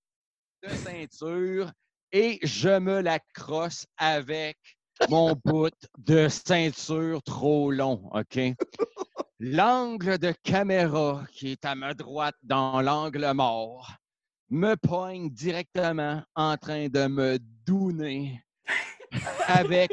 de 0.63 0.69
ceinture 0.77 1.73
et 2.13 2.39
je 2.43 2.79
me 2.79 3.01
la 3.01 3.19
crosse 3.33 3.87
avec 3.97 4.59
mon 5.09 5.35
bout 5.43 5.73
de 5.97 6.29
ceinture 6.29 7.23
trop 7.23 7.71
long, 7.71 8.11
OK? 8.13 8.39
L'angle 9.45 10.19
de 10.19 10.33
caméra 10.45 11.25
qui 11.33 11.51
est 11.51 11.65
à 11.65 11.75
ma 11.75 11.95
droite 11.95 12.37
dans 12.45 12.81
l'angle 12.81 13.29
mort 13.35 13.93
me 14.51 14.77
poigne 14.77 15.31
directement 15.31 16.23
en 16.37 16.57
train 16.57 16.87
de 16.87 17.09
me 17.09 17.41
douner 17.67 18.41
avec, 19.49 19.91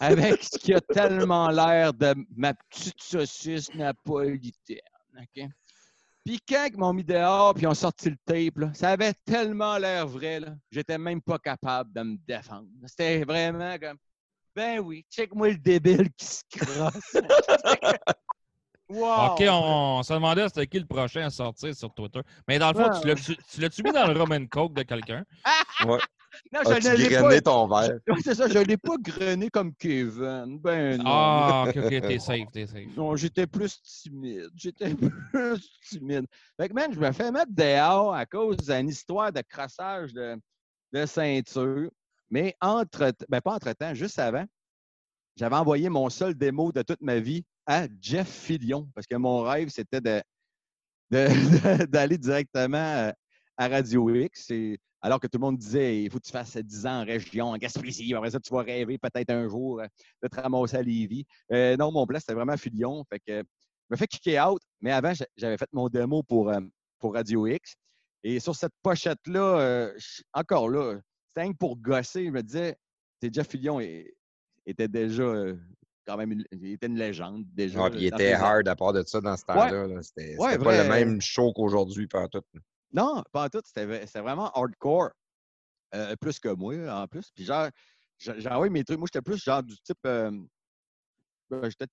avec 0.00 0.42
ce 0.42 0.58
qui 0.58 0.72
a 0.72 0.80
tellement 0.80 1.50
l'air 1.50 1.92
de 1.92 2.14
ma 2.34 2.54
petite 2.54 3.02
saucisse 3.02 3.74
napolitaine. 3.74 4.78
OK? 5.18 5.50
Puis 6.24 6.40
quand 6.48 6.66
ils 6.72 6.78
m'ont 6.78 6.94
mis 6.94 7.04
dehors 7.04 7.52
puis 7.52 7.64
ils 7.64 7.68
ont 7.68 7.74
sorti 7.74 8.08
le 8.08 8.16
tape, 8.24 8.56
là, 8.56 8.72
ça 8.72 8.88
avait 8.88 9.12
tellement 9.26 9.76
l'air 9.76 10.06
vrai, 10.06 10.40
là, 10.40 10.54
j'étais 10.70 10.96
même 10.96 11.20
pas 11.20 11.38
capable 11.38 11.92
de 11.92 12.00
me 12.00 12.16
défendre. 12.26 12.68
C'était 12.86 13.22
vraiment 13.22 13.76
comme 13.78 13.98
Ben 14.54 14.80
oui, 14.80 15.04
check-moi 15.10 15.50
le 15.50 15.58
débile 15.58 16.08
qui 16.16 16.24
se 16.24 16.42
crosse. 16.50 17.22
wow! 18.88 19.32
OK, 19.32 19.42
on, 19.48 19.98
on 19.98 20.02
se 20.02 20.12
demandait 20.12 20.48
c'était 20.48 20.66
qui 20.66 20.78
le 20.78 20.86
prochain 20.86 21.22
à 21.26 21.30
sortir 21.30 21.74
sur 21.74 21.92
Twitter. 21.94 22.20
Mais 22.48 22.58
dans 22.58 22.72
le 22.72 22.74
fond, 22.78 22.90
Ah. 22.92 22.98
tu 23.00 23.08
l'as-tu 23.08 23.36
tu 23.36 23.60
l'as-tu 23.60 23.82
mis 23.82 23.92
dans 23.92 24.06
le 24.06 24.18
rum 24.18 24.32
and 24.32 24.46
coke 24.50 24.74
de 24.74 24.82
quelqu'un? 24.82 25.24
Non, 26.52 26.60
je 26.64 26.88
ne 26.90 26.96
l'ai 26.96 27.18
pas. 27.18 27.40
ton 27.40 27.66
verre? 27.66 27.98
Ouais, 28.08 28.16
C'est 28.22 28.34
ça, 28.34 28.46
je 28.46 28.58
ne 28.58 28.64
l'ai 28.64 28.76
pas 28.76 28.96
grené 29.00 29.48
comme 29.48 29.74
Kevin. 29.74 30.58
Ben 30.60 30.98
non. 30.98 31.04
Ah, 31.06 31.64
OK, 31.68 31.76
OK, 31.78 31.88
t'es 31.88 32.18
safe, 32.18 32.50
t'es 32.52 32.66
safe. 32.66 32.94
Non, 32.94 33.16
j'étais 33.16 33.46
plus 33.46 33.80
timide. 33.80 34.50
J'étais 34.54 34.94
plus 35.32 35.78
timide. 35.88 36.26
Fait 36.60 36.68
que, 36.68 36.74
man, 36.74 36.92
je 36.92 37.00
me 37.00 37.10
fais 37.12 37.30
mettre 37.32 37.52
dehors 37.52 38.14
à 38.14 38.26
cause 38.26 38.58
d'une 38.58 38.88
histoire 38.88 39.32
de 39.32 39.40
crassage 39.48 40.12
de, 40.12 40.36
de 40.92 41.06
ceinture. 41.06 41.88
Mais 42.30 42.54
entre, 42.60 43.12
ben 43.30 43.40
pas 43.40 43.54
entre-temps, 43.54 43.94
juste 43.94 44.18
avant, 44.18 44.44
j'avais 45.36 45.56
envoyé 45.56 45.88
mon 45.88 46.10
seul 46.10 46.34
démo 46.34 46.70
de 46.72 46.82
toute 46.82 47.00
ma 47.00 47.18
vie 47.18 47.44
à 47.66 47.86
Jeff 48.00 48.28
Fillion 48.28 48.88
parce 48.94 49.06
que 49.06 49.16
mon 49.16 49.42
rêve, 49.42 49.68
c'était 49.68 50.00
de, 50.00 50.22
de- 51.10 51.84
d'aller 51.86 52.18
directement 52.18 52.76
euh, 52.78 53.12
à 53.56 53.68
Radio 53.68 54.08
X. 54.14 54.50
Alors 55.02 55.20
que 55.20 55.26
tout 55.26 55.38
le 55.38 55.42
monde 55.42 55.58
disait 55.58 56.02
il 56.02 56.10
faut 56.10 56.18
que 56.18 56.24
tu 56.26 56.32
fasses 56.32 56.56
10 56.56 56.86
ans 56.86 57.02
en 57.02 57.04
région, 57.04 57.46
en 57.48 57.56
Gaspésie. 57.58 58.12
Après 58.14 58.30
ça, 58.30 58.40
tu 58.40 58.52
vas 58.52 58.62
rêver 58.62 58.98
peut-être 58.98 59.30
un 59.30 59.48
jour 59.48 59.80
euh, 59.80 59.86
de 60.22 60.28
te 60.28 60.40
ramasser 60.40 60.76
à 60.76 60.82
Lévis. 60.82 61.24
Euh, 61.52 61.76
non, 61.76 61.92
mon 61.92 62.06
plan, 62.06 62.18
c'était 62.18 62.34
vraiment 62.34 62.56
Filion. 62.56 63.04
Fait 63.10 63.20
que, 63.20 63.38
je 63.38 63.42
me 63.90 63.96
fais 63.96 64.06
kicker 64.06 64.40
out. 64.40 64.60
Mais 64.80 64.92
avant, 64.92 65.14
j'a- 65.14 65.26
j'avais 65.36 65.56
fait 65.58 65.68
mon 65.72 65.88
démo 65.88 66.22
pour, 66.22 66.52
pour 66.98 67.14
Radio 67.14 67.46
X. 67.46 67.74
Et 68.24 68.40
sur 68.40 68.56
cette 68.56 68.72
pochette-là, 68.82 69.92
encore 70.32 70.68
là, 70.68 70.98
c'était 71.36 71.54
pour 71.54 71.76
gosser. 71.76 72.24
Je 72.26 72.30
me 72.30 72.42
disais, 72.42 72.76
c'est 73.22 73.32
Jeff 73.32 73.48
Filion 73.48 73.78
et- 73.78 74.12
était 74.66 74.88
déjà 74.88 75.32
quand 76.06 76.16
même 76.16 76.32
une, 76.32 76.44
il 76.52 76.72
était 76.72 76.86
une 76.86 76.96
légende 76.98 77.44
déjà. 77.52 77.82
Ouais, 77.82 77.90
puis 77.90 78.00
il 78.00 78.06
était 78.06 78.32
hard 78.32 78.68
à 78.68 78.76
part 78.76 78.92
de 78.92 79.02
ça 79.02 79.20
dans 79.20 79.36
ce 79.36 79.44
temps-là. 79.44 79.86
là. 79.86 80.02
C'était 80.02 80.36
Ouais, 80.38 80.52
c'était 80.52 80.64
pas 80.64 80.82
le 80.82 80.88
même 80.88 81.20
show 81.20 81.52
qu'aujourd'hui, 81.52 82.06
par 82.06 82.28
tout. 82.30 82.42
Non, 82.92 83.22
pas 83.32 83.44
en 83.44 83.48
tout. 83.48 83.60
C'était 83.64 84.20
vraiment 84.20 84.50
hardcore. 84.52 85.10
Euh, 85.94 86.14
plus 86.16 86.38
que 86.38 86.48
moi, 86.48 86.74
en 87.02 87.06
plus. 87.06 87.30
Puis 87.34 87.44
genre, 87.44 87.68
envoyé 88.50 88.70
mes 88.70 88.84
trucs. 88.84 88.98
Moi, 88.98 89.08
j'étais 89.12 89.22
plus 89.22 89.42
genre 89.42 89.62
du 89.62 89.76
type. 89.78 89.98
euh, 90.06 90.30
ben, 91.50 91.62
j'étais 91.64 91.86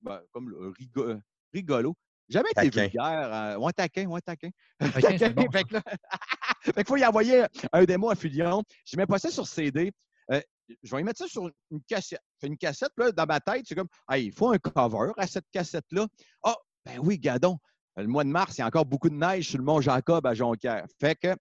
ben, 0.00 0.20
comme 0.32 0.50
le 0.50 0.70
rigo- 0.70 1.08
euh, 1.08 1.20
rigolo. 1.52 1.94
Jamais 2.28 2.50
été 2.50 2.68
Taquin. 2.70 2.82
vulgaire. 2.82 3.32
euh, 3.34 3.56
ouais, 3.56 3.72
taquin, 3.72 4.06
ouais, 4.06 4.20
taquin. 4.20 4.50
Taquin, 5.18 5.30
bon, 5.30 5.50
fait 5.50 5.64
que 5.64 5.74
là, 5.74 5.82
fait 6.62 6.72
qu'il 6.72 6.84
faut 6.86 6.96
y 6.96 7.04
envoyer 7.06 7.44
un 7.72 7.84
démo 7.84 8.10
à 8.10 8.14
Filion. 8.14 8.62
Je 8.84 8.96
mets 8.96 9.06
pas 9.06 9.18
ça 9.18 9.30
sur 9.30 9.46
CD. 9.46 9.92
Euh, 10.30 10.40
je 10.82 10.94
vais 10.94 11.00
y 11.00 11.04
mettre 11.04 11.18
ça 11.18 11.26
sur 11.28 11.48
une 11.70 11.82
cassette. 11.86 12.20
Une 12.42 12.56
cassette, 12.56 12.92
là, 12.96 13.12
dans 13.12 13.26
ma 13.26 13.40
tête, 13.40 13.64
c'est 13.66 13.74
comme, 13.74 13.88
hey, 14.10 14.26
il 14.26 14.32
faut 14.32 14.50
un 14.52 14.58
cover 14.58 15.12
à 15.16 15.26
cette 15.26 15.46
cassette-là. 15.52 16.06
Ah, 16.44 16.56
ben 16.84 16.98
oui, 17.02 17.18
gadon. 17.18 17.58
Le 17.96 18.06
mois 18.06 18.24
de 18.24 18.28
mars, 18.28 18.56
il 18.56 18.60
y 18.60 18.64
a 18.64 18.66
encore 18.66 18.86
beaucoup 18.86 19.08
de 19.10 19.14
neige 19.16 19.48
sur 19.48 19.58
le 19.58 19.64
mont 19.64 19.80
Jacob 19.80 20.24
à 20.26 20.34
Jonquière. 20.34 20.86
Fait 21.00 21.16
que, 21.16 21.34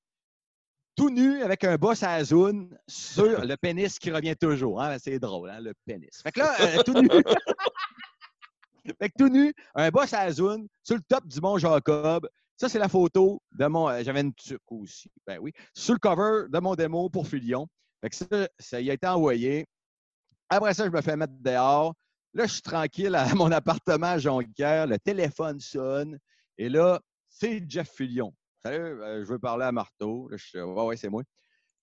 tout 0.95 1.11
nu, 1.11 1.43
avec 1.43 1.63
un 1.63 1.75
boss 1.75 2.01
à 2.01 2.23
zone 2.23 2.75
sur 2.87 3.45
le 3.45 3.55
pénis 3.61 3.99
qui 3.99 4.09
revient 4.11 4.35
toujours. 4.35 4.81
Hein? 4.81 4.97
C'est 4.97 5.19
drôle, 5.19 5.51
hein, 5.51 5.59
le 5.59 5.73
pénis. 5.85 6.09
Fait 6.23 6.31
que 6.31 6.39
là, 6.39 6.55
euh, 6.59 6.83
tout 6.83 6.99
nu. 6.99 7.07
fait 8.99 9.09
que 9.09 9.13
tout 9.17 9.29
nu, 9.29 9.53
un 9.75 9.89
boss 9.89 10.13
à 10.13 10.31
zone 10.31 10.67
sur 10.83 10.95
le 10.95 11.01
top 11.07 11.27
du 11.27 11.39
mont 11.41 11.57
Jacob. 11.57 12.27
Ça, 12.55 12.67
c'est 12.69 12.79
la 12.79 12.89
photo 12.89 13.39
de 13.51 13.67
mon. 13.67 13.87
euh, 13.89 14.01
J'avais 14.03 14.21
une 14.21 14.33
tuque 14.33 14.71
aussi. 14.71 15.11
Ben 15.27 15.37
oui. 15.39 15.51
Sur 15.75 15.93
le 15.93 15.99
cover 15.99 16.49
de 16.49 16.59
mon 16.59 16.73
démo 16.73 17.07
pour 17.09 17.27
Filion. 17.27 17.67
Fait 18.01 18.09
que 18.09 18.15
ça, 18.15 18.49
ça 18.59 18.81
y 18.81 18.89
a 18.89 18.93
été 18.93 19.07
envoyé. 19.07 19.65
Après 20.49 20.73
ça, 20.73 20.85
je 20.85 20.91
me 20.91 21.01
fais 21.01 21.15
mettre 21.15 21.33
dehors. 21.39 21.93
Là, 22.33 22.45
je 22.45 22.53
suis 22.53 22.61
tranquille 22.61 23.15
à 23.15 23.33
mon 23.35 23.51
appartement 23.51 24.07
à 24.07 24.17
Jonquière. 24.19 24.87
Le 24.87 24.99
téléphone 24.99 25.59
sonne. 25.59 26.19
Et 26.57 26.69
là, 26.69 26.99
c'est 27.29 27.63
Jeff. 27.67 27.89
Salut, 28.63 29.01
euh, 29.01 29.23
je 29.23 29.29
veux 29.29 29.39
parler 29.39 29.65
à 29.65 29.71
Marteau. 29.71 30.29
Là, 30.29 30.37
c'est 30.95 31.09
moi. 31.09 31.23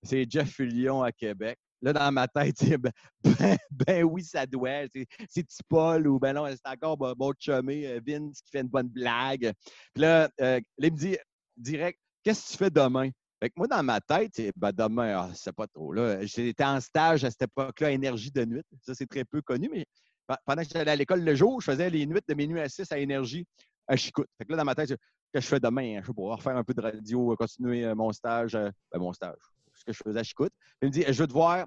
C'est 0.02 0.26
Jeff 0.28 0.50
Filion 0.50 1.02
à 1.02 1.12
Québec. 1.12 1.58
Là, 1.82 1.92
dans 1.92 2.12
ma 2.12 2.26
tête, 2.28 2.56
c'est 2.58 2.78
ben, 2.78 2.92
ben, 3.22 3.56
ben 3.70 4.04
oui, 4.04 4.22
ça 4.24 4.46
doit. 4.46 4.86
C'est 5.28 5.42
petit 5.42 5.62
Paul 5.68 6.06
ou 6.06 6.18
ben 6.18 6.32
non, 6.32 6.46
c'est 6.48 6.70
encore 6.70 6.98
mon, 6.98 7.14
mon 7.18 7.32
chumé, 7.38 7.86
euh, 7.86 8.00
Vince 8.06 8.40
qui 8.40 8.50
fait 8.50 8.60
une 8.60 8.68
bonne 8.68 8.88
blague. 8.88 9.52
Puis 9.92 10.02
là, 10.02 10.28
euh, 10.40 10.60
là, 10.78 10.88
il 10.88 10.92
me 10.92 10.96
dit 10.96 11.16
direct, 11.56 11.98
qu'est-ce 12.22 12.46
que 12.46 12.52
tu 12.52 12.58
fais 12.58 12.70
demain? 12.70 13.10
Fait 13.44 13.50
que 13.50 13.54
moi, 13.58 13.66
dans 13.66 13.82
ma 13.82 14.00
tête, 14.00 14.40
ben 14.56 14.72
demain, 14.72 15.18
ah, 15.18 15.30
c'est 15.34 15.52
pas 15.52 15.66
trop. 15.66 15.92
là. 15.92 16.24
J'étais 16.24 16.64
en 16.64 16.80
stage 16.80 17.26
à 17.26 17.30
cette 17.30 17.42
époque-là, 17.42 17.90
Énergie 17.90 18.30
de 18.30 18.42
nuit. 18.46 18.62
Ça, 18.80 18.94
c'est 18.94 19.04
très 19.06 19.22
peu 19.26 19.42
connu, 19.42 19.68
mais 19.70 19.84
pe- 20.26 20.34
pendant 20.46 20.62
que 20.62 20.68
j'allais 20.72 20.92
à 20.92 20.96
l'école 20.96 21.20
le 21.22 21.34
jour, 21.34 21.60
je 21.60 21.70
faisais 21.70 21.90
les 21.90 22.06
nuits 22.06 22.20
de 22.26 22.32
minuit 22.32 22.58
à 22.58 22.70
6 22.70 22.90
à 22.90 22.96
Énergie 22.98 23.46
à 23.86 23.96
Chicoute. 23.96 24.28
Fait 24.38 24.46
que 24.46 24.52
là, 24.52 24.56
dans 24.56 24.64
ma 24.64 24.74
tête, 24.74 24.88
je- 24.88 24.94
que 24.94 25.40
je 25.42 25.46
fais 25.46 25.60
demain? 25.60 25.98
hein? 25.98 26.00
Je 26.00 26.06
sais 26.06 26.14
pas, 26.14 26.22
refaire 26.36 26.56
un 26.56 26.64
peu 26.64 26.72
de 26.72 26.80
radio, 26.80 27.32
euh, 27.32 27.36
continuer 27.36 27.84
euh, 27.84 27.94
mon 27.94 28.12
stage, 28.12 28.54
euh, 28.54 28.70
ben, 28.90 28.98
mon 28.98 29.12
stage, 29.12 29.36
ce 29.74 29.84
que 29.84 29.92
je 29.92 30.00
faisais 30.02 30.20
à 30.20 30.22
Chicoute. 30.22 30.52
Puis 30.58 30.76
il 30.80 30.86
me 30.88 30.92
dit, 30.92 31.04
je 31.06 31.20
veux 31.22 31.28
te 31.28 31.34
voir 31.34 31.66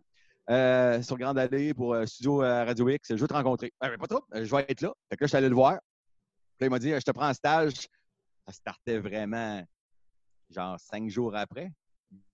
sur 1.04 1.16
Grande 1.20 1.38
Allée 1.38 1.76
pour 1.76 1.96
Studio 2.08 2.38
Radio 2.38 2.90
X, 2.90 3.10
je 3.10 3.22
veux 3.22 3.28
te 3.28 3.34
rencontrer. 3.36 3.72
Ben, 3.80 3.90
ben, 3.90 4.00
pas 4.00 4.08
trop, 4.08 4.24
je 4.34 4.50
vais 4.56 4.66
être 4.68 4.82
là. 4.82 4.92
Fait 5.12 5.16
que 5.18 5.24
là, 5.24 5.28
je 5.28 5.28
suis 5.28 5.38
allé 5.38 5.50
le 5.50 5.54
voir. 5.56 5.74
Puis 6.58 6.62
là, 6.62 6.68
il 6.68 6.70
m'a 6.72 6.80
dit, 6.80 6.90
je 6.90 7.02
te 7.02 7.12
prends 7.12 7.30
en 7.30 7.34
stage. 7.36 7.74
Ça 8.48 8.54
startait 8.54 8.98
vraiment, 8.98 9.62
genre, 10.50 10.80
cinq 10.80 11.10
jours 11.10 11.36
après. 11.36 11.72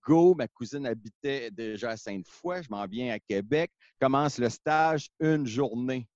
Go, 0.05 0.35
ma 0.35 0.47
cousine 0.47 0.85
habitait 0.85 1.49
déjà 1.49 1.91
à 1.91 1.97
Sainte-Foy. 1.97 2.63
Je 2.63 2.69
m'en 2.69 2.85
viens 2.85 3.13
à 3.13 3.19
Québec. 3.19 3.71
Commence 3.99 4.37
le 4.37 4.49
stage, 4.49 5.09
une 5.19 5.47
journée. 5.47 6.07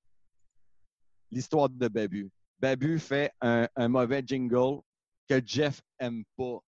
L'histoire 1.32 1.70
de 1.70 1.88
Babu. 1.88 2.30
Babu 2.60 3.00
fait 3.00 3.32
un, 3.42 3.68
un 3.76 3.88
mauvais 3.88 4.24
jingle 4.26 4.82
que 5.28 5.42
Jeff 5.46 5.82
aime 6.00 6.24
pas. 6.36 6.60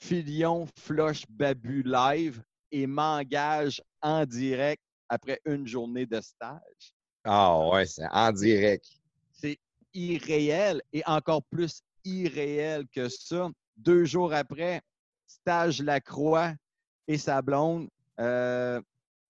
Filion 0.00 0.66
flush 0.78 1.24
Babu 1.28 1.82
live 1.82 2.42
et 2.70 2.86
m'engage 2.86 3.82
en 4.02 4.26
direct 4.26 4.82
après 5.08 5.40
une 5.44 5.66
journée 5.66 6.06
de 6.06 6.20
stage. 6.20 6.94
Ah 7.24 7.68
ouais, 7.68 7.86
c'est 7.86 8.06
en 8.10 8.32
direct. 8.32 8.86
C'est 9.32 9.58
irréel 9.92 10.82
et 10.92 11.02
encore 11.06 11.42
plus 11.44 11.80
irréel 12.04 12.86
que 12.92 13.08
ça. 13.08 13.50
Deux 13.76 14.04
jours 14.04 14.32
après, 14.32 14.80
stage 15.26 15.82
Lacroix 15.82 16.52
et 17.08 17.18
sa 17.18 17.42
blonde. 17.42 17.88
Euh, 18.20 18.80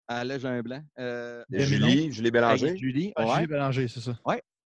ah, 0.08 0.24
là, 0.24 0.40
j'ai 0.40 0.48
un 0.48 0.62
blanc. 0.62 0.82
Euh, 0.98 1.44
Julie, 1.52 2.12
Julie 2.12 2.32
Bélanger. 2.32 2.78
Julie, 2.78 3.14
Ah, 3.16 3.26
ouais. 3.26 3.34
Julie 3.36 3.48
Bélanger, 3.48 3.88
c'est 3.88 4.00
ça. 4.02 4.18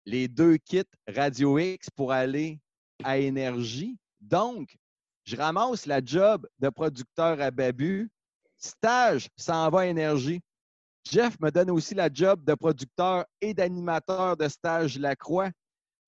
les 0.05 0.27
deux 0.27 0.57
kits 0.57 0.83
Radio 1.07 1.57
X 1.57 1.89
pour 1.89 2.11
aller 2.11 2.59
à 3.03 3.17
Énergie. 3.17 3.97
Donc, 4.21 4.77
je 5.25 5.35
ramasse 5.35 5.85
la 5.85 6.01
job 6.03 6.47
de 6.59 6.69
producteur 6.69 7.39
à 7.41 7.51
Babu. 7.51 8.09
Stage 8.57 9.27
s'en 9.35 9.69
va 9.69 9.81
à 9.81 9.85
Énergie. 9.87 10.41
Jeff 11.09 11.37
me 11.41 11.49
donne 11.51 11.69
aussi 11.71 11.95
la 11.95 12.09
job 12.13 12.43
de 12.45 12.53
producteur 12.53 13.25
et 13.41 13.53
d'animateur 13.53 14.37
de 14.37 14.47
stage 14.47 14.97
Lacroix. 14.97 15.49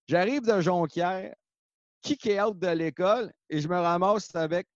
J'arrive 0.07 0.43
de 0.43 0.61
Jonquière, 0.61 1.33
kick 2.05 2.29
out 2.39 2.57
de 2.59 2.67
l'école 2.67 3.31
et 3.49 3.59
je 3.59 3.67
me 3.67 3.75
ramasse 3.79 4.33
avec 4.35 4.67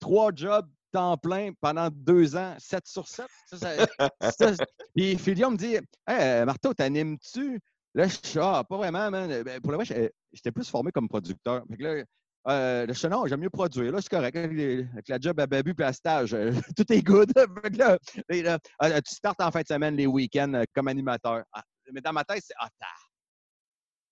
trois 0.00 0.32
jobs 0.34 0.68
temps 0.90 1.16
plein 1.16 1.52
pendant 1.60 1.88
deux 1.90 2.34
ans, 2.36 2.56
7 2.58 2.86
sur 2.86 3.06
7. 3.06 3.26
Ça, 3.46 3.56
ça- 3.58 4.10
ça- 4.56 4.64
Puis 4.96 5.16
Filion 5.18 5.50
me 5.52 5.56
dit 5.56 5.76
Hey, 6.06 6.44
Marteau, 6.44 6.74
t'animes-tu 6.74 7.60
Là, 7.94 8.06
je 8.06 8.16
suis 8.22 8.38
ah, 8.40 8.62
pas 8.68 8.76
vraiment, 8.76 9.10
man. 9.10 9.42
Ben, 9.42 9.60
pour 9.60 9.72
le 9.72 9.78
vrai, 9.78 9.84
j'étais- 10.32 10.52
plus 10.52 10.68
formé 10.68 10.90
comme 10.92 11.08
producteur. 11.08 11.64
Fait 11.70 11.76
que 11.76 11.82
là, 11.82 12.04
euh, 12.48 12.86
je 12.88 12.92
suis 12.92 13.08
non, 13.08 13.26
j'aime 13.26 13.40
mieux 13.40 13.50
produire. 13.50 13.92
Là, 13.92 14.00
c'est 14.00 14.10
correct. 14.10 14.36
Avec, 14.36 15.08
la 15.08 15.18
job 15.18 15.40
à 15.40 15.46
Babu 15.46 15.74
et 15.78 15.82
à 15.82 15.92
stage, 15.92 16.34
euh, 16.34 16.52
tout 16.76 16.92
est 16.92 17.02
good. 17.02 17.32
Ah, 18.80 19.02
tu 19.02 19.14
startes 19.14 19.40
en 19.40 19.50
fin 19.50 19.62
de 19.62 19.66
semaine 19.66 19.96
les 19.96 20.06
week-ends 20.06 20.52
euh, 20.54 20.64
comme 20.74 20.88
animateur. 20.88 21.44
Ah, 21.52 21.62
mais 21.92 22.00
dans 22.00 22.12
ma 22.12 22.24
tête, 22.24 22.42
c'est 22.46 22.54
Ah, 22.58 22.68
tard. 22.78 23.10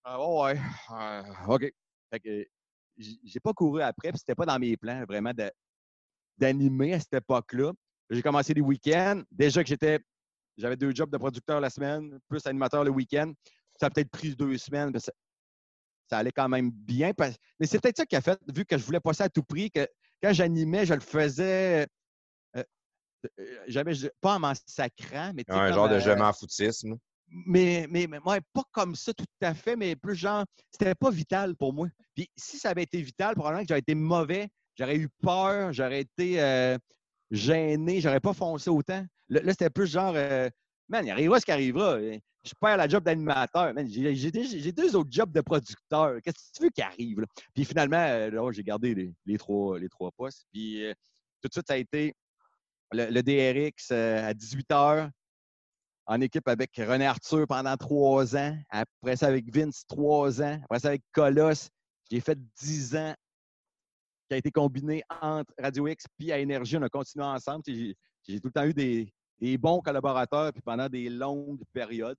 Ah, 0.04 0.24
ouais. 0.24 0.58
Ah, 0.88 1.22
OK. 1.48 1.70
Fait 2.10 2.20
que 2.20 2.46
j'ai 2.98 3.40
pas 3.40 3.52
couru 3.52 3.82
après, 3.82 4.10
puis 4.10 4.18
c'était 4.18 4.34
pas 4.34 4.46
dans 4.46 4.58
mes 4.58 4.76
plans 4.76 5.04
vraiment 5.06 5.32
d'animer 6.38 6.94
à 6.94 7.00
cette 7.00 7.14
époque-là. 7.14 7.72
J'ai 8.10 8.22
commencé 8.22 8.54
les 8.54 8.60
week-ends. 8.60 9.22
Déjà 9.30 9.62
que 9.62 9.68
j'étais. 9.68 9.98
J'avais 10.56 10.76
deux 10.76 10.94
jobs 10.94 11.10
de 11.10 11.18
producteur 11.18 11.60
la 11.60 11.68
semaine, 11.68 12.18
plus 12.28 12.46
animateur 12.46 12.84
le 12.84 12.90
week-end. 12.90 13.32
Ça 13.78 13.86
a 13.86 13.90
peut-être 13.90 14.10
pris 14.10 14.34
deux 14.34 14.56
semaines. 14.56 14.92
que 14.92 14.98
ça 14.98 15.12
allait 16.18 16.32
quand 16.32 16.48
même 16.48 16.70
bien. 16.70 17.12
parce- 17.12 17.36
Mais 17.58 17.66
c'est 17.66 17.80
peut-être 17.80 17.96
ça 17.98 18.06
qui 18.06 18.16
a 18.16 18.20
fait, 18.20 18.38
vu 18.54 18.64
que 18.64 18.78
je 18.78 18.84
voulais 18.84 19.00
passer 19.00 19.24
à 19.24 19.28
tout 19.28 19.42
prix, 19.42 19.70
que 19.70 19.86
quand 20.22 20.32
j'animais, 20.32 20.86
je 20.86 20.94
le 20.94 21.00
faisais. 21.00 21.86
euh, 22.56 22.62
euh, 23.40 23.64
jamais, 23.66 23.92
pas 24.20 24.36
en 24.36 24.38
m'en 24.40 24.52
sacrant, 24.66 25.32
mais 25.34 25.44
Un 25.48 25.72
genre 25.72 25.88
de 25.88 25.94
euh, 25.94 26.00
je 26.00 26.10
m'en 26.12 26.32
foutisme. 26.32 26.96
Mais, 27.28 27.86
mais, 27.90 28.06
mais 28.06 28.20
pas 28.24 28.62
comme 28.72 28.94
ça 28.94 29.12
tout 29.12 29.24
à 29.40 29.54
fait, 29.54 29.76
mais 29.76 29.96
plus 29.96 30.14
genre, 30.14 30.44
c'était 30.70 30.94
pas 30.94 31.10
vital 31.10 31.56
pour 31.56 31.72
moi. 31.72 31.88
Puis 32.14 32.28
si 32.36 32.58
ça 32.58 32.70
avait 32.70 32.84
été 32.84 33.00
vital, 33.00 33.34
probablement 33.34 33.62
que 33.62 33.68
j'aurais 33.68 33.80
été 33.80 33.94
mauvais, 33.94 34.48
j'aurais 34.76 34.96
eu 34.96 35.08
peur, 35.22 35.72
j'aurais 35.72 36.00
été 36.00 36.40
euh, 36.40 36.78
gêné, 37.30 38.00
j'aurais 38.00 38.20
pas 38.20 38.32
foncé 38.32 38.70
autant. 38.70 39.04
Là, 39.28 39.40
c'était 39.48 39.70
plus 39.70 39.86
genre, 39.86 40.14
euh, 40.16 40.48
man, 40.88 41.04
il 41.04 41.10
arrivera 41.10 41.40
ce 41.40 41.44
qui 41.44 41.52
arrivera? 41.52 41.98
Je 42.00 42.52
perds 42.60 42.76
la 42.76 42.88
job 42.88 43.02
d'animateur. 43.02 43.74
J'ai 43.86 44.72
deux 44.72 44.94
autres 44.94 45.10
jobs 45.10 45.32
de 45.32 45.40
producteur. 45.40 46.18
Qu'est-ce 46.22 46.52
que 46.52 46.56
tu 46.56 46.62
veux 46.62 46.70
qui 46.70 46.82
arrive? 46.82 47.24
Puis 47.54 47.64
finalement, 47.64 47.96
euh, 47.96 48.52
j'ai 48.52 48.62
gardé 48.62 48.94
les, 48.94 49.12
les 49.24 49.36
trois, 49.36 49.78
les 49.80 49.88
trois 49.88 50.12
postes. 50.12 50.46
Puis 50.52 50.84
euh, 50.84 50.94
tout 51.42 51.48
de 51.48 51.52
suite, 51.52 51.66
ça 51.66 51.74
a 51.74 51.78
été 51.78 52.14
le, 52.92 53.10
le 53.10 53.22
DRX 53.22 53.90
à 53.90 54.32
18 54.32 54.68
h 54.70 55.10
en 56.06 56.20
équipe 56.20 56.46
avec 56.48 56.70
René 56.76 57.06
Arthur 57.06 57.46
pendant 57.46 57.76
trois 57.76 58.36
ans. 58.36 58.56
Après 58.70 59.16
ça, 59.16 59.26
avec 59.26 59.52
Vince, 59.52 59.84
trois 59.88 60.40
ans. 60.40 60.60
Après 60.64 60.78
ça, 60.78 60.88
avec 60.88 61.02
Colosse, 61.12 61.68
j'ai 62.10 62.20
fait 62.20 62.38
dix 62.60 62.94
ans 62.96 63.14
qui 64.28 64.34
a 64.34 64.36
été 64.36 64.50
combiné 64.50 65.02
entre 65.20 65.52
Radio 65.58 65.88
X 65.88 66.04
puis 66.18 66.32
à 66.32 66.38
Énergie. 66.38 66.76
On 66.76 66.82
a 66.82 66.88
continué 66.88 67.24
ensemble. 67.24 67.62
J'ai 67.66 68.40
tout 68.40 68.48
le 68.48 68.52
temps 68.52 68.64
eu 68.64 68.74
des, 68.74 69.58
bons 69.58 69.80
collaborateurs 69.80 70.52
puis 70.52 70.62
pendant 70.62 70.88
des 70.88 71.08
longues 71.08 71.62
périodes. 71.72 72.18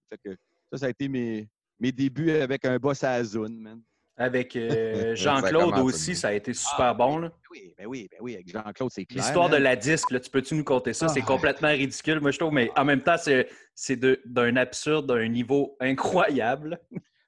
Ça, 0.73 0.85
a 0.85 0.89
été 0.89 1.07
mes, 1.07 1.49
mes 1.79 1.91
débuts 1.91 2.31
avec 2.31 2.65
un 2.65 2.77
boss 2.77 3.03
à 3.03 3.17
la 3.17 3.23
zone, 3.23 3.57
man. 3.57 3.81
Avec 4.19 4.55
euh, 4.55 5.15
Jean-Claude 5.15 5.77
aussi, 5.77 6.15
ça. 6.15 6.29
a 6.29 6.33
été 6.33 6.53
super 6.53 6.95
bon. 6.95 7.19
là. 7.19 7.31
Oui, 7.51 7.73
ben 7.77 7.85
oui, 7.85 8.07
ben 8.11 8.17
oui, 8.19 8.33
avec 8.33 8.49
Jean-Claude, 8.51 8.89
c'est 8.91 9.05
clair. 9.05 9.23
L'histoire 9.23 9.47
de 9.47 9.53
man. 9.55 9.63
la 9.63 9.75
disque, 9.75 10.09
là, 10.11 10.19
tu 10.19 10.29
peux-tu 10.31 10.55
nous 10.55 10.63
compter 10.63 10.93
ça? 10.93 11.07
C'est 11.07 11.21
Ah. 11.21 11.25
complètement 11.27 11.67
ridicule, 11.69 12.19
moi, 12.19 12.31
je 12.31 12.39
trouve, 12.39 12.51
mais 12.53 12.71
en 12.75 12.83
même 12.85 13.01
temps, 13.01 13.17
c'est 13.17 13.47
c'est 13.75 13.95
de- 13.95 14.19
d'un 14.25 14.55
absurde, 14.55 15.05
d'un 15.05 15.27
niveau 15.27 15.77
incroyable. 15.79 16.79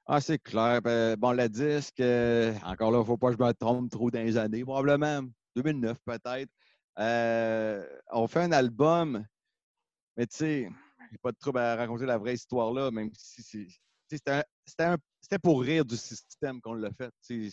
Ah, 0.06 0.20
c'est 0.20 0.38
clair. 0.42 0.82
Ben, 0.82 1.14
bon, 1.16 1.30
la 1.30 1.48
disque, 1.48 2.00
euh, 2.00 2.52
encore 2.64 2.90
là, 2.90 2.98
il 2.98 3.02
ne 3.02 3.06
faut 3.06 3.16
pas 3.16 3.30
que 3.32 3.36
je 3.40 3.44
me 3.44 3.52
trompe 3.52 3.88
trop 3.88 4.10
dans 4.10 4.18
les 4.24 4.36
années, 4.36 4.64
probablement 4.64 5.20
2009 5.54 5.96
peut-être. 6.04 6.50
Euh, 6.98 7.86
on 8.10 8.26
fait 8.26 8.40
un 8.40 8.50
album, 8.52 9.24
mais 10.16 10.26
tu 10.26 10.36
sais, 10.36 10.68
j'ai 11.12 11.18
pas 11.22 11.30
de 11.30 11.36
trouble 11.38 11.60
à 11.60 11.76
raconter 11.76 12.04
la 12.04 12.18
vraie 12.18 12.34
histoire 12.34 12.72
là, 12.72 12.90
même 12.90 13.10
si 13.16 13.42
c'est- 13.42 13.68
c'était 14.08 14.30
un- 14.32 14.44
c'était 14.66 14.84
un- 14.84 14.96
c'était 15.20 15.38
pour 15.38 15.60
rire 15.62 15.84
du 15.84 15.96
système 15.96 16.60
qu'on 16.60 16.74
l'a 16.74 16.90
fait. 16.92 17.10
Je 17.28 17.48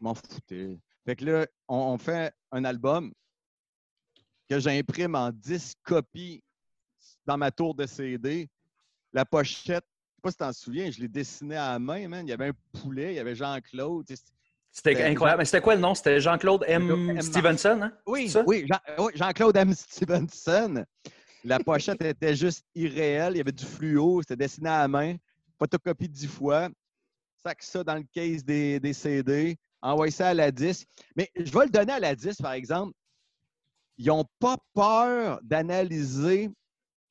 m'en 0.00 0.14
foutais. 0.14 0.78
Fait 1.04 1.16
que 1.16 1.24
là, 1.24 1.46
on, 1.68 1.76
on 1.76 1.98
fait 1.98 2.32
un 2.52 2.64
album 2.64 3.12
que 4.48 4.58
j'imprime 4.58 5.14
en 5.14 5.30
10 5.30 5.74
copies 5.82 6.42
dans 7.24 7.36
ma 7.36 7.50
tour 7.50 7.74
de 7.74 7.86
CD. 7.86 8.48
La 9.12 9.24
pochette, 9.24 9.84
je 9.84 10.14
sais 10.14 10.20
pas 10.22 10.30
si 10.30 10.36
tu 10.36 10.38
t'en 10.38 10.52
souviens, 10.52 10.90
je 10.90 11.00
l'ai 11.00 11.08
dessiné 11.08 11.56
à 11.56 11.72
la 11.72 11.78
main, 11.78 12.08
man. 12.08 12.26
Il 12.26 12.30
y 12.30 12.32
avait 12.32 12.48
un 12.48 12.80
poulet, 12.80 13.12
il 13.14 13.16
y 13.16 13.18
avait 13.18 13.34
Jean-Claude. 13.34 14.06
C'était 14.70 15.02
incroyable. 15.04 15.38
Mais 15.40 15.44
c'était 15.46 15.60
quoi 15.62 15.74
le 15.74 15.80
nom? 15.80 15.94
C'était 15.94 16.20
Jean-Claude 16.20 16.64
M. 16.68 17.20
Stevenson, 17.22 17.80
hein? 17.82 17.92
Oui, 18.46 18.66
Jean- 18.66 18.80
oui, 19.04 19.12
Jean-Claude 19.14 19.56
M. 19.56 19.72
Stevenson. 19.72 20.84
La 21.44 21.58
pochette 21.60 22.02
était 22.02 22.34
juste 22.36 22.64
irréelle. 22.74 23.34
Il 23.34 23.38
y 23.38 23.40
avait 23.40 23.52
du 23.52 23.64
fluo. 23.64 24.20
C'était 24.22 24.36
dessiné 24.36 24.68
à 24.68 24.80
la 24.82 24.88
main. 24.88 25.16
Photocopie 25.58 26.08
dix 26.08 26.26
fois. 26.26 26.68
Sac 27.42 27.62
ça 27.62 27.84
dans 27.84 27.94
le 27.96 28.04
case 28.12 28.44
des, 28.44 28.80
des 28.80 28.92
CD. 28.92 29.58
Envoie 29.82 30.10
ça 30.10 30.28
à 30.28 30.34
la 30.34 30.50
10. 30.50 30.84
Mais 31.16 31.30
je 31.36 31.52
vais 31.52 31.66
le 31.66 31.70
donner 31.70 31.92
à 31.92 32.00
la 32.00 32.16
10, 32.16 32.36
par 32.38 32.52
exemple. 32.52 32.92
Ils 33.98 34.06
n'ont 34.06 34.26
pas 34.38 34.58
peur 34.74 35.40
d'analyser 35.42 36.50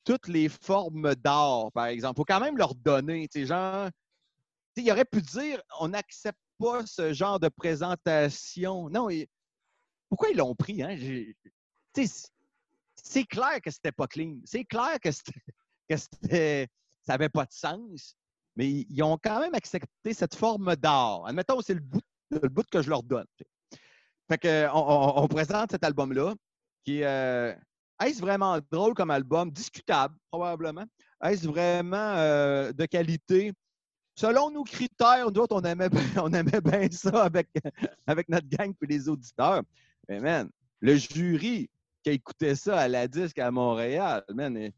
toutes 0.04 0.28
les 0.28 0.48
formes 0.48 1.14
d'art, 1.16 1.72
par 1.72 1.86
exemple. 1.86 2.14
Il 2.14 2.20
faut 2.20 2.24
quand 2.24 2.40
même 2.40 2.56
leur 2.56 2.74
donner. 2.74 3.28
Genre, 3.34 3.88
il 4.76 4.90
aurait 4.90 5.04
pu 5.04 5.22
dire 5.22 5.60
on 5.80 5.88
n'accepte 5.88 6.38
pas 6.58 6.86
ce 6.86 7.12
genre 7.12 7.40
de 7.40 7.48
présentation. 7.48 8.88
Non, 8.90 9.08
pourquoi 10.08 10.30
ils 10.30 10.36
l'ont 10.36 10.54
pris? 10.54 10.82
Hein? 10.82 10.96
C'est 12.94 13.24
clair 13.24 13.60
que 13.62 13.70
c'était 13.70 13.92
pas 13.92 14.06
clean. 14.06 14.38
C'est 14.44 14.64
clair 14.64 14.98
que 15.00 15.10
que 15.88 15.96
ça 15.96 17.12
n'avait 17.12 17.28
pas 17.28 17.46
de 17.46 17.52
sens. 17.52 18.16
Mais 18.56 18.68
ils 18.88 19.02
ont 19.02 19.18
quand 19.22 19.40
même 19.40 19.54
accepté 19.54 20.14
cette 20.14 20.34
forme 20.34 20.74
d'art. 20.76 21.26
Admettons, 21.26 21.60
c'est 21.60 21.74
le 21.74 21.80
bout, 21.80 22.02
le 22.30 22.48
que 22.70 22.82
je 22.82 22.88
leur 22.88 23.02
donne. 23.02 23.26
Fait 24.28 24.38
que, 24.38 24.66
on, 24.74 25.28
présente 25.28 25.70
cet 25.70 25.84
album-là, 25.84 26.34
qui 26.84 27.00
est. 27.00 27.06
euh, 27.06 27.54
est-ce 28.02 28.20
vraiment 28.20 28.58
drôle 28.70 28.94
comme 28.94 29.10
album? 29.10 29.50
Discutable, 29.50 30.14
probablement. 30.30 30.84
Est-ce 31.22 31.46
vraiment 31.46 31.96
euh, 32.16 32.72
de 32.72 32.84
qualité? 32.86 33.52
Selon 34.16 34.50
nos 34.50 34.64
critères, 34.64 35.30
nous 35.30 35.40
autres, 35.40 35.56
on 35.56 35.62
aimait, 35.62 35.88
bien- 35.88 36.88
ça 36.90 37.24
avec, 37.24 37.48
avec 38.06 38.28
notre 38.28 38.48
gang 38.48 38.74
et 38.82 38.86
les 38.86 39.08
auditeurs. 39.08 39.62
Mais 40.08 40.20
man, 40.20 40.50
le 40.80 40.96
jury 40.96 41.70
qui 42.02 42.10
écoutait 42.10 42.54
ça 42.54 42.80
à 42.80 42.88
la 42.88 43.08
disque 43.08 43.38
à 43.38 43.50
Montréal, 43.50 44.24
man, 44.34 44.70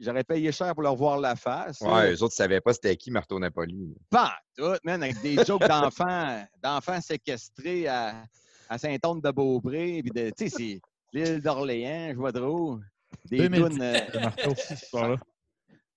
j'aurais 0.00 0.24
payé 0.24 0.50
cher 0.52 0.74
pour 0.74 0.82
leur 0.82 0.96
voir 0.96 1.18
la 1.18 1.36
face. 1.36 1.80
Ouais, 1.80 2.12
eux 2.12 2.22
autres 2.22 2.34
ne 2.34 2.36
savaient 2.36 2.60
pas 2.60 2.72
c'était 2.72 2.96
qui 2.96 3.10
Marteau 3.10 3.38
Napoli. 3.38 3.94
Pas 4.10 4.34
tout, 4.56 4.74
man, 4.84 5.02
avec 5.02 5.20
des 5.22 5.36
jokes 5.44 5.66
d'enfants, 5.66 6.44
d'enfants 6.62 7.00
séquestrés 7.00 7.86
à, 7.88 8.22
à 8.68 8.78
Saint-Anne-de-Beaupré. 8.78 10.02
Puis 10.02 10.10
de, 10.10 10.30
tu 10.30 10.48
sais, 10.48 10.48
c'est 10.48 10.80
l'île 11.12 11.40
d'Orléans, 11.40 12.10
je 12.12 12.16
vois 12.16 12.32
trop. 12.32 12.78
Des 13.30 13.48
2010, 13.48 13.70
tunes, 13.70 13.82
euh, 13.82 14.00
tu 14.46 14.54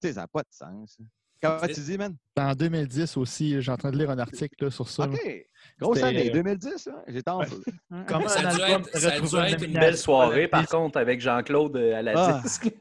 sais, 0.01 0.13
ça 0.13 0.21
n'a 0.21 0.27
pas 0.27 0.41
de 0.41 0.47
sens. 0.51 0.97
Comment 1.41 1.67
tu 1.67 1.79
dis, 1.81 1.97
man? 1.97 2.15
En 2.37 2.53
2010 2.55 3.15
aussi, 3.17 3.61
j'ai 3.61 3.71
en 3.71 3.77
train 3.77 3.91
de 3.91 3.97
lire 3.97 4.09
un 4.09 4.17
article 4.17 4.65
là, 4.65 4.71
sur 4.71 4.89
ça. 4.89 5.03
OK. 5.03 5.45
Grosse 5.79 6.01
année, 6.01 6.29
euh, 6.29 6.33
2010, 6.33 6.87
hein? 6.87 7.03
j'étais 7.07 7.29
en 7.29 7.39
Ouais. 7.39 7.45
feu. 7.45 7.63
Comment 8.07 8.27
Ça 8.27 8.49
a 8.49 8.55
dû 8.55 8.61
être- 8.61 8.97
ça 8.97 9.07
a 9.07 9.11
dû 9.11 9.21
retrouver 9.21 9.51
être 9.51 9.63
une 9.63 9.73
belle 9.73 9.97
soirée, 9.97 10.47
par 10.47 10.65
contre, 10.67 10.97
avec 10.97 11.21
Jean-Claude 11.21 11.75
euh, 11.77 11.95
à 11.97 12.01
la 12.01 12.13
Ah. 12.15 12.41
disque. 12.43 12.71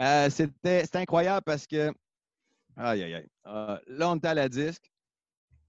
Euh, 0.00 0.30
c'était 0.30 0.84
incroyable 0.94 1.42
parce 1.44 1.66
que. 1.66 1.92
Aïe, 2.76 3.02
aïe, 3.02 3.14
aïe. 3.14 3.28
Euh, 3.46 3.78
là, 3.86 4.10
on 4.10 4.16
était 4.16 4.28
à 4.28 4.34
la 4.34 4.48
disque. 4.48 4.92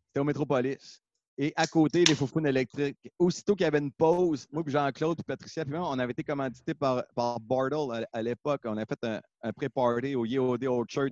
C'était 0.08 0.20
au 0.20 0.26
Métropolis. 0.26 1.02
Et 1.40 1.54
à 1.56 1.68
côté, 1.68 2.06
les 2.06 2.16
foufounes 2.16 2.48
électriques. 2.48 2.98
Aussitôt 3.20 3.56
qu'il 3.56 3.64
y 3.64 3.68
avait 3.68 3.78
une 3.78 3.92
pause, 3.92 4.48
moi, 4.52 4.64
puis 4.64 4.74
Jean-Claude, 4.74 5.18
puis 5.18 5.24
Patricia, 5.24 5.64
puis 5.64 5.76
moi, 5.76 5.88
on 5.88 6.00
avait 6.00 6.12
été 6.12 6.24
commandité 6.24 6.74
par, 6.74 7.06
Bartle 7.16 8.08
à, 8.12 8.22
l'époque. 8.22 8.62
On 8.66 8.76
a 8.78 8.86
fait 8.86 9.00
un, 9.44 9.54
pré-party 9.54 10.16
au 10.16 10.26
Yeode 10.26 10.64
Orchard. 10.66 11.12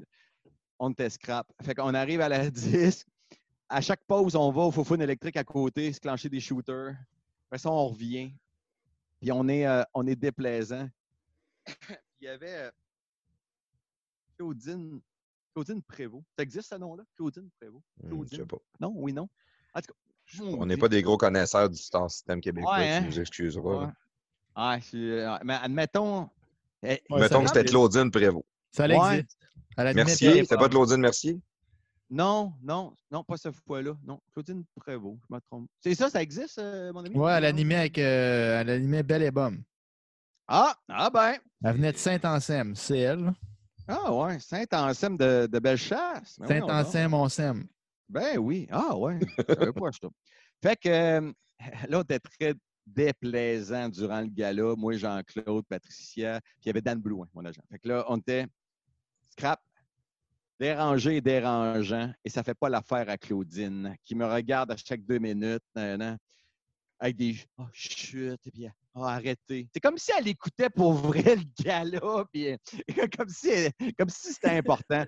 On 0.80 0.90
était 0.90 1.12
scrap. 1.12 1.48
Fait 1.64 1.76
qu'on 1.76 1.94
arrive 1.94 2.22
à 2.22 2.30
la 2.30 2.50
disque. 2.52 3.08
À 3.70 3.82
chaque 3.82 4.04
pause, 4.08 4.36
on 4.36 4.52
va 4.52 4.64
au 4.64 4.72
foufounes 4.72 5.02
électrique 5.02 5.38
à 5.38 5.44
côté, 5.44 5.94
se 5.94 6.00
clencher 6.00 6.30
des 6.30 6.40
shooters. 6.40 6.96
Après 7.48 7.60
ça, 7.60 7.72
on 7.72 7.88
revient. 7.88 8.32
Puis 9.22 9.32
on 9.32 9.48
est, 9.48 9.66
euh, 9.66 9.84
on 9.94 10.06
est 10.08 10.16
déplaisant. 10.16 10.88
Il 12.20 12.26
y 12.26 12.28
avait 12.28 12.72
Claudine, 14.38 15.00
Claudine 15.54 15.82
Prévost. 15.84 16.26
Ça 16.38 16.44
existe 16.44 16.70
ce 16.70 16.76
nom-là? 16.76 17.04
Claudine 17.16 17.50
Prévost? 17.60 17.84
Je 18.04 18.08
Claudine? 18.10 18.40
sais 18.40 18.46
pas. 18.46 18.58
Non, 18.80 18.94
oui, 18.96 19.14
non. 19.14 19.28
En 19.74 19.82
tout 19.82 19.94
cas, 19.94 20.44
On 20.44 20.66
n'est 20.66 20.78
pas 20.78 20.90
des 20.90 21.02
gros 21.02 21.18
connaisseurs 21.18 21.70
du 21.70 21.78
star 21.78 22.10
système 22.10 22.42
québécois, 22.42 22.76
Ouais, 22.78 22.90
hein? 22.92 23.02
tu 23.02 23.08
nous 23.08 23.20
excuseras. 23.20 23.86
Ouais. 23.86 23.92
Ah, 24.56 24.80
je 24.80 24.98
euh, 24.98 25.38
mais 25.44 25.54
admettons. 25.56 26.30
eh, 26.84 27.02
Ouais, 27.10 27.20
Mettons 27.20 27.44
que 27.44 27.48
c'était. 27.50 27.66
Claudine 27.66 28.10
Prévost. 28.12 28.46
Ça 28.72 28.88
Ouais. 28.88 29.20
existe. 29.20 29.38
Mercier, 29.78 30.44
c'était 30.44 30.58
pas 30.58 30.70
Claudine 30.70 30.98
Mercier? 31.02 31.40
Non, 32.10 32.54
non, 32.62 32.96
non, 33.12 33.24
pas 33.24 33.36
cette 33.36 33.56
fois-là. 33.66 33.98
Non, 34.04 34.22
Claudine 34.32 34.64
Prévost, 34.76 35.20
je 35.28 35.34
me 35.36 35.40
trompe. 35.42 35.68
C'est 35.80 35.96
ça, 35.96 36.10
ça 36.10 36.22
existe, 36.22 36.60
euh, 36.60 36.94
mon 36.94 37.04
ami? 37.04 37.16
Ouais, 37.18 37.34
elle 37.34 37.46
animait 37.46 37.76
avec 37.76 37.98
euh, 37.98 38.62
elle 38.62 38.70
animait 38.70 39.04
Belle 39.04 39.24
et 39.24 39.32
Bomme. 39.32 39.64
Ah, 40.48 40.78
ah 40.88 41.10
ben. 41.10 41.36
Elle 41.64 41.74
venait 41.76 41.92
de 41.92 41.98
Saint-Anselme, 41.98 42.76
c'est 42.76 43.00
elle. 43.00 43.34
Ah 43.88 44.14
ouais, 44.14 44.40
Saint-Anselme 44.40 45.18
de, 45.18 45.48
de 45.52 45.60
Bellechasse. 45.60 46.40
Ben. 46.40 46.48
Saint-Anselme, 46.48 47.14
on 47.14 47.30
s'aime. 47.30 47.68
Ben 48.10 48.38
oui. 48.38 48.68
Ah 48.72 48.96
ouais. 48.98 49.20
Je 49.50 49.72
pas 49.72 49.92
ça. 49.92 50.08
Fait 50.62 50.76
que 50.76 50.90
euh, 50.90 51.32
là, 51.88 52.00
on 52.00 52.02
était 52.02 52.20
très 52.20 52.54
déplaisant 52.86 53.90
durant 53.90 54.22
le 54.22 54.28
gala. 54.28 54.76
Moi, 54.76 54.98
Jean-Claude, 54.98 55.66
Patricia, 55.68 56.40
puis 56.42 56.64
il 56.66 56.68
y 56.68 56.70
avait 56.70 56.82
Dan 56.82 57.00
Blouin, 57.00 57.28
mon 57.34 57.46
agent. 57.46 57.62
Fait 57.72 57.80
que 57.80 57.88
là, 57.88 58.06
on 58.10 58.18
était 58.18 58.46
scrap, 59.30 59.62
dérangé 60.60 61.18
et 61.18 61.22
dérangeant. 61.22 62.12
Et 62.24 62.30
ça 62.30 62.44
fait 62.44 62.54
pas 62.54 62.70
l'affaire 62.70 63.10
à 63.10 63.18
Claudine, 63.18 63.96
qui 64.04 64.16
me 64.16 64.26
regarde 64.26 64.72
à 64.72 64.78
chaque 64.78 65.04
deux 65.04 65.20
minutes, 65.20 65.64
nan, 65.76 65.98
nan, 65.98 66.18
avec 67.00 67.16
des 67.18 67.38
oh, 67.58 67.66
chut, 67.74 68.40
et 68.46 68.52
puis 68.52 68.68
oh, 68.96 69.04
arrêtez. 69.04 69.68
C'est 69.74 69.80
comme 69.80 69.98
si 69.98 70.12
elle 70.18 70.28
écoutait 70.28 70.70
pour 70.70 70.94
vrai 70.94 71.36
le 71.36 71.64
gala, 71.64 72.26
puis 72.34 72.52
euh, 72.52 72.58
comme 73.18 73.30
si, 73.30 73.50
comme 73.98 74.10
si 74.10 74.34
c'était 74.34 74.58
important. 74.58 75.06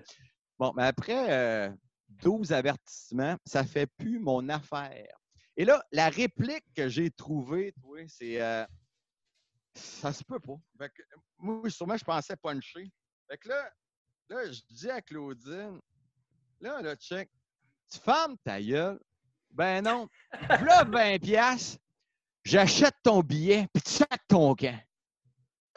Bon, 0.58 0.72
mais 0.76 0.84
après 0.84 1.32
euh, 1.32 1.70
12 2.08 2.52
avertissements, 2.52 3.36
ça 3.44 3.64
fait 3.64 3.86
plus 3.98 4.18
mon 4.18 4.48
affaire. 4.48 5.16
Et 5.56 5.64
là, 5.64 5.82
la 5.92 6.08
réplique 6.08 6.64
que 6.74 6.88
j'ai 6.88 7.10
trouvée, 7.10 7.74
c'est 8.06 8.40
euh, 8.40 8.64
ça 9.74 10.12
se 10.12 10.22
peut 10.24 10.40
pas. 10.40 10.56
Moi, 11.38 11.68
sûrement, 11.70 11.96
je 11.96 12.04
pensais 12.04 12.36
puncher. 12.36 12.90
Fait 13.28 13.38
que 13.38 13.48
là, 13.48 13.70
là, 14.28 14.52
je 14.52 14.60
dis 14.70 14.90
à 14.90 15.02
Claudine, 15.02 15.80
là, 16.60 16.80
là, 16.82 16.96
check, 16.96 17.30
tu 17.90 17.98
fermes 17.98 18.36
ta 18.44 18.60
gueule? 18.60 19.00
Ben 19.50 19.82
non. 19.82 20.08
Là, 20.48 20.84
20 20.84 21.18
piastres, 21.20 21.78
j'achète 22.48 22.94
ton 23.02 23.20
billet, 23.20 23.68
puis 23.72 23.82
tu 23.82 23.90
sacs 23.90 24.26
ton 24.26 24.54
camp. 24.54 24.78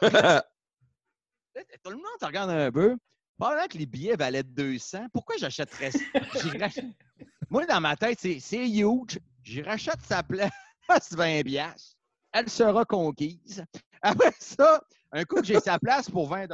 Tout 0.00 1.90
le 1.90 1.96
monde 1.96 2.18
te 2.18 2.24
regarde 2.24 2.50
un 2.50 2.72
peu. 2.72 2.96
Pendant 3.38 3.66
que 3.68 3.76
les 3.76 3.86
billets 3.86 4.16
valaient 4.16 4.42
200, 4.42 5.06
pourquoi 5.12 5.36
j'achèterais 5.36 5.90
ça? 5.90 5.98
Rach- 6.14 6.94
Moi, 7.50 7.66
dans 7.66 7.80
ma 7.80 7.96
tête, 7.96 8.18
c'est 8.20 8.40
c'est 8.40 8.66
huge. 8.68 9.18
J'y 9.42 9.62
rachète 9.62 10.00
sa 10.02 10.22
place 10.22 10.50
20 11.12 11.42
piastres. 11.42 11.96
Elle 12.32 12.48
sera 12.48 12.84
conquise. 12.84 13.64
Après 14.00 14.32
ça, 14.38 14.82
un 15.10 15.24
coup 15.24 15.36
que 15.40 15.44
j'ai 15.46 15.60
sa 15.60 15.78
place 15.78 16.08
pour 16.08 16.28
20 16.28 16.46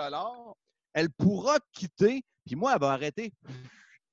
elle 0.94 1.10
pourra 1.10 1.58
quitter, 1.72 2.24
puis 2.44 2.56
moi, 2.56 2.72
elle 2.74 2.80
va 2.80 2.92
arrêter 2.92 3.32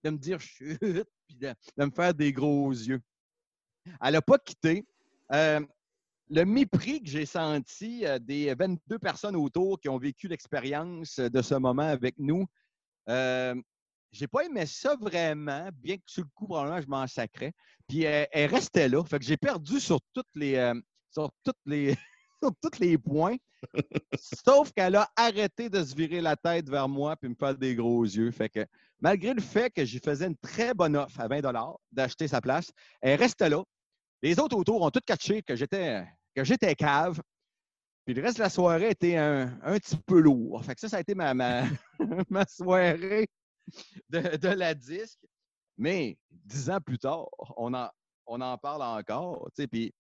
de 0.04 0.10
me 0.12 0.18
dire 0.18 0.40
chut, 0.40 0.78
puis 0.80 1.36
de, 1.38 1.54
de 1.78 1.86
me 1.86 1.90
faire 1.92 2.14
des 2.14 2.32
gros 2.32 2.70
yeux. 2.72 3.02
Elle 4.02 4.14
n'a 4.14 4.22
pas 4.22 4.38
quitté. 4.38 4.86
Euh, 5.32 5.62
le 6.30 6.44
mépris 6.44 7.02
que 7.02 7.10
j'ai 7.10 7.26
senti 7.26 8.06
euh, 8.06 8.20
des 8.20 8.54
22 8.54 9.00
personnes 9.00 9.36
autour 9.36 9.80
qui 9.80 9.90
ont 9.90 9.98
vécu 9.98 10.28
l'expérience 10.28 11.20
de 11.20 11.42
ce 11.42 11.56
moment 11.56 11.84
avec 11.84 12.16
nous, 12.18 12.46
euh, 13.10 13.56
j'ai 14.12 14.28
pas 14.28 14.46
aimé 14.46 14.66
ça 14.66 14.96
vraiment, 14.96 15.70
bien 15.74 15.98
que 15.98 16.04
sur 16.08 16.24
le 16.24 16.30
coup, 16.34 16.48
probablement, 16.48 16.82
je 16.82 16.88
m'en 16.88 17.06
sacrais. 17.06 17.54
Puis 17.88 18.04
elle, 18.04 18.50
restait 18.50 18.88
là. 18.88 19.04
Fait 19.04 19.20
que 19.20 19.26
j'ai 19.26 19.38
perdu 19.38 19.76
euh, 19.76 19.80
sur 21.12 21.32
tous 22.64 22.80
les 22.80 22.98
points. 22.98 23.36
Sauf 24.46 24.72
qu'elle 24.72 24.96
a 24.96 25.10
arrêté 25.16 25.70
de 25.70 25.84
se 25.84 25.96
virer 25.96 26.22
la 26.22 26.36
tête 26.36 26.70
vers 26.70 26.88
moi 26.88 27.16
puis 27.18 27.30
me 27.30 27.36
faire 27.36 27.58
des 27.58 27.76
gros 27.76 28.04
yeux. 28.04 28.32
Fait 28.32 28.50
que 28.50 28.66
malgré 29.00 29.34
le 29.34 29.42
fait 29.42 29.70
que 29.72 29.84
j'y 29.84 30.00
faisais 30.00 30.28
une 30.28 30.38
très 30.38 30.74
bonne 30.74 30.96
offre 30.96 31.20
à 31.20 31.28
20 31.28 31.42
d'acheter 31.92 32.28
sa 32.28 32.42
place, 32.42 32.72
elle 33.02 33.20
restait 33.20 33.50
là. 33.50 33.64
Les 34.22 34.40
autres 34.40 34.58
autour 34.58 34.82
ont 34.82 34.92
tout 34.92 35.02
catché 35.06 35.42
que 35.44 35.56
j'étais 35.56 36.76
cave. 36.76 37.22
Puis 38.06 38.14
le 38.14 38.22
reste 38.22 38.38
de 38.38 38.44
la 38.44 38.50
soirée 38.50 38.92
était 38.92 39.18
un, 39.18 39.60
un 39.64 39.80
petit 39.80 39.98
peu 39.98 40.20
lourd. 40.20 40.64
Fait 40.64 40.76
que 40.76 40.82
ça, 40.82 40.90
ça 40.90 40.98
a 40.98 41.00
été 41.00 41.16
ma, 41.16 41.66
soirée 42.48 43.28
de, 44.10 44.48
la 44.48 44.74
disque. 44.76 45.26
Mais 45.78 46.18
dix 46.30 46.70
ans 46.70 46.80
plus 46.80 47.00
tard, 47.00 47.28
on 47.58 47.74
en, 47.74 47.90
on 48.28 48.40
en 48.42 48.58
parle 48.58 48.84
encore. 48.84 49.50
Puis 49.72 49.92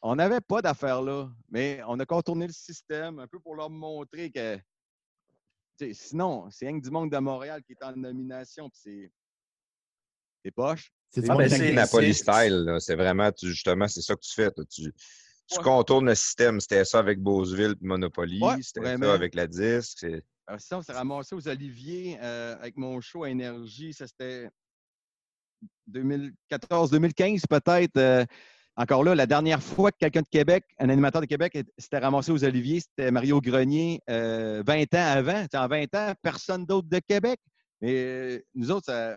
on 0.00 0.14
n'avait 0.14 0.40
pas 0.40 0.62
d'affaires 0.62 1.02
là, 1.02 1.28
mais 1.48 1.80
on 1.88 1.98
a 1.98 2.06
contourné 2.06 2.46
le 2.46 2.52
système 2.52 3.18
un 3.18 3.26
peu 3.26 3.40
pour 3.40 3.56
leur 3.56 3.70
montrer 3.70 4.30
que. 4.30 4.58
Sinon, 5.92 6.48
c'est 6.50 6.68
rien 6.68 6.78
que 6.78 6.84
du 6.84 6.90
monde 6.90 7.10
de 7.10 7.18
Montréal 7.18 7.60
qui 7.64 7.72
est 7.72 7.82
en 7.82 7.96
nomination, 7.96 8.70
puis. 8.70 9.10
C'est 10.44 10.52
poche. 10.52 10.92
C'est 11.14 11.30
Ah, 11.30 11.36
ben, 11.36 11.74
Napoli 11.74 12.12
style, 12.14 12.76
c'est 12.80 12.96
vraiment, 12.96 13.30
tu- 13.30 13.48
justement, 13.48 13.86
c'est 13.88 14.02
ça 14.02 14.14
que 14.14 14.20
tu 14.20 14.32
fais. 14.32 14.50
Tu, 14.50 14.82
tu 15.46 15.58
Ouais. 15.58 15.62
contournes 15.62 16.06
le 16.06 16.14
système. 16.14 16.58
C'était 16.60 16.84
ça 16.84 16.98
avec 16.98 17.20
Beauceville 17.20 17.72
et 17.80 17.86
Monopoly. 17.86 18.40
Ouais, 18.42 18.60
C'était 18.62 18.96
ça 18.96 19.12
avec 19.12 19.34
la 19.34 19.46
disque. 19.46 19.98
c'est- 20.00 20.24
Alors, 20.46 20.60
ça, 20.60 20.78
on 20.78 20.82
s'est 20.82 20.92
ramassé 20.92 21.34
aux 21.34 21.48
Oliviers 21.48 22.18
euh, 22.20 22.54
avec 22.56 22.76
mon 22.76 23.00
show 23.00 23.24
à 23.24 23.30
Énergie. 23.30 23.92
Ça, 23.94 24.06
c'était 24.06 24.48
2014-2015 25.86 27.46
peut-être. 27.48 27.96
euh, 27.96 28.24
encore 28.76 29.04
là, 29.04 29.14
la 29.14 29.26
dernière 29.26 29.62
fois 29.62 29.92
que 29.92 29.98
quelqu'un 29.98 30.22
de 30.22 30.28
Québec, 30.28 30.64
un 30.80 30.88
animateur 30.88 31.20
de 31.20 31.26
Québec, 31.26 31.56
s'était 31.78 31.98
ramassé 31.98 32.32
aux 32.32 32.42
Oliviers, 32.44 32.80
c'était 32.80 33.12
Mario 33.12 33.40
Grenier, 33.40 34.00
euh, 34.10 34.64
20 34.66 34.92
ans 34.94 35.12
avant. 35.12 35.46
En 35.54 35.68
20 35.68 35.94
ans, 35.94 36.12
personne 36.20 36.66
d'autre 36.66 36.88
de 36.88 36.98
Québec. 36.98 37.38
Mais 37.80 37.92
euh, 37.94 38.40
nous 38.54 38.72
autres, 38.72 38.86
ça- 38.86 39.16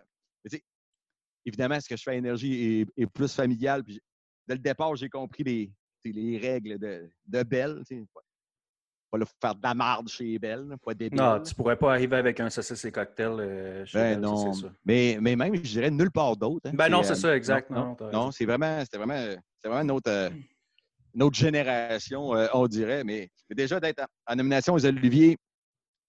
évidemment, 1.47 1.79
ce 1.79 1.87
que 1.89 1.95
je 1.95 2.03
fais 2.03 2.11
à 2.11 2.15
Énergie 2.15 2.81
est, 2.81 3.01
est 3.03 3.07
plus 3.07 3.33
familial. 3.33 3.83
Puis, 3.83 3.99
dès 4.47 4.55
le 4.55 4.59
départ, 4.59 4.95
j'ai 4.95 5.09
compris 5.09 5.43
les, 5.43 5.71
les 6.05 6.37
règles 6.37 6.77
de, 6.77 7.09
de 7.25 7.37
sais. 7.85 8.03
Pas, 8.13 8.21
pas 9.09 9.17
pour 9.19 9.29
faire 9.41 9.55
de 9.55 9.63
la 9.63 9.73
marde 9.73 10.09
chez 10.09 10.37
Belle, 10.37 10.67
là, 10.67 10.75
pas 10.77 10.93
débile. 10.93 11.17
Non, 11.17 11.41
tu 11.41 11.55
pourrais 11.55 11.77
pas 11.77 11.91
arriver 11.93 12.17
avec 12.17 12.41
un 12.41 12.49
saucisse 12.49 12.83
et 12.83 12.91
cocktail. 12.91 13.39
euh, 13.39 13.85
chez 13.85 13.97
Ben 13.97 14.19
non. 14.19 14.51
Mais, 14.83 15.17
mais 15.21 15.37
même, 15.37 15.55
je 15.55 15.61
dirais 15.61 15.89
nulle 15.89 16.11
part 16.11 16.35
d'autre. 16.35 16.67
hein. 16.69 16.73
Ben 16.75 16.89
non, 16.89 17.03
c'est 17.03 17.11
euh, 17.13 17.15
ça, 17.15 17.35
exact. 17.37 17.71
Non, 17.71 18.31
c'est 18.31 18.45
vraiment, 18.45 18.81
c'était 18.81 18.97
vraiment, 18.97 19.35
vraiment 19.63 19.81
une 19.81 19.91
autre, 19.91 20.11
euh, 20.11 20.29
génération, 21.33 22.31
on 22.53 22.67
dirait. 22.67 23.05
Mais, 23.05 23.29
mais 23.49 23.55
déjà 23.55 23.79
d'être 23.79 24.01
en, 24.01 24.33
en 24.33 24.35
nomination 24.35 24.73
aux 24.73 24.85
Oliviers 24.85 25.37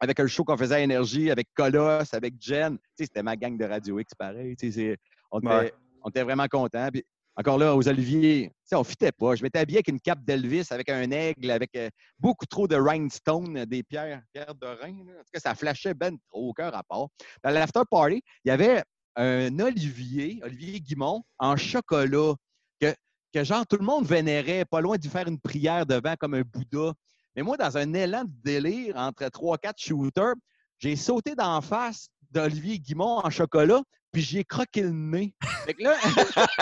avec 0.00 0.18
un 0.20 0.26
show 0.26 0.44
qu'on 0.44 0.56
faisait 0.56 0.76
à 0.76 0.80
Énergie, 0.80 1.30
avec 1.30 1.48
Colosse, 1.54 2.14
avec 2.14 2.34
Jen, 2.40 2.78
c'était 2.96 3.22
ma 3.22 3.36
gang 3.36 3.56
de 3.56 3.64
Radio 3.64 3.98
X 4.00 4.12
pareil. 4.14 4.54
c'est- 4.58 4.96
On 5.30 5.40
était, 5.40 5.48
Ouais. 5.48 5.74
on 6.04 6.08
était 6.10 6.22
vraiment 6.22 6.46
contents. 6.46 6.88
Puis 6.92 7.04
encore 7.36 7.58
là, 7.58 7.76
aux 7.76 7.88
Oliviers, 7.88 8.50
on 8.72 8.82
fitait 8.84 9.12
pas. 9.12 9.36
Je 9.36 9.42
m'étais 9.42 9.60
habillé 9.60 9.78
avec 9.78 9.88
une 9.88 10.00
cape 10.00 10.24
d'Elvis, 10.24 10.66
avec 10.70 10.88
un 10.88 11.10
aigle, 11.10 11.50
avec 11.50 11.70
euh, 11.76 11.88
beaucoup 12.18 12.46
trop 12.46 12.66
de 12.66 12.74
rhinestone, 12.76 13.58
euh, 13.58 13.66
des 13.66 13.82
pierres, 13.82 14.22
pierres 14.32 14.54
de 14.54 14.66
rein. 14.66 15.04
là. 15.06 15.12
En 15.12 15.22
tout 15.22 15.30
cas, 15.32 15.40
ça 15.40 15.54
flashait 15.54 15.94
ben 15.94 16.16
trop, 16.28 16.48
aucun 16.50 16.70
rapport. 16.70 17.10
Dans 17.44 17.50
l'after 17.50 17.82
party, 17.90 18.22
il 18.44 18.48
y 18.48 18.50
avait 18.50 18.82
un 19.14 19.56
Olivier, 19.60 20.40
Olivier 20.42 20.80
Guimont, 20.80 21.22
en 21.38 21.56
chocolat, 21.56 22.34
que, 22.80 22.94
que 23.32 23.44
genre 23.44 23.66
tout 23.66 23.76
le 23.76 23.84
monde 23.84 24.04
vénérait, 24.06 24.64
pas 24.64 24.80
loin 24.80 24.96
d'y 24.96 25.08
faire 25.08 25.28
une 25.28 25.40
prière 25.40 25.86
devant 25.86 26.14
comme 26.18 26.34
un 26.34 26.42
Bouddha. 26.42 26.92
Mais 27.36 27.42
moi, 27.42 27.56
dans 27.56 27.76
un 27.76 27.94
élan 27.94 28.24
de 28.24 28.32
délire 28.42 28.96
entre 28.96 29.28
trois, 29.28 29.58
quatre 29.58 29.80
shooters, 29.80 30.34
j'ai 30.78 30.96
sauté 30.96 31.34
d'en 31.36 31.60
face 31.60 32.08
d'Olivier 32.30 32.78
Guimont 32.80 33.20
en 33.24 33.30
chocolat, 33.30 33.80
puis 34.12 34.22
j'y 34.22 34.38
ai 34.38 34.44
croqué 34.44 34.82
le 34.82 34.90
nez. 34.90 35.34
Fait 35.66 35.74
que 35.74 35.82
là, 35.82 35.96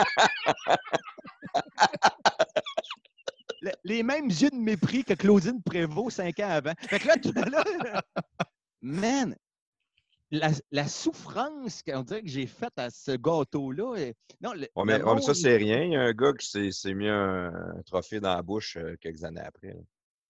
le- 3.62 3.73
les 3.85 4.02
mêmes 4.02 4.27
yeux 4.28 4.51
de 4.51 4.56
mépris 4.56 5.05
que 5.05 5.14
Claudine 5.14 5.62
Prévost 5.62 6.16
cinq 6.16 6.39
ans 6.40 6.51
avant. 6.51 6.73
Fait 6.81 6.98
que 6.98 7.06
là, 7.09 7.16
tout 7.16 7.32
là, 7.32 7.62
là, 7.85 8.02
man, 8.82 9.36
la, 10.31 10.51
la 10.70 10.89
souffrance 10.89 11.82
qu'on 11.82 12.02
dirait 12.02 12.23
que 12.23 12.28
j'ai 12.28 12.47
faite 12.47 12.77
à 12.77 12.90
ce 12.90 13.12
gâteau-là. 13.12 14.12
Non, 14.40 14.52
le, 14.52 14.68
Ouais, 14.74 14.85
mais, 14.85 14.98
le 14.98 15.06
ouais, 15.06 15.14
mais 15.14 15.23
ça, 15.23 15.35
c'est 15.35 15.56
rien. 15.56 15.82
Il 15.82 15.93
y 15.93 15.97
a 15.97 16.02
un 16.02 16.12
gars 16.12 16.32
qui 16.32 16.73
s'est 16.73 16.94
mis 16.94 17.09
un, 17.09 17.47
un 17.55 17.82
trophée 17.86 18.20
dans 18.20 18.35
la 18.35 18.43
bouche 18.43 18.77
euh, 18.77 18.97
quelques 19.01 19.24
années 19.24 19.40
après. 19.40 19.68
là. 19.68 19.81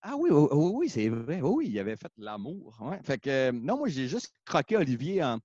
Ah 0.09 0.15
oui, 0.17 0.31
oui, 0.31 0.47
oui, 0.53 0.71
oui, 0.75 0.89
c'est 0.89 1.09
vrai. 1.09 1.41
Oui, 1.41 1.51
oui, 1.51 1.69
il 1.71 1.79
avait 1.81 1.97
fait 1.97 2.13
l'amour. 2.19 2.77
ouais. 2.81 3.01
Fait 3.03 3.19
que, 3.19 3.29
euh, 3.31 3.53
non, 3.53 3.79
moi, 3.79 3.89
j'ai 3.89 4.07
juste 4.07 4.33
croqué 4.45 4.77
Olivier 4.77 5.25
en, 5.25 5.39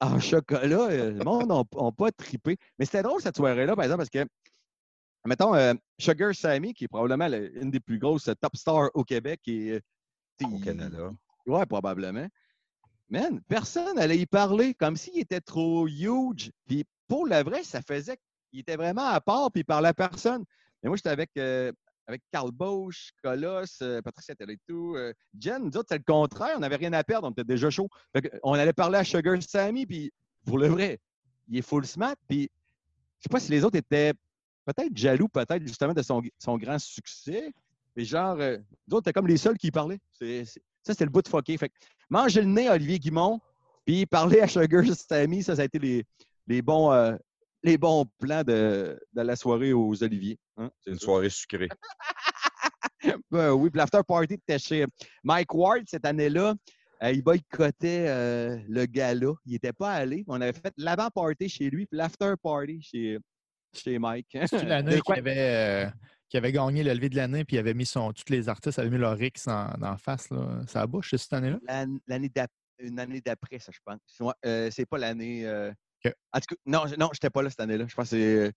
en 0.00 0.18
chocolat. 0.18 0.88
euh, 0.90 1.10
Le 1.12 1.24
monde 1.24 1.48
n'a 1.48 1.90
pas 1.92 2.10
trippé. 2.12 2.56
Mais 2.78 2.84
c'était 2.84 3.02
drôle 3.02 3.20
cette 3.20 3.36
soirée-là, 3.36 3.74
par 3.76 3.84
exemple, 3.84 3.98
parce 3.98 4.10
que, 4.10 4.26
mettons, 5.26 5.54
euh, 5.54 5.74
Sugar 5.98 6.34
Sammy, 6.34 6.72
qui 6.74 6.84
est 6.84 6.88
probablement 6.88 7.28
le- 7.28 7.56
une 7.62 7.70
des 7.70 7.80
plus 7.80 7.98
grosses 7.98 8.28
euh, 8.28 8.34
top 8.34 8.56
stars 8.56 8.90
au 8.94 9.04
Québec 9.04 9.40
et 9.46 9.80
Au 10.42 10.58
Canada. 10.58 11.12
Ouais, 11.46 11.66
probablement. 11.66 12.26
Man, 13.10 13.40
personne 13.48 13.98
allait 13.98 14.18
y 14.18 14.26
parler 14.26 14.72
comme 14.74 14.96
s'il 14.96 15.18
était 15.18 15.40
trop 15.40 15.86
huge. 15.86 16.50
Puis 16.66 16.84
pour 17.08 17.26
le 17.26 17.42
vrai, 17.42 17.62
ça 17.64 17.82
faisait 17.82 18.16
qu'il 18.50 18.60
était 18.60 18.76
vraiment 18.76 19.06
à 19.06 19.20
part, 19.20 19.50
puis 19.50 19.60
il 19.60 19.64
parlait 19.64 19.88
à 19.88 19.94
personne. 19.94 20.44
Mais 20.82 20.88
moi, 20.88 20.96
j'étais 20.96 21.10
avec, 21.10 21.30
euh, 21.36 21.72
avec 22.10 22.22
Carl 22.32 22.50
Bosch, 22.50 23.12
Colosse, 23.22 23.78
euh, 23.82 24.02
Patricia 24.02 24.34
et 24.38 24.56
tout. 24.68 24.94
euh, 24.96 25.12
Jen, 25.38 25.62
nous 25.62 25.76
autres, 25.76 25.86
c'est 25.88 25.98
le 25.98 26.04
contraire. 26.04 26.54
On 26.56 26.60
n'avait 26.60 26.76
rien 26.76 26.92
à 26.92 27.04
perdre. 27.04 27.28
On 27.28 27.30
était 27.30 27.44
déjà 27.44 27.70
chaud. 27.70 27.88
On 28.42 28.54
allait 28.54 28.72
parler 28.72 28.98
à 28.98 29.04
Sugar 29.04 29.40
Sammy, 29.42 29.86
puis 29.86 30.12
pour 30.44 30.58
le 30.58 30.66
vrai, 30.66 30.98
il 31.48 31.58
est 31.58 31.62
full 31.62 31.86
smart. 31.86 32.16
Puis 32.28 32.50
je 33.18 33.24
sais 33.24 33.28
pas 33.30 33.40
si 33.40 33.50
les 33.50 33.64
autres 33.64 33.76
étaient 33.76 34.12
peut-être 34.64 34.96
jaloux, 34.96 35.28
peut-être 35.28 35.66
justement 35.66 35.94
de 35.94 36.02
son, 36.02 36.58
grand 36.58 36.78
succès. 36.78 37.52
Mais 37.96 38.04
genre, 38.04 38.36
euh, 38.40 38.58
nous 38.88 38.96
autres, 38.96 39.04
c'était 39.04 39.12
comme 39.12 39.28
les 39.28 39.36
seuls 39.36 39.56
qui 39.56 39.70
parlaient. 39.70 40.00
Ça, 40.20 40.92
c'était 40.92 41.04
le 41.04 41.10
bout 41.10 41.22
de 41.22 41.28
fucké. 41.28 41.56
Fait 41.58 41.72
manger 42.08 42.40
le 42.40 42.48
nez 42.48 42.66
à 42.66 42.74
Olivier 42.74 42.98
Guimont, 42.98 43.40
puis 43.84 44.04
parler 44.04 44.40
à 44.40 44.48
Sugar 44.48 44.84
Sammy, 44.96 45.44
ça, 45.44 45.54
ça 45.54 45.62
a 45.62 45.64
été 45.64 45.78
les, 45.78 46.04
les, 46.48 46.60
bons, 46.60 46.90
les 47.62 47.76
bons 47.78 48.06
plans 48.18 48.42
de, 48.42 48.98
de 49.12 49.20
la 49.22 49.36
soirée 49.36 49.72
aux 49.72 50.02
Oliviers. 50.02 50.38
Hein, 50.56 50.70
c'est 50.80 50.90
Une 50.92 50.98
ça? 50.98 51.04
soirée 51.04 51.30
sucrée. 51.30 51.68
Ben 53.30 53.52
oui, 53.52 53.70
puis 53.70 53.78
l'after 53.78 54.00
party 54.06 54.34
était 54.34 54.58
chez 54.58 54.84
Mike 55.24 55.54
Ward 55.54 55.82
cette 55.86 56.04
année-là. 56.04 56.54
Euh, 57.02 57.10
il 57.12 57.22
boycottait 57.22 58.04
euh, 58.08 58.58
le 58.68 58.84
gala. 58.84 59.32
Il 59.46 59.52
n'était 59.52 59.72
pas 59.72 59.92
allé. 59.92 60.22
On 60.28 60.38
avait 60.40 60.52
fait 60.52 60.72
l'avant-party 60.76 61.48
chez 61.48 61.70
lui, 61.70 61.86
puis 61.86 61.96
l'after 61.96 62.34
party 62.42 62.82
chez, 62.82 63.18
chez 63.72 63.98
Mike. 63.98 64.36
C'est 64.46 64.64
l'année 64.64 64.90
De 64.96 64.96
qui 64.96 65.02
quoi? 65.02 65.16
avait, 65.16 65.38
euh, 65.38 65.90
qui 66.28 66.36
avait 66.36 66.52
gagné 66.52 66.82
le 66.82 66.92
lever 66.92 67.08
de 67.08 67.16
l'année, 67.16 67.44
puis 67.46 67.56
il 67.56 67.58
avait 67.58 67.72
mis 67.72 67.86
son. 67.86 68.12
Tous 68.12 68.24
les 68.30 68.48
artistes 68.50 68.78
avaient 68.78 68.90
mis 68.90 68.98
leur 68.98 69.20
X 69.20 69.48
en, 69.48 69.70
en 69.82 69.96
face, 69.96 70.28
là. 70.28 70.60
Ça 70.66 70.86
bouche, 70.86 71.10
c'est 71.10 71.18
cette 71.18 71.32
année-là? 71.32 71.58
L'an- 71.66 71.98
L'année 72.06 72.28
d'ap- 72.28 72.50
une 72.80 72.98
année 73.00 73.22
d'après, 73.24 73.58
ça, 73.60 73.72
je 73.72 73.78
pense. 73.82 73.98
Ouais, 74.20 74.34
euh, 74.44 74.68
c'est 74.70 74.86
pas 74.86 74.98
l'année. 74.98 75.46
Euh, 76.06 76.10
Ok. 76.10 76.14
En 76.32 76.40
tout 76.40 76.54
cas, 76.54 76.60
non, 76.66 76.86
je- 76.86 76.96
non, 76.96 77.10
j'étais 77.12 77.30
pas 77.30 77.42
là 77.42 77.50
cette 77.50 77.60
année-là. 77.60 77.86
Je 77.88 77.94
pense 77.94 78.10
que 78.10 78.16
c'est. 78.16 78.48
euh, 78.48 78.50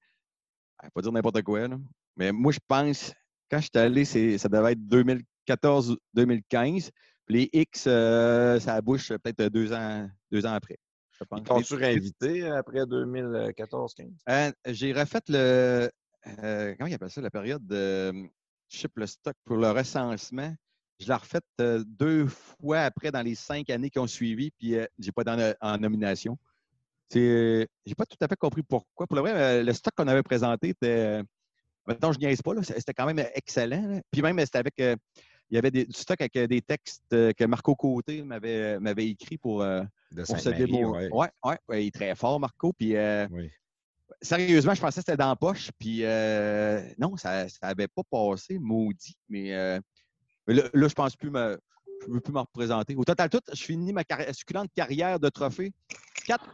pas 0.93 1.01
dire 1.01 1.11
n'importe 1.11 1.41
quoi, 1.43 1.67
là. 1.67 1.77
Mais 2.17 2.31
moi, 2.31 2.51
je 2.51 2.59
pense, 2.67 3.13
quand 3.49 3.59
j'étais 3.59 3.79
allé, 3.79 4.05
ça 4.05 4.49
devait 4.49 4.73
être 4.73 4.87
2014-2015. 4.87 6.91
Puis 7.25 7.35
les 7.35 7.49
X, 7.53 7.85
euh, 7.87 8.59
ça 8.59 8.81
bouche 8.81 9.09
peut-être 9.09 9.43
deux 9.47 9.71
ans, 9.71 10.09
deux 10.31 10.45
ans 10.45 10.53
après. 10.53 10.77
Je 11.11 11.23
pense. 11.23 11.39
Ils 11.39 11.43
t'ont-tu 11.43 11.75
réinvité 11.75 12.45
après 12.47 12.85
2014-15? 12.85 14.11
Euh, 14.29 14.51
J'ai 14.67 14.91
refait 14.93 15.21
le. 15.29 15.89
euh, 16.39 16.75
comment 16.77 16.87
il 16.87 16.93
appelle 16.93 17.09
ça, 17.09 17.21
la 17.21 17.31
période 17.31 17.65
de. 17.65 18.11
Pas, 18.69 18.87
le 18.95 19.07
stock 19.07 19.35
pour 19.45 19.57
le 19.57 19.69
recensement. 19.71 20.53
Je 20.99 21.07
l'ai 21.07 21.13
refait 21.13 21.39
euh, 21.61 21.83
deux 21.85 22.27
fois 22.27 22.81
après 22.81 23.11
dans 23.11 23.21
les 23.21 23.35
cinq 23.35 23.69
années 23.69 23.89
qui 23.89 23.99
ont 23.99 24.07
suivi, 24.07 24.51
puis 24.51 24.75
euh, 24.75 24.85
j'ai 24.99 25.11
pas 25.11 25.21
été 25.21 25.53
en, 25.61 25.73
en 25.73 25.77
nomination. 25.77 26.37
C'est- 27.09 27.67
J'ai 27.85 27.95
pas 27.95 28.05
tout 28.05 28.17
à 28.21 28.27
fait 28.27 28.35
compris 28.35 28.63
pourquoi. 28.63 29.05
Pour 29.07 29.15
le 29.15 29.21
vrai, 29.21 29.63
le 29.63 29.73
stock 29.73 29.93
qu'on 29.95 30.07
avait 30.07 30.23
présenté 30.23 30.69
était. 30.69 31.21
Maintenant, 31.85 32.13
je 32.13 32.19
niaise 32.19 32.41
pas, 32.41 32.53
là, 32.53 32.63
c'était 32.63 32.93
quand 32.93 33.05
même 33.05 33.19
excellent. 33.35 33.85
là. 33.87 34.01
Puis 34.11 34.21
même, 34.21 34.39
c'était 34.39 34.59
avec. 34.59 34.73
euh, 34.79 34.95
il 35.49 35.55
y 35.55 35.57
avait 35.57 35.69
des, 35.69 35.85
du 35.85 35.93
stock 35.93 36.19
avec 36.19 36.35
euh, 36.37 36.47
des 36.47 36.61
textes 36.61 37.03
euh, 37.13 37.31
que 37.33 37.43
Marco 37.43 37.75
Côté 37.75 38.23
m'avait 38.23 38.79
m'avait 38.79 39.07
écrit 39.07 39.37
pour, 39.37 39.61
euh, 39.61 39.83
pour 40.15 40.25
se 40.25 40.35
Sainte-Marie, 40.35 40.65
démo. 40.65 40.93
ouais. 40.95 41.09
Ouais, 41.11 41.27
ouais, 41.43 41.57
ouais, 41.67 41.83
il 41.83 41.87
est 41.87 41.91
très 41.93 42.15
fort, 42.15 42.39
Marco. 42.39 42.71
Puis 42.73 42.95
euh, 42.95 43.27
Oui. 43.29 43.51
sérieusement, 44.21 44.73
je 44.73 44.81
pensais 44.81 45.01
que 45.01 45.05
c'était 45.05 45.17
dans 45.17 45.27
la 45.29 45.35
poche. 45.35 45.69
Puis 45.77 46.03
non, 46.97 47.17
ça 47.17 47.45
n'avait 47.61 47.89
pas 47.89 48.03
passé, 48.09 48.57
maudit. 48.57 49.15
Mais, 49.29 49.79
mais 50.47 50.53
là, 50.53 50.63
là, 50.73 50.87
je 50.87 50.93
pense 50.93 51.15
plus 51.15 51.29
me. 51.29 51.59
Je 52.03 52.09
ne 52.09 52.13
veux 52.15 52.21
plus 52.21 52.33
me 52.33 52.39
représenter. 52.39 52.95
Au 52.95 53.03
total, 53.03 53.29
tout, 53.29 53.41
je 53.51 53.63
finis 53.63 53.93
ma 53.93 54.03
carrière, 54.03 54.33
succulente 54.35 54.69
carrière 54.75 55.19
de 55.19 55.29
trophée. 55.29 55.73
Quatre, 56.25 56.49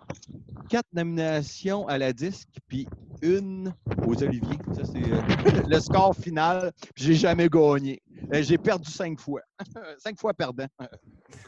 quatre 0.70 0.88
nominations 0.94 1.88
à 1.88 1.98
la 1.98 2.14
disque, 2.14 2.50
puis 2.68 2.88
une 3.22 3.74
aux 4.06 4.24
Oliviers. 4.24 4.58
Ça, 4.74 4.84
c'est 4.86 5.04
euh, 5.04 5.62
le 5.68 5.80
score 5.80 6.16
final. 6.16 6.72
J'ai 6.96 7.16
jamais 7.16 7.50
gagné. 7.50 8.02
Euh, 8.34 8.42
j'ai 8.42 8.58
perdu 8.58 8.90
cinq 8.90 9.20
fois. 9.20 9.42
cinq 9.98 10.20
fois 10.20 10.34
perdant. 10.34 10.68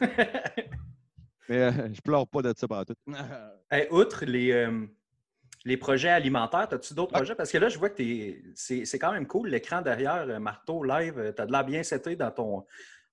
Mais 1.48 1.58
euh, 1.58 1.92
je 1.92 2.00
pleure 2.00 2.26
pas 2.28 2.42
de 2.42 2.54
ça 2.56 2.68
par 2.68 2.84
tout. 2.86 2.94
Hey, 3.70 3.88
outre 3.90 4.26
les, 4.26 4.52
euh, 4.52 4.86
les 5.64 5.78
projets 5.78 6.10
alimentaires, 6.10 6.68
as-tu 6.70 6.92
d'autres 6.92 7.12
projets? 7.12 7.34
Parce 7.34 7.50
que 7.50 7.56
là, 7.56 7.70
je 7.70 7.78
vois 7.78 7.88
que 7.88 8.02
c'est 8.54 8.98
quand 8.98 9.12
même 9.12 9.26
cool. 9.26 9.48
L'écran 9.48 9.80
derrière, 9.80 10.38
Marteau 10.38 10.84
Live, 10.84 11.32
tu 11.34 11.40
as 11.40 11.46
de 11.46 11.52
l'air 11.52 11.64
bien 11.64 11.82
seté 11.82 12.14
dans 12.14 12.30
ton 12.30 12.66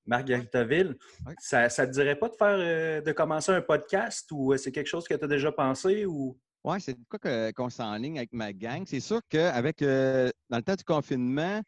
Margaritaville. 0.09 0.95
Ouais. 1.25 1.33
Ça, 1.39 1.69
ça 1.69 1.87
te 1.87 1.91
dirait 1.91 2.15
pas 2.17 2.27
de 2.29 2.35
faire 2.35 2.57
euh, 2.59 3.01
de 3.01 3.11
commencer 3.11 3.51
un 3.51 3.61
podcast 3.61 4.27
ou 4.31 4.51
euh, 4.53 4.57
c'est 4.57 4.71
quelque 4.71 4.87
chose 4.87 5.07
que 5.07 5.13
tu 5.13 5.23
as 5.23 5.27
déjà 5.27 5.51
pensé 5.51 6.05
ou? 6.05 6.37
Oui, 6.63 6.81
c'est 6.81 6.97
quoi 7.07 7.51
qu'on 7.53 7.69
s'enligne 7.69 8.17
avec 8.17 8.33
ma 8.33 8.51
gang? 8.51 8.83
C'est 8.85 8.99
sûr 8.99 9.21
qu'avec 9.29 9.81
euh, 9.81 10.29
dans 10.49 10.57
le 10.57 10.63
temps 10.63 10.75
du 10.75 10.83
confinement, 10.83 11.61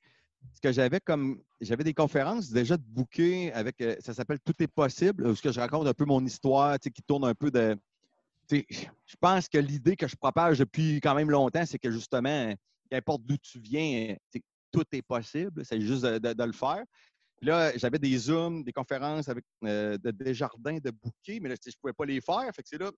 ce 0.53 0.59
que 0.59 0.71
j'avais 0.73 0.99
comme 0.99 1.41
j'avais 1.61 1.83
des 1.83 1.93
conférences 1.93 2.49
déjà 2.49 2.75
de 2.75 2.83
booker 2.85 3.53
avec 3.53 3.79
euh, 3.79 3.95
ça 3.99 4.13
s'appelle 4.13 4.39
Tout 4.43 4.55
est 4.61 4.67
possible, 4.67 5.27
où 5.27 5.35
ce 5.35 5.41
que 5.41 5.51
je 5.51 5.59
raconte 5.59 5.87
un 5.87 5.93
peu 5.93 6.03
mon 6.05 6.23
histoire, 6.25 6.73
tu 6.79 6.85
sais, 6.85 6.91
qui 6.91 7.03
tourne 7.03 7.23
un 7.25 7.33
peu 7.35 7.51
de. 7.51 7.77
tu 8.49 8.57
sais, 8.57 8.65
Je 9.05 9.15
pense 9.19 9.47
que 9.47 9.59
l'idée 9.59 9.95
que 9.95 10.07
je 10.07 10.15
propage 10.15 10.59
depuis 10.59 10.99
quand 10.99 11.13
même 11.15 11.29
longtemps, 11.31 11.65
c'est 11.65 11.79
que 11.79 11.91
justement, 11.91 12.53
qu'importe 12.89 13.21
d'où 13.23 13.37
tu 13.37 13.59
viens, 13.59 14.15
tu 14.31 14.39
sais, 14.39 14.43
tout 14.73 14.83
est 14.93 15.01
possible. 15.03 15.63
C'est 15.63 15.79
juste 15.79 16.03
de, 16.03 16.17
de- 16.17 16.33
de 16.33 16.43
le 16.43 16.53
faire. 16.53 16.83
Puis 17.41 17.49
là, 17.49 17.75
j'avais 17.75 17.97
des 17.97 18.15
Zooms, 18.19 18.63
des 18.63 18.71
conférences 18.71 19.27
avec 19.27 19.43
euh, 19.65 19.97
de 19.97 20.11
Desjardins 20.11 20.77
de 20.77 20.91
booker, 20.91 21.39
mais 21.39 21.49
là, 21.49 21.55
je 21.63 21.69
ne 21.69 21.73
pouvais 21.81 21.93
pas 21.93 22.05
les 22.05 22.21
faire. 22.21 22.45
Fait 22.55 22.61
que 22.61 22.69
c'est 22.69 22.77
là, 22.77 22.91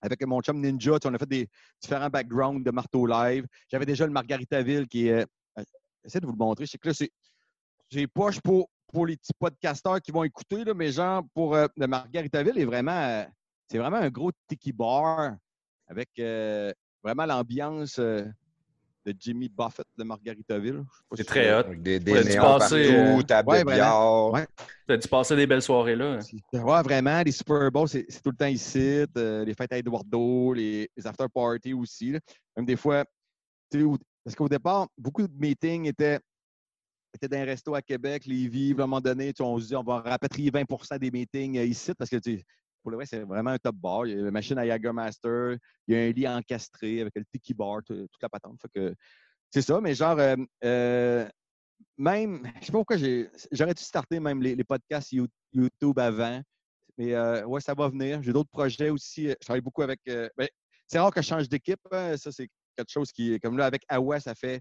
avec 0.00 0.24
mon 0.24 0.40
chum 0.40 0.60
Ninja, 0.60 0.92
on 1.04 1.14
a 1.14 1.18
fait 1.18 1.26
des 1.28 1.48
différents 1.82 2.08
backgrounds 2.08 2.64
de 2.64 2.70
marteau 2.70 3.04
live. 3.04 3.44
J'avais 3.68 3.84
déjà 3.84 4.06
le 4.06 4.12
Margaritaville 4.12 4.86
qui 4.86 5.08
est. 5.08 5.26
euh, 5.58 5.64
J'essaie 6.04 6.20
de 6.20 6.26
vous 6.26 6.32
le 6.32 6.38
montrer. 6.38 6.66
Je 6.66 6.70
sais 6.70 6.78
que 6.78 6.86
là, 6.86 6.94
c'est. 6.94 7.10
J'ai 7.90 8.06
poche 8.06 8.40
pour, 8.40 8.70
pour 8.92 9.06
les 9.06 9.16
petits 9.16 9.32
podcasteurs 9.36 10.00
qui 10.00 10.12
vont 10.12 10.22
écouter, 10.22 10.62
là, 10.62 10.72
mais 10.72 10.92
genre, 10.92 11.24
pour 11.34 11.56
euh, 11.56 11.66
le 11.76 11.88
Margaritaville 11.88 12.58
est 12.58 12.64
vraiment. 12.64 12.92
euh, 12.92 13.24
c'est 13.68 13.78
vraiment 13.78 13.96
un 13.96 14.08
gros 14.08 14.30
tiki 14.46 14.72
bar 14.72 15.34
avec 15.88 16.10
euh, 16.20 16.72
vraiment 17.02 17.26
l'ambiance 17.26 17.98
euh, 17.98 18.24
de 19.12 19.16
Jimmy 19.18 19.48
Buffett 19.48 19.86
de 19.96 20.04
Margaritaville. 20.04 20.84
C'est 21.12 21.22
si 21.22 21.26
très 21.26 21.54
hot. 21.54 21.74
Des, 21.76 21.98
des 22.00 22.12
Ouais, 22.12 22.22
tu 22.22 22.28
néons 22.30 22.42
passais, 22.42 22.88
partout, 22.88 23.18
euh, 23.18 23.22
table 23.22 23.48
ouais, 23.50 23.58
de 23.60 23.64
vraiment. 23.64 23.76
billard. 23.76 24.30
Ouais. 24.32 24.46
Tu 24.86 24.92
as 24.94 24.96
dû 24.96 25.08
passer 25.08 25.36
des 25.36 25.46
belles 25.46 25.62
soirées 25.62 25.96
là. 25.96 26.18
Ouais, 26.52 26.82
vraiment, 26.82 27.22
les 27.22 27.32
Super 27.32 27.70
Bowls, 27.70 27.88
c'est 27.88 28.06
tout 28.22 28.30
le 28.30 28.36
temps 28.36 28.46
ici. 28.46 29.04
euh, 29.16 29.44
les 29.44 29.54
fêtes 29.54 29.72
à 29.72 29.78
Eduardo, 29.78 30.52
les, 30.54 30.90
les 30.96 31.06
after 31.06 31.26
parties 31.32 31.74
aussi. 31.74 32.12
là. 32.12 32.20
Même 32.56 32.66
des 32.66 32.76
fois, 32.76 33.04
tu 33.70 33.78
sais, 33.78 33.84
où- 33.84 33.98
parce 34.24 34.34
qu'au 34.36 34.48
départ, 34.48 34.88
beaucoup 34.98 35.26
de 35.26 35.32
meetings 35.38 35.86
étaient, 35.86 36.18
étaient 37.14 37.28
dans 37.28 37.38
un 37.38 37.44
resto 37.44 37.74
à 37.74 37.80
Québec, 37.82 38.26
Lévis. 38.26 38.70
À 38.72 38.74
un 38.74 38.86
moment 38.86 39.00
donné, 39.00 39.32
on 39.40 39.58
se 39.58 39.66
dit 39.68 39.76
on 39.76 39.82
va 39.82 40.00
rapatrier 40.00 40.50
20% 40.50 40.98
des 40.98 41.10
meetings 41.10 41.58
euh, 41.58 41.64
ici 41.64 41.92
parce 41.96 42.10
que 42.10 42.16
tu 42.16 42.36
sais, 42.38 42.44
c'est 43.04 43.22
vraiment 43.24 43.50
un 43.50 43.58
top 43.58 43.76
bar. 43.76 44.06
Il 44.06 44.16
y 44.16 44.20
a 44.20 44.24
la 44.24 44.30
machine 44.30 44.58
à 44.58 44.66
Jagermaster, 44.66 45.56
il 45.86 45.94
y 45.94 45.98
a 45.98 46.02
un 46.02 46.10
lit 46.10 46.28
encastré 46.28 47.00
avec 47.00 47.14
le 47.16 47.24
tiki 47.24 47.54
bar, 47.54 47.82
tout- 47.84 48.06
toute 48.08 48.22
la 48.22 48.28
patente. 48.28 48.60
C'est 49.50 49.62
ça, 49.62 49.80
mais 49.80 49.94
genre, 49.94 50.18
euh, 50.18 50.36
euh, 50.64 51.28
même, 51.96 52.42
je 52.60 52.66
sais 52.66 52.72
pas 52.72 52.78
pourquoi 52.78 52.96
j'ai, 52.96 53.30
j'aurais 53.50 53.74
dû 53.74 53.82
starter 53.82 54.20
même 54.20 54.42
les, 54.42 54.62
podcasts 54.64 55.12
You- 55.12 55.28
YouTube 55.52 55.98
avant. 55.98 56.42
Mais 56.98 57.14
euh, 57.14 57.44
ouais, 57.46 57.60
ça 57.60 57.74
va 57.74 57.88
venir. 57.88 58.22
J'ai 58.22 58.32
d'autres 58.32 58.50
projets 58.50 58.90
aussi. 58.90 59.28
Je 59.28 59.34
travaille 59.34 59.60
beaucoup 59.60 59.82
avec. 59.82 60.00
ben, 60.04 60.48
c'est 60.86 60.98
rare 60.98 61.12
que 61.12 61.22
je 61.22 61.28
change 61.28 61.48
d'équipe. 61.48 61.80
hein. 61.92 62.16
Ça, 62.16 62.32
c'est 62.32 62.48
quelque 62.76 62.90
chose 62.90 63.12
qui 63.12 63.38
comme 63.40 63.56
là 63.56 63.66
avec 63.66 63.82
Awa, 63.88 64.20
ça 64.20 64.34
fait 64.34 64.60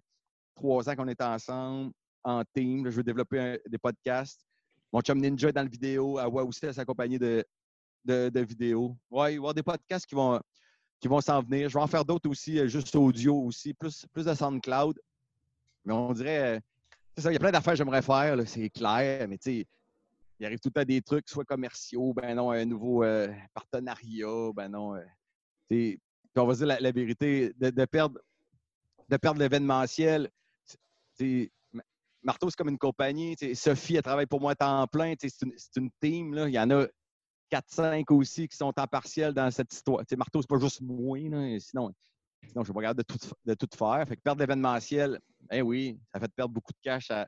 trois 0.56 0.88
ans 0.90 0.96
qu'on 0.96 1.08
est 1.08 1.22
ensemble 1.22 1.92
en 2.24 2.44
team. 2.54 2.90
Je 2.90 2.96
veux 2.98 3.04
développer 3.04 3.60
des 3.68 3.78
podcasts. 3.78 4.46
Mon 4.94 5.02
chum 5.02 5.20
Ninja 5.20 5.50
est 5.50 5.54
dans 5.54 5.64
le 5.64 5.70
vidéo. 5.70 6.18
Awa 6.18 6.44
aussi, 6.44 6.66
elle 6.66 6.74
s'accompagner 6.74 7.20
de, 7.20 7.44
de, 8.08 8.40
vidéos. 8.40 8.98
Ouais, 9.10 9.20
il 9.20 9.20
va 9.20 9.32
y 9.32 9.38
avoir 9.38 9.54
des 9.54 9.64
podcasts 9.64 10.06
qui 10.06 10.16
vont, 10.16 10.40
qui 11.00 11.08
vont 11.08 11.22
s'en 11.22 11.42
venir. 11.42 11.70
Je 11.70 11.74
vais 11.74 11.84
en 11.84 11.88
faire 11.88 12.06
d'autres 12.06 12.30
aussi, 12.30 12.60
euh, 12.60 12.68
juste 12.68 12.96
audio 12.96 13.36
aussi, 13.44 13.74
plus, 13.74 14.06
plus 14.14 14.26
de 14.26 14.34
SoundCloud. 14.34 15.00
Mais 15.86 15.94
on 15.94 16.14
dirait. 16.14 16.58
euh, 16.58 16.60
il 17.18 17.34
y 17.34 17.36
a 17.36 17.40
plein 17.40 17.52
d'affaires 17.52 17.74
que 17.74 17.78
j'aimerais 17.78 18.02
faire, 18.02 18.38
c'est 18.46 18.70
clair, 18.70 19.28
mais 19.28 19.38
tu 19.38 19.52
sais, 19.52 19.68
il 20.40 20.46
arrive 20.46 20.60
tout 20.60 20.70
le 20.70 20.82
temps 20.82 20.86
des 20.86 21.02
trucs, 21.02 21.28
soit 21.28 21.46
commerciaux, 21.46 22.14
ben 22.14 22.36
non, 22.36 22.52
un 22.52 22.66
nouveau 22.66 23.04
euh, 23.04 23.28
partenariat, 23.56 24.52
ben 24.54 24.70
non. 24.70 24.94
on 25.72 26.46
va 26.46 26.54
dire 26.54 26.68
la, 26.68 26.92
vérité, 26.92 27.54
de, 27.58 27.86
perdre, 27.86 28.20
de 29.10 29.18
perdre 29.18 29.40
l'événementiel. 29.40 30.30
Marteau, 32.22 32.50
c'est 32.50 32.58
comme 32.58 32.70
une 32.70 32.78
compagnie. 32.78 33.36
Sophie, 33.56 33.96
elle 33.96 34.04
travaille 34.04 34.28
pour 34.28 34.42
moi 34.42 34.52
à 34.52 34.56
temps 34.56 34.88
plein. 34.88 35.14
C'est 35.20 35.42
une, 35.44 35.54
une 35.78 35.90
team. 36.00 36.34
Là. 36.36 36.48
Il 36.48 36.54
y 36.54 36.60
en 36.60 36.70
a 36.70 36.86
4-5 37.52 38.04
aussi 38.14 38.48
qui 38.48 38.58
sont 38.58 38.74
en 38.78 38.88
partiel 38.88 39.34
dans 39.34 39.50
cette 39.52 39.74
histoire. 39.74 40.00
Tu 40.02 40.06
sais, 40.10 40.16
Marteau, 40.16 40.42
c'est 40.42 40.50
pas 40.50 40.60
juste 40.60 40.82
moi. 40.82 41.18
là, 41.20 41.60
Sinon, 41.60 41.92
sinon, 42.46 42.64
je 42.64 42.72
suis 42.72 42.74
pas 42.74 42.94
de 42.94 43.02
tout, 43.04 43.18
de 43.46 43.54
tout 43.54 43.68
faire. 43.76 44.06
Fait 44.08 44.16
que 44.16 44.22
perdre 44.22 44.42
l'événementiel, 44.42 45.20
eh 45.52 45.62
oui, 45.62 46.00
ça 46.14 46.20
fait 46.20 46.32
perdre 46.36 46.54
beaucoup 46.54 46.74
de 46.74 46.80
cash 46.82 47.12
à, 47.12 47.28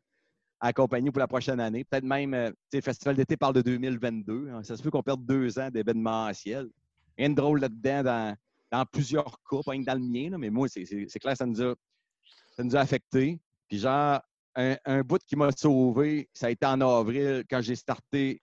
à 0.60 0.68
la 0.68 0.74
compagnie 0.74 1.12
pour 1.12 1.20
la 1.20 1.28
prochaine 1.28 1.60
année. 1.60 1.84
Peut-être 1.84 2.04
même, 2.04 2.34
euh, 2.34 2.52
le 2.74 2.82
Festival 2.82 3.16
d'été 3.16 3.38
parle 3.38 3.54
de 3.54 3.62
2022. 3.62 4.50
hein. 4.50 4.64
Ça 4.64 4.76
se 4.76 4.84
peut 4.84 4.92
qu'on 4.92 5.04
perde 5.04 5.26
deux 5.26 5.58
ans 5.60 5.70
d'événementiel. 5.70 6.70
Rien 7.18 7.30
de 7.30 7.36
drôle 7.36 7.60
là-dedans 7.62 8.36
dans, 8.72 8.86
plusieurs 8.86 9.42
cas, 9.50 9.58
pas 9.66 9.78
dans 9.78 9.94
le 9.94 10.00
mien, 10.00 10.30
là, 10.32 10.38
mais 10.38 10.50
moi, 10.50 10.68
c'est 10.68 10.84
clair, 11.20 11.36
ça 11.36 11.46
nous 11.46 11.62
a, 11.62 11.76
ça 12.56 12.64
nous 12.64 12.76
a 12.76 12.80
affectés. 12.80 13.40
Puis 13.68 13.80
genre, 13.80 14.22
un 14.56 15.02
bout 15.02 15.22
qui 15.26 15.36
m'a 15.36 15.52
sauvé, 15.52 16.30
ça 16.34 16.48
a 16.48 16.50
été 16.50 16.66
en 16.66 16.80
avril 16.82 17.44
quand 17.50 17.62
j'ai 17.62 17.76
starté 17.76 18.42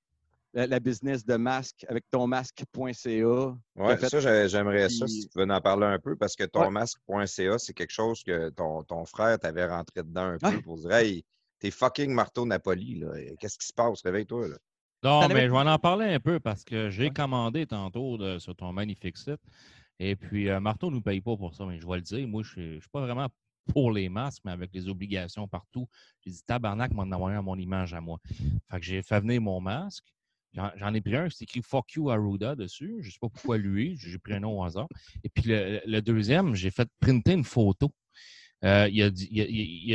la, 0.57 0.66
la 0.66 0.81
business 0.81 1.24
de 1.24 1.37
masque 1.37 1.85
avec 1.89 2.05
tonmasque.ca. 2.11 3.57
Ouais, 3.77 3.97
fait- 3.99 4.09
ça, 4.09 4.20
j'ai- 4.20 4.49
j'aimerais 4.49 4.89
ça, 4.89 5.07
si 5.07 5.28
tu 5.28 5.39
veux 5.39 5.45
en 5.49 5.61
parler 5.61 5.87
un 5.87 5.99
peu, 5.99 6.16
parce 6.16 6.35
que 6.35 6.45
Ouais. 6.45 6.49
tonmasque.ca, 6.49 7.59
c'est 7.59 7.74
quelque 7.74 7.93
chose 7.93 8.23
que 8.24 8.49
ton, 8.51 8.83
ton 8.83 9.05
frère 9.05 9.39
t'avait 9.39 9.66
rentré 9.66 10.03
dedans 10.03 10.23
un 10.23 10.39
peu 10.39 10.47
Ouais. 10.49 10.62
pour 10.62 10.78
dire 10.78 10.93
Hey, 10.93 11.24
t'es 11.61 11.70
fucking 11.70 12.11
marteau 12.11 12.47
Napoli, 12.47 13.01
là. 13.01 13.12
Qu'est-ce 13.39 13.59
qui 13.59 13.66
se 13.66 13.73
passe? 13.74 14.01
Réveille-toi, 14.03 14.49
là. 14.49 14.57
Non, 15.03 15.28
mais 15.28 15.47
je 15.47 15.53
vais 15.53 15.59
en 15.59 15.78
parler 15.78 16.07
un 16.15 16.20
peu 16.20 16.41
parce 16.41 16.65
que 16.65 16.89
j'ai 16.91 17.05
Ouais. 17.05 17.11
commandé 17.11 17.66
tantôt 17.66 18.16
de- 18.16 18.39
sur 18.39 18.57
ton 18.57 18.73
magnifique 18.73 19.19
site. 19.19 19.41
Et 19.99 20.16
puis, 20.16 20.49
euh, 20.49 20.59
Marteau 20.59 20.91
ne 20.91 20.97
nous 20.97 21.03
paye 21.03 21.20
pas 21.20 21.37
pour 21.37 21.55
ça, 21.55 21.65
mais 21.66 21.78
je 21.78 21.87
vais 21.87 21.97
le 21.97 22.03
dire. 22.03 22.27
Moi, 22.27 22.43
je 22.43 22.61
ne 22.61 22.81
suis 22.81 22.89
pas 22.91 23.01
vraiment 23.03 23.28
pour 23.73 23.93
les 23.93 24.09
masques, 24.09 24.43
mais 24.45 24.53
avec 24.53 24.70
les 24.73 24.89
obligations 24.89 25.47
partout. 25.47 25.87
J'ai 26.24 26.31
dit, 26.31 26.43
tabarnak, 26.47 26.93
m'en 26.93 27.03
envoyer 27.03 27.37
à 27.37 27.43
mon 27.43 27.57
image 27.57 27.93
à 27.95 28.01
moi. 28.01 28.19
Fait 28.70 28.78
que 28.81 28.85
j'ai 28.87 29.03
fait 29.03 29.20
venir 29.20 29.41
mon 29.43 29.61
masque. 29.61 30.05
J'en 30.55 30.94
ai 30.94 31.01
pris 31.02 31.16
un, 31.16 31.28
c'est 31.28 31.44
écrit 31.44 31.60
Fuck 31.62 31.93
you 31.94 32.10
Aruda 32.10 32.55
dessus. 32.56 32.97
Je 33.01 33.06
ne 33.09 33.12
sais 33.12 33.18
pas 33.20 33.28
pourquoi 33.28 33.59
lui, 33.59 33.97
j'ai 33.98 34.18
pris 34.18 34.32
un 34.35 34.40
nom 34.40 34.59
au 34.59 34.64
hasard. 34.64 34.89
Et 35.23 35.28
puis 35.28 35.44
le, 35.47 36.01
deuxième, 36.01 36.55
j'ai 36.55 36.70
fait 36.70 36.89
printer 37.01 37.32
une 37.32 37.44
photo. 37.44 37.90
Euh, 38.64 38.89
Il 38.89 38.97
y, 38.97 39.02
a 39.02 39.09
y 39.09 39.94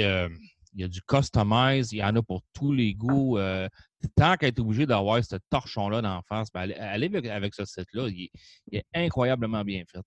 y 0.73 0.83
a- 0.83 0.87
du 0.87 1.01
customize, 1.01 1.91
il 1.91 1.97
y 1.97 2.03
en 2.03 2.15
a 2.15 2.21
pour 2.21 2.41
tous 2.53 2.71
les 2.71 2.93
goûts. 2.93 3.37
euh, 3.37 3.67
tant 4.15 4.35
qu'à 4.37 4.47
être 4.47 4.59
obligé 4.59 4.85
d'avoir 4.85 5.23
ce 5.23 5.35
torchon-là 5.49 6.01
d'en 6.01 6.21
face, 6.23 6.49
ben, 6.51 6.71
allez, 6.79 7.07
avec, 7.29 7.53
ce 7.55 7.65
site-là. 7.65 8.07
Il, 8.09 8.29
est- 8.71 8.85
incroyablement 8.93 9.63
bien 9.63 9.83
fait. 9.85 10.01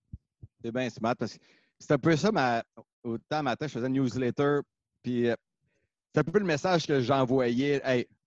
C'est 0.63 0.73
bien 0.73 0.89
smart 0.89 1.15
parce 1.17 1.37
que 1.37 1.45
c'est 1.79 1.93
un 1.93 1.99
peu 1.99 2.17
ça, 2.17 2.33
ma, 2.33 2.63
au 3.03 3.19
temps 3.19 3.43
matin, 3.43 3.67
je 3.67 3.73
faisais 3.73 3.87
une 3.89 3.95
newsletter, 3.95 4.61
puis 5.03 5.29
euh, 5.29 5.35
c'est 6.15 6.21
un 6.21 6.25
peu 6.25 6.39
le 6.39 6.45
message 6.47 6.87
que 6.87 7.01
j'envoyais. 7.01 7.83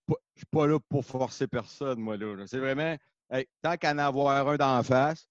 Je 0.07 0.39
suis 0.39 0.45
pas 0.45 0.67
là 0.67 0.79
pour 0.79 1.03
forcer 1.05 1.47
personne, 1.47 1.99
moi, 1.99 2.17
là. 2.17 2.45
C'est 2.47 2.59
vraiment, 2.59 2.95
tant 3.61 3.75
qu'à 3.77 3.93
en 3.93 3.97
avoir 3.97 4.47
un 4.47 4.57
d'en 4.57 4.83
face, 4.83 5.27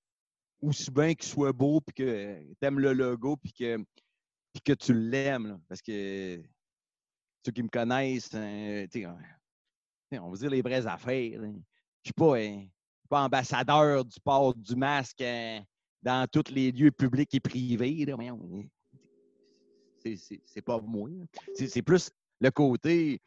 aussi 0.60 0.90
bien 0.90 1.14
qu'il 1.14 1.28
soit 1.28 1.52
beau, 1.52 1.80
puis 1.80 1.94
que 1.94 2.40
tu 2.40 2.66
aimes 2.66 2.80
le 2.80 2.92
logo, 2.92 3.36
puis 3.36 3.52
que, 3.52 3.78
que 4.64 4.72
tu 4.72 4.92
l'aimes, 4.94 5.60
parce 5.68 5.82
que 5.82 6.42
ceux 7.44 7.52
qui 7.52 7.62
me 7.62 7.68
connaissent, 7.68 8.30
euh, 8.34 8.86
sais, 8.90 9.06
on- 10.18 10.30
va 10.30 10.36
dire 10.36 10.50
les 10.50 10.62
vraies 10.62 10.86
affaires. 10.86 11.40
là. 11.40 11.48
Je 12.02 12.08
suis 12.08 12.12
pas, 12.14 12.38
euh, 12.38 12.60
pas 13.08 13.22
ambassadeur 13.24 14.04
du 14.04 14.20
port 14.20 14.54
du 14.54 14.74
masque. 14.76 15.20
euh, 15.20 15.60
dans 16.02 16.24
tous 16.30 16.52
les 16.52 16.70
lieux 16.70 16.92
publics 16.92 17.34
et 17.34 17.40
privés. 17.40 18.04
C'est- 19.98 20.62
pas 20.62 20.80
moi. 20.80 21.10
c'est 21.68 21.82
plus 21.82 22.10
le 22.40 22.50
côté. 22.50 23.20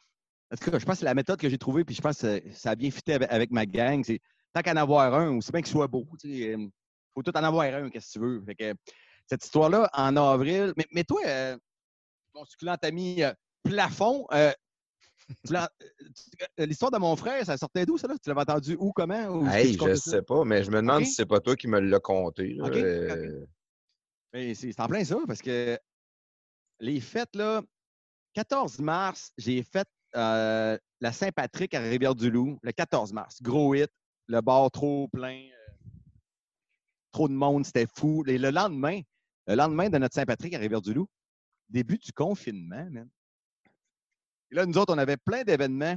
En 0.52 0.56
tout 0.56 0.70
cas, 0.70 0.78
je 0.78 0.84
pense 0.84 0.94
que 0.94 0.98
c'est 1.00 1.04
la 1.04 1.14
méthode 1.14 1.38
que 1.40 1.48
j'ai 1.48 1.58
trouvée, 1.58 1.84
puis 1.84 1.94
je 1.94 2.00
pense 2.00 2.20
que 2.20 2.42
ça- 2.52 2.70
a 2.70 2.74
bien 2.74 2.90
fité 2.90 3.14
avec, 3.14 3.30
avec 3.30 3.50
ma 3.52 3.66
gang. 3.66 4.02
C'est 4.04 4.20
tant 4.52 4.62
qu'en 4.62 4.76
avoir 4.76 5.14
un, 5.14 5.36
aussi 5.36 5.52
bien 5.52 5.62
qu'il 5.62 5.70
soit 5.70 5.86
beau. 5.86 6.06
Il 6.24 6.70
faut 7.14 7.22
tout 7.22 7.36
en 7.36 7.44
avoir 7.44 7.66
un, 7.72 7.88
qu'est-ce 7.88 8.08
que 8.08 8.12
tu 8.14 8.18
veux. 8.18 8.42
Fait 8.44 8.54
que, 8.56 8.74
cette 9.28 9.44
histoire-là, 9.44 9.88
en 9.92 10.16
avril. 10.16 10.72
Mais, 10.76 10.86
mais 10.92 11.04
toi, 11.04 11.20
euh, 11.24 11.56
mon 12.34 12.44
succulent 12.44 12.76
ami 12.82 13.22
euh, 13.22 13.32
Plafond, 13.62 14.26
euh, 14.32 14.52
euh, 15.52 15.66
L'histoire 16.58 16.90
de 16.90 16.98
mon 16.98 17.14
frère, 17.14 17.44
ça 17.46 17.56
sortait 17.56 17.86
d'où, 17.86 17.96
ça? 17.96 18.08
Là? 18.08 18.14
Tu 18.20 18.28
l'avais 18.28 18.40
entendu 18.40 18.76
où, 18.80 18.92
comment? 18.92 19.26
Ou 19.28 19.46
Hey, 19.46 19.74
je 19.74 19.94
ça? 19.94 20.10
sais 20.10 20.22
pas, 20.22 20.44
mais 20.44 20.64
je 20.64 20.70
me 20.70 20.76
demande 20.80 21.02
Ok. 21.02 21.06
si 21.06 21.14
c'est 21.14 21.26
pas 21.26 21.38
toi 21.38 21.54
qui 21.54 21.68
me 21.68 21.78
l'as 21.78 22.00
conté. 22.00 22.56
Euh, 22.60 23.44
c'est 24.54 24.80
en 24.80 24.88
plein 24.88 25.04
ça, 25.04 25.16
parce 25.26 25.40
que 25.42 25.78
les 26.80 27.00
fêtes, 27.00 27.36
là, 27.36 27.62
14 28.34 28.80
mars, 28.80 29.32
j'ai 29.38 29.62
fait 29.62 29.86
euh, 30.16 30.78
la 31.00 31.12
Saint-Patrick 31.12 31.74
à 31.74 31.80
Rivière-du-Loup, 31.80 32.58
le 32.62 32.72
14 32.72 33.12
mars. 33.12 33.42
Gros 33.42 33.74
hit, 33.74 33.90
le 34.26 34.40
bar 34.40 34.70
trop 34.70 35.08
plein, 35.08 35.38
euh, 35.38 35.88
trop 37.12 37.28
de 37.28 37.34
monde, 37.34 37.64
c'était 37.64 37.86
fou. 37.86 38.24
Et 38.26 38.38
le 38.38 38.50
lendemain, 38.50 39.00
le 39.46 39.54
lendemain 39.54 39.88
de 39.88 39.98
notre 39.98 40.14
Saint-Patrick 40.14 40.54
à 40.54 40.58
Rivière-du-Loup, 40.58 41.08
début 41.68 41.98
du 41.98 42.12
confinement. 42.12 42.88
Et 44.50 44.54
là, 44.54 44.66
nous 44.66 44.78
autres, 44.78 44.94
on 44.94 44.98
avait 44.98 45.16
plein 45.16 45.42
d'événements. 45.42 45.96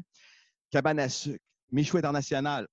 Cabane 0.69 0.99
à 0.99 1.09
sucre, 1.09 1.43
Michou 1.71 1.97
International. 1.97 2.67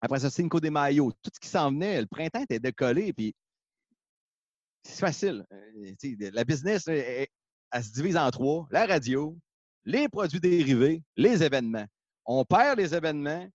Après 0.00 0.20
ça, 0.20 0.30
Cinco 0.30 0.60
de 0.60 0.68
Mayo. 0.68 1.12
Tout 1.22 1.30
ce 1.32 1.40
qui 1.40 1.48
s'en 1.48 1.70
venait, 1.70 2.00
le 2.00 2.06
printemps 2.06 2.42
était 2.42 2.58
décollé, 2.58 3.12
puis 3.12 3.34
c'est 4.82 5.00
facile. 5.00 5.46
Euh, 5.52 6.30
la 6.32 6.44
business, 6.44 6.88
elle 6.88 7.84
se 7.84 7.92
divise 7.92 8.16
en 8.16 8.30
trois. 8.30 8.66
La 8.70 8.86
radio, 8.86 9.38
les 9.84 10.08
produits 10.08 10.40
dérivés, 10.40 11.02
les 11.16 11.42
événements. 11.42 11.86
On 12.24 12.44
perd 12.44 12.78
les 12.78 12.94
événements, 12.94 13.48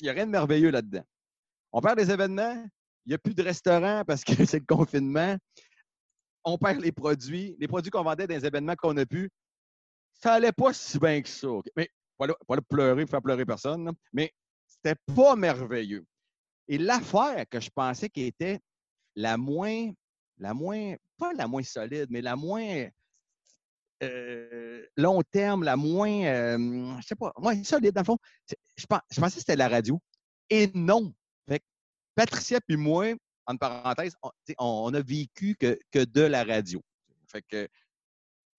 il 0.00 0.04
n'y 0.04 0.08
a 0.08 0.12
rien 0.12 0.26
de 0.26 0.30
merveilleux 0.30 0.70
là-dedans. 0.70 1.04
On 1.72 1.80
perd 1.80 1.98
les 1.98 2.10
événements, 2.10 2.64
il 3.06 3.10
n'y 3.10 3.14
a 3.14 3.18
plus 3.18 3.34
de 3.34 3.42
restaurant 3.42 4.04
parce 4.06 4.24
que 4.24 4.32
c'est 4.46 4.60
le 4.60 4.66
confinement. 4.66 5.36
On 6.44 6.58
perd 6.58 6.80
les 6.80 6.92
produits. 6.92 7.56
Les 7.58 7.66
produits 7.66 7.90
qu'on 7.90 8.02
vendait 8.02 8.26
dans 8.26 8.34
les 8.34 8.46
événements 8.46 8.74
qu'on 8.76 8.96
a 8.96 9.06
pu, 9.06 9.30
ça 10.12 10.34
allait 10.34 10.52
pas 10.52 10.72
si 10.72 10.98
bien 10.98 11.22
que 11.22 11.28
ça. 11.28 11.48
Mais 11.76 11.88
pas 12.18 12.28
pas 12.46 12.56
pleurer, 12.60 13.06
faire 13.06 13.22
pleurer 13.22 13.44
personne, 13.44 13.86
là, 13.86 13.92
mais 14.12 14.32
c'était 14.66 14.98
pas 15.14 15.34
merveilleux. 15.36 16.04
Et 16.68 16.78
l'affaire 16.78 17.44
que 17.50 17.60
je 17.60 17.70
pensais 17.70 18.08
qui 18.08 18.22
était 18.22 18.60
la 19.16 19.36
moins, 19.36 19.90
la 20.38 20.54
moins, 20.54 20.94
pas 21.18 21.32
la 21.32 21.46
moins 21.46 21.62
solide, 21.62 22.06
mais 22.10 22.22
la 22.22 22.36
moins 22.36 22.88
euh, 24.02 24.86
long 24.96 25.22
terme, 25.30 25.64
la 25.64 25.76
moins, 25.76 26.24
euh, 26.24 26.96
je 27.00 27.06
sais 27.06 27.14
pas, 27.14 27.32
moins 27.38 27.62
solide, 27.64 27.92
dans 27.92 28.00
le 28.00 28.06
fond, 28.06 28.18
je, 28.48 28.54
je 28.76 28.86
pensais 28.86 29.34
que 29.34 29.40
c'était 29.40 29.56
la 29.56 29.68
radio. 29.68 30.00
Et 30.50 30.70
non. 30.74 31.14
Fait 31.48 31.62
Patricia 32.14 32.60
puis 32.60 32.76
moi, 32.76 33.14
en 33.46 33.56
parenthèse, 33.56 34.14
on, 34.22 34.30
on- 34.58 34.94
a 34.94 35.00
vécu 35.02 35.56
que, 35.56 35.78
que 35.90 36.04
de 36.04 36.22
la 36.22 36.44
radio. 36.44 36.82
Fait 37.26 37.42
que 37.42 37.68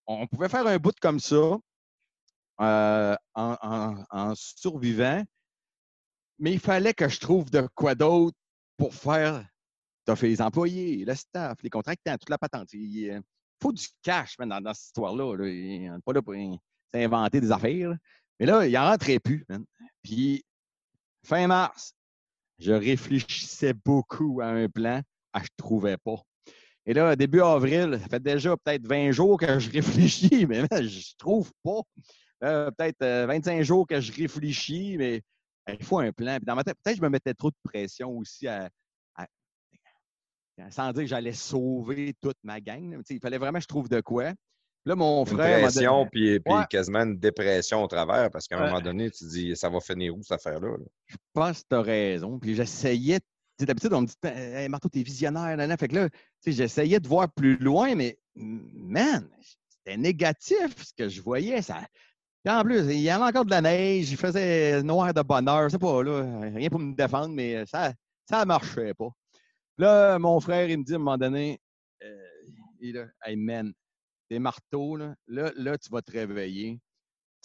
on 0.06 0.26
pouvait 0.26 0.48
faire 0.48 0.66
un 0.66 0.78
bout 0.78 0.94
comme 1.00 1.18
ça 1.18 1.58
euh, 2.60 3.16
en, 3.34 4.34
survivant, 4.34 5.22
mais 6.38 6.52
il 6.52 6.60
fallait 6.60 6.94
que 6.94 7.08
je 7.08 7.18
trouve 7.18 7.50
de 7.50 7.68
quoi 7.74 7.94
d'autre 7.94 8.36
pour 8.76 8.94
faire. 8.94 9.46
Tu 10.06 10.12
as 10.12 10.16
fait 10.16 10.28
les 10.28 10.40
employés, 10.40 11.04
le 11.04 11.14
staff, 11.14 11.58
les 11.62 11.70
contractants, 11.70 12.16
toute 12.16 12.30
la 12.30 12.38
patente. 12.38 12.68
Euh, 12.74 13.20
faut 13.62 13.72
du 13.72 13.86
cash 14.02 14.36
dans, 14.38 14.74
cette 14.74 14.86
histoire-là. 14.86 15.36
là. 15.36 15.48
Il- 15.48 15.90
On 15.90 15.94
n'est 15.96 16.02
pas 16.02 16.12
là 16.12 16.22
pour 16.22 16.34
in- 16.34 16.56
s'inventer 16.92 17.40
des 17.40 17.50
affaires. 17.52 17.94
Mais 18.38 18.46
là, 18.46 18.66
il 18.66 18.72
n'en 18.72 18.90
rentrait 18.90 19.18
plus. 19.18 19.46
Puis, 20.02 20.44
fin 21.24 21.46
mars, 21.46 21.94
je 22.58 22.72
réfléchissais 22.72 23.72
beaucoup 23.72 24.40
à 24.42 24.46
un 24.46 24.68
plan. 24.68 25.00
Ah, 25.32 25.40
je 25.40 25.44
ne 25.44 25.56
trouvais 25.64 25.96
pas. 25.96 26.16
Et 26.86 26.94
là, 26.94 27.16
début 27.16 27.40
avril, 27.40 27.98
ça 28.00 28.08
fait 28.08 28.22
déjà 28.22 28.56
peut-être 28.56 28.86
20 28.86 29.10
jours 29.12 29.38
que 29.38 29.58
je 29.58 29.70
réfléchis, 29.70 30.46
mais 30.46 30.62
je 30.70 31.14
trouve 31.18 31.50
pas. 31.62 31.80
Euh, 32.44 32.70
peut-être 32.70 33.02
euh, 33.02 33.26
25 33.26 33.62
jours 33.62 33.86
que 33.86 34.00
je 34.00 34.12
réfléchis, 34.12 34.96
mais 34.98 35.22
il 35.68 35.82
faut 35.84 35.98
un 35.98 36.12
plan. 36.12 36.38
Dans 36.42 36.54
ma 36.54 36.62
tête, 36.62 36.76
peut-être 36.84 36.96
que 36.96 37.00
je 37.00 37.04
me 37.06 37.10
mettais 37.10 37.34
trop 37.34 37.50
de 37.50 37.56
pression 37.64 38.16
aussi 38.18 38.46
à- 38.46 38.68
sans 40.70 40.92
dire 40.92 41.02
que 41.02 41.08
j'allais 41.08 41.32
sauver 41.32 42.14
toute 42.20 42.36
ma 42.42 42.60
gang. 42.60 43.00
Il 43.10 43.20
fallait 43.20 43.38
vraiment 43.38 43.58
que 43.58 43.62
je 43.62 43.68
trouve 43.68 43.88
de 43.88 44.00
quoi. 44.00 44.32
Là, 44.84 44.94
mon 44.94 45.24
Une 45.24 45.36
frère. 45.36 45.58
m'a 45.60 45.62
pression, 45.68 45.98
donné- 45.98 46.08
puis, 46.12 46.40
puis 46.40 46.54
Ouais. 46.54 46.64
quasiment 46.70 47.00
une 47.02 47.18
dépression 47.18 47.82
au 47.82 47.88
travers, 47.88 48.30
parce 48.30 48.46
qu'à 48.46 48.56
un 48.56 48.60
Ouais. 48.60 48.66
moment 48.68 48.80
donné, 48.80 49.10
tu 49.10 49.24
te 49.24 49.30
dis, 49.30 49.56
ça 49.56 49.68
va 49.68 49.80
finir 49.80 50.16
où 50.16 50.22
cette 50.22 50.32
affaire-là? 50.32 50.68
là? 50.78 50.84
Je 51.06 51.16
pense 51.32 51.62
que 51.62 51.66
tu 51.70 51.74
as 51.76 51.82
raison. 51.82 52.38
Puis 52.38 52.54
j'essayais. 52.54 53.18
D'habitude, 53.58 53.92
on 53.94 54.02
me 54.02 54.06
dit 54.06 54.14
Hey, 54.22 54.68
Marteau, 54.68 54.88
t'es 54.88 55.02
visionnaire. 55.02 55.56
Là, 55.56 55.66
là. 55.66 55.76
Fait 55.76 55.88
que 55.88 55.94
là, 55.96 56.08
tu 56.10 56.16
sais, 56.40 56.52
j'essayais 56.52 57.00
de 57.00 57.08
voir 57.08 57.26
plus 57.32 57.56
loin, 57.56 57.94
mais 57.94 58.18
man, 58.34 59.28
c'était 59.68 59.96
négatif 59.96 60.76
ce 60.84 60.92
que 60.96 61.08
je 61.08 61.20
voyais. 61.22 61.62
Ça... 61.62 61.80
Puis 62.44 62.54
en 62.54 62.62
plus, 62.62 62.84
il 62.92 63.00
y 63.00 63.10
avait 63.10 63.24
encore 63.24 63.44
de 63.44 63.50
la 63.50 63.60
neige, 63.62 64.10
il 64.10 64.16
faisait 64.16 64.82
noir 64.84 65.12
de 65.12 65.22
bonheur. 65.22 65.68
C'est 65.70 65.78
pas 65.80 66.02
là, 66.02 66.22
rien 66.54 66.68
pour 66.68 66.78
me 66.78 66.94
défendre, 66.94 67.30
mais 67.34 67.64
ça 67.66 67.92
ça 68.28 68.44
marchait 68.44 68.94
pas. 68.94 69.08
Là, 69.78 70.18
mon 70.18 70.40
frère, 70.40 70.68
il 70.68 70.78
me 70.78 70.84
dit 70.84 70.92
à 70.92 70.96
un 70.96 70.98
moment 70.98 71.18
donné, 71.18 71.60
euh, 72.02 72.26
il 72.80 72.98
a, 72.98 73.06
hey 73.24 73.36
man, 73.36 73.72
tes 74.28 74.38
marteaux, 74.38 74.96
là, 74.96 75.14
là, 75.26 75.52
là, 75.56 75.78
tu 75.78 75.90
vas 75.90 76.02
te 76.02 76.12
réveiller. 76.12 76.80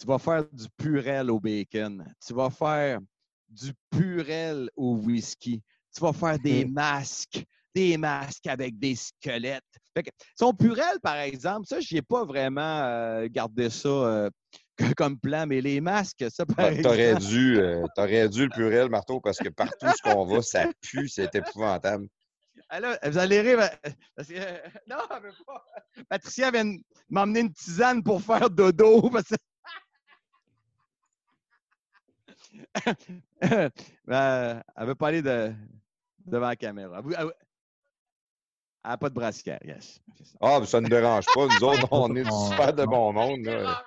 Tu 0.00 0.06
vas 0.06 0.18
faire 0.18 0.44
du 0.52 0.66
purel 0.76 1.30
au 1.30 1.38
bacon. 1.38 2.04
Tu 2.26 2.34
vas 2.34 2.50
faire 2.50 3.00
du 3.48 3.72
purel 3.90 4.68
au 4.76 4.96
whisky. 4.96 5.62
Tu 5.94 6.00
vas 6.00 6.12
faire 6.12 6.38
des 6.38 6.64
masques, 6.64 7.44
des 7.74 7.96
masques 7.96 8.46
avec 8.46 8.78
des 8.78 8.94
squelettes. 8.96 9.62
Fait 9.94 10.02
que 10.02 10.10
son 10.38 10.54
purel, 10.54 10.98
par 11.02 11.16
exemple, 11.16 11.66
ça, 11.66 11.80
je 11.80 11.94
n'ai 11.94 12.02
pas 12.02 12.24
vraiment 12.24 12.80
euh, 12.82 13.28
gardé 13.30 13.68
ça 13.68 13.88
euh, 13.88 14.30
comme 14.96 15.18
plan, 15.18 15.46
mais 15.46 15.60
les 15.60 15.80
masques, 15.80 16.24
ça, 16.30 16.46
par 16.46 16.66
Ah, 16.66 16.82
T'aurais 16.82 17.14
dû, 17.16 17.58
euh, 17.58 17.84
t'aurais 17.94 18.28
dû 18.28 18.44
le 18.44 18.50
purel, 18.50 18.88
marteau, 18.88 19.20
parce 19.20 19.38
que 19.38 19.50
partout 19.50 19.86
où 19.86 20.08
on 20.08 20.24
va, 20.24 20.40
ça 20.42 20.66
pue, 20.80 21.08
c'est 21.08 21.34
épouvantable. 21.34 22.08
Ah 22.74 22.80
là, 22.80 22.98
vous 23.04 23.18
allez 23.18 23.40
rire. 23.42 23.60
euh, 23.60 23.90
Parce 24.16 24.28
que, 24.28 24.34
euh, 24.34 24.58
non, 24.88 24.96
elle 25.14 25.22
veut 25.24 25.32
pas. 25.46 25.62
Patricia 26.08 26.50
vient 26.50 26.74
m'emmener 27.10 27.40
une 27.40 27.52
tisane 27.52 28.02
pour 28.02 28.22
faire 28.22 28.48
dodo. 28.48 29.10
Parce 29.12 29.28
que... 29.28 29.36
Ben, 34.06 34.62
elle 34.76 34.86
veut 34.86 34.94
pas 34.94 35.08
aller 35.08 35.20
de, 35.22 35.52
devant 36.24 36.48
la 36.48 36.56
caméra. 36.56 36.98
Elle 36.98 37.04
veut- 37.04 37.14
elle 37.18 37.32
elle 38.84 38.90
n'a 38.90 38.98
pas 38.98 39.10
de 39.10 39.14
brassière, 39.14 39.60
yes. 39.64 40.00
Ah, 40.40 40.58
mais 40.58 40.66
ça 40.66 40.80
ne 40.80 40.88
dérange 40.88 41.26
pas. 41.32 41.46
Nous 41.46 41.64
autres, 41.64 41.86
on 41.92 42.16
est 42.16 42.24
super 42.24 42.72
de 42.72 42.84
bon 42.84 43.12
monde. 43.12 43.44
là. 43.44 43.84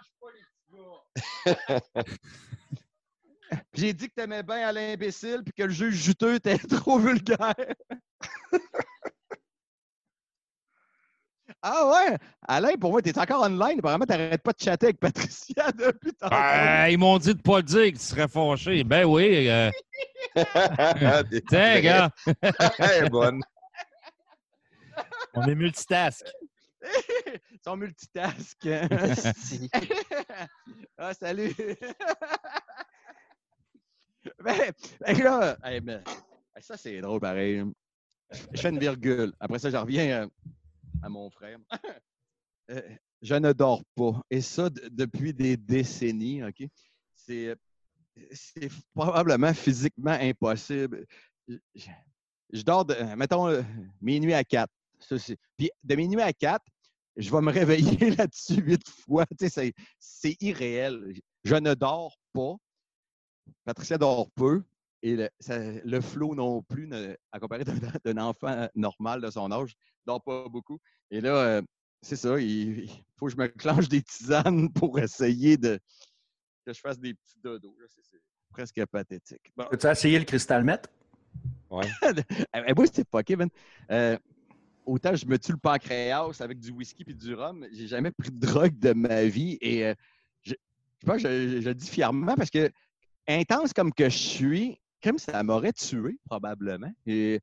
J'ai 3.74 3.92
dit 3.94 4.08
que 4.08 4.14
t'aimais 4.14 4.42
bien 4.44 4.66
Alain 4.68 4.94
imbécile 4.94 5.42
puis 5.44 5.54
que 5.54 5.64
le 5.64 5.70
juge 5.72 5.96
juteux 5.96 6.36
était 6.36 6.58
trop 6.58 6.98
vulgaire. 6.98 7.54
Ah 11.62 11.88
ouais? 11.90 12.18
Alain, 12.48 12.74
pour 12.80 12.92
moi, 12.92 13.02
t'es 13.02 13.18
encore 13.18 13.44
online. 13.44 13.80
Apparemment, 13.80 14.06
t'arrêtes 14.06 14.44
pas 14.44 14.54
de 14.54 14.62
chatter 14.62 14.88
avec 14.88 15.00
Patricia 15.00 15.72
depuis 15.78 16.14
tantôt. 16.14 16.36
Ben, 16.36 16.88
ils 16.90 16.98
m'ont 16.98 17.18
dit 17.18 17.34
de 17.34 17.42
pas 17.42 17.58
le 17.58 17.64
dire 17.64 17.92
que 17.92 17.98
tu 17.98 18.04
serais 18.04 18.28
fâché. 18.28 18.84
Ben 18.84 19.06
oui. 19.06 19.50
euh, 19.50 19.72
tiens, 21.50 21.80
gars. 21.82 22.10
Elle 22.80 23.06
est 23.06 23.10
bonne. 23.10 23.42
On 25.34 25.44
est 25.44 25.56
multitask. 25.56 26.26
Ils 27.52 27.60
sont 27.64 27.76
multitask. 27.78 28.58
Ah, 30.98 31.14
salut! 31.14 31.54
ben, 34.40 34.72
ben 35.02 35.24
là, 35.24 35.58
hey, 35.66 35.82
ben, 35.82 36.02
ça 36.60 36.78
c'est 36.78 37.02
drôle 37.02 37.20
pareil. 37.20 37.66
Je 38.32 38.60
fais 38.62 38.70
une 38.70 38.80
virgule. 38.80 39.34
Après 39.40 39.60
ça, 39.60 39.70
je 39.70 39.78
reviens 39.78 40.24
euh, 40.24 40.28
à 41.02 41.10
mon 41.10 41.30
frère. 41.30 41.58
Euh, 42.72 42.82
je 43.22 43.36
ne 43.36 43.54
dors 43.54 43.84
pas. 43.94 44.24
Et 44.32 44.42
ça, 44.42 44.72
depuis 44.72 45.36
des 45.36 45.56
décennies, 45.56 46.44
OK? 46.44 46.68
C'est, 47.14 47.50
euh, 47.50 48.70
probablement 48.96 49.54
physiquement 49.54 50.18
impossible. 50.20 51.06
Je, 51.48 52.64
dors, 52.64 52.84
de, 52.86 52.96
mettons, 53.16 53.48
euh, 53.50 53.62
minuit 54.02 54.34
à 54.34 54.44
4. 54.44 54.68
Ça, 55.00 55.20
c'est- 55.20 55.38
Puis 55.58 55.70
de 55.84 55.96
minuit 55.96 56.22
à 56.22 56.34
4, 56.34 56.66
je 57.18 57.30
vais 57.30 57.42
me 57.42 57.52
réveiller 57.52 58.10
là-dessus 58.18 58.62
huit 58.62 58.90
fois. 58.90 59.28
Tu 59.38 59.48
sais, 59.48 59.72
c'est 60.00 60.36
irréel. 60.42 61.14
Je 61.44 61.56
ne 61.56 61.76
dors 61.76 62.18
pas. 62.34 62.56
Patricia 63.64 64.00
dort 64.00 64.32
peu. 64.32 64.64
Et 65.02 65.16
le, 65.16 65.30
ça- 65.40 65.60
le 65.60 66.02
flow 66.02 66.36
non 66.36 66.62
plus, 66.64 66.88
ne- 66.88 67.16
à 67.32 67.40
comparer 67.40 67.64
d'un, 68.04 68.18
enfant 68.18 68.68
normal 68.76 69.22
de 69.22 69.30
son 69.30 69.52
âge, 69.52 69.76
ne 70.06 70.14
dort 70.14 70.24
pas 70.24 70.48
beaucoup. 70.50 70.80
Et 71.12 71.22
là, 71.22 71.36
euh, 71.36 71.62
c'est 72.02 72.16
ça, 72.16 72.40
il, 72.40 72.86
il 72.86 72.90
faut 73.16 73.28
que 73.28 73.32
je 73.32 73.38
me 73.38 73.48
clenche 73.48 73.88
des 73.88 74.02
tisanes 74.02 74.72
pour 74.74 75.00
essayer 75.00 75.58
de 75.58 75.80
que 76.66 76.74
je 76.74 76.80
fasse 76.80 77.00
des 77.00 77.14
petits 77.14 77.40
dodos. 77.44 77.76
C'est, 77.90 78.20
presque 78.50 78.86
pathétique. 78.86 79.52
Bon. 79.56 79.66
Peux-tu 79.70 79.88
essayer 79.88 80.18
le 80.18 80.26
cristal 80.26 80.64
met? 80.64 80.82
Eh, 82.54 82.74
moi, 82.74 82.86
c'est 82.92 83.08
pas 83.08 83.22
Kevin. 83.22 83.50
Euh, 83.92 84.18
autant 84.86 85.16
je 85.16 85.26
me 85.26 85.38
tue 85.38 85.52
le 85.52 85.58
pancréas 85.58 86.40
avec 86.40 86.60
du 86.60 86.72
whisky 86.72 87.04
et 87.08 87.14
du 87.14 87.34
rhum, 87.34 87.68
j'ai 87.72 87.88
jamais 87.88 88.12
pris 88.12 88.32
de 88.32 88.40
drogue 88.40 88.78
de 88.80 88.94
ma 88.94 89.26
vie 89.26 89.58
et 89.62 89.86
euh, 89.86 89.94
je, 90.44 90.54
je 91.02 91.06
pense 91.06 91.22
que 91.22 91.30
je, 91.30 91.62
je 91.62 91.68
le 91.68 91.76
dis 91.76 91.90
fièrement 91.90 92.36
parce 92.36 92.50
que 92.50 92.72
intense 93.28 93.74
comme 93.74 93.92
que 93.92 94.06
je 94.10 94.18
suis, 94.18 94.80
comme 95.06 95.18
ça 95.20 95.42
m'aurait 95.44 95.74
tué 95.74 96.18
probablement. 96.30 96.92
Et, 97.06 97.40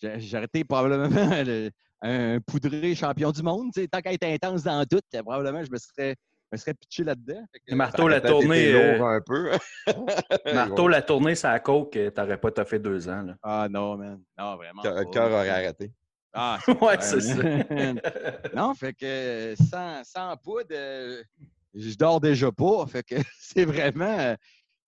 J'aurais 0.00 0.44
été 0.44 0.62
probablement 0.64 1.08
le- 1.44 1.70
un 2.02 2.38
poudré 2.46 2.94
champion 2.94 3.32
du 3.32 3.42
monde. 3.42 3.72
Tant 3.90 4.00
qu'à 4.00 4.12
être 4.12 4.24
intense 4.24 4.62
dans 4.62 4.84
tout, 4.84 5.00
probablement 5.24 5.64
je 5.64 5.70
me 5.72 5.76
serais, 5.76 6.14
je 6.14 6.48
me 6.52 6.56
serais 6.56 6.74
pitché 6.74 7.02
là-dedans. 7.02 7.44
Que- 7.66 7.74
Marteau, 7.74 8.06
la 8.08 8.20
tournée. 8.20 8.72
euh, 8.72 8.98
lourd 8.98 9.08
un 9.08 9.20
peu. 9.20 9.50
Marteau, 10.54 10.86
la 10.86 11.02
tournée, 11.02 11.34
ça 11.34 11.50
a 11.50 11.58
coke, 11.58 11.96
euh, 11.96 12.10
t'aurais 12.10 12.38
pas 12.38 12.64
fait 12.64 12.78
deux 12.78 13.08
ans. 13.08 13.22
Là. 13.22 13.34
Ah 13.42 13.66
non, 13.68 13.96
man. 13.96 14.22
Non, 14.38 14.54
vraiment. 14.56 14.82
Le 14.84 15.04
cœur 15.10 15.32
aurait 15.32 15.48
arrêté. 15.48 15.90
Ah, 16.32 16.58
ouais, 16.80 16.96
c'est 17.00 17.20
ça. 17.20 17.42
non, 18.54 18.74
fait 18.74 18.92
que 18.92 19.04
euh, 19.04 19.56
sans, 19.56 20.04
sans 20.04 20.36
poudre, 20.36 20.68
euh, 20.72 21.22
je 21.74 21.96
dors 21.96 22.20
déjà 22.20 22.52
pas. 22.52 22.86
Fait 22.86 23.02
que 23.02 23.16
c'est 23.40 23.64
vraiment. 23.64 24.36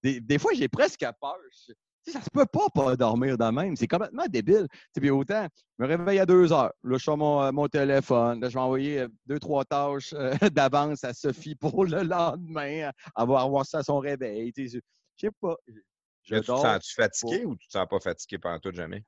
Des, 0.03 0.21
des 0.21 0.39
fois, 0.39 0.53
j'ai 0.55 0.69
presque 0.69 1.01
peur. 1.21 1.37
Je- 1.67 1.73
tu 2.03 2.13
sais, 2.13 2.19
ça 2.19 2.25
se 2.25 2.31
peut 2.31 2.47
pas 2.47 2.69
pas 2.75 2.97
dormir 2.97 3.37
de 3.37 3.45
même. 3.45 3.77
C'est 3.77 3.87
complètement 3.87 4.25
débile. 4.27 4.67
Tu 4.71 4.79
sais, 4.95 5.01
Puis 5.03 5.11
autant, 5.11 5.47
je 5.79 5.85
me 5.85 5.89
réveille 5.89 6.19
à 6.19 6.25
deux 6.25 6.51
heures. 6.51 6.73
Là, 6.83 6.97
je 6.97 7.03
sors 7.05 7.19
mon, 7.19 7.43
euh, 7.43 7.53
mon 7.53 7.69
téléphone. 7.69 8.41
Là, 8.41 8.49
je 8.49 8.55
vais 8.55 8.61
envoyer 8.61 9.01
euh, 9.01 9.09
deux, 9.27 9.39
trois 9.39 9.67
tâches 9.67 10.15
euh, 10.15 10.33
d'avance 10.51 11.05
à 11.05 11.13
Sophie 11.13 11.55
pour 11.55 11.85
le 11.85 12.03
lendemain. 12.03 12.91
Elle 13.19 13.29
va 13.29 13.41
avoir 13.43 13.67
ça 13.67 13.79
à 13.79 13.83
son 13.83 13.99
réveil. 13.99 14.51
Tu 14.55 14.67
sais, 14.69 14.81
Je 15.17 15.27
sais 15.27 15.33
pas. 15.43 15.57
Je, 15.69 15.75
je 16.23 16.35
Là, 16.37 16.41
tu 16.41 16.47
te 16.47 16.53
sens-tu 16.57 16.95
fatigué 16.95 17.45
ou 17.45 17.55
tu 17.57 17.67
te 17.67 17.73
sens 17.73 17.87
pas 17.89 18.01
fatigué 18.01 18.39
pendant 18.39 18.59
tout 18.59 18.73
jamais? 18.73 19.05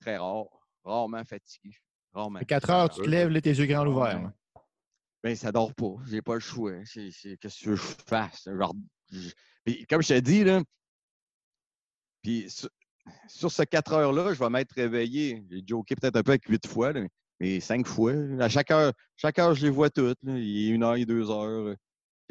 très 0.00 0.16
rare. 0.16 0.46
Rarement 0.84 1.24
fatigué. 1.24 1.74
Rarement. 2.12 2.38
À 2.40 2.44
4 2.44 2.70
heures, 2.70 2.88
tu 2.88 3.00
te 3.02 3.08
lèves, 3.08 3.28
là, 3.28 3.40
tes 3.40 3.50
yeux 3.50 3.66
grands 3.66 3.86
ouverts. 3.86 4.32
Ben, 5.22 5.36
ça 5.36 5.52
dort 5.52 5.74
pas. 5.74 5.94
J'ai 6.06 6.22
pas 6.22 6.34
le 6.34 6.40
choix. 6.40 6.72
Qu'est-ce 6.84 7.34
que 7.36 7.48
tu 7.48 7.68
veux 7.68 7.76
que 7.76 7.82
je 7.82 7.86
fasse? 8.06 8.48
Genre, 8.48 8.74
puis 9.74 9.86
comme 9.86 10.00
je 10.02 10.08
t'ai 10.08 10.22
dit, 10.22 10.44
là, 10.44 10.62
puis 12.22 12.48
sur, 12.48 12.68
sur 13.26 13.52
ces 13.52 13.66
quatre 13.66 13.92
heures-là, 13.92 14.32
je 14.32 14.38
vais 14.38 14.48
m'être 14.50 14.72
réveillé. 14.72 15.44
J'ai 15.50 15.62
joké 15.66 15.94
peut-être 15.94 16.16
un 16.16 16.22
peu 16.22 16.32
avec 16.32 16.46
huit 16.48 16.66
fois, 16.66 16.92
là, 16.92 17.06
mais 17.38 17.60
cinq 17.60 17.86
fois. 17.86 18.14
À 18.40 18.48
chaque 18.48 18.70
heure, 18.70 18.92
chaque 19.16 19.38
heure, 19.38 19.54
je 19.54 19.66
les 19.66 19.70
vois 19.70 19.90
toutes. 19.90 20.18
là. 20.22 20.38
Il 20.38 20.68
est 20.70 20.74
une 20.74 20.82
heure, 20.82 20.96
il 20.96 21.02
est 21.02 21.06
deux 21.06 21.30
heures. 21.30 21.74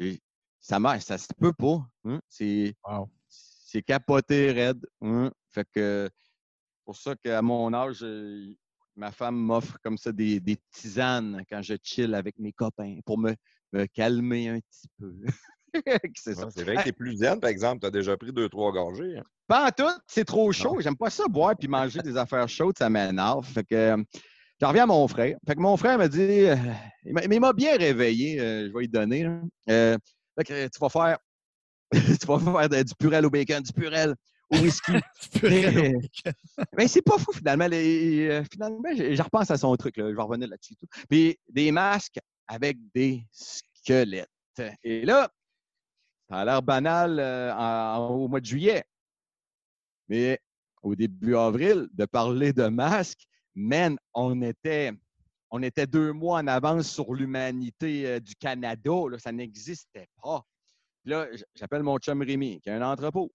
Et 0.00 0.20
ça 0.60 0.78
marche, 0.80 1.04
ça 1.04 1.16
se 1.16 1.28
peut 1.38 1.52
pas. 1.52 1.86
hein. 2.04 2.20
C'est 2.28 2.74
Wow. 2.84 3.08
capoté 3.86 4.50
raide. 4.50 4.84
hein. 5.00 5.30
Fait 5.50 5.66
que 5.72 6.10
pour 6.84 6.96
ça 6.96 7.14
qu'à 7.16 7.40
mon 7.42 7.72
âge, 7.72 8.02
euh, 8.02 8.52
ma 8.96 9.12
femme 9.12 9.36
m'offre 9.36 9.78
comme 9.82 9.96
ça 9.96 10.10
des, 10.10 10.40
des 10.40 10.56
tisanes 10.72 11.42
quand 11.48 11.62
je 11.62 11.74
chill 11.82 12.14
avec 12.14 12.36
mes 12.38 12.52
copains 12.52 12.98
pour 13.06 13.18
me, 13.18 13.34
me 13.72 13.86
calmer 13.86 14.48
un 14.48 14.58
petit 14.58 14.88
peu. 14.98 15.14
c'est. 16.16 16.36
Ouais, 16.36 16.64
vrai 16.64 16.76
que 16.76 16.82
tu 16.82 16.88
es 16.88 16.92
plus 16.92 17.16
zen, 17.16 17.40
par 17.40 17.50
exemple. 17.50 17.80
Tu 17.80 17.86
as 17.86 17.90
déjà 17.90 18.16
pris 18.16 18.32
deux, 18.32 18.48
trois 18.48 18.72
gorgées. 18.72 19.18
hein. 19.18 19.22
Pas 19.46 19.66
en 19.68 19.70
tout, 19.70 20.00
c'est 20.06 20.24
trop 20.24 20.50
chaud. 20.52 20.78
J'aime 20.80 20.96
pas 20.96 21.10
ça 21.10 21.26
boire 21.28 21.54
puis 21.58 21.68
manger 21.68 22.00
des 22.02 22.16
affaires 22.16 22.48
chaudes, 22.48 22.76
ça 22.78 22.90
m'énerve. 22.90 23.46
Fait 23.46 23.64
que 23.64 23.74
euh, 23.74 23.96
j'en 24.60 24.68
reviens 24.68 24.82
à 24.84 24.86
mon 24.86 25.06
frère. 25.08 25.36
Fait 25.46 25.54
que 25.54 25.60
mon 25.60 25.76
frère 25.76 25.96
m'a 25.98 26.08
dit, 26.08 26.20
euh, 26.20 26.56
il 27.04 27.12
m'a- 27.14 27.26
mais 27.26 27.36
il 27.36 27.40
m'a 27.40 27.52
bien 27.52 27.76
réveillé, 27.76 28.40
euh, 28.40 28.68
je 28.68 28.72
vais 28.72 28.80
lui 28.80 28.88
donner. 28.88 29.22
là. 29.24 29.40
Euh, 29.70 29.96
fait 30.38 30.44
que 30.44 30.66
tu 30.68 30.78
vas 30.80 30.88
faire, 30.90 31.18
tu 32.20 32.26
vas 32.26 32.38
faire 32.38 32.68
de- 32.68 32.82
du 32.82 32.94
purel 32.98 33.24
au 33.24 33.30
bacon, 33.30 33.62
du 33.62 33.72
purel 33.72 34.14
au 34.50 34.56
whisky. 34.58 34.92
Mais, 35.42 35.92
mais 36.76 36.88
c'est 36.88 37.02
pas 37.02 37.18
fou 37.18 37.32
finalement. 37.32 37.66
Les- 37.66 38.28
euh, 38.28 38.42
finalement, 38.50 38.88
je, 38.96 39.22
repense 39.22 39.50
à 39.50 39.56
son 39.58 39.74
truc. 39.76 39.96
là. 39.98 40.10
Je 40.10 40.14
vais 40.16 40.22
revenir 40.22 40.48
là-dessus. 40.48 40.74
tout. 40.76 40.86
Puis 41.08 41.38
des 41.48 41.70
masques 41.70 42.18
avec 42.46 42.76
des 42.94 43.22
squelettes. 43.30 44.28
Et 44.82 45.04
là, 45.04 45.30
ça 46.28 46.36
a 46.36 46.44
l'air 46.44 46.62
banal 46.62 47.18
euh, 47.18 47.96
au 47.96 48.28
mois 48.28 48.40
de 48.40 48.46
juillet. 48.46 48.84
Mais 50.08 50.38
au 50.82 50.94
début 50.94 51.36
avril, 51.36 51.88
de 51.92 52.04
parler 52.04 52.52
de 52.52 52.68
masques, 52.68 53.26
man, 53.54 53.96
on 54.14 54.40
était, 54.42 54.92
on 55.50 55.62
était 55.62 55.86
deux 55.86 56.12
mois 56.12 56.40
en 56.40 56.46
avance 56.46 56.90
sur 56.90 57.14
l'humanité 57.14 58.06
euh, 58.06 58.20
du 58.20 58.34
Canada. 58.36 58.92
là. 59.10 59.18
ça 59.18 59.32
n'existait 59.32 60.08
pas. 60.22 60.42
Puis 61.02 61.12
là, 61.12 61.26
j'appelle 61.54 61.82
mon 61.82 61.98
chum 61.98 62.22
Rémi, 62.22 62.60
qui 62.60 62.70
a 62.70 62.76
un 62.76 62.92
entrepôt. 62.92 63.32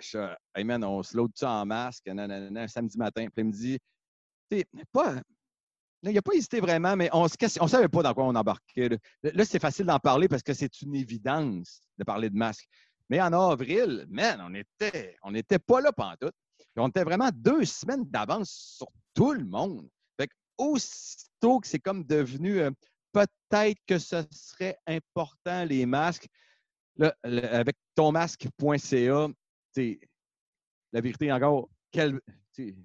Je 0.00 0.34
hey 0.56 0.64
man, 0.64 0.82
on 0.82 1.02
se 1.04 1.16
load 1.16 1.30
ça 1.36 1.50
en 1.50 1.66
masque, 1.66 2.06
nanana, 2.06 2.62
un 2.62 2.68
samedi 2.68 2.98
matin. 2.98 3.26
Puis 3.26 3.42
il 3.42 3.44
me 3.44 3.52
dit, 3.52 3.78
pas. 4.92 5.20
Il 6.04 6.12
n'a 6.12 6.22
pas 6.22 6.34
hésité 6.34 6.60
vraiment, 6.60 6.96
mais 6.96 7.08
on 7.12 7.24
ne 7.24 7.68
savait 7.68 7.88
pas 7.88 8.02
dans 8.02 8.14
quoi 8.14 8.24
on 8.24 8.34
embarquait. 8.34 8.90
Là, 9.22 9.44
c'est 9.44 9.58
facile 9.58 9.86
d'en 9.86 9.98
parler 9.98 10.28
parce 10.28 10.42
que 10.42 10.52
c'est 10.52 10.82
une 10.82 10.94
évidence 10.94 11.80
de 11.98 12.04
parler 12.04 12.28
de 12.28 12.36
masque. 12.36 12.68
Mais 13.08 13.20
en 13.20 13.32
avril, 13.32 14.06
man, 14.08 14.42
on 14.46 14.54
était, 14.54 15.16
on 15.22 15.32
n'était 15.32 15.58
pas 15.58 15.80
là 15.80 15.92
pantoute. 15.92 16.34
Puis 16.58 16.82
on 16.82 16.88
était 16.88 17.04
vraiment 17.04 17.30
deux 17.32 17.64
semaines 17.64 18.04
d'avance 18.10 18.76
sur 18.78 18.88
tout 19.14 19.32
le 19.32 19.44
monde. 19.44 19.88
Fait 20.18 20.26
que 20.26 20.34
aussitôt 20.58 21.60
que 21.60 21.66
c'est 21.66 21.78
comme 21.78 22.04
devenu 22.04 22.60
euh, 22.60 22.70
peut-être 23.12 23.78
que 23.86 23.98
ce 23.98 24.24
serait 24.30 24.76
important, 24.86 25.64
les 25.64 25.86
masques, 25.86 26.26
là, 26.96 27.14
avec 27.22 27.76
tonmasque.ca, 27.94 29.28
la 30.92 31.00
vérité 31.00 31.32
encore, 31.32 31.68
sais, 31.94 32.12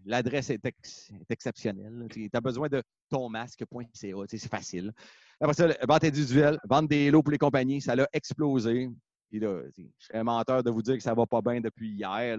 l'adresse 0.05 0.49
est, 0.49 0.63
ex- 0.65 1.11
est 1.11 1.31
exceptionnelle. 1.31 2.07
Tu 2.11 2.29
as 2.31 2.41
besoin 2.41 2.67
de 2.69 2.81
tonmasque.ca, 3.09 3.87
tu 3.93 4.13
sais, 4.27 4.37
c'est 4.37 4.49
facile. 4.49 4.91
Après 5.39 5.53
ça, 5.53 5.67
vente 5.87 6.03
individuelle, 6.03 6.59
vente 6.69 6.87
des 6.87 7.11
lots 7.11 7.23
pour 7.23 7.31
les 7.31 7.37
compagnies, 7.37 7.81
ça 7.81 7.95
l'a 7.95 8.07
explosé. 8.13 8.89
Puis 9.29 9.39
là, 9.39 9.61
je 9.77 9.83
serais 9.99 10.23
menteur 10.23 10.63
de 10.63 10.71
vous 10.71 10.81
dire 10.81 10.95
que 10.95 11.03
ça 11.03 11.13
va 11.13 11.25
pas 11.25 11.41
bien 11.41 11.61
depuis 11.61 11.91
hier. 11.91 12.37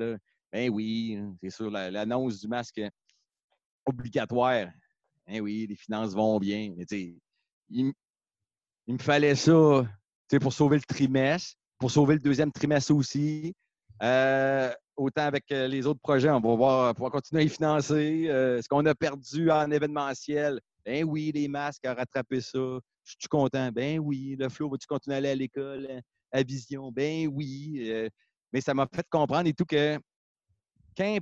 Ben 0.53 0.69
oui, 0.71 1.17
hein, 1.19 1.35
c'est 1.41 1.51
sûr, 1.51 1.71
la- 1.71 1.91
l'annonce 1.91 2.41
du 2.41 2.49
masque 2.49 2.81
obligatoire. 3.87 4.67
Ben 5.27 5.41
oui, 5.41 5.67
les 5.69 5.77
finances 5.77 6.13
vont 6.15 6.39
bien. 6.39 6.75
Mais 6.77 6.85
il, 7.71 7.93
il 8.87 8.95
me 8.95 8.99
fallait 8.99 9.37
ça 9.37 9.87
pour 10.41 10.53
sauver 10.53 10.77
le 10.77 10.83
trimestre, 10.83 11.57
pour 11.79 11.91
sauver 11.91 12.15
le 12.15 12.21
deuxième 12.21 12.53
trimestre 12.53 12.93
aussi. 12.95 13.55
Euh, 14.03 14.73
autant 15.01 15.23
avec 15.23 15.51
euh, 15.51 15.67
les 15.67 15.87
autres 15.87 16.01
projets, 16.01 16.31
on 16.31 16.41
va 16.41 16.55
voir, 16.55 16.95
pouvoir 16.95 17.11
continuer 17.11 17.43
à 17.43 17.45
y 17.45 17.49
financer. 17.49 18.27
Euh, 18.29 18.61
ce 18.61 18.69
qu'on 18.69 18.85
a 18.87 18.95
perdu 18.95 19.51
en 19.51 19.71
événementiel, 19.71 20.61
ben 20.85 21.05
oui, 21.05 21.33
les 21.35 21.49
masques 21.49 21.85
à 21.87 21.95
rattraper 21.95 22.41
ça. 22.41 22.59
Je 23.05 23.15
suis 23.19 23.29
content. 23.29 23.71
Ben 23.73 23.99
oui, 23.99 24.37
le 24.39 24.49
flow, 24.49 24.69
vas-tu 24.71 24.87
continuer 24.87 25.15
à 25.15 25.19
aller 25.19 25.31
à 25.31 25.35
l'école, 25.35 26.03
à 26.31 26.43
Vision? 26.43 26.93
Ben 26.93 27.27
oui. 27.29 27.83
Euh, 27.91 28.09
mais 28.53 28.61
ça 28.61 28.75
m'a 28.75 28.87
fait 28.95 29.07
comprendre 29.09 29.49
et 29.49 29.55
tout 29.55 29.65
que 29.65 29.99
qu'im- 30.95 31.19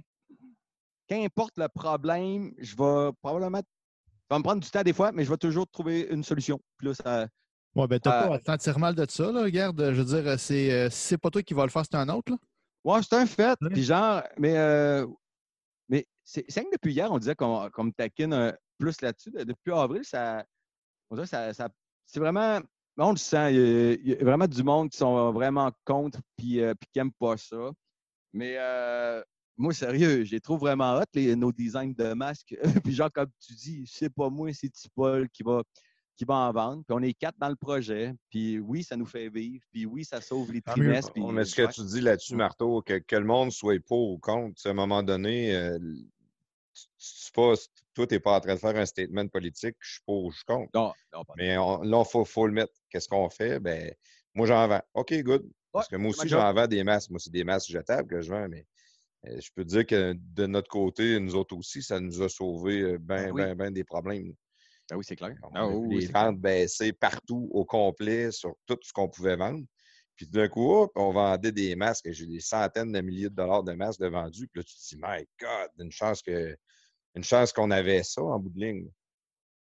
qu'importe 1.07 1.57
le 1.57 1.69
problème, 1.69 2.53
je 2.59 2.75
vais 2.77 3.11
probablement. 3.23 3.59
Ça 3.59 4.35
va 4.35 4.39
me 4.39 4.43
prendre 4.45 4.63
du 4.63 4.71
temps 4.71 4.83
des 4.83 4.93
fois, 4.93 5.13
mais 5.13 5.25
je 5.25 5.31
vais 5.31 5.37
toujours 5.39 5.67
trouver 5.69 6.09
une 6.11 6.23
solution. 6.25 6.61
Puis 6.77 6.89
là, 6.89 6.95
ça, 6.95 7.29
Ouais, 7.75 7.87
ben, 7.87 8.01
t'as 8.01 8.25
Euh, 8.25 8.29
pas 8.29 8.35
à 8.35 8.39
te 8.39 8.45
sentir 8.45 8.79
mal 8.79 8.95
de 8.95 9.07
ça, 9.09 9.31
là. 9.31 9.43
Regarde, 9.45 9.93
je 9.95 10.03
veux 10.03 10.23
dire, 10.23 10.39
c'est, 10.41 10.91
c'est 10.91 11.19
pas 11.19 11.31
toi 11.31 11.43
qui 11.43 11.55
vas 11.55 11.65
le 11.65 11.71
faire, 11.71 11.85
c'est 11.85 11.97
un 11.97 12.09
autre, 12.09 12.33
là. 12.33 12.39
Ouais, 12.85 13.01
c'est 13.03 13.15
un 13.17 13.27
fait. 13.27 13.59
Puis 13.73 13.83
genre, 13.85 14.23
mais, 14.39 14.57
euh, 14.57 15.07
mais 15.89 16.07
c'est 16.25 16.43
que 16.45 16.73
depuis 16.73 16.93
hier, 16.93 17.11
on 17.11 17.19
disait 17.19 17.35
qu'on 17.35 17.69
me 17.85 17.91
taquine 17.93 18.33
euh, 18.33 18.53
plus 18.79 19.01
là-dessus. 19.01 19.31
De- 19.31 19.45
Depuis 19.45 19.73
avril, 19.73 20.05
ça, 20.05 20.45
on 21.11 21.17
dirait 21.17 21.27
ça, 21.27 21.53
ça- 21.53 21.69
c'est 22.07 22.21
vraiment, 22.21 22.61
on 22.97 23.11
le 23.11 23.17
sent, 23.17 23.55
il 23.55 23.57
y, 23.57 23.61
a, 23.61 23.93
il 23.93 24.09
y 24.09 24.15
a 24.15 24.25
vraiment 24.25 24.47
du 24.47 24.63
monde 24.63 24.91
qui 24.91 24.99
sont 24.99 25.33
vraiment 25.33 25.71
contre 25.85 26.21
puis, 26.37 26.61
euh, 26.61 26.75
puis 26.75 26.89
qui 26.93 26.99
n'aiment 26.99 27.13
pas 27.13 27.37
ça. 27.37 27.71
Mais 28.33 28.57
euh, 28.59 29.23
moi, 29.57 29.73
sérieux, 29.75 30.25
je 30.25 30.31
les 30.33 30.41
trouve 30.41 30.61
vraiment 30.61 30.97
hot, 30.99 31.05
les, 31.15 31.35
nos 31.35 31.53
designs 31.53 31.93
de 31.97 32.13
masques. 32.15 32.55
puis 32.85 32.95
genre, 32.95 33.11
comme 33.13 33.31
tu 33.41 33.55
dis, 33.55 33.85
c'est 33.87 34.11
pas 34.13 34.31
moi, 34.31 34.53
c'est 34.53 34.71
Tipol 34.71 35.29
qui 35.31 35.43
va, 35.43 35.63
qui 36.19 36.25
va 36.25 36.35
en 36.35 36.53
vendre. 36.53 36.83
Puis 36.87 36.95
on 36.95 37.01
est 37.03 37.15
quatre 37.15 37.39
dans 37.39 37.49
le 37.49 37.57
projet. 37.57 38.13
Puis 38.29 38.59
oui, 38.59 38.83
ça 38.83 38.97
nous 38.97 39.07
fait 39.07 39.29
vivre. 39.31 39.65
Puis 39.73 39.87
oui, 39.87 40.05
ça 40.05 40.21
sauve 40.21 40.53
les 40.53 40.61
trimestres. 40.61 41.13
puis- 41.13 41.23
Mais 41.33 41.45
ce 41.45 41.55
que 41.55 41.73
tu 41.73 41.83
dis 41.87 42.01
là-dessus, 42.01 42.35
Marteau, 42.35 42.83
que, 42.83 42.99
que 42.99 43.17
le 43.17 43.25
monde 43.25 43.53
soit 43.53 43.81
pour 43.87 44.11
ou 44.11 44.19
contre, 44.19 44.61
à 44.67 44.71
un 44.71 44.75
moment 44.75 45.03
donné, 45.03 45.55
euh, 45.55 45.79
tu- 46.75 47.33
pas, 47.33 47.55
toi, 47.95 48.07
tu 48.07 48.15
n'es 48.15 48.21
pas 48.21 48.37
en 48.37 48.41
train 48.41 48.55
de 48.55 48.59
faire 48.61 48.77
un 48.77 48.87
statement 48.87 49.29
politique, 49.29 49.77
je 49.79 49.93
suis 49.93 50.01
pour 50.05 50.25
ou 50.25 50.31
je 50.33 50.37
suis 50.39 50.45
contre. 50.45 50.71
Non, 50.75 50.93
non, 51.13 51.25
pas 51.25 51.35
Mais 51.37 51.57
on- 51.57 51.83
là, 51.83 52.03
il 52.05 52.11
faut, 52.11 52.25
faut 52.25 52.47
le 52.47 52.53
mettre. 52.53 52.73
Qu'est-ce 52.91 53.09
qu'on 53.09 53.31
fait? 53.31 53.61
Ben, 53.61 53.93
moi, 54.35 54.47
j'en 54.47 54.67
vends. 54.67 54.83
OK, 54.95 55.15
good. 55.23 55.49
Parce 55.73 55.87
que 55.89 55.97
moi 55.97 56.11
aussi, 56.11 56.29
j'en 56.29 56.53
vends 56.53 56.67
des 56.67 56.83
masques. 56.83 57.11
Moi, 57.11 57.21
c'est 57.21 57.31
des 57.31 57.45
masques 57.45 57.71
jetables 57.71 58.09
que 58.09 58.21
je 58.21 58.31
vends, 58.31 58.49
mais 58.49 58.67
euh, 59.27 59.39
je 59.41 59.51
peux 59.55 59.63
te 59.65 59.69
dire 59.69 59.87
que 59.87 60.15
de 60.17 60.47
notre 60.47 60.69
côté, 60.69 61.21
nous 61.21 61.35
autres 61.37 61.57
aussi, 61.57 61.83
ça 61.83 62.01
nous 62.01 62.23
a 62.23 62.29
sauvé 62.29 62.99
bien, 62.99 63.29
Ah 63.29 63.33
oui. 63.33 63.43
ben, 63.43 63.55
ben 63.55 63.73
des 63.73 63.85
problèmes. 63.85 64.35
Ah 64.91 64.97
oui, 64.97 65.05
c'est 65.07 65.17
clair. 65.17 65.37
On 65.43 65.51
Ah 65.55 65.89
les 65.91 66.07
ventes 66.07 66.39
baisser 66.41 66.93
partout 66.93 67.49
au 67.53 67.65
complet 67.65 68.31
sur 68.31 68.55
tout 68.67 68.79
ce 68.83 68.93
qu'on 68.93 69.09
pouvait 69.09 69.37
vendre. 69.37 69.65
Puis 70.17 70.27
d'un 70.27 70.49
coup, 70.49 70.73
hop, 70.73 70.91
on 70.97 71.13
vendait 71.13 71.53
des 71.53 71.77
masques. 71.77 72.11
J'ai 72.11 72.27
des 72.27 72.41
centaines 72.41 72.91
de 72.91 73.01
milliers 73.01 73.29
de 73.29 73.35
dollars 73.35 73.63
de 73.63 73.73
masques 73.73 74.01
de 74.01 74.09
vendus. 74.09 74.49
Puis 74.49 74.61
là, 74.61 74.65
tu 74.65 74.75
te 74.75 74.89
dis, 74.89 74.97
my 75.01 75.25
God, 75.41 75.71
une 75.79 75.93
chance 75.93 76.23
que 76.23 76.57
une 77.15 77.25
chance 77.25 77.53
qu'on 77.53 77.71
avait 77.71 78.03
ça 78.03 78.23
en 78.23 78.39
bout 78.39 78.51
de 78.51 78.61
ligne. 78.61 78.89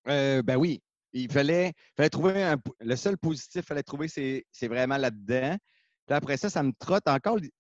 Euh, 0.08 0.42
ben 0.42 0.58
oui. 0.58 0.82
Il 1.14 1.32
fallait, 1.32 1.74
fallait 1.96 2.10
trouver 2.10 2.44
un, 2.44 2.58
le 2.80 2.96
seul 2.96 3.18
positif 3.18 3.54
qu'il 3.54 3.64
fallait 3.64 3.84
trouver, 3.84 4.08
c'est 4.08 4.46
c'est 4.52 4.68
vraiment 4.68 4.98
là-dedans. 4.98 5.58
Puis 6.06 6.16
après 6.16 6.38
ça, 6.38 6.50
ça 6.50 6.64
me 6.64 6.72
trotte 6.78 7.08
encore 7.08 7.38
l'hi- 7.38 7.54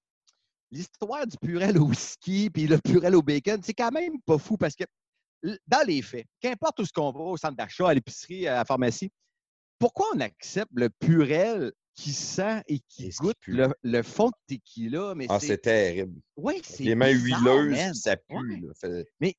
l'histoire 0.71 1.25
du 1.25 1.37
purel 1.37 1.77
au 1.77 1.85
whisky 1.85 2.49
puis 2.49 2.67
le 2.67 2.77
purel 2.77 3.15
au 3.15 3.21
bacon. 3.21 3.61
C'est 3.63 3.73
quand 3.73 3.91
même 3.91 4.21
pas 4.25 4.37
fou 4.37 4.57
parce 4.57 4.75
que 4.75 4.83
dans 5.43 5.85
les 5.87 6.01
faits, 6.01 6.25
qu'importe 6.39 6.79
où 6.79 6.85
ce 6.85 6.91
qu'on 6.91 7.11
va, 7.11 7.19
au 7.19 7.37
centre 7.37 7.55
d'achat, 7.55 7.89
à 7.89 7.93
l'épicerie, 7.93 8.47
à 8.47 8.55
la 8.55 8.65
pharmacie, 8.65 9.09
pourquoi 9.79 10.07
on 10.15 10.19
accepte 10.19 10.71
le 10.73 10.89
purel 10.89 11.71
qui 11.93 12.13
sent 12.13 12.61
et 12.67 12.79
qui 12.87 13.09
qui 13.09 13.17
goûte 13.17 13.37
pue. 13.39 13.53
le, 13.53 13.67
le 13.83 14.01
fond 14.03 14.27
de 14.29 14.55
tequila? 14.55 15.13
Mais 15.15 15.25
Ah, 15.29 15.39
c'est 15.39 15.57
terrible. 15.59 16.19
ouais, 16.35 16.59
c'est 16.63 16.83
Les 16.83 16.95
mains 16.95 17.13
bizarre, 17.13 17.41
huileuses, 17.41 17.71
man. 17.77 17.93
ça 17.93 18.17
pue. 18.17 18.35
Ouais. 18.35 18.73
Fait- 18.75 19.35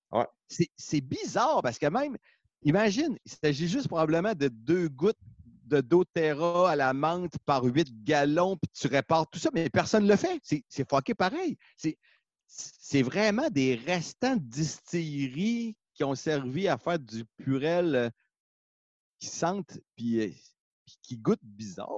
C'est- 0.49 0.71
c'est 0.77 1.01
bizarre 1.01 1.61
parce 1.63 1.79
que 1.79 1.87
même, 1.87 2.17
imagine, 2.63 3.17
il 3.25 3.33
s'agit 3.33 3.69
juste 3.69 3.87
probablement 3.89 4.35
de 4.35 4.49
deux 4.49 4.89
gouttes 4.89 5.19
de 5.67 5.81
doTERRA 5.83 6.71
à 6.71 6.77
la 6.77 6.95
menthe 6.95 7.35
par 7.45 7.63
huit 7.65 7.89
gallons, 8.05 8.57
puis 8.57 8.71
tu 8.73 8.87
répares 8.87 9.29
tout 9.29 9.39
ça, 9.39 9.51
mais 9.53 9.69
personne 9.69 10.05
ne 10.05 10.09
le 10.09 10.17
fait. 10.17 10.41
C'est 10.43 10.89
fucké 10.89 11.15
pareil. 11.15 11.57
C'est 11.77 11.97
c'est 12.51 13.03
vraiment 13.03 13.51
des 13.51 13.75
restants 13.75 14.37
de 14.37 14.43
distillerie 14.43 15.77
qui 15.99 16.05
ont 16.05 16.15
servi 16.15 16.69
à 16.69 16.79
faire 16.79 16.99
du 16.99 17.25
purel 17.39 17.95
euh, 17.97 18.11
qui 19.19 19.27
sentent 19.27 19.79
puis 19.97 20.21
euh, 20.21 20.29
puis 20.87 20.97
qui 21.03 21.17
goûtent 21.19 21.43
bizarre. 21.43 21.89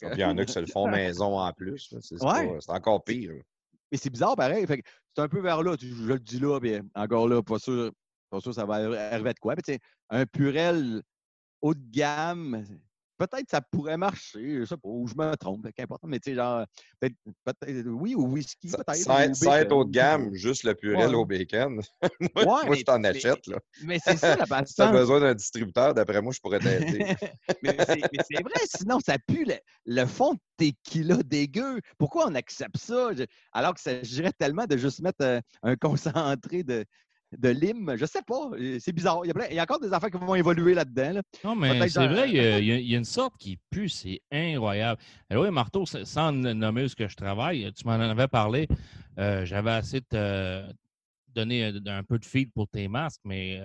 Que- 0.00 0.06
Puis 0.08 0.16
il 0.16 0.20
y 0.20 0.24
en 0.24 0.36
a 0.36 0.44
qui 0.44 0.52
se 0.52 0.58
le 0.58 0.66
font 0.66 0.86
maison 0.90 1.38
en 1.38 1.52
plus. 1.52 1.94
C'est 2.00 2.20
Ouais. 2.22 2.58
encore 2.66 3.04
pire. 3.04 3.32
Mais 3.92 3.96
c'est 3.96 4.10
bizarre 4.10 4.34
pareil. 4.34 4.66
C'est 4.68 5.22
un 5.22 5.28
peu 5.28 5.40
vers 5.40 5.62
là. 5.62 5.76
Je 5.80 5.86
le 6.04 6.18
dis 6.18 6.40
là, 6.40 6.58
puis 6.60 6.80
encore 6.96 7.28
là, 7.28 7.42
pas 7.44 7.60
sûr, 7.60 7.92
pas 8.28 8.40
sûr 8.40 8.52
ça 8.52 8.66
va 8.66 8.74
arriver 9.12 9.32
de 9.32 9.38
quoi. 9.38 9.54
Mais 9.68 9.78
un 10.10 10.26
purel 10.26 11.00
haut 11.62 11.74
de 11.74 11.90
gamme, 11.90 12.66
peut-être 13.26 13.50
ça 13.50 13.60
pourrait 13.60 13.96
marcher. 13.96 14.60
Je 14.60 14.64
sais 14.64 14.76
pas, 14.76 14.88
ou 14.88 15.06
je 15.06 15.14
me 15.14 15.34
trompe, 15.36 15.66
qu'importe. 15.74 16.02
Mais 16.06 16.18
tu 16.18 16.30
sais, 16.30 16.36
genre, 16.36 16.64
peut-être, 17.00 17.14
peut-être, 17.44 17.86
oui, 17.88 18.14
au 18.14 18.22
whisky, 18.26 18.68
peut-être. 18.70 18.94
Sans 18.96 19.28
ou 19.30 19.34
sans 19.34 19.54
être 19.56 19.72
haut 19.72 19.84
de 19.84 19.90
gamme, 19.90 20.28
ou- 20.28 20.34
juste 20.34 20.64
le 20.64 20.74
purel 20.74 21.08
Ouais. 21.10 21.14
au 21.14 21.24
bacon. 21.24 21.80
moi, 22.20 22.28
Ouais, 22.36 22.44
moi, 22.44 22.64
mais- 22.70 22.76
je 22.78 22.84
t'en 22.84 23.02
achète. 23.04 23.46
Là. 23.46 23.58
Mais 23.82 23.98
c'est 24.04 24.16
ça 24.16 24.36
la 24.36 24.44
Si 24.66 24.74
tu 24.74 24.82
as 24.82 24.86
patente. 24.86 24.92
besoin 24.92 25.20
d'un 25.20 25.34
distributeur, 25.34 25.94
d'après 25.94 26.20
moi, 26.22 26.32
je 26.32 26.40
pourrais 26.40 26.58
t'aider. 26.60 26.98
mais 27.62 27.76
c'est 27.86 28.42
vrai, 28.42 28.60
sinon 28.66 28.98
ça 29.00 29.16
pue 29.26 29.44
le, 29.44 29.54
le 29.86 30.06
fond 30.06 30.34
de 30.34 30.38
tequila 30.56 31.16
dégueu. 31.24 31.80
Pourquoi 31.98 32.26
on 32.28 32.34
accepte 32.34 32.76
ça? 32.78 33.12
Je- 33.14 33.24
alors 33.52 33.74
que 33.74 33.80
ça 33.80 33.90
s'agirait 34.02 34.32
tellement 34.32 34.64
de 34.66 34.76
juste 34.76 35.00
mettre 35.00 35.22
euh, 35.24 35.40
un 35.62 35.76
concentré 35.76 36.62
de, 36.62 36.84
de 37.36 37.48
lime. 37.48 37.96
Je 37.96 38.06
sais 38.06 38.22
pas. 38.26 38.50
euh, 38.58 38.78
C'est 38.80 38.92
bizarre. 38.92 39.20
Il 39.24 39.28
y, 39.28 39.30
a 39.30 39.34
plein- 39.34 39.46
il 39.50 39.56
y 39.56 39.58
a 39.58 39.62
encore 39.62 39.80
des 39.80 39.92
affaires 39.92 40.10
qui 40.10 40.18
vont 40.18 40.34
évoluer 40.34 40.74
là-dedans. 40.74 41.12
là. 41.14 41.22
Non, 41.42 41.54
mais 41.56 41.88
c'est 41.88 42.06
vrai, 42.06 42.28
il 42.30 42.36
y, 42.36 42.40
a, 42.40 42.58
il 42.58 42.90
y 42.90 42.94
une 42.94 43.04
sorte 43.04 43.34
qui 43.38 43.58
pue, 43.70 43.88
c'est 43.88 44.20
incroyable. 44.30 45.00
Et 45.30 45.36
oui, 45.36 45.50
Marteau, 45.50 45.84
sans 45.86 46.32
nommer 46.32 46.88
ce 46.88 46.94
que 46.94 47.08
je 47.08 47.16
travaille, 47.16 47.72
tu 47.72 47.84
m'en 47.86 47.92
avais 47.94 48.28
parlé. 48.28 48.68
euh, 49.18 49.44
J'avais 49.44 49.72
assez 49.72 50.00
de 50.00 50.06
te 50.08 50.62
donner 51.34 51.64
un, 51.64 51.86
un 51.86 52.04
peu 52.04 52.18
de 52.18 52.24
feed 52.24 52.52
pour 52.52 52.68
tes 52.68 52.86
masques, 52.86 53.20
mais 53.24 53.58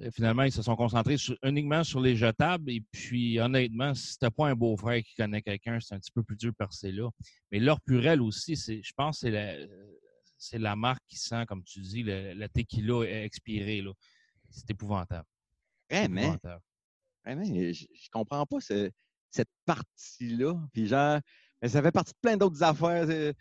euh, 0.00 0.10
finalement, 0.12 0.44
ils 0.44 0.52
se 0.52 0.62
sont 0.62 0.76
concentrés 0.76 1.16
sur- 1.18 1.36
uniquement 1.42 1.84
sur 1.84 2.00
les 2.00 2.16
jetables. 2.16 2.70
Et 2.70 2.82
puis, 2.92 3.38
honnêtement, 3.40 3.94
si 3.94 4.16
t'as 4.18 4.30
pas 4.30 4.48
un 4.48 4.54
beau-frère 4.54 5.02
qui 5.02 5.14
connaît 5.14 5.42
quelqu'un, 5.42 5.78
c'est 5.80 5.94
un 5.94 5.98
petit 5.98 6.12
peu 6.12 6.22
plus 6.22 6.36
dur 6.36 6.52
de 6.52 6.56
percer 6.56 6.92
là. 6.92 7.10
Mais 7.52 7.58
leur 7.58 7.80
purel 7.80 8.22
aussi, 8.22 8.54
je 8.56 8.92
pense 8.96 9.16
que 9.16 9.20
c'est 9.26 9.30
la, 9.30 9.54
c'est 10.38 10.58
la 10.58 10.76
marque 10.76 11.02
qui 11.08 11.16
sent, 11.18 11.44
comme 11.46 11.62
tu 11.64 11.80
dis, 11.80 12.02
le, 12.02 12.32
le 12.34 12.48
tequila 12.48 13.04
expiré. 13.24 13.82
C'est 14.50 14.70
épouvantable. 14.70 15.26
Vraiment. 15.90 16.20
Épouvantable. 16.20 16.62
Vraiment, 17.24 17.44
je, 17.44 17.72
je 17.72 18.10
comprends 18.10 18.46
pas 18.46 18.60
ce- 18.60 18.90
cette 19.30 19.50
partie-là. 19.66 20.54
Puis 20.72 20.86
genre, 20.86 21.20
mais 21.60 21.68
ça 21.68 21.82
fait 21.82 21.92
partie 21.92 22.12
de 22.12 22.18
plein 22.22 22.36
d'autres 22.36 22.62
affaires. 22.62 23.06
euh, 23.08 23.32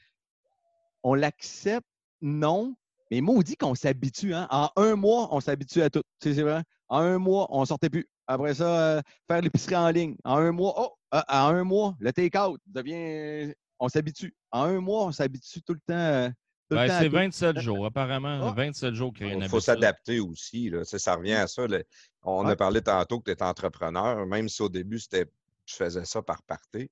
On 1.03 1.13
l'accepte, 1.13 1.87
non. 2.21 2.75
Mais 3.11 3.21
maudit 3.21 3.55
qu'on 3.55 3.75
s'habitue. 3.75 4.33
Hein? 4.33 4.47
En 4.49 4.69
un 4.75 4.95
mois, 4.95 5.33
on 5.33 5.39
s'habitue 5.39 5.81
à 5.81 5.89
tout. 5.89 6.01
Tu 6.19 6.29
sais, 6.29 6.35
c'est 6.35 6.41
vrai. 6.41 6.63
En 6.89 6.99
un 6.99 7.17
mois, 7.19 7.47
on 7.51 7.63
sortait 7.63 7.89
plus. 7.89 8.05
Après 8.25 8.55
ça, 8.55 8.97
euh, 8.97 9.01
faire 9.29 9.41
l'épicerie 9.41 9.75
en 9.77 9.89
ligne. 9.89 10.15
En 10.25 10.37
un 10.37 10.51
mois, 10.51 10.73
oh, 10.77 10.97
euh, 11.13 11.21
en 11.29 11.47
un 11.55 11.63
mois, 11.63 11.95
le 11.99 12.11
take-out 12.11 12.59
devient. 12.65 13.53
On 13.79 13.87
s'habitue. 13.87 14.35
En 14.51 14.63
un 14.63 14.81
mois, 14.81 15.05
on 15.05 15.11
s'habitue 15.13 15.61
tout 15.61 15.73
le 15.73 15.79
temps. 15.87 16.33
Ben, 16.75 16.99
c'est 16.99 17.05
tout. 17.07 17.15
27 17.15 17.59
jours. 17.59 17.85
Apparemment, 17.85 18.47
Ah. 18.47 18.53
27 18.55 18.93
jours 18.93 19.13
créer 19.13 19.33
une 19.33 19.41
Il 19.41 19.49
faut 19.49 19.59
s'adapter 19.59 20.19
aussi. 20.19 20.69
Là. 20.69 20.83
Tu 20.85 20.99
Ça 20.99 21.15
revient 21.15 21.33
à 21.33 21.47
ça. 21.47 21.65
là. 21.67 21.79
On 22.23 22.45
a 22.45 22.55
parlé 22.55 22.81
tantôt 22.81 23.19
que 23.19 23.31
tu 23.31 23.37
es 23.37 23.43
entrepreneur, 23.43 24.25
même 24.25 24.49
si 24.49 24.61
au 24.61 24.69
début, 24.69 24.99
c'était 24.99 25.25
je 25.65 25.75
faisais 25.75 26.05
ça 26.05 26.21
par 26.21 26.43
parté. 26.43 26.89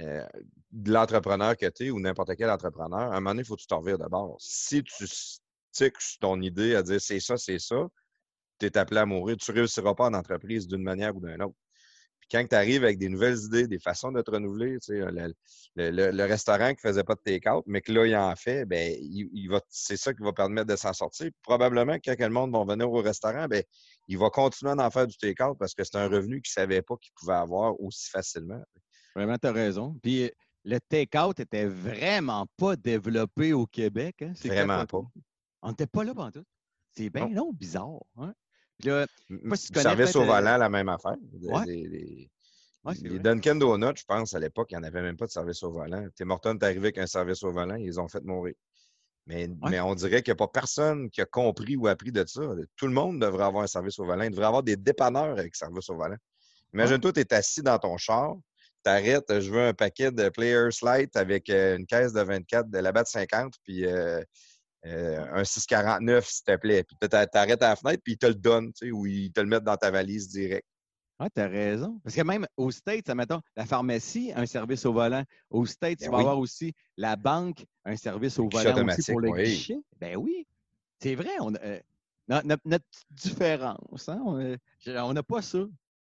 Euh, 0.00 0.24
de 0.70 0.92
l'entrepreneur 0.92 1.56
que 1.56 1.66
tu 1.66 1.86
es 1.86 1.90
ou 1.90 1.98
n'importe 2.00 2.36
quel 2.36 2.50
entrepreneur, 2.50 3.00
à 3.00 3.04
un 3.16 3.20
moment 3.20 3.30
donné, 3.30 3.42
il 3.42 3.44
faut 3.44 3.56
que 3.56 3.60
tu 3.62 3.66
t'en 3.66 3.80
revires 3.80 3.98
de 3.98 4.06
bord. 4.06 4.36
Si 4.40 4.82
tu 4.84 5.06
sticks 5.06 6.00
sur 6.00 6.18
ton 6.20 6.40
idée 6.40 6.74
à 6.76 6.82
dire 6.82 7.00
c'est 7.00 7.20
ça, 7.20 7.36
c'est 7.36 7.58
ça, 7.58 7.86
tu 8.60 8.66
es 8.66 8.78
appelé 8.78 9.00
à 9.00 9.06
mourir. 9.06 9.36
Tu 9.36 9.50
ne 9.50 9.56
réussiras 9.56 9.94
pas 9.94 10.06
en 10.06 10.14
entreprise 10.14 10.68
d'une 10.68 10.82
manière 10.82 11.16
ou 11.16 11.20
d'une 11.20 11.42
autre. 11.42 11.56
Quand 12.30 12.44
tu 12.46 12.54
arrives 12.54 12.84
avec 12.84 12.98
des 12.98 13.08
nouvelles 13.08 13.38
idées, 13.38 13.66
des 13.66 13.78
façons 13.78 14.12
de 14.12 14.20
te 14.22 14.30
renouveler, 14.30 14.78
tu 14.80 14.92
sais, 14.92 14.98
le, 14.98 15.32
le- 15.76 15.90
le- 15.90 16.10
le 16.10 16.24
restaurant 16.24 16.74
qui 16.74 16.84
ne 16.86 16.90
faisait 16.90 17.04
pas 17.04 17.14
de 17.14 17.20
take-out, 17.24 17.64
mais 17.66 17.80
que 17.80 17.92
là, 17.92 18.06
il 18.06 18.14
en 18.16 18.34
fait, 18.36 18.64
ben, 18.66 18.96
il, 19.00 19.28
il 19.32 19.48
va, 19.48 19.60
c'est 19.68 19.96
ça 19.96 20.12
qui 20.12 20.22
va 20.22 20.32
permettre 20.32 20.66
de 20.66 20.76
s'en 20.76 20.92
sortir. 20.92 21.30
Probablement, 21.42 21.98
que 21.98 22.10
quand 22.10 22.26
le 22.26 22.32
monde 22.34 22.52
va 22.52 22.64
venir 22.64 22.90
au 22.90 23.00
restaurant, 23.00 23.46
ben, 23.48 23.62
il 24.08 24.18
va 24.18 24.28
continuer 24.30 24.74
d'en 24.76 24.90
faire 24.90 25.06
du 25.06 25.16
take-out 25.16 25.56
parce 25.58 25.74
que 25.74 25.84
c'est 25.84 25.96
un 25.96 26.08
revenu 26.08 26.42
qu'il 26.42 26.50
ne 26.56 26.62
savait 26.62 26.82
pas 26.82 26.96
qu'il 26.96 27.12
pouvait 27.14 27.34
avoir 27.34 27.80
aussi 27.80 28.10
facilement. 28.10 28.62
Vraiment, 29.14 29.36
tu 29.38 29.46
as 29.48 29.52
raison. 29.52 29.96
Puis 30.02 30.30
le 30.64 30.78
take-out 30.80 31.40
était 31.40 31.66
vraiment 31.66 32.46
pas 32.56 32.76
développé 32.76 33.52
au 33.52 33.66
Québec. 33.66 34.16
Hein? 34.22 34.32
C'est 34.36 34.48
Vraiment 34.48 34.84
pas. 34.86 35.02
On 35.62 35.70
n'était 35.70 35.86
pas 35.86 36.04
là 36.04 36.14
pendant 36.14 36.30
tout. 36.30 36.44
C'est 36.94 37.10
bien 37.10 37.26
Non. 37.28 37.34
non, 37.46 37.52
bizarre. 37.52 38.00
Hein? 38.16 38.34
Là, 38.84 39.06
pas 39.48 39.56
si 39.56 39.72
tu 39.72 39.80
service 39.80 40.14
au 40.14 40.22
euh, 40.22 40.26
volant, 40.26 40.56
la 40.56 40.68
même 40.68 40.88
affaire. 40.88 41.16
Ouais. 41.42 41.66
ouais, 42.84 42.94
les 43.02 43.08
vrai. 43.08 43.18
Dunkin' 43.18 43.58
Donuts, 43.58 43.96
je 43.96 44.04
pense, 44.04 44.34
à 44.34 44.38
l'époque, 44.38 44.68
il 44.70 44.78
n'y 44.78 44.84
en 44.84 44.84
avait 44.84 45.02
même 45.02 45.16
pas 45.16 45.26
de 45.26 45.32
service 45.32 45.62
au 45.62 45.72
volant. 45.72 46.06
Tim 46.16 46.30
Hortons 46.30 46.54
est 46.54 46.62
arrivé 46.62 46.78
avec 46.78 46.98
un 46.98 47.06
service 47.06 47.42
au 47.42 47.52
volant, 47.52 47.74
ils 47.74 47.86
les 47.86 47.98
ont 47.98 48.08
fait 48.08 48.22
mourir. 48.22 48.54
Mais, 49.26 49.50
mais 49.68 49.78
on 49.80 49.94
dirait 49.94 50.22
qu'il 50.22 50.32
n'y 50.32 50.36
a 50.36 50.46
pas 50.46 50.48
personne 50.48 51.10
qui 51.10 51.20
a 51.20 51.26
compris 51.26 51.76
ou 51.76 51.86
appris 51.86 52.12
de 52.12 52.24
ça. 52.26 52.40
Tout 52.76 52.86
le 52.86 52.94
monde 52.94 53.20
devrait 53.20 53.44
avoir 53.44 53.64
un 53.64 53.66
service 53.66 53.98
au 53.98 54.06
volant. 54.06 54.22
Il 54.22 54.30
devrait 54.30 54.46
avoir 54.46 54.62
des 54.62 54.76
dépanneurs 54.76 55.38
avec 55.38 55.54
service 55.54 55.90
au 55.90 55.96
volant. 55.96 56.16
Imagine-toi, 56.72 57.12
tu 57.12 57.20
es 57.20 57.34
assis 57.34 57.62
dans 57.62 57.78
ton 57.78 57.96
char, 57.98 58.36
t'arrêtes, 58.82 59.40
je 59.40 59.50
veux 59.50 59.60
un 59.60 59.74
paquet 59.74 60.10
de 60.10 60.28
Players 60.28 60.78
Light 60.82 61.16
avec 61.16 61.50
euh, 61.50 61.76
une 61.76 61.86
caisse 61.86 62.12
de 62.12 62.20
24, 62.20 62.70
de 62.70 62.78
la 62.78 62.92
batte 62.92 63.08
50, 63.08 63.54
puis 63.64 63.86
euh, 63.86 64.22
euh, 64.86 65.26
un 65.32 65.44
649, 65.44 66.26
s'il 66.28 66.44
te 66.44 66.56
plaît. 66.56 66.84
Puis 66.84 66.96
tu 67.00 67.08
t'arrêtes 67.08 67.62
à 67.62 67.70
la 67.70 67.76
fenêtre, 67.76 68.00
puis 68.04 68.14
ils 68.14 68.18
te 68.18 68.26
le 68.26 68.34
donnent, 68.34 68.72
tu 68.72 68.86
sais, 68.86 68.90
ou 68.90 69.06
ils 69.06 69.32
te 69.32 69.40
le 69.40 69.46
mettent 69.46 69.64
dans 69.64 69.76
ta 69.76 69.90
valise 69.90 70.28
direct. 70.28 70.66
Ah, 71.20 71.28
tu 71.34 71.40
as 71.40 71.48
raison. 71.48 72.00
Parce 72.04 72.14
que 72.14 72.22
même 72.22 72.46
aux 72.56 72.70
States, 72.70 73.08
mettons, 73.10 73.40
la 73.56 73.66
pharmacie 73.66 74.30
a 74.32 74.40
un 74.40 74.46
service 74.46 74.86
au 74.86 74.92
volant. 74.92 75.24
Aux 75.50 75.66
States, 75.66 75.98
Ben 75.98 76.06
tu 76.06 76.10
vas 76.10 76.16
oui. 76.18 76.22
avoir 76.22 76.38
aussi 76.38 76.72
la 76.96 77.16
banque, 77.16 77.64
un 77.84 77.96
service 77.96 78.38
au 78.38 78.48
volant 78.48 78.86
aussi 78.86 79.10
pour 79.10 79.20
le 79.20 79.30
oui. 79.30 79.42
guichet. 79.42 79.78
Ben 80.00 80.16
oui. 80.16 80.46
C'est 81.02 81.16
vrai. 81.16 81.32
On 81.40 81.54
a, 81.56 81.60
euh, 81.60 81.80
no- 82.28 82.42
no- 82.44 82.56
notre 82.64 82.84
différence, 83.10 84.08
hein, 84.08 84.20
on 84.24 84.56
je- 84.78 84.92
on 84.92 85.12
n'a 85.12 85.22
pas 85.24 85.42
ça. 85.42 85.58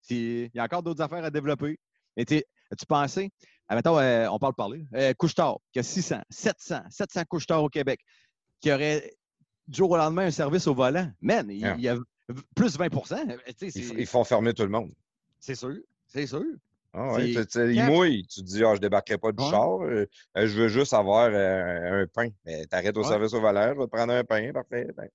Il 0.09 0.49
y 0.53 0.59
a 0.59 0.63
encore 0.63 0.81
d'autres 0.83 1.01
affaires 1.01 1.23
à 1.23 1.29
développer. 1.29 1.77
Mais 2.15 2.25
tu 2.25 2.37
sais, 2.37 2.45
as-tu 2.71 2.85
pensé, 2.85 3.29
mettons, 3.69 3.97
euh, 3.99 4.27
on 4.29 4.39
parle 4.39 4.53
parler, 4.53 4.85
euh, 4.95 5.13
couche-tard, 5.13 5.57
qui 5.73 5.79
a 5.79 5.83
600, 5.83 6.21
700, 6.29 6.81
700 6.89 7.23
couche-tard 7.29 7.63
au 7.63 7.69
Québec, 7.69 7.99
qui 8.61 8.71
aurait 8.71 9.13
du 9.67 9.77
jour 9.77 9.91
au 9.91 9.97
lendemain 9.97 10.27
un 10.27 10.31
service 10.31 10.67
au 10.67 10.73
volant. 10.75 11.11
Man, 11.21 11.47
il, 11.49 11.65
Ah. 11.65 11.75
il 11.77 11.83
y 11.83 11.89
a 11.89 11.97
plus 12.55 12.77
20 12.77 12.89
tu 12.89 12.97
sais, 13.07 13.25
Ils, 13.61 13.71
c'est- 13.71 13.79
f- 13.79 13.95
ils 13.97 14.05
font 14.07 14.23
fermer 14.23 14.53
tout 14.53 14.63
le 14.63 14.69
monde. 14.69 14.91
C'est 15.39 15.55
sûr, 15.55 15.75
c'est 16.07 16.27
sûr. 16.27 16.43
Ah 16.93 17.13
ouais, 17.13 17.31
ils 17.31 17.83
mouillent. 17.85 18.27
Tu 18.27 18.41
te 18.41 18.45
dis, 18.45 18.63
ah, 18.65 18.75
je 18.75 18.81
débarquerai 18.81 19.17
pas 19.17 19.31
du 19.31 19.41
Ouais. 19.41 19.49
char, 19.49 19.81
euh, 19.81 20.05
euh, 20.37 20.45
je 20.47 20.59
veux 20.61 20.67
juste 20.67 20.93
avoir 20.93 21.29
euh, 21.31 22.03
un 22.03 22.07
pain. 22.07 22.27
Mais 22.45 22.65
t'arrêtes 22.65 22.97
au 22.97 23.01
Ouais. 23.01 23.07
service 23.07 23.33
au 23.33 23.39
volant, 23.39 23.71
je 23.73 23.79
vais 23.79 23.85
te 23.85 23.89
prendre 23.91 24.11
un 24.13 24.23
pain, 24.25 24.51
parfait. 24.51 24.87
ben. 24.97 25.07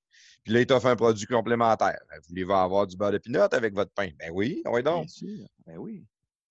Puis 0.42 0.54
là, 0.54 0.60
il 0.60 0.66
t'offre 0.66 0.86
un 0.86 0.96
produit 0.96 1.26
complémentaire. 1.26 1.98
Ben, 2.08 2.16
Vous 2.20 2.28
voulez 2.30 2.44
avoir 2.50 2.86
du 2.86 2.96
beurre 2.96 3.12
de 3.12 3.18
pinot 3.18 3.40
avec 3.52 3.74
votre 3.74 3.92
pain? 3.92 4.08
Ben 4.18 4.30
oui, 4.32 4.62
oui 4.64 4.82
donc. 4.82 5.06
Bien 5.06 5.08
sûr. 5.08 5.46
Ben 5.66 5.76
oui. 5.76 6.02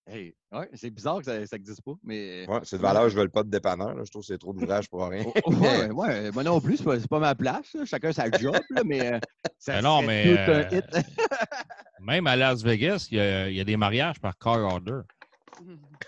Hey, 0.08 0.36
ouais, 0.52 0.70
c'est 0.76 0.92
bizarre 0.92 1.18
que 1.18 1.26
ça 1.26 1.40
n'existe 1.40 1.82
pas, 1.82 1.94
mais. 2.04 2.46
Ouais, 2.48 2.60
c'est 2.64 2.78
de 2.78 2.82
valeur, 2.84 3.10
je 3.10 3.18
veux 3.18 3.24
le 3.24 3.30
pas 3.30 3.42
de 3.42 3.50
dépanneur. 3.50 3.96
là. 3.96 4.04
Je 4.06 4.12
trouve 4.12 4.22
que 4.22 4.28
c'est 4.28 4.38
trop 4.38 4.54
d'ouvrage 4.54 4.88
pour 4.88 5.08
rien. 5.08 5.26
Oh, 5.46 5.52
ouais, 5.56 5.90
ouais, 5.90 6.32
moi 6.32 6.44
non 6.44 6.62
plus, 6.62 6.78
c'est 6.78 6.84
pas, 6.84 6.98
pas 7.10 7.20
ma 7.20 7.34
place. 7.34 7.74
là. 7.74 7.86
Chacun 7.86 8.14
sa 8.14 8.30
job, 8.30 8.56
là, 8.70 8.84
mais. 8.86 9.14
euh, 9.14 9.20
ça 9.58 9.82
non, 9.82 10.04
mais, 10.04 10.26
tout 10.26 10.52
un 10.52 10.54
euh, 10.54 10.70
hit. 10.72 11.06
Même 12.02 12.28
à 12.28 12.36
Las 12.36 12.62
Vegas, 12.62 13.08
il 13.10 13.18
y 13.18 13.20
a, 13.20 13.50
il 13.50 13.56
y 13.56 13.60
a 13.60 13.64
des 13.64 13.78
mariages 13.78 14.20
par 14.20 14.38
car 14.38 14.60
order. 14.60 15.02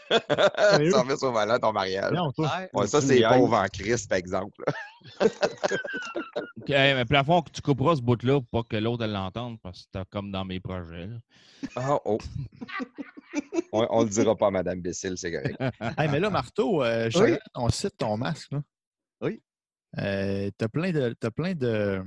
Service 0.91 1.23
au 1.23 1.31
volant, 1.31 1.59
ton 1.59 1.71
mariage. 1.73 2.11
Non. 2.13 2.31
Ouais. 2.37 2.87
Ça, 2.87 3.01
c'est 3.01 3.21
pauvre 3.21 3.55
en 3.57 3.65
Christ, 3.65 4.09
par 4.09 4.17
exemple. 4.17 4.63
OK, 5.21 6.69
mais 6.69 7.05
plafond, 7.05 7.41
tu 7.53 7.61
couperas 7.61 7.95
ce 7.97 8.01
bout-là 8.01 8.41
pour 8.41 8.63
pas 8.63 8.67
que 8.69 8.81
l'autre 8.81 9.05
l'entende, 9.05 9.57
parce 9.61 9.83
que 9.83 9.87
c'est 9.93 10.09
comme 10.09 10.31
dans 10.31 10.45
mes 10.45 10.59
projets. 10.59 11.09
Ah, 11.75 11.97
oh. 12.05 12.17
on, 13.71 13.87
on 13.89 14.03
le 14.03 14.09
dira 14.09 14.35
pas 14.35 14.47
à 14.47 14.51
Madame 14.51 14.81
Bessil, 14.81 15.13
c'est 15.17 15.31
correct. 15.31 15.57
Hey, 15.97 16.09
mais 16.09 16.19
là, 16.19 16.29
Marteau, 16.29 16.83
euh, 16.83 17.09
je 17.09 17.19
Oui. 17.19 17.37
ton 17.53 17.69
site, 17.69 17.97
ton 17.97 18.17
masque. 18.17 18.51
Là. 18.51 18.61
Oui. 19.21 19.41
Euh, 19.99 20.49
tu 20.57 20.65
as 20.65 20.69
plein, 20.69 20.91
de, 20.91 21.15
t'as 21.19 21.31
plein 21.31 21.53
de, 21.53 22.03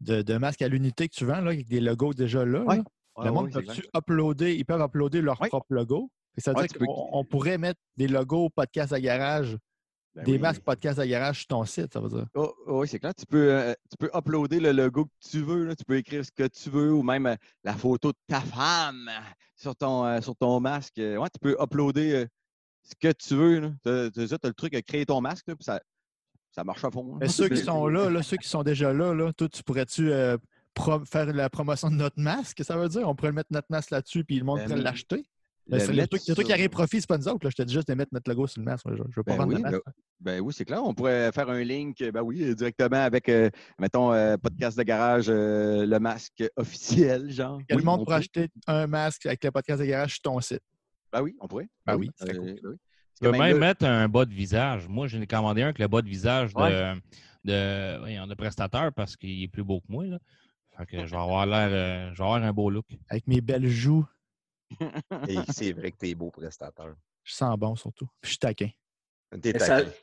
de, 0.00 0.22
de 0.22 0.38
masques 0.38 0.62
à 0.62 0.68
l'unité 0.68 1.08
que 1.08 1.14
tu 1.14 1.24
vends, 1.24 1.40
là, 1.40 1.50
avec 1.50 1.68
des 1.68 1.80
logos 1.80 2.14
déjà 2.14 2.44
là. 2.44 2.64
Là. 2.64 2.82
Le 3.24 3.30
monde 3.32 3.50
peut-tu 3.52 3.82
uploader, 3.96 4.54
ils 4.54 4.64
peuvent 4.64 4.80
uploader 4.80 5.20
leur 5.20 5.40
Oui. 5.40 5.48
propre 5.48 5.66
logo? 5.70 6.10
Ça 6.36 6.52
veut 6.52 6.58
Ouais, 6.60 6.66
dire 6.68 6.78
peux- 6.78 6.84
qu'on 6.86 7.08
on 7.12 7.24
pourrait 7.24 7.58
mettre 7.58 7.80
des 7.96 8.06
logos 8.06 8.48
podcast 8.50 8.92
à 8.92 9.00
garage, 9.00 9.56
Ben 10.14 10.24
des 10.24 10.32
oui. 10.32 10.38
masques 10.38 10.62
podcast 10.62 10.98
à 10.98 11.06
garage 11.06 11.38
sur 11.38 11.46
ton 11.48 11.64
site, 11.64 11.92
ça 11.92 12.00
veut 12.00 12.08
dire. 12.10 12.26
Oh, 12.34 12.54
oh, 12.66 12.80
oui, 12.80 12.88
c'est 12.88 12.98
clair. 13.00 13.14
Tu 13.14 13.26
peux, 13.26 13.52
euh, 13.52 13.72
tu 13.90 13.96
peux 13.98 14.10
uploader 14.16 14.60
le 14.60 14.72
logo 14.72 15.06
que 15.06 15.28
tu 15.30 15.40
veux. 15.42 15.64
là. 15.64 15.74
Tu 15.74 15.84
peux 15.84 15.96
écrire 15.96 16.24
ce 16.24 16.30
que 16.30 16.46
tu 16.46 16.70
veux 16.70 16.92
ou 16.92 17.02
même 17.02 17.26
euh, 17.26 17.34
la 17.64 17.74
photo 17.74 18.10
de 18.12 18.18
ta 18.28 18.40
femme 18.40 19.10
sur 19.56 19.74
ton, 19.74 20.04
euh, 20.06 20.20
sur 20.20 20.36
ton 20.36 20.60
masque. 20.60 20.98
Euh, 20.98 21.16
Ouais, 21.16 21.28
tu 21.32 21.40
peux 21.40 21.56
uploader 21.60 22.12
euh, 22.12 22.26
ce 22.84 22.94
que 23.00 23.12
tu 23.12 23.34
veux. 23.34 23.72
Tu 23.84 23.90
as, 23.90 24.38
le 24.44 24.52
truc 24.52 24.74
à 24.74 24.82
créer 24.82 25.04
ton 25.06 25.20
masque, 25.20 25.48
là, 25.48 25.56
puis 25.56 25.64
ça, 25.64 25.80
ça 26.52 26.62
marche 26.64 26.84
à 26.84 26.90
fond. 26.90 27.04
là. 27.12 27.18
Mais 27.20 27.28
ceux 27.28 27.48
qui 27.48 27.58
sont 27.62 27.88
là, 27.88 28.08
là, 28.10 28.22
ceux 28.22 28.36
qui 28.36 28.48
sont 28.48 28.62
déjà 28.62 28.92
là, 28.92 29.12
là 29.12 29.32
toi, 29.32 29.48
tu 29.48 29.62
pourrais-tu 29.64 30.12
euh, 30.12 30.36
faire 31.04 31.26
la 31.32 31.50
promotion 31.50 31.90
de 31.90 31.96
notre 31.96 32.20
masque, 32.20 32.62
ça 32.64 32.76
veut 32.76 32.88
dire? 32.88 33.08
On 33.08 33.14
pourrait 33.16 33.32
mettre 33.32 33.48
notre 33.52 33.66
masque 33.70 33.90
là-dessus, 33.90 34.24
puis 34.24 34.38
le 34.38 34.44
monde 34.44 34.58
Ben, 34.60 34.68
pourrait 34.68 34.82
l'acheter? 34.82 35.24
Le 35.70 35.76
Ben, 35.76 35.80
c'est 35.80 35.92
le 35.92 35.96
mettre 35.98 36.16
truc, 36.16 36.22
le 36.28 36.34
truc 36.34 36.46
qui 36.46 36.52
arrive 36.52 36.68
profit, 36.70 37.00
c'est 37.00 37.06
pas 37.06 37.18
nous 37.18 37.28
autres. 37.28 37.44
Là. 37.44 37.50
Je 37.50 37.56
te 37.56 37.62
dis 37.62 37.74
juste 37.74 37.88
de 37.88 37.94
mettre 37.94 38.10
notre 38.14 38.30
logo 38.30 38.46
sur 38.46 38.60
le 38.60 38.64
masque. 38.64 38.86
Je 38.88 38.94
ne 38.94 39.08
veux 39.14 39.22
pas 39.22 39.32
Ben 39.32 39.36
vendre 39.36 39.48
oui, 39.50 39.56
le 39.56 39.70
masque. 39.70 39.82
Ben 40.20 40.40
oui, 40.40 40.52
c'est 40.56 40.64
clair. 40.64 40.82
On 40.82 40.94
pourrait 40.94 41.30
faire 41.32 41.50
un 41.50 41.62
link, 41.62 42.02
ben 42.10 42.22
oui, 42.22 42.54
directement 42.54 42.96
avec, 43.04 43.28
euh, 43.28 43.50
mettons, 43.78 44.12
euh, 44.14 44.36
podcast 44.38 44.78
de 44.78 44.82
garage, 44.82 45.26
euh, 45.28 45.84
le 45.84 45.98
masque 45.98 46.42
officiel, 46.56 47.30
genre. 47.30 47.60
Quel 47.68 47.78
Oui, 47.78 47.84
monde 47.84 48.00
on 48.00 48.04
pourrait 48.04 48.16
acheter 48.16 48.48
un 48.66 48.86
masque 48.86 49.26
avec 49.26 49.44
le 49.44 49.50
podcast 49.50 49.80
de 49.80 49.86
garage 49.86 50.12
sur 50.14 50.22
ton 50.22 50.40
site? 50.40 50.62
Ben 51.12 51.20
oui, 51.22 51.34
on 51.40 51.46
pourrait. 51.46 51.68
Ben 51.84 51.96
oui, 51.96 52.10
Euh, 52.22 52.26
c'est 52.26 52.34
cool. 52.38 52.44
ben 52.46 52.68
oui. 52.70 52.76
Tu 53.20 53.30
peux 53.30 53.36
même 53.36 53.58
mettre 53.58 53.84
un 53.84 54.08
bas 54.08 54.24
de 54.24 54.32
visage. 54.32 54.88
Moi, 54.88 55.06
j'en 55.08 55.20
ai 55.20 55.26
commandé 55.26 55.60
un 55.62 55.66
avec 55.66 55.78
le 55.80 55.88
bas 55.88 56.00
de 56.00 56.08
visage 56.08 56.54
de, 56.54 56.60
Ouais. 56.60 56.94
de, 57.44 57.98
voyons, 57.98 58.26
de 58.26 58.34
prestateur 58.34 58.92
parce 58.94 59.16
qu'il 59.16 59.42
est 59.42 59.48
plus 59.48 59.64
beau 59.64 59.80
que 59.80 59.86
moi. 59.90 60.06
Là. 60.06 60.18
Fait 60.78 60.86
que 60.86 61.04
je 61.06 61.10
vais 61.10 61.20
avoir 61.20 61.44
l'air, 61.44 61.68
euh, 61.72 62.10
je 62.14 62.18
vais 62.18 62.24
avoir 62.24 62.42
un 62.42 62.52
beau 62.52 62.70
look. 62.70 62.86
Avec 63.08 63.26
mes 63.26 63.40
belles 63.40 63.66
joues, 63.68 64.06
Et 65.28 65.36
c'est 65.52 65.72
vrai 65.72 65.90
que 65.92 65.96
t'es 65.96 66.14
beau 66.14 66.30
prestateur. 66.30 66.94
je 67.24 67.32
sens 67.34 67.56
bon 67.58 67.74
surtout. 67.76 68.06
Puis 68.20 68.28
je 68.28 68.28
suis 68.30 68.38
taquin. 68.38 68.68
T'es 69.42 69.58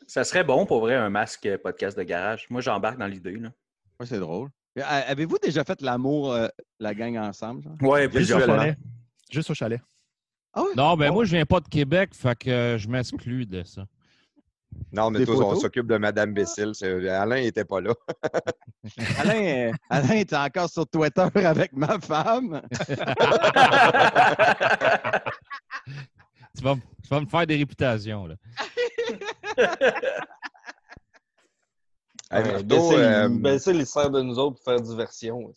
Ça, 0.06 0.24
serait 0.24 0.44
bon 0.44 0.66
pour 0.66 0.82
vrai 0.82 0.94
un 0.96 1.10
masque 1.10 1.46
euh, 1.48 1.58
podcast 1.58 1.98
de 1.98 2.04
garage. 2.04 2.46
Moi, 2.50 2.62
j'embarque 2.62 3.00
dans 3.00 3.08
l'idée. 3.08 3.38
là. 3.38 3.50
Ouais, 4.00 4.06
c'est 4.06 4.20
drôle. 4.20 4.50
Avez-vous 4.80 5.38
déjà 5.40 5.64
fait 5.64 5.82
l'amour, 5.82 6.32
euh, 6.34 6.48
la 6.80 6.94
gang 6.94 7.18
ensemble? 7.18 7.76
au 7.82 8.10
plusieurs 8.10 8.44
fois. 8.44 8.58
chalet. 8.58 8.78
Juste 9.32 9.50
au 9.50 9.54
chalet. 9.54 9.82
Ah 10.54 10.62
ouais? 10.62 10.70
Non, 10.76 10.96
ben 10.96 11.10
Oh. 11.10 11.14
moi, 11.14 11.26
je 11.26 11.32
viens 11.36 11.46
pas 11.46 11.60
de 11.60 11.68
Québec, 11.68 12.14
fait 12.14 12.38
que 12.38 12.50
euh, 12.50 12.78
je 12.78 12.88
m'exclus 12.88 13.46
de 13.46 13.64
ça. 13.64 13.86
Non, 14.92 15.10
mais 15.10 15.26
toi, 15.26 15.36
on 15.46 15.56
s'occupe 15.56 15.88
de 15.88 15.98
Madame. 15.98 16.34
C'est- 16.46 17.10
Alain 17.10 17.42
n'était 17.42 17.66
pas 17.66 17.82
là. 17.82 17.94
Alain, 19.20 19.70
euh, 19.70 19.72
Alain 19.90 20.16
est 20.16 20.34
encore 20.34 20.70
sur 20.70 20.88
Twitter 20.88 21.28
avec 21.46 21.74
ma 21.74 22.00
femme. 22.00 22.62
Tu 26.58 26.64
vas, 26.64 26.76
tu 26.76 27.10
vas 27.10 27.22
me 27.22 27.26
faire 27.26 27.46
des 27.48 27.58
réputations. 27.58 28.28
Là. 28.28 28.36
Hey, 32.32 32.44
euh, 32.44 32.60
il 33.74 33.86
sert 33.86 34.10
de 34.10 34.22
nous 34.22 34.40
autres 34.40 34.56
pour 34.56 34.64
faire 34.64 34.82
diversion. 34.82 35.54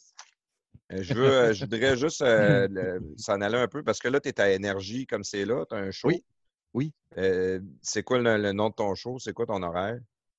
Je 0.91 1.15
veux, 1.15 1.31
euh, 1.31 1.53
je 1.53 1.65
voudrais 1.65 1.97
juste 1.97 2.23
euh, 2.23 2.99
s'en 3.17 3.41
aller 3.41 3.59
un 3.59 3.69
peu 3.69 3.83
parce 3.83 3.99
que 3.99 4.09
là, 4.09 4.21
tu 4.21 4.29
es 4.29 4.41
à 4.41 4.51
énergie 4.53 5.07
comme 5.07 5.23
c'est 5.25 5.45
là, 5.45 5.65
tu 5.69 5.75
as 5.75 5.79
un 5.79 5.91
show. 5.91 6.09
Oui. 6.09 6.25
Oui. 6.75 6.93
Euh, 7.17 7.61
c'est 7.83 8.03
quoi 8.03 8.19
le, 8.19 8.37
le 8.37 8.53
nom 8.53 8.69
de 8.69 8.75
ton 8.75 8.95
show? 8.95 9.19
C'est 9.19 9.33
quoi 9.33 9.47
ton 9.47 9.63
horaire? 9.63 9.99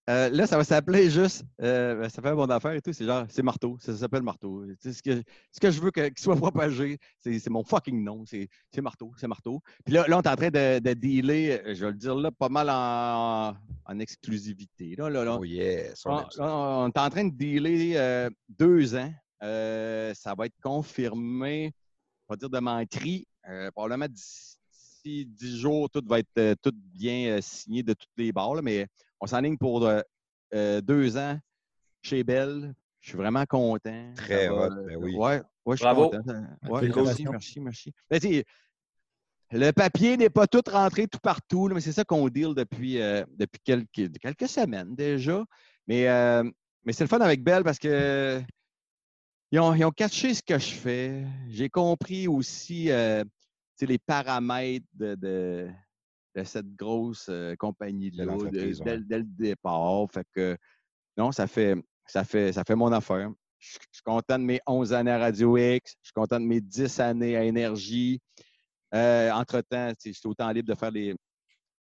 Euh, 0.10 0.28
là, 0.30 0.48
ça 0.48 0.58
va 0.58 0.64
s'appeler 0.64 1.12
juste, 1.12 1.44
euh, 1.62 1.94
ben, 1.94 2.10
ça 2.10 2.20
fait 2.20 2.30
un 2.30 2.36
bon 2.36 2.50
affaire 2.50 2.72
et 2.72 2.82
tout, 2.82 2.92
c'est 2.92 3.06
genre, 3.06 3.28
c'est 3.30 3.44
Marteau, 3.44 3.78
ça 3.80 3.96
s'appelle 3.96 4.24
Marteau. 4.24 4.66
Ce, 4.82 5.04
que, 5.04 5.22
ce 5.52 5.60
que 5.60 5.70
je 5.70 5.80
veux 5.80 5.92
qu'il 5.92 6.12
soit 6.18 6.36
propagé, 6.52 6.98
c'est 7.20 7.48
mon 7.50 7.64
fucking 7.64 8.04
nom, 8.04 8.26
c'est 8.26 8.50
Marteau, 8.82 9.12
c'est 9.18 9.28
Marteau. 9.28 9.62
Puis 9.86 9.94
là, 9.94 10.08
là, 10.08 10.18
on 10.18 10.22
est 10.24 10.28
en 10.28 10.36
train 10.36 10.50
de, 10.50 10.80
de 10.80 10.94
dealer, 10.94 11.62
je 11.76 11.86
vais 11.86 11.92
le 11.92 11.98
dire 11.98 12.16
là, 12.16 12.32
pas 12.32 12.50
mal 12.50 12.72
en, 12.72 13.56
en 13.86 14.00
exclusivité. 14.00 14.96
Là, 14.98 15.12
là, 15.12 15.24
là. 15.24 15.38
Oh 15.40 15.44
yes, 15.44 16.02
on 16.08 16.24
On, 16.40 16.88
est 16.88 16.98
en 16.98 17.10
train 17.12 17.26
de 17.26 17.36
dealer 17.36 18.30
deux 18.48 18.96
ans. 18.96 19.14
Ça 19.42 20.34
va 20.36 20.48
être 20.48 20.60
confirmé, 20.64 21.72
on 22.28 22.34
va 22.34 22.38
dire 22.38 22.50
de 22.50 22.60
menterie. 22.60 23.28
Probablement 23.76 24.08
d'ici 24.08 24.59
d'ici 25.04 25.26
dix 25.26 25.60
jours, 25.60 25.90
tout 25.90 26.04
va 26.06 26.20
être 26.20 26.28
euh, 26.38 26.56
tout 26.62 26.74
bien 26.74 27.38
euh, 27.38 27.40
signé 27.42 27.84
de 27.84 27.94
toutes 27.94 28.10
les 28.18 28.32
barres. 28.32 28.56
là, 28.56 28.62
mais 28.62 28.88
on 29.20 29.28
s'enligne 29.28 29.58
pour 29.58 29.86
euh, 29.86 30.82
deux 30.82 31.18
ans 31.18 31.38
chez 32.02 32.24
Belle. 32.24 32.74
Je 33.00 33.10
suis 33.10 33.18
vraiment 33.18 33.46
content. 33.46 34.14
Très 34.16 34.50
va, 34.50 34.68
hot, 34.68 34.70
ben 34.86 34.98
oui. 34.98 35.16
Ouais, 35.16 35.42
ouais, 35.66 35.76
je 35.76 35.76
suis 35.76 35.84
Bravo. 35.84 36.10
content. 36.10 36.44
Ouais, 36.68 36.90
merci, 36.90 37.26
merci, 37.26 37.60
merci. 37.62 37.94
Mais 38.12 38.20
sais, 38.20 38.46
le 39.52 39.72
papier 39.72 40.18
n'est 40.18 40.30
pas 40.30 40.48
tout 40.48 40.62
rentré 40.70 41.08
tout 41.08 41.20
partout, 41.20 41.68
là, 41.68 41.76
mais 41.76 41.82
c'est 41.82 41.92
ça 41.92 42.04
qu'on 42.04 42.28
deal 42.28 42.54
depuis, 42.54 43.02
euh, 43.02 43.24
depuis 43.38 43.60
quelques, 43.64 44.20
quelques 44.20 44.48
semaines 44.48 44.96
déjà. 44.96 45.44
Mais, 45.88 46.08
euh, 46.08 46.44
mais 46.84 46.94
c'est 46.94 47.04
le 47.04 47.08
fun 47.08 47.20
avec 47.20 47.44
Belle 47.44 47.64
parce 47.64 47.80
que 47.80 48.42
ils 49.52 49.60
ont, 49.60 49.74
ils 49.74 49.84
ont 49.84 49.92
catché 49.92 50.34
ce 50.36 50.44
que 50.44 50.60
je 50.60 50.72
fais. 50.74 51.26
J'ai 51.48 51.70
compris 51.70 52.28
aussi 52.28 52.92
euh, 52.92 53.24
les 53.86 53.98
paramètres 53.98 54.86
de, 54.94 55.16
de, 55.16 55.70
de 56.36 56.44
cette 56.44 56.76
grosse 56.76 57.28
euh, 57.30 57.56
compagnie-là 57.56 58.26
ouais. 58.26 58.50
dès, 58.52 59.18
le 59.18 59.24
départ. 59.24 60.08
Fait 60.12 60.26
que 60.34 60.58
non, 61.18 61.32
ça 61.32 61.48
fait, 61.48 61.76
ça 62.06 62.24
fait, 62.24 62.54
ça 62.54 62.64
fait 62.64 62.76
mon 62.76 62.92
affaire. 62.92 63.32
Je 63.58 63.78
je 63.92 63.98
suis 63.98 64.04
content 64.04 64.40
de 64.40 64.44
mes 64.46 64.62
11 64.66 64.94
années 64.94 65.12
à 65.12 65.20
Radio 65.20 65.58
X. 65.58 65.96
Je 66.02 66.08
suis 66.08 66.14
content 66.14 66.40
de 66.40 66.46
mes 66.46 66.62
10 66.62 67.00
années 67.00 67.36
à 67.36 67.44
Énergie. 67.44 68.22
Euh, 68.94 69.32
entre-temps, 69.32 69.92
je 70.04 70.12
suis 70.12 70.28
autant 70.28 70.50
libre 70.52 70.70
de 70.70 70.76
faire 70.76 70.92
les 70.92 71.14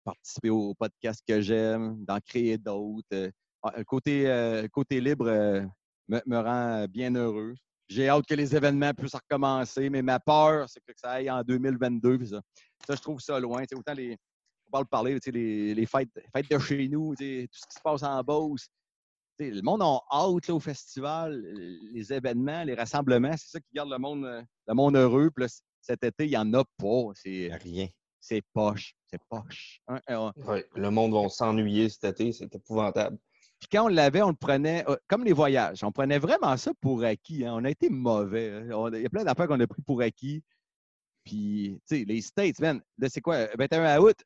participer 0.05 0.51
aux 0.51 0.75
podcasts 0.75 1.23
que 1.27 1.41
j'aime, 1.41 2.03
d'en 2.05 2.19
créer 2.21 2.57
d'autres. 2.57 3.07
Euh, 3.13 3.31
ah, 3.63 3.75
le 3.77 3.85
côté, 3.85 4.25
le 4.25 4.69
côté 4.69 5.01
libre 5.01 5.27
me, 6.09 6.21
me 6.25 6.39
rend 6.39 6.87
bien 6.89 7.15
heureux. 7.15 7.55
J'ai 7.89 8.09
hâte 8.09 8.27
que 8.27 8.35
les 8.35 8.55
événements 8.57 8.93
puissent 8.95 9.15
recommencer, 9.15 9.89
mais 9.91 10.03
ma 10.03 10.19
peur, 10.19 10.69
c'est 10.69 10.81
que 10.81 10.93
ça 10.97 11.13
aille 11.13 11.31
en 11.31 11.43
2022. 11.43 12.19
puis 12.19 12.29
ça, 12.29 12.41
ça, 12.87 12.95
je 12.97 13.01
trouve 13.01 13.21
ça 13.21 13.39
loin. 13.39 13.61
Tu 13.63 13.69
sais, 13.71 13.77
autant 13.77 13.95
les, 13.95 14.17
on 14.67 14.71
parle 14.71 14.85
de 14.85 14.89
parler, 14.89 15.19
les, 15.27 15.75
les 15.75 15.87
fêtes, 15.87 16.09
fêtes 16.35 16.51
de 16.51 16.59
chez 16.59 16.89
nous, 16.89 17.15
tout 17.15 17.23
ce 17.23 17.67
qui 17.67 17.75
se 17.77 17.81
passe 17.83 18.03
en 18.03 18.21
Beauce. 18.23 18.67
Le 19.39 19.61
monde 19.61 19.83
a 19.83 20.01
hâte 20.11 20.49
là, 20.49 20.55
au 20.55 20.61
festival, 20.61 21.41
les 21.93 22.13
événements, 22.13 22.65
les 22.65 22.75
rassemblements, 22.75 23.37
c'est 23.37 23.51
ça 23.51 23.61
qui 23.61 23.69
garde 23.75 23.91
le 23.91 23.99
monde, 23.99 24.25
le 24.67 24.75
monde 24.75 24.97
heureux. 24.97 25.31
Puis 25.31 25.43
là, 25.45 25.49
c- 25.49 25.61
cet 25.81 26.03
été, 26.05 26.25
il 26.25 26.31
n'y 26.31 26.37
en 26.39 26.53
a 26.55 26.65
pas. 26.79 27.11
C'est 27.15 27.51
rien. 27.63 27.87
c'est 28.19 28.43
poche. 28.53 28.95
C'est 29.09 29.21
poche. 29.29 29.81
Hein, 29.89 30.01
Ouais, 30.37 30.67
le 30.75 30.91
monde 30.91 31.13
va 31.13 31.29
s'ennuyer 31.29 31.89
cet 31.91 32.05
été, 32.05 32.33
c'est 32.33 32.53
épouvantable. 32.55 33.19
Puis 33.69 33.77
quand 33.79 33.87
on 33.87 33.89
l'avait, 33.89 34.23
on 34.23 34.29
le 34.29 34.35
prenait 34.37 34.85
euh, 34.89 34.95
comme 35.09 35.25
les 35.25 35.33
voyages. 35.33 35.83
On 35.83 35.91
prenait 35.91 36.19
vraiment 36.21 36.57
ça 36.57 36.71
pour 36.81 37.03
acquis. 37.03 37.45
hein. 37.45 37.55
On 37.57 37.65
a 37.65 37.71
été 37.71 37.89
mauvais. 37.91 38.53
hein. 38.53 38.69
On- 38.73 38.93
Il 38.93 39.03
y 39.03 39.07
a 39.07 39.09
plein 39.09 39.25
d'affaires 39.25 39.49
qu'on 39.49 39.59
a 39.59 39.67
pris 39.67 39.83
pour 39.83 40.01
acquis. 40.03 40.43
Puis, 41.25 41.81
tu 41.89 41.99
sais, 41.99 42.05
les 42.07 42.21
States, 42.21 42.61
man, 42.61 42.81
là, 42.99 43.09
c'est 43.11 43.21
quoi? 43.21 43.47
21 43.59 43.99
août? 43.99 44.17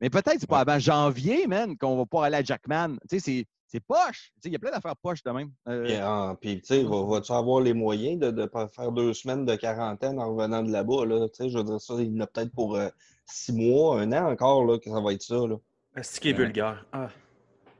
Mais 0.00 0.10
peut-être 0.10 0.38
c'est 0.40 0.48
pas 0.48 0.60
avant 0.60 0.78
janvier, 0.80 1.46
man, 1.46 1.76
qu'on 1.76 1.96
va 1.96 2.06
pas 2.06 2.26
aller 2.26 2.36
à 2.38 2.42
Jackman. 2.42 2.96
Tu 3.08 3.18
sais, 3.18 3.20
c'est- 3.20 3.46
c'est 3.68 3.80
poche. 3.80 4.32
Tu 4.34 4.40
sais, 4.42 4.48
il 4.48 4.52
y 4.52 4.56
a 4.56 4.58
plein 4.58 4.70
d'affaires 4.72 4.96
poches 4.96 5.22
de 5.22 5.30
même. 5.30 5.50
Euh, 5.68 5.84
Puis, 5.84 5.94
ah, 5.94 6.36
puis, 6.40 6.60
tu 6.60 6.66
sais, 6.66 6.82
va- 6.82 7.04
vas-tu 7.04 7.30
avoir 7.32 7.60
les 7.60 7.74
moyens 7.74 8.18
de, 8.18 8.30
de 8.32 8.46
pas 8.46 8.66
faire 8.68 8.90
deux 8.90 9.12
semaines 9.14 9.44
de 9.44 9.54
quarantaine 9.54 10.18
en 10.18 10.34
revenant 10.34 10.62
de 10.64 10.72
là-bas? 10.72 11.04
Là? 11.06 11.28
Tu 11.28 11.34
sais, 11.44 11.50
je 11.50 11.58
veux 11.58 11.64
dire, 11.64 11.80
ça, 11.80 11.94
il 11.98 12.12
y 12.12 12.16
en 12.16 12.20
a 12.22 12.26
peut-être 12.26 12.50
pour 12.52 12.74
euh, 12.76 12.88
six 13.26 13.52
mois, 13.52 14.00
un 14.00 14.10
an 14.12 14.28
encore, 14.32 14.64
là, 14.64 14.78
que 14.78 14.90
ça 14.90 15.00
va 15.00 15.12
être 15.12 15.22
ça. 15.22 15.36
Là. 15.46 15.56
C'est 16.02 16.20
qui 16.20 16.30
est 16.30 16.32
Ouais. 16.32 16.44
vulgaire. 16.44 16.84
Ah. 16.92 17.08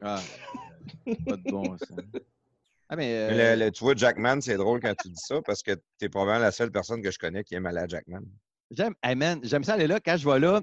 ah, 0.01 0.19
pas 1.25 1.37
de 1.37 1.43
bon 1.51 1.77
sens. 1.77 1.99
Ah, 2.89 2.95
mais. 2.95 3.13
euh, 3.15 3.27
Mais 3.29 3.55
le- 3.55 3.65
le- 3.65 3.71
tu 3.71 3.83
vois, 3.83 3.95
Jackman, 3.95 4.41
c'est 4.41 4.57
drôle 4.57 4.79
quand 4.79 4.93
tu 4.99 5.09
dis 5.09 5.21
ça 5.23 5.41
parce 5.43 5.61
que 5.61 5.71
tu 5.73 6.05
es 6.05 6.09
probablement 6.09 6.39
la 6.43 6.51
seule 6.51 6.71
personne 6.71 7.01
que 7.01 7.11
je 7.11 7.19
connais 7.19 7.43
qui 7.43 7.55
aime 7.55 7.65
aller 7.65 7.79
à 7.79 7.87
Jackman. 7.87 8.21
J'aime, 8.71 8.93
hey 9.03 9.15
man, 9.15 9.39
j'aime 9.43 9.63
ça 9.63 9.73
aller 9.73 9.87
là. 9.87 9.99
Quand 9.99 10.17
je 10.17 10.27
vais 10.29 10.39
là, 10.39 10.61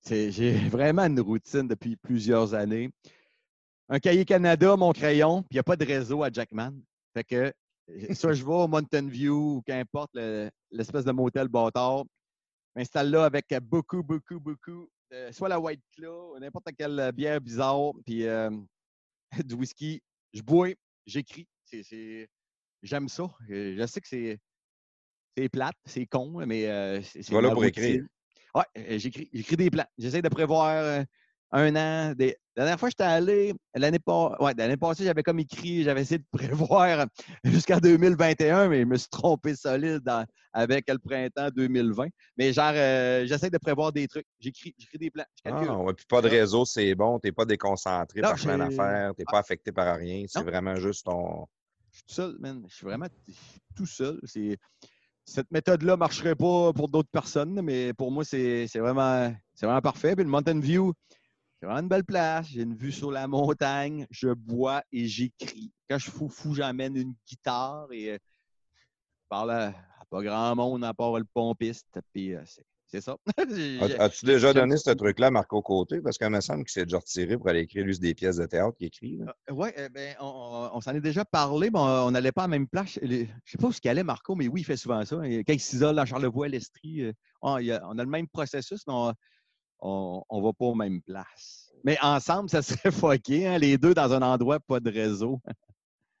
c'est- 0.00 0.30
j'ai 0.30 0.52
vraiment 0.68 1.04
une 1.04 1.20
routine 1.20 1.66
depuis 1.68 1.96
plusieurs 1.96 2.54
années. 2.54 2.90
Un 3.88 3.98
cahier 3.98 4.24
Canada, 4.24 4.76
mon 4.76 4.92
crayon, 4.92 5.42
puis 5.42 5.48
il 5.52 5.54
n'y 5.56 5.60
a 5.60 5.62
pas 5.62 5.76
de 5.76 5.84
réseau 5.84 6.22
à 6.22 6.30
Jackman. 6.32 6.72
Fait 7.14 7.24
que 7.24 7.52
euh, 7.90 8.14
soit 8.14 8.32
je 8.32 8.42
vais 8.44 8.52
au 8.52 8.66
Mountain 8.66 9.06
View 9.08 9.56
ou 9.56 9.62
qu'importe 9.66 10.10
le- 10.14 10.48
l'espèce 10.70 11.04
de 11.04 11.12
motel 11.12 11.48
bâtard, 11.48 12.04
m'installe 12.74 13.10
là 13.10 13.24
avec 13.26 13.46
beaucoup, 13.62 14.02
beaucoup, 14.02 14.40
beaucoup, 14.40 14.88
euh, 15.12 15.30
soit 15.32 15.48
la 15.50 15.60
White 15.60 15.82
Claw, 15.94 16.38
n'importe 16.40 16.68
quelle 16.78 17.12
bière 17.12 17.40
bizarre, 17.40 17.92
puis 18.06 18.26
euh, 18.26 18.50
du 19.44 19.54
whisky. 19.54 20.02
je 20.32 20.42
bois, 20.42 20.68
j'écris. 21.06 21.46
C'est- 21.64 22.28
J'aime 22.82 23.08
ça. 23.08 23.24
Euh, 23.50 23.74
Je 23.78 23.86
sais 23.86 24.00
que 24.00 24.08
c'est 24.08 24.38
c'est 25.36 25.48
plate, 25.48 25.74
c'est 25.86 26.06
con, 26.06 26.44
mais 26.46 26.66
euh, 26.68 27.02
c'est 27.02 27.22
c'est 27.22 27.32
vas 27.32 27.40
là 27.40 27.48
ma 27.48 27.54
pour 27.54 27.62
routine. 27.62 27.82
écrire. 27.82 28.02
Ouais, 28.54 28.64
euh, 28.78 28.98
j'écris 28.98 29.28
j'écris 29.32 29.56
des 29.56 29.70
plans. 29.70 29.86
J'essaie 29.98 30.22
de 30.22 30.28
prévoir 30.28 31.04
un 31.54 31.76
an. 31.76 32.14
Des... 32.14 32.36
La 32.56 32.64
dernière 32.64 32.78
fois, 32.78 32.88
j'étais 32.88 33.04
allé, 33.04 33.54
l'année 33.74 33.98
pas... 33.98 34.36
ouais, 34.40 34.52
l'année 34.56 34.76
passée, 34.76 35.04
j'avais 35.04 35.22
comme 35.22 35.38
écrit, 35.38 35.82
j'avais 35.82 36.02
essayé 36.02 36.18
de 36.18 36.26
prévoir 36.30 37.06
jusqu'à 37.44 37.80
2021, 37.80 38.68
mais 38.68 38.80
je 38.80 38.86
me 38.86 38.96
suis 38.96 39.08
trompé 39.08 39.54
solide 39.54 40.00
dans- 40.00 40.26
avec 40.52 40.88
le 40.88 40.98
printemps 40.98 41.48
2020. 41.54 42.08
Mais 42.36 42.52
genre, 42.52 42.72
euh, 42.74 43.26
j'essaie 43.26 43.50
de 43.50 43.58
prévoir 43.58 43.92
des 43.92 44.06
trucs. 44.06 44.26
J'écris 44.38 44.74
j'écris 44.78 44.98
des 44.98 45.10
plans. 45.10 45.24
Ah, 45.44 45.76
ouais, 45.78 45.94
puis 45.94 46.06
pas 46.08 46.22
de 46.22 46.28
réseau, 46.28 46.64
c'est 46.64 46.94
bon. 46.94 47.18
Tu 47.18 47.28
n'es 47.28 47.32
pas 47.32 47.44
déconcentré 47.44 48.20
Non, 48.20 48.30
par 48.30 48.38
plein 48.38 48.58
d'affaires. 48.58 49.12
Tu 49.16 49.20
n'es 49.20 49.24
pas 49.24 49.38
affecté 49.38 49.72
par 49.72 49.96
rien. 49.96 50.24
C'est 50.28 50.42
vraiment 50.42 50.76
juste 50.76 51.06
ton. 51.06 51.46
Je 51.90 51.96
suis 51.98 52.04
tout 52.06 52.14
seul, 52.14 52.36
man. 52.40 52.64
Je 52.68 52.74
suis 52.74 52.86
vraiment 52.86 53.06
tout 53.76 53.86
seul. 53.86 54.20
C'est... 54.24 54.58
Cette 55.26 55.50
méthode-là 55.50 55.92
ne 55.92 55.98
marcherait 55.98 56.34
pas 56.34 56.72
pour 56.74 56.88
d'autres 56.88 57.08
personnes, 57.10 57.62
mais 57.62 57.94
pour 57.94 58.12
moi, 58.12 58.24
c'est, 58.24 58.66
vraiment, 58.74 59.34
c'est 59.54 59.64
vraiment 59.64 59.80
parfait. 59.80 60.14
Puis 60.14 60.24
le 60.24 60.30
Mountain 60.30 60.60
View, 60.60 60.92
c'est 61.64 61.68
vraiment 61.68 61.80
une 61.80 61.88
belle 61.88 62.04
place. 62.04 62.48
J'ai 62.48 62.60
une 62.60 62.76
vue 62.76 62.92
sur 62.92 63.10
la 63.10 63.26
montagne. 63.26 64.06
Je 64.10 64.28
bois 64.28 64.82
et 64.92 65.06
j'écris. 65.06 65.72
Quand 65.88 65.96
je 65.96 66.10
suis 66.10 66.28
fou, 66.28 66.54
j'emmène 66.54 66.94
une 66.94 67.14
guitare 67.26 67.86
et 67.90 68.10
euh, 68.10 68.18
je 68.76 69.28
parle 69.30 69.50
à, 69.50 69.68
à 69.68 70.04
pas 70.10 70.22
grand 70.22 70.54
monde 70.54 70.84
à 70.84 70.92
part 70.92 71.18
le 71.18 71.24
pompiste. 71.32 71.98
Puis 72.12 72.34
euh, 72.34 72.42
c'est, 72.86 73.00
ça. 73.00 73.16
As-tu 73.98 74.26
déjà 74.26 74.52
donné 74.52 74.76
ce 74.76 74.90
truc-là 74.90 75.28
à 75.28 75.30
Marco 75.30 75.62
Côté? 75.62 76.02
Parce 76.02 76.18
qu'il 76.18 76.28
me 76.28 76.42
semble 76.42 76.64
qu'il 76.64 76.72
s'est 76.72 76.84
déjà 76.84 76.98
retiré 76.98 77.38
pour 77.38 77.48
aller 77.48 77.60
écrire 77.60 77.86
lui 77.86 77.98
des 77.98 78.14
pièces 78.14 78.36
de 78.36 78.44
théâtre 78.44 78.76
qu'il 78.76 78.88
écrit. 78.88 79.16
là. 79.16 79.34
Oui, 79.50 79.70
ben, 79.90 80.16
on, 80.20 80.78
s'en 80.82 80.94
est 80.94 81.00
déjà 81.00 81.24
parlé, 81.24 81.70
mais 81.70 81.78
on 81.78 82.10
n'allait 82.10 82.30
pas 82.30 82.42
à 82.42 82.44
la 82.44 82.48
même 82.48 82.68
place. 82.68 82.98
Je 83.00 83.06
ne 83.06 83.24
sais 83.46 83.56
pas 83.58 83.68
où 83.68 83.72
il 83.82 83.88
allait, 83.88 84.04
Marco, 84.04 84.34
mais 84.34 84.48
oui, 84.48 84.60
il 84.60 84.64
fait 84.64 84.76
souvent 84.76 85.02
ça. 85.06 85.16
Quand 85.16 85.52
il 85.54 85.60
s'isole 85.60 85.96
dans 85.96 86.04
Charlevoix, 86.04 86.46
l'Estrie, 86.46 87.04
euh, 87.04 87.12
on, 87.40 87.54
on 87.54 87.98
a 87.98 88.04
le 88.04 88.10
même 88.10 88.28
processus, 88.28 88.82
mais 88.86 88.92
on 88.94 89.14
ne 89.82 90.42
va 90.42 90.52
pas 90.52 90.64
aux 90.66 90.74
mêmes 90.74 91.00
places. 91.02 91.70
Mais 91.84 91.98
ensemble, 92.02 92.48
ça 92.50 92.62
serait 92.62 92.90
fucké, 92.90 93.46
hein, 93.46 93.58
les 93.58 93.76
deux 93.78 93.94
dans 93.94 94.12
un 94.12 94.22
endroit, 94.22 94.58
pas 94.60 94.80
de 94.80 94.90
réseau. 94.90 95.40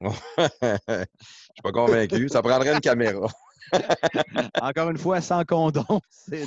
Je 0.00 0.08
suis 0.38 1.62
pas 1.62 1.72
convaincu. 1.72 2.28
Ça 2.28 2.42
prendrait 2.42 2.74
une 2.74 2.80
caméra. 2.80 3.28
Encore 4.60 4.90
une 4.90 4.98
fois, 4.98 5.22
sans 5.22 5.44
condom. 5.44 6.00
C'est. 6.10 6.44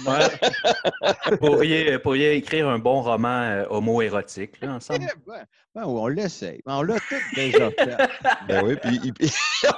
Vous 1.32 1.38
pourriez, 1.38 1.98
pourriez 2.00 2.36
écrire 2.36 2.68
un 2.70 2.78
bon 2.78 3.02
roman 3.02 3.42
euh, 3.42 3.66
homo-érotique 3.70 4.62
là, 4.62 4.74
ensemble. 4.76 5.08
Ouais, 5.26 5.38
ouais, 5.76 5.84
on 5.84 6.08
l'essaye. 6.08 6.62
On 6.68 6.84
l'a 6.84 7.00
tout 7.00 7.16
déjà 7.36 7.72
fait. 7.72 7.98
Ben 8.48 8.64
oui, 8.66 8.76
puis 8.82 9.00
il- 9.04 9.30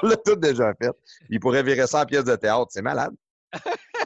on 0.03 0.07
l'a 0.07 0.17
tout 0.17 0.35
déjà 0.35 0.73
fait. 0.75 0.91
Il 1.29 1.39
pourrait 1.39 1.63
virer 1.63 1.87
ça 1.87 2.01
en 2.01 2.05
pièce 2.05 2.25
de 2.25 2.35
théâtre. 2.35 2.67
C'est 2.71 2.81
malade. 2.81 3.13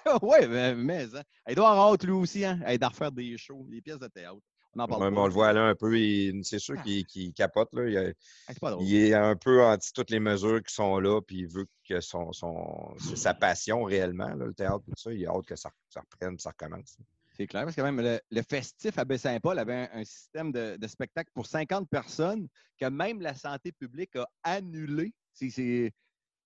oui, 0.21 0.37
mais, 0.49 0.75
mais 0.75 1.05
hein, 1.15 1.21
avoir 1.47 1.91
hâte 1.93 2.03
lui 2.03 2.11
aussi, 2.11 2.43
hein, 2.45 2.59
d'en 2.79 2.89
refaire 2.89 3.11
des 3.11 3.37
shows, 3.37 3.65
des 3.69 3.81
pièces 3.81 3.99
de 3.99 4.07
théâtre. 4.07 4.39
On 4.75 4.79
en 4.79 4.87
parle 4.87 5.03
Ouais, 5.03 5.11
pas. 5.13 5.21
on 5.21 5.27
le 5.27 5.33
voit 5.33 5.53
là 5.53 5.65
un 5.65 5.75
peu. 5.75 5.95
C'est 6.41 6.57
sûr 6.57 6.81
qu'il 6.81 7.05
qu'il 7.05 7.31
capote. 7.33 7.69
Là. 7.73 7.87
Il, 7.87 7.95
a- 7.97 8.11
Ah, 8.47 8.53
pas 8.59 8.71
drôle. 8.71 8.83
il 8.83 8.95
est 8.95 9.13
un 9.13 9.35
peu 9.35 9.63
anti 9.63 9.93
toutes 9.93 10.09
les 10.09 10.19
mesures 10.19 10.63
qui 10.63 10.73
sont 10.73 10.99
là, 10.99 11.21
puis 11.21 11.41
il 11.41 11.47
veut 11.47 11.67
que 11.87 11.99
son, 12.01 12.31
son, 12.33 12.95
c'est 12.99 13.15
sa 13.15 13.35
passion 13.35 13.83
réellement, 13.83 14.29
là, 14.29 14.45
le 14.47 14.53
théâtre, 14.53 14.81
tout 14.85 14.93
ça. 14.97 15.13
Il 15.13 15.23
a 15.27 15.29
hâte 15.31 15.45
que 15.45 15.55
ça, 15.55 15.69
ça 15.89 16.01
reprenne, 16.01 16.39
ça 16.39 16.49
recommence. 16.49 16.97
C'est 17.37 17.45
clair, 17.47 17.63
parce 17.65 17.75
que 17.75 17.81
même 17.81 17.99
le, 18.01 18.19
le 18.31 18.41
festif 18.41 18.97
à 18.97 19.05
Baie-Saint-Paul 19.05 19.57
avait 19.59 19.73
un, 19.93 19.99
un 19.99 20.03
système 20.03 20.51
de, 20.51 20.75
de 20.77 20.87
spectacle 20.87 21.29
pour 21.33 21.45
50 21.45 21.87
personnes 21.89 22.47
que 22.79 22.85
même 22.85 23.21
la 23.21 23.35
santé 23.35 23.71
publique 23.71 24.15
a 24.15 24.27
annulé. 24.43 25.13
C'est- 25.33 25.91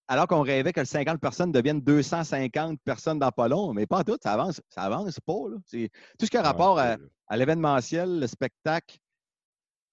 alors 0.08 0.28
qu'on 0.28 0.42
rêvait 0.42 0.72
que 0.72 0.80
le 0.80 0.86
50 0.86 1.20
personnes 1.20 1.52
deviennent 1.52 1.82
250 1.82 2.80
personnes 2.84 3.20
dans 3.20 3.32
pas 3.32 3.48
long, 3.48 3.74
mais 3.74 3.86
pas 3.86 4.04
tout, 4.04 4.18
ça 4.24 4.34
avance, 4.34 4.62
ça 4.70 4.84
avance 4.84 5.20
pas. 5.20 5.50
là. 5.50 5.58
Tout 6.18 6.26
ce 6.26 6.30
qui 6.30 6.38
a 6.38 6.42
rapport 6.42 6.80
à, 6.80 6.98
à 7.28 7.38
l'événementiel, 7.38 8.20
le 8.20 8.28
spectacle. 8.28 8.98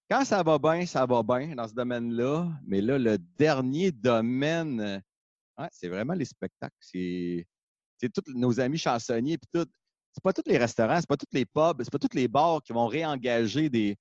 Quand 0.09 0.25
ça 0.25 0.43
va 0.43 0.59
bien, 0.59 0.87
ça 0.87 1.07
va 1.07 1.23
bien 1.23 1.55
dans 1.57 1.67
ce 1.67 1.75
domaine-là. 1.75 2.49
Mais 2.67 2.81
là, 2.81 2.99
le 2.99 3.19
dernier 3.19 3.91
domaine, 3.91 4.81
euh, 4.81 4.99
ouais, 5.59 5.69
c'est 5.73 5.89
vraiment 5.89 6.15
les 6.15 6.27
spectacles. 6.27 6.77
C'est 6.81 7.47
tous 8.13 8.33
nos 8.35 8.61
amis 8.61 8.79
chansonniers, 8.79 9.39
puis 9.39 9.49
tout. 9.53 9.69
C'est 10.13 10.23
pas 10.23 10.33
tous 10.33 10.47
les 10.47 10.59
restaurants, 10.59 11.01
c'est 11.01 11.09
pas 11.09 11.17
tous 11.17 11.27
les 11.33 11.45
pubs, 11.45 11.83
c'est 11.83 11.91
pas 11.91 11.99
tous 11.99 12.15
les 12.15 12.29
bars 12.29 12.63
qui 12.63 12.73
vont 12.73 12.87
réengager 12.87 13.69
des, 13.69 13.97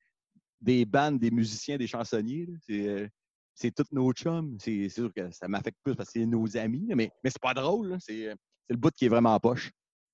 des 0.62 0.86
bandes, 0.86 1.18
des 1.18 1.32
musiciens, 1.32 1.78
des 1.78 1.88
chansonniers. 1.88 2.48
C'est 2.68 3.10
c'est 3.56 3.72
tous 3.74 3.86
nos 3.92 4.12
chums. 4.14 4.58
C'est 4.60 4.90
sûr 4.90 5.12
que 5.14 5.32
ça 5.32 5.48
m'affecte 5.48 5.78
plus 5.84 5.96
parce 5.96 6.10
que 6.12 6.20
c'est 6.20 6.26
nos 6.26 6.58
amis, 6.58 6.88
mais, 6.96 7.12
mais 7.24 7.30
c'est 7.30 7.42
pas 7.42 7.54
drôle. 7.54 7.98
C'est 8.00 8.28
euh, 8.30 8.36
c'est 8.68 8.74
le 8.74 8.80
bout 8.80 8.92
qui 8.96 9.06
est 9.06 9.10
vraiment 9.10 9.34
en 9.36 9.40
poche. 9.40 9.72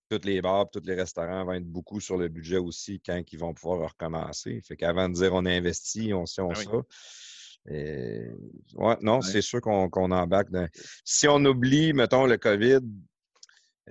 Tous 0.09 0.21
les 0.25 0.41
bars, 0.41 0.67
tous 0.71 0.81
les 0.85 0.95
restaurants 0.95 1.45
vont 1.45 1.53
être 1.53 1.67
beaucoup 1.67 1.99
sur 1.99 2.17
le 2.17 2.29
budget 2.29 2.57
aussi 2.57 2.99
quand 3.05 3.21
ils 3.31 3.37
vont 3.37 3.53
pouvoir 3.53 3.89
recommencer. 3.91 4.59
Fait 4.67 4.75
qu'avant 4.75 5.07
de 5.07 5.13
dire 5.13 5.33
on 5.33 5.45
a 5.45 5.51
investi, 5.51 6.13
on 6.13 6.25
sait, 6.25 6.41
on 6.41 6.49
Ah 6.51 6.57
oui. 6.57 6.65
ça. 6.65 7.71
Et, 7.71 8.27
ouais, 8.75 8.97
non, 9.01 9.17
Ouais. 9.17 9.21
c'est 9.21 9.41
sûr 9.41 9.61
qu'on 9.61 9.89
qu'on 9.89 10.09
embarque. 10.11 10.49
dans- 10.49 10.67
Si 11.03 11.27
on 11.27 11.43
oublie, 11.45 11.93
mettons, 11.93 12.25
le 12.25 12.37
COVID, 12.37 12.79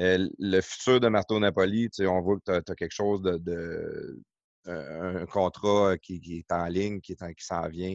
euh, 0.00 0.28
le 0.38 0.60
futur 0.60 0.98
de 1.00 1.08
Marteau 1.08 1.38
Napoli, 1.38 1.88
on 2.00 2.20
voit 2.20 2.38
que 2.40 2.60
tu 2.62 2.72
as, 2.72 2.74
quelque 2.74 2.94
chose 2.94 3.22
de. 3.22 3.38
de- 3.38 4.22
un 4.66 5.16
un 5.22 5.26
contrat 5.26 5.96
qui, 5.98 6.20
qui 6.20 6.38
est 6.38 6.52
en 6.52 6.66
ligne, 6.66 7.00
qui 7.00 7.12
est 7.12 7.22
en- 7.22 7.32
qui 7.32 7.44
s'en 7.44 7.66
vient 7.68 7.94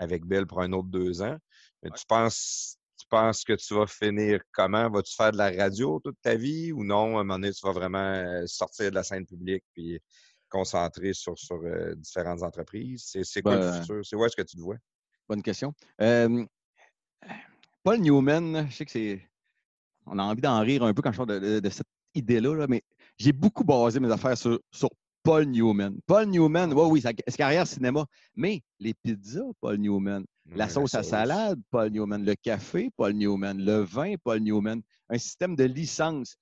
avec 0.00 0.24
Bill 0.24 0.46
pour 0.46 0.60
un 0.62 0.72
autre 0.72 0.88
deux 0.88 1.22
ans. 1.22 1.36
Mais 1.82 1.90
tu 1.90 2.04
penses. 2.08 2.76
Tu 2.98 3.06
penses 3.08 3.44
que 3.44 3.54
tu 3.54 3.72
vas 3.74 3.86
finir 3.86 4.42
comment? 4.52 4.90
Vas-tu 4.90 5.14
faire 5.14 5.32
de 5.32 5.38
la 5.38 5.50
radio 5.50 6.00
toute 6.04 6.18
ta 6.20 6.34
vie 6.34 6.70
ou 6.70 6.84
non? 6.84 7.16
À 7.16 7.20
un 7.20 7.24
moment 7.24 7.34
donné, 7.38 7.50
tu 7.50 7.64
vas 7.66 7.72
vraiment 7.72 7.98
euh, 7.98 8.42
sortir 8.46 8.90
de 8.90 8.94
la 8.94 9.02
scène 9.02 9.24
publique 9.24 9.64
puis 9.72 9.98
concentrer 10.50 11.14
sur, 11.14 11.38
sur 11.38 11.62
euh, 11.62 11.94
différentes 11.94 12.42
entreprises? 12.42 13.10
C'est 13.22 13.40
quoi 13.40 13.54
le 13.54 13.60
Ben, 13.60 13.80
futur? 13.80 14.04
C'est 14.04 14.16
où 14.16 14.24
est-ce 14.26 14.36
que 14.36 14.42
tu 14.42 14.56
te 14.56 14.60
vois? 14.60 14.76
Bonne 15.26 15.42
question. 15.42 15.72
Euh, 16.02 16.44
Paul 17.82 17.98
Newman, 18.00 18.68
je 18.68 18.76
sais 18.76 18.84
que 18.84 18.90
c'est. 18.90 19.26
On 20.04 20.18
a 20.18 20.22
envie 20.22 20.42
d'en 20.42 20.60
rire 20.60 20.82
un 20.82 20.92
peu 20.92 21.00
quand 21.00 21.12
je 21.12 21.16
parle 21.16 21.40
de, 21.40 21.54
de- 21.54 21.60
de 21.60 21.70
cette 21.70 21.86
idée-là, 22.14 22.54
là, 22.54 22.66
mais 22.68 22.82
j'ai 23.16 23.32
beaucoup 23.32 23.64
basé 23.64 23.98
mes 23.98 24.12
affaires 24.12 24.36
sur, 24.36 24.60
sur 24.70 24.90
Paul 25.22 25.44
Newman. 25.46 25.98
Paul 26.06 26.26
Newman, 26.26 26.72
oui, 26.72 26.86
oui, 26.90 27.00
sa, 27.00 27.10
sa 27.28 27.36
carrière 27.36 27.66
cinéma, 27.66 28.06
mais 28.34 28.62
les 28.78 28.94
pizzas, 28.94 29.50
Paul 29.60 29.76
Newman. 29.76 30.24
La 30.46 30.64
Ouais, 30.64 30.70
sauce 30.70 30.94
à 30.94 31.02
salade, 31.02 31.60
Paul 31.70 31.90
Newman. 31.90 32.24
Le 32.24 32.34
café, 32.34 32.90
Paul 32.96 33.12
Newman. 33.12 33.58
Le 33.58 33.80
vin, 33.80 34.14
Paul 34.24 34.40
Newman. 34.40 34.80
Un 35.08 35.18
système 35.18 35.54
de 35.54 35.64
licence. 35.64 36.36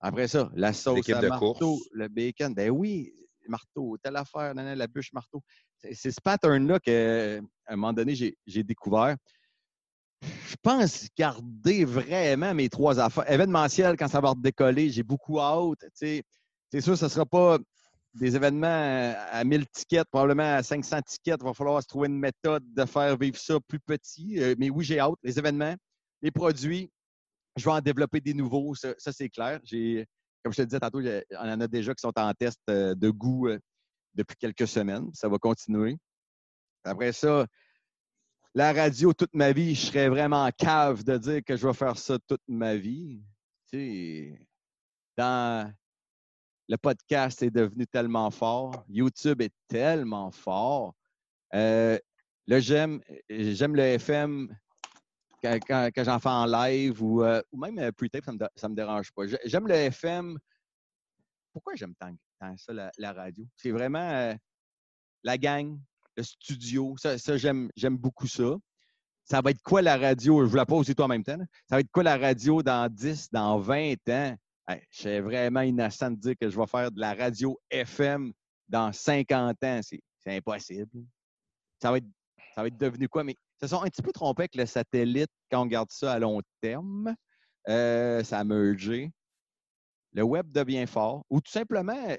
Après 0.00 0.28
ça, 0.28 0.50
la 0.54 0.72
sauce 0.72 1.08
à 1.10 1.20
de 1.20 1.28
marteau, 1.28 1.54
course. 1.76 1.88
le 1.92 2.08
bacon. 2.08 2.54
Ben 2.54 2.70
oui, 2.70 3.12
marteau, 3.48 3.98
telle 4.02 4.16
affaire, 4.16 4.54
nanana, 4.54 4.74
la 4.76 4.86
bûche 4.86 5.12
marteau. 5.12 5.42
C'est 5.92 6.10
ce 6.10 6.20
pattern-là 6.22 6.78
qu'à 6.80 7.38
un 7.66 7.76
moment 7.76 7.92
donné, 7.92 8.14
j'ai 8.14 8.62
découvert. 8.62 9.16
Je 10.22 10.56
pense 10.62 11.06
garder 11.16 11.84
vraiment 11.84 12.54
mes 12.54 12.68
trois 12.68 13.00
affaires. 13.00 13.30
Événementiel, 13.30 13.96
quand 13.96 14.08
ça 14.08 14.20
va 14.20 14.30
redécoller, 14.30 14.90
j'ai 14.90 15.02
beaucoup 15.02 15.40
hâte. 15.40 15.78
tu 15.80 15.88
sais. 15.94 16.22
C'est 16.70 16.80
sûr, 16.80 16.96
ce 16.96 17.06
ne 17.06 17.10
sera 17.10 17.26
pas 17.26 17.58
des 18.14 18.36
événements 18.36 18.66
à 18.66 19.30
à 19.30 19.44
1000 19.44 19.66
tickets, 19.68 20.08
probablement 20.10 20.56
à 20.56 20.62
500 20.62 21.00
tickets. 21.02 21.40
Il 21.40 21.44
va 21.44 21.54
falloir 21.54 21.82
se 21.82 21.88
trouver 21.88 22.08
une 22.08 22.18
méthode 22.18 22.64
de 22.74 22.84
faire 22.84 23.16
vivre 23.16 23.36
ça 23.38 23.58
plus 23.60 23.80
petit. 23.80 24.40
Euh, 24.40 24.54
Mais 24.58 24.70
oui, 24.70 24.84
j'ai 24.84 24.98
hâte. 24.98 25.18
Les 25.22 25.38
événements, 25.38 25.74
les 26.22 26.30
produits, 26.30 26.90
je 27.56 27.64
vais 27.64 27.70
en 27.70 27.80
développer 27.80 28.20
des 28.20 28.34
nouveaux. 28.34 28.74
Ça, 28.74 28.94
ça, 28.98 29.12
c'est 29.12 29.28
clair. 29.28 29.60
Comme 30.42 30.52
je 30.52 30.56
te 30.56 30.62
disais 30.62 30.80
tantôt, 30.80 31.00
on 31.00 31.48
en 31.48 31.60
a 31.60 31.68
déjà 31.68 31.94
qui 31.94 32.00
sont 32.00 32.12
en 32.16 32.32
test 32.34 32.58
euh, 32.68 32.94
de 32.94 33.10
goût 33.10 33.48
euh, 33.48 33.58
depuis 34.14 34.36
quelques 34.36 34.68
semaines. 34.68 35.10
Ça 35.14 35.28
va 35.28 35.38
continuer. 35.38 35.98
Après 36.84 37.12
ça, 37.12 37.46
la 38.54 38.72
radio 38.72 39.12
toute 39.12 39.34
ma 39.34 39.52
vie, 39.52 39.74
je 39.74 39.86
serais 39.86 40.08
vraiment 40.08 40.44
en 40.44 40.50
cave 40.50 41.04
de 41.04 41.18
dire 41.18 41.40
que 41.44 41.56
je 41.56 41.66
vais 41.66 41.74
faire 41.74 41.96
ça 41.98 42.18
toute 42.26 42.42
ma 42.48 42.74
vie. 42.74 43.22
Tu 43.70 43.78
sais, 43.78 44.46
dans 45.16 45.72
le 46.70 46.78
podcast 46.78 47.42
est 47.42 47.50
devenu 47.50 47.84
tellement 47.88 48.30
fort, 48.30 48.84
YouTube 48.88 49.42
est 49.42 49.52
tellement 49.66 50.30
fort. 50.30 50.94
Euh, 51.52 51.98
là, 52.46 52.60
j'aime, 52.60 53.00
le 53.28 53.80
FM 53.80 54.56
quand, 55.42 55.90
j'en 55.96 56.20
fais 56.20 56.28
en 56.28 56.46
live 56.46 57.02
ou, 57.02 57.24
euh, 57.24 57.42
même 57.52 57.76
euh, 57.80 57.90
pre-tape, 57.90 58.24
ça 58.54 58.68
ne 58.68 58.72
me, 58.72 58.76
dérange 58.76 59.10
pas. 59.10 59.26
J'ai- 59.26 59.40
J'aime 59.46 59.66
le 59.66 59.74
FM. 59.74 60.38
Pourquoi 61.52 61.74
j'aime 61.74 61.94
tant, 61.96 62.14
ça, 62.56 62.72
la, 62.96 63.12
radio? 63.12 63.44
C'est 63.56 63.72
vraiment 63.72 64.32
la 65.24 65.38
gang, 65.38 65.76
le 66.16 66.22
studio. 66.22 66.94
Ça, 66.98 67.36
j'aime, 67.36 67.68
beaucoup 67.98 68.28
ça. 68.28 68.54
Ça 69.24 69.40
va 69.40 69.50
être 69.50 69.62
quoi 69.62 69.82
la 69.82 69.96
radio? 69.96 70.44
Je 70.44 70.48
vous 70.48 70.56
la 70.56 70.66
pose 70.66 70.94
toi 70.94 71.06
en 71.06 71.08
même 71.08 71.24
temps. 71.24 71.38
Ça 71.68 71.74
va 71.74 71.80
être 71.80 71.90
quoi 71.90 72.04
la 72.04 72.16
radio 72.16 72.62
dans 72.62 72.88
10, 72.88 73.28
dans 73.32 73.58
20 73.58 74.08
ans? 74.08 74.36
Hey, 74.70 74.82
je 74.88 74.98
suis 75.00 75.18
vraiment 75.20 75.62
innocent 75.62 76.12
de 76.12 76.16
dire 76.16 76.34
que 76.40 76.48
je 76.48 76.56
vais 76.56 76.66
faire 76.66 76.92
de 76.92 77.00
la 77.00 77.12
radio 77.14 77.58
FM 77.70 78.32
dans 78.68 78.92
50 78.92 79.64
ans. 79.64 79.80
C'est, 79.82 80.00
impossible. 80.26 80.88
Ça 81.82 81.90
va, 81.90 81.96
être, 81.96 82.06
ça 82.54 82.60
va 82.62 82.68
être 82.68 82.76
devenu 82.76 83.08
quoi? 83.08 83.24
Mais 83.24 83.34
se 83.60 83.66
sont 83.66 83.82
un 83.82 83.88
petit 83.88 84.02
peu 84.02 84.12
trompés 84.12 84.42
avec 84.42 84.54
le 84.54 84.66
satellite 84.66 85.30
quand 85.50 85.60
on 85.62 85.64
regarde 85.64 85.90
ça 85.90 86.12
à 86.12 86.18
long 86.20 86.40
terme. 86.60 87.12
Euh, 87.68 88.22
ça 88.22 88.38
a 88.38 88.44
mergé. 88.44 89.10
Le 90.12 90.22
web 90.22 90.48
devient 90.52 90.86
fort. 90.86 91.24
Ou 91.30 91.40
tout 91.40 91.50
simplement, 91.50 92.16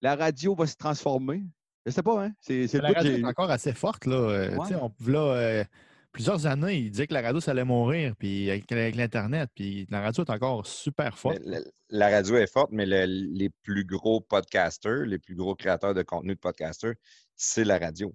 la 0.00 0.16
radio 0.16 0.56
va 0.56 0.66
se 0.66 0.74
transformer. 0.74 1.44
Je 1.86 1.92
sais 1.92 2.02
pas, 2.02 2.24
hein? 2.24 2.32
C'est 2.40 2.66
La 2.74 2.90
radio 2.90 3.12
est 3.12 3.24
encore 3.24 3.50
assez 3.50 3.74
forte. 3.74 4.06
Là. 4.06 4.16
Euh, 4.16 4.56
Ouais. 4.56 4.66
tu 4.66 4.74
sais, 4.74 4.74
on- 4.74 4.92
là, 5.06 5.34
euh, 5.34 5.64
plusieurs 6.12 6.46
années, 6.46 6.78
il 6.78 6.90
disait 6.90 7.06
que 7.06 7.14
la 7.14 7.22
radio, 7.22 7.40
ça 7.40 7.52
allait 7.52 7.64
mourir 7.64 8.14
puis 8.18 8.50
avec, 8.50 8.70
avec 8.72 8.96
l'Internet. 8.96 9.48
Puis 9.54 9.86
la 9.90 10.00
radio 10.00 10.24
est 10.24 10.30
encore 10.30 10.66
super 10.66 11.18
forte. 11.18 11.38
Mais 11.46 11.58
La, 11.58 12.08
la 12.08 12.16
radio 12.16 12.36
est 12.36 12.50
forte, 12.52 12.70
mais 12.72 12.86
le- 12.86 13.04
les 13.06 13.50
plus 13.62 13.84
gros 13.84 14.20
podcasters, 14.20 15.06
les 15.06 15.18
plus 15.18 15.34
gros 15.34 15.54
créateurs 15.54 15.94
de 15.94 16.02
contenu 16.02 16.34
de 16.34 16.38
podcasters, 16.40 16.94
c'est 17.36 17.64
la 17.64 17.78
radio. 17.78 18.12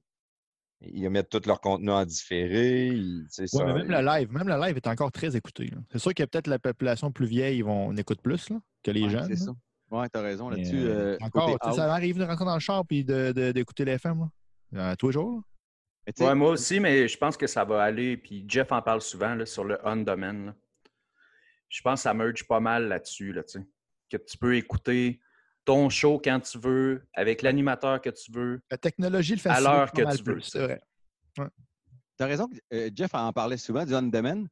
Ils 0.82 1.10
mettent 1.10 1.30
tout 1.30 1.42
leur 1.48 1.62
contenu 1.62 1.90
en 1.90 2.06
différé. 2.06 2.88
ils- 2.88 3.24
tu 3.34 3.34
sais, 3.34 3.42
Ouais, 3.44 3.48
ça, 3.48 3.66
mais 3.66 3.74
même 3.74 3.88
le 3.90 4.06
live, 4.06 4.32
même 4.32 4.48
le 4.48 4.60
live 4.66 4.76
est 4.76 4.88
encore 4.88 5.12
très 5.12 5.36
écouté. 5.36 5.72
C'est 5.92 6.00
sûr 6.00 6.14
que 6.14 6.24
peut-être 6.24 6.48
la 6.48 6.60
population 6.60 7.12
plus 7.12 7.26
vieille, 7.28 7.58
ils 7.60 7.64
vont, 7.64 7.88
on 7.88 7.96
écoute 7.96 8.22
plus 8.22 8.50
là, 8.50 8.58
que 8.84 8.92
les 8.92 9.04
Ouais, 9.04 9.10
jeunes. 9.10 9.28
C'est 9.28 9.38
ça. 9.46 9.52
Ouais, 9.92 10.08
t'as 10.10 10.22
raison 10.22 10.50
là-dessus. 10.50 10.76
euh, 10.78 11.14
euh, 11.14 11.18
encore, 11.22 11.58
ça 11.74 11.88
m'arrive 11.88 12.18
de 12.18 12.24
rentrer 12.24 12.44
dans 12.46 12.56
le 12.56 12.60
char 12.60 12.84
et 12.90 13.04
d'écouter 13.04 13.34
de, 13.34 13.52
d'écouter 13.52 13.86
les 13.86 13.92
FM 13.94 14.28
là, 14.74 14.92
euh, 14.92 14.96
tous 14.96 15.08
les 15.08 15.14
jours. 15.14 15.32
là. 15.38 15.42
Mais 16.06 16.14
tu 16.14 16.24
Ouais, 16.24 16.36
moi 16.36 16.52
aussi, 16.52 16.80
mais 16.80 17.08
je 17.08 17.18
pense 17.18 17.36
que 17.38 17.48
ça 17.48 17.64
va 17.64 17.84
aller. 17.84 18.18
Puis 18.18 18.46
Jeff 18.48 18.72
en 18.72 18.82
parle 18.82 19.02
souvent 19.02 19.34
là, 19.36 19.46
sur 19.46 19.64
le 19.64 19.80
on-domain. 19.84 20.34
là. 20.48 20.56
Je 21.70 21.82
pense 21.82 22.00
que 22.00 22.04
ça 22.04 22.14
merge 22.14 22.46
pas 22.48 22.60
mal 22.60 22.88
là-dessus. 22.88 23.34
Là, 23.34 23.44
tu 23.44 23.60
que 24.10 24.18
tu 24.18 24.38
peux 24.38 24.56
écouter 24.56 25.20
ton 25.66 25.90
show 25.90 26.22
quand 26.24 26.40
tu 26.40 26.60
veux, 26.60 27.08
avec 27.14 27.42
l'animateur 27.42 28.00
que 28.00 28.12
tu 28.12 28.32
veux. 28.32 28.62
La 28.70 28.78
technologie 28.78 29.34
le 29.34 29.40
À 29.40 29.54
facilite 29.56 29.64
l'heure 29.72 29.92
que 29.92 30.16
tu 30.16 30.24
veux. 30.24 30.40
C'est 30.42 30.60
vrai. 30.64 30.82
T'as 32.18 32.28
raison, 32.28 32.48
euh, 32.72 32.90
Jeff 32.96 33.14
en 33.16 33.34
parlait 33.34 33.58
souvent 33.58 33.84
du 33.84 33.94
on-demand. 33.94 34.46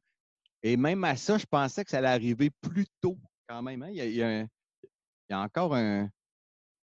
Et 0.62 0.76
même 0.76 1.02
à 1.04 1.14
ça, 1.16 1.38
je 1.38 1.46
pensais 1.46 1.84
que 1.84 1.90
ça 1.90 1.98
allait 1.98 2.08
arriver 2.08 2.50
plus 2.50 2.86
tôt 3.00 3.16
quand 3.48 3.62
même. 3.62 3.82
hein. 3.82 3.88
Il, 3.90 3.96
y 3.96 4.00
a, 4.00 4.04
il 4.06 4.14
y 4.14 4.22
a 4.22 4.28
un- 4.28 4.48
il 4.82 5.30
y 5.30 5.32
a 5.34 5.40
encore 5.40 5.74
un. 5.74 6.10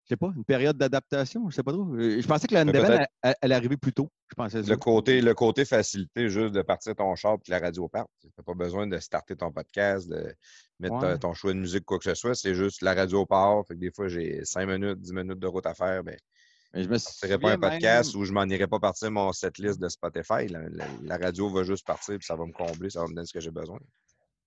Je 0.07 0.11
sais 0.11 0.17
pas, 0.17 0.31
une 0.37 0.45
période 0.45 0.79
d'adaptation, 0.79 1.51
je 1.51 1.57
sais 1.57 1.65
pas 1.65 1.73
trop. 1.73 1.85
Euh, 1.97 2.21
Je 2.21 2.27
pensais 2.29 2.47
que 2.47 2.55
le 2.55 2.65
Mais 2.65 2.71
on-demand 2.71 2.87
peut-être- 2.87 3.11
allait- 3.23 3.35
allait 3.43 3.55
arriver 3.57 3.77
plus 3.77 3.93
tôt. 3.93 4.09
Je 4.29 4.35
pensais. 4.37 4.63
Le 4.63 4.77
côté, 4.77 5.21
le 5.21 5.35
côté 5.35 5.65
facilité, 5.65 6.29
juste 6.29 6.55
de 6.55 6.63
partir 6.63 6.95
ton 6.95 7.13
char 7.17 7.35
et 7.35 7.39
que 7.39 7.51
la 7.51 7.59
radio 7.59 7.89
parte. 7.89 8.09
Tu 8.21 8.29
n'as 8.39 8.45
pas 8.45 8.55
besoin 8.55 8.87
de 8.87 8.97
starter 9.01 9.35
ton 9.35 9.51
podcast, 9.51 10.09
de 10.09 10.33
mettre 10.79 10.95
Ouais. 10.95 11.19
ton 11.19 11.35
choix 11.35 11.53
de 11.53 11.59
musique, 11.59 11.85
quoi 11.85 11.99
que 11.99 12.05
ce 12.05 12.15
soit. 12.15 12.37
C'est 12.37 12.55
juste 12.55 12.83
la 12.83 12.95
radio 12.95 13.27
part. 13.27 13.67
Fait 13.67 13.75
que 13.75 13.81
des 13.81 13.91
fois, 13.91 14.07
j'ai 14.07 14.45
5 14.45 14.67
minutes, 14.67 15.01
10 15.01 15.13
minutes 15.13 15.41
de 15.41 15.47
route 15.49 15.67
à 15.67 15.75
faire. 15.75 16.05
Ben, 16.05 16.17
Mais 16.73 16.85
je 16.85 16.89
ne 16.89 16.99
ferai 16.99 17.39
pas 17.39 17.51
un 17.55 17.59
podcast 17.59 18.15
même- 18.15 18.23
où 18.23 18.25
je 18.25 18.33
m'en 18.33 18.45
irai 18.45 18.69
pas 18.69 18.79
partir 18.79 19.11
mon 19.11 19.33
setlist 19.33 19.81
de 19.81 19.89
Spotify. 19.89 20.47
La, 20.49 20.69
la- 20.69 20.87
la 21.03 21.17
radio 21.17 21.49
va 21.49 21.65
juste 21.65 21.85
partir 21.85 22.15
et 22.15 22.19
ça 22.21 22.37
va 22.37 22.47
me 22.47 22.53
combler, 22.53 22.91
ça 22.91 23.01
va 23.01 23.09
me 23.09 23.15
donner 23.15 23.27
ce 23.27 23.33
que 23.33 23.41
j'ai 23.41 23.51
besoin. 23.51 23.81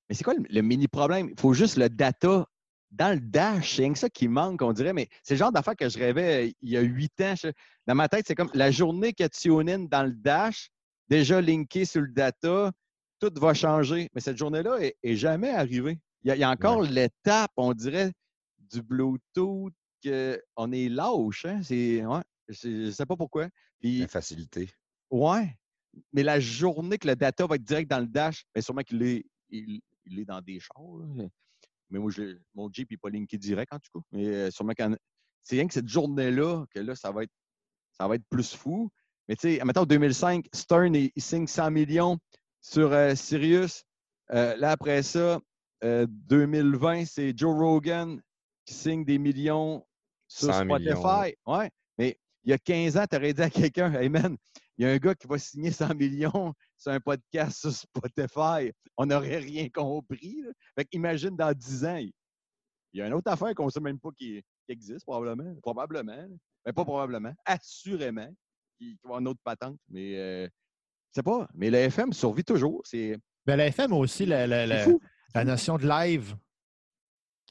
Mais 0.08 0.16
c'est 0.16 0.24
quoi 0.24 0.36
le, 0.36 0.44
le 0.50 0.62
mini 0.62 0.88
problème? 0.88 1.28
Il 1.32 1.38
faut 1.40 1.54
juste 1.54 1.76
le 1.76 1.90
data 1.90 2.48
dans 2.92 3.14
le 3.14 3.20
dash. 3.20 3.76
C'est 3.76 3.84
rien 3.84 3.94
que 3.94 4.00
ça 4.00 4.10
qui 4.10 4.28
manque, 4.28 4.62
on 4.62 4.74
dirait. 4.74 4.94
Mais 4.94 5.08
c'est 5.24 5.36
le 5.36 5.40
genre 5.40 5.52
d'affaire 5.52 5.76
que 5.76 5.90
je 5.90 5.98
rêvais 6.00 6.48
euh, 6.48 6.52
il 6.62 6.70
y 6.70 6.78
a 6.78 6.82
huit 6.82 7.20
ans. 7.22 7.36
Je- 7.36 7.50
dans 7.88 7.96
ma 7.96 8.08
tête, 8.10 8.26
c'est 8.28 8.36
comme 8.36 8.52
la 8.54 8.72
journée 8.72 9.14
que 9.14 9.28
tu 9.28 9.52
in 9.52 9.80
dans 9.80 10.04
le 10.04 10.14
dash, 10.14 10.70
déjà 11.08 11.42
linké 11.42 11.86
sur 11.86 12.02
le 12.02 12.12
data, 12.12 12.72
tout 13.20 13.32
va 13.36 13.54
changer. 13.54 14.10
Mais 14.14 14.22
cette 14.22 14.38
journée-là 14.38 14.78
est, 14.80 14.96
est 15.04 15.16
jamais 15.16 15.50
arrivée. 15.50 16.00
Il 16.24 16.30
y 16.30 16.32
a, 16.32 16.36
il 16.36 16.40
y 16.40 16.44
a 16.44 16.50
encore 16.50 16.82
l'étape, 16.82 17.52
on 17.58 17.74
dirait, 17.74 18.12
du 18.58 18.82
Bluetooth 18.82 19.74
qu'on 20.04 20.72
est 20.72 20.90
lâche. 20.90 21.46
Hein? 21.46 21.62
C'est, 21.64 22.06
ouais, 22.06 22.22
je 22.48 22.68
ne 22.88 22.92
sais 22.92 23.06
pas 23.06 23.16
pourquoi. 23.16 23.48
Puis, 23.80 24.00
La 24.00 24.08
facilité. 24.08 24.70
Ouais. 25.10 25.56
Mais 26.14 26.24
la 26.24 26.40
journée 26.40 26.98
que 26.98 27.08
le 27.08 27.16
data 27.16 27.48
va 27.48 27.56
être 27.56 27.64
direct 27.64 27.90
dans 27.90 28.00
le 28.00 28.08
dash, 28.08 28.46
bien 28.54 28.62
sûrement 28.62 28.82
qu'il 28.82 29.02
est, 29.04 29.26
il, 29.50 29.82
il 30.06 30.20
est 30.20 30.26
dans 30.26 30.42
des 30.42 30.60
chars. 30.60 30.98
là. 31.16 31.26
Mais 31.90 32.00
moi, 32.00 32.12
je, 32.12 32.38
mon 32.54 32.70
Jeep 32.72 32.92
n'est 32.92 32.98
pas 32.98 33.10
linké 33.10 33.38
direct, 33.38 33.72
en 33.74 33.80
tout 33.80 34.00
cas. 34.00 34.06
Mais 34.12 34.28
euh, 34.28 34.52
sûrement 34.52 34.74
qu'en- 34.74 34.96
c'est 35.42 35.56
rien 35.56 35.68
que 35.68 35.74
cette 35.74 35.88
journée-là 35.88 36.66
que 36.74 36.80
là, 36.80 36.96
ça 36.96 37.12
va 37.12 37.24
être, 37.24 37.32
ça 37.98 38.08
va 38.08 38.16
être 38.16 38.26
plus 38.30 38.54
fou. 38.56 38.90
Mais 39.28 39.36
tu 39.36 39.58
sais, 39.58 39.62
mettons 39.66 39.86
2005, 39.86 40.46
Stern, 40.54 40.96
il, 40.96 41.12
il 41.16 41.22
signe 41.22 41.48
100 41.48 41.72
millions 41.72 42.18
sur 42.62 42.92
euh, 42.92 43.16
Sirius. 43.16 43.84
Euh, 44.32 44.56
là, 44.58 44.72
après 44.72 45.02
ça, 45.04 45.40
euh, 45.84 46.06
2020, 46.10 47.06
c'est 47.06 47.36
Joe 47.38 47.56
Rogan 47.58 48.22
qui 48.66 48.74
signe 48.74 49.06
des 49.06 49.18
millions 49.18 49.86
sur 50.28 50.54
100 50.54 50.66
Spotify. 50.66 50.84
millions, 50.84 51.24
Ouais. 51.48 51.72
Mais 51.98 52.20
il 52.44 52.52
y 52.52 52.54
a 52.54 52.58
15 52.58 52.98
ans, 52.98 53.06
tu 53.10 53.16
aurais 53.16 53.34
dit 53.34 53.42
à 53.42 53.50
quelqu'un, 53.50 53.94
Hey 53.94 54.10
man, 54.10 54.36
il 54.80 54.86
y 54.86 54.90
a 54.90 54.92
un 54.94 54.98
gars 54.98 55.14
qui 55.14 55.28
va 55.28 55.38
signer 55.38 55.72
100 55.72 55.94
millions 55.96 56.54
sur 56.78 56.92
un 56.92 57.00
podcast 57.02 57.60
sur 57.60 57.72
Spotify. 57.72 58.72
On 58.98 59.06
n'aurait 59.06 59.38
rien 59.40 59.68
compris. 59.70 60.42
là. 60.42 60.52
Fait 60.78 60.86
qu'imagine 60.86 61.36
dans 61.36 61.52
10 61.54 61.86
ans, 61.86 61.98
il 61.98 62.12
y 62.94 63.02
a 63.02 63.08
une 63.08 63.14
autre 63.14 63.30
affaire 63.32 63.54
qu'on 63.54 63.66
ne 63.66 63.70
sait 63.72 63.82
même 63.82 64.00
pas 64.00 64.10
qui, 64.18 64.42
qui 64.66 64.72
existe, 64.72 65.06
probablement. 65.06 65.54
Probablement. 65.62 66.28
Mais 66.66 66.74
pas 66.74 66.86
probablement. 66.86 67.34
Assurément. 67.46 68.30
Qui, 68.80 68.94
va 69.04 69.10
avoir 69.10 69.20
une 69.20 69.28
autre 69.28 69.42
patente. 69.44 69.78
Mais 69.90 70.18
euh, 70.18 70.46
je 70.46 71.16
sais 71.16 71.24
pas. 71.24 71.48
Mais 71.54 71.70
le 71.70 71.78
FM 71.78 72.14
survit 72.14 72.44
toujours. 72.46 72.82
C'est 72.86 73.18
Ben, 73.46 73.58
la 73.58 73.68
FM 73.68 73.92
a 73.94 73.98
aussi 73.98 74.26
la, 74.26 74.48
la- 74.48 74.66
la- 74.66 74.86
la 75.36 75.44
notion 75.46 75.78
de 75.78 75.88
live, 75.88 76.36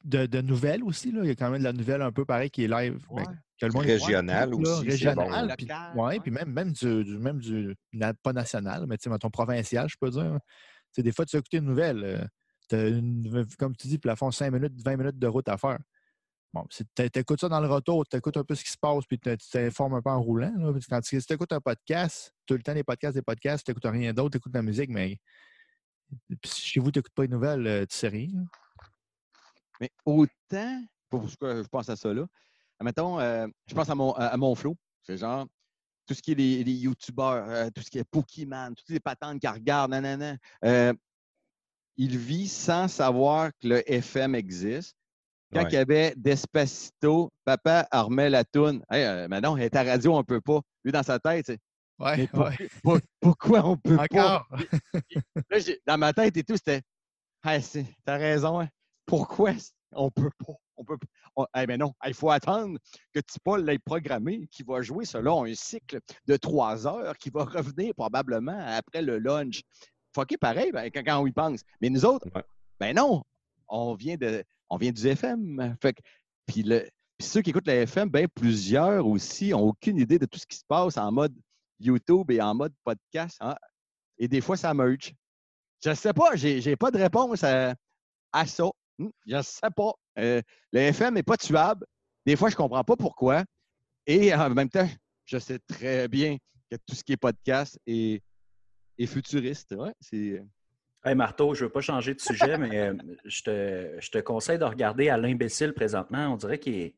de, 0.04 0.26
de 0.26 0.40
nouvelles 0.40 0.82
aussi. 0.84 1.10
Là. 1.12 1.20
Il 1.22 1.28
y 1.28 1.30
a 1.30 1.34
quand 1.34 1.50
même 1.50 1.60
de 1.60 1.64
la 1.64 1.72
nouvelle 1.72 2.02
un 2.02 2.12
peu 2.12 2.24
pareil 2.24 2.50
qui 2.50 2.64
est 2.64 2.68
live. 2.68 2.98
ben, 3.10 3.16
Ouais. 3.16 3.24
que 3.60 3.66
le 3.66 3.72
monde 3.72 3.84
Régional 3.86 4.54
aussi, 4.54 4.88
Régional. 4.88 5.48
bon. 5.48 5.54
puis- 5.56 5.66
Local, 5.66 5.92
ouais, 5.96 6.02
ouais. 6.04 6.20
puis 6.20 6.30
même, 6.30 6.52
même, 6.52 6.72
du, 6.72 7.04
du- 7.04 7.18
même 7.18 7.38
du, 7.40 7.74
pas 8.22 8.32
national, 8.32 8.86
mais 8.88 8.96
tu 8.98 9.04
sais, 9.04 9.10
mettons 9.10 9.30
provincial, 9.30 9.88
je 9.88 9.96
peux 10.00 10.10
dire. 10.10 10.38
Tu 10.44 10.50
sais, 10.92 11.02
des 11.02 11.10
fois, 11.12 11.24
tu 11.26 11.34
as 11.36 11.40
écouté 11.40 11.56
une 11.58 11.64
nouvelle. 11.64 12.04
euh, 12.04 12.24
t'as 12.68 12.88
une- 12.88 13.46
comme 13.58 13.74
tu 13.74 13.88
dis, 13.88 13.98
plafond 13.98 14.30
5 14.30 14.52
minutes, 14.52 14.80
20 14.84 14.96
minutes 14.96 15.18
de 15.18 15.26
route 15.26 15.48
à 15.48 15.56
faire. 15.56 15.78
Bon, 16.54 16.64
tu 16.70 16.84
écoutes 17.18 17.40
ça 17.40 17.48
dans 17.48 17.60
le 17.60 17.66
retour, 17.68 18.06
tu 18.06 18.16
écoutes 18.16 18.36
un 18.38 18.44
peu 18.44 18.54
ce 18.54 18.64
qui 18.64 18.70
se 18.70 18.78
passe, 18.78 19.04
puis 19.06 19.18
tu 19.18 19.36
t'informes 19.50 19.94
un 19.94 20.02
peu 20.02 20.10
en 20.10 20.20
roulant. 20.22 20.52
là. 20.56 20.72
Quand 20.88 21.00
tu 21.00 21.16
écoutes 21.16 21.52
un 21.52 21.60
podcast, 21.60 22.32
tout 22.46 22.54
le 22.54 22.62
temps 22.62 22.72
des 22.74 22.84
podcasts, 22.84 23.16
des 23.16 23.22
podcasts, 23.22 23.66
tu 23.66 23.70
n'écoutes 23.70 23.84
rien 23.90 24.12
d'autre, 24.14 24.30
tu 24.30 24.36
écoutes 24.38 24.54
la 24.54 24.62
musique, 24.62 24.88
mais 24.90 25.18
puis 26.40 26.50
si 26.50 26.60
chez 26.62 26.80
vous, 26.80 26.90
tu 26.90 26.98
n'écoutes 27.00 27.12
pas 27.12 27.22
les 27.22 27.28
nouvelles, 27.28 27.66
euh, 27.66 27.84
tu 27.86 27.96
sais 27.96 28.08
rien. 28.08 28.28
Là. 29.80 29.86
Mais 29.86 29.90
autant, 30.04 30.82
pourquoi 31.08 31.62
je 31.62 31.68
pense 31.68 31.88
à 31.88 31.96
ça 31.96 32.12
là, 32.12 32.26
mettons, 32.82 33.18
euh, 33.20 33.46
je 33.66 33.74
pense 33.74 33.88
à 33.88 33.94
mon, 33.94 34.12
à, 34.12 34.36
mon 34.36 34.54
flow. 34.54 34.76
C'est 35.02 35.18
genre, 35.18 35.46
tout 36.06 36.14
ce 36.14 36.22
qui 36.22 36.32
est 36.32 36.36
les, 36.36 36.64
les 36.64 36.72
YouTubeurs, 36.72 37.48
euh, 37.48 37.70
tout 37.74 37.82
ce 37.82 37.90
qui 37.90 37.98
est 37.98 38.04
Pokémon, 38.04 38.72
toutes 38.76 38.88
les 38.88 39.00
patentes 39.00 39.40
qu'ils 39.40 39.48
regardent, 39.50 39.90
nanana, 39.90 40.36
euh, 40.64 40.92
il 41.96 42.16
vit 42.16 42.48
sans 42.48 42.88
savoir 42.88 43.50
que 43.60 43.68
le 43.68 43.90
FM 43.92 44.34
existe. 44.34 44.94
Quand 45.52 45.62
Ouais. 45.62 45.68
il 45.70 45.74
y 45.74 45.78
avait 45.78 46.12
Despacito, 46.14 47.30
papa 47.44 47.88
remet 47.90 48.28
la 48.28 48.44
toune. 48.44 48.84
Hey, 48.90 49.04
euh, 49.04 49.28
mais 49.30 49.40
non, 49.40 49.56
elle 49.56 49.64
est 49.64 49.76
à 49.76 49.82
radio, 49.82 50.14
on 50.14 50.18
ne 50.18 50.22
peut 50.22 50.42
pas. 50.42 50.60
Lui, 50.84 50.92
dans 50.92 51.02
sa 51.02 51.18
tête, 51.18 51.46
c'est 51.46 51.58
Ouais, 51.98 52.28
pour- 52.28 52.50
pour- 52.82 53.00
pourquoi 53.18 53.64
on 53.66 53.76
peut 53.76 53.96
pas? 53.96 54.04
Encore. 54.04 54.48
Là, 55.50 55.58
j'ai- 55.58 55.80
dans 55.86 55.98
ma 55.98 56.12
tête 56.12 56.36
et 56.36 56.44
tout, 56.44 56.54
c'était 56.56 56.82
hey, 57.44 57.62
T'as 58.04 58.18
raison, 58.18 58.60
hein. 58.60 58.68
Pourquoi 59.08 59.52
on 59.92 60.10
peut 60.10 60.30
pas? 60.46 60.52
On 60.76 60.84
peut 60.84 60.98
pas. 60.98 61.06
on- 61.34 61.46
Eh 61.60 61.66
ben 61.66 61.80
non, 61.80 61.92
il 62.06 62.14
faut 62.14 62.30
attendre 62.30 62.78
que 63.12 63.20
Tipol 63.20 63.64
l'ait 63.64 63.78
programmé, 63.78 64.46
qui 64.52 64.62
va 64.62 64.82
jouer 64.82 65.04
selon 65.06 65.44
un 65.44 65.54
cycle 65.54 65.98
de 66.26 66.36
trois 66.36 66.86
heures, 66.86 67.16
qui 67.18 67.30
va 67.30 67.44
revenir 67.44 67.94
probablement 67.94 68.58
après 68.66 69.02
le 69.02 69.18
lunch. 69.18 69.62
Fucké 70.14 70.36
pareil 70.36 70.70
ben, 70.72 70.90
quand, 70.90 71.02
quand 71.04 71.18
on 71.20 71.26
y 71.26 71.32
pense. 71.32 71.62
Mais 71.80 71.88
nous 71.90 72.04
autres, 72.04 72.26
Ouais. 72.34 72.44
ben 72.78 72.94
non, 72.94 73.22
on 73.68 73.94
vient 73.94 74.16
de 74.16 74.44
on 74.70 74.76
vient 74.76 74.92
du 74.92 75.06
FM. 75.08 75.76
Fait 75.80 75.94
que- 75.94 76.02
puis, 76.46 76.62
le, 76.62 76.80
puis 77.16 77.26
ceux 77.26 77.40
qui 77.42 77.50
écoutent 77.50 77.66
la 77.66 77.76
FM, 77.82 78.08
ben 78.10 78.28
plusieurs 78.28 79.06
aussi 79.06 79.52
ont 79.54 79.62
aucune 79.68 79.98
idée 79.98 80.18
de 80.18 80.26
tout 80.26 80.38
ce 80.38 80.46
qui 80.46 80.58
se 80.58 80.64
passe 80.68 80.96
en 80.98 81.10
mode 81.10 81.34
YouTube 81.80 82.30
et 82.30 82.40
en 82.42 82.54
mode 82.54 82.74
podcast. 82.84 83.38
hein. 83.40 83.56
Et 84.18 84.28
des 84.28 84.40
fois, 84.42 84.56
ça 84.56 84.74
merge. 84.74 85.14
Je 85.82 85.90
ne 85.90 85.94
sais 85.94 86.12
pas, 86.12 86.36
j'ai 86.36 86.60
n'ai 86.60 86.76
pas 86.76 86.90
de 86.90 86.98
réponse 86.98 87.42
à, 87.44 87.74
à 88.32 88.46
ça. 88.46 88.64
Je 88.98 89.36
ne 89.36 89.42
sais 89.42 89.70
pas. 89.74 89.92
Euh, 90.18 90.42
le 90.72 90.80
FM 90.80 91.14
n'est 91.14 91.22
pas 91.22 91.36
tuable. 91.36 91.86
Des 92.26 92.36
fois, 92.36 92.48
je 92.48 92.54
ne 92.54 92.58
comprends 92.58 92.84
pas 92.84 92.96
pourquoi. 92.96 93.44
Et 94.06 94.34
en 94.34 94.50
même 94.50 94.68
temps, 94.68 94.88
je 95.24 95.38
sais 95.38 95.58
très 95.60 96.08
bien 96.08 96.36
que 96.70 96.76
tout 96.86 96.94
ce 96.94 97.04
qui 97.04 97.12
est 97.12 97.16
podcast 97.16 97.78
est, 97.86 98.22
est 98.98 99.06
futuriste. 99.06 99.74
Ouais, 99.76 99.92
c'est... 100.00 100.42
Hey 101.04 101.14
Marteau, 101.14 101.54
je 101.54 101.62
ne 101.62 101.68
veux 101.68 101.72
pas 101.72 101.80
changer 101.80 102.14
de 102.14 102.20
sujet, 102.20 102.58
mais 102.58 102.76
euh, 102.88 102.94
je, 103.24 103.42
te, 103.42 103.96
je 104.00 104.10
te 104.10 104.18
conseille 104.18 104.58
de 104.58 104.64
regarder 104.64 105.08
à 105.10 105.16
l'imbécile 105.16 105.72
présentement. 105.72 106.26
On 106.32 106.36
dirait 106.36 106.58
qu'il 106.58 106.74
est 106.74 106.94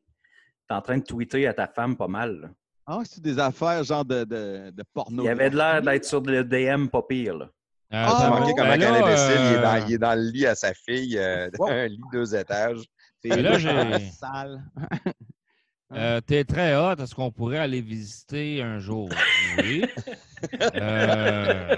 en 0.69 0.81
train 0.81 0.97
de 0.97 1.03
tweeter 1.03 1.45
à 1.47 1.53
ta 1.53 1.67
femme 1.67 1.95
pas 1.95 2.07
mal. 2.07 2.41
là. 2.41 2.49
Ah, 2.87 3.01
c'est 3.05 3.21
des 3.21 3.37
affaires 3.37 3.83
genre 3.83 4.03
de, 4.03 4.23
de, 4.23 4.71
de 4.71 4.83
porno. 4.91 5.23
Il 5.23 5.29
avait 5.29 5.49
de 5.51 5.55
l'air 5.55 5.81
d'être 5.81 6.03
sur 6.03 6.19
le 6.21 6.43
DM 6.43 6.87
pas 6.87 7.03
pire. 7.03 7.37
là. 7.37 7.49
Euh, 7.93 8.05
Ah, 8.07 8.15
T'as 8.17 8.29
remarqué 8.29 8.53
comment 8.55 8.69
ben 8.69 8.79
là, 8.79 9.05
imbécile, 9.05 9.41
il, 9.41 9.53
est 9.57 9.61
dans, 9.61 9.87
il 9.87 9.93
est 9.93 9.97
dans 9.97 10.15
le 10.15 10.29
lit 10.31 10.45
à 10.47 10.55
sa 10.55 10.73
fille, 10.73 11.17
euh, 11.17 11.49
Wow. 11.59 11.67
un 11.71 11.87
lit 11.87 12.01
deux 12.13 12.35
étages. 12.35 12.83
Mais 13.25 13.41
là, 13.41 13.57
j'ai- 13.59 13.99
sale. 14.19 14.63
Euh, 15.93 16.21
T'es 16.21 16.45
très 16.45 16.73
hot. 16.73 16.93
Est-ce 17.03 17.13
qu'on 17.13 17.31
pourrait 17.33 17.57
aller 17.57 17.81
visiter 17.81 18.61
un 18.61 18.79
jour? 18.79 19.09
Oui. 19.57 19.83
Euh, 20.75 21.75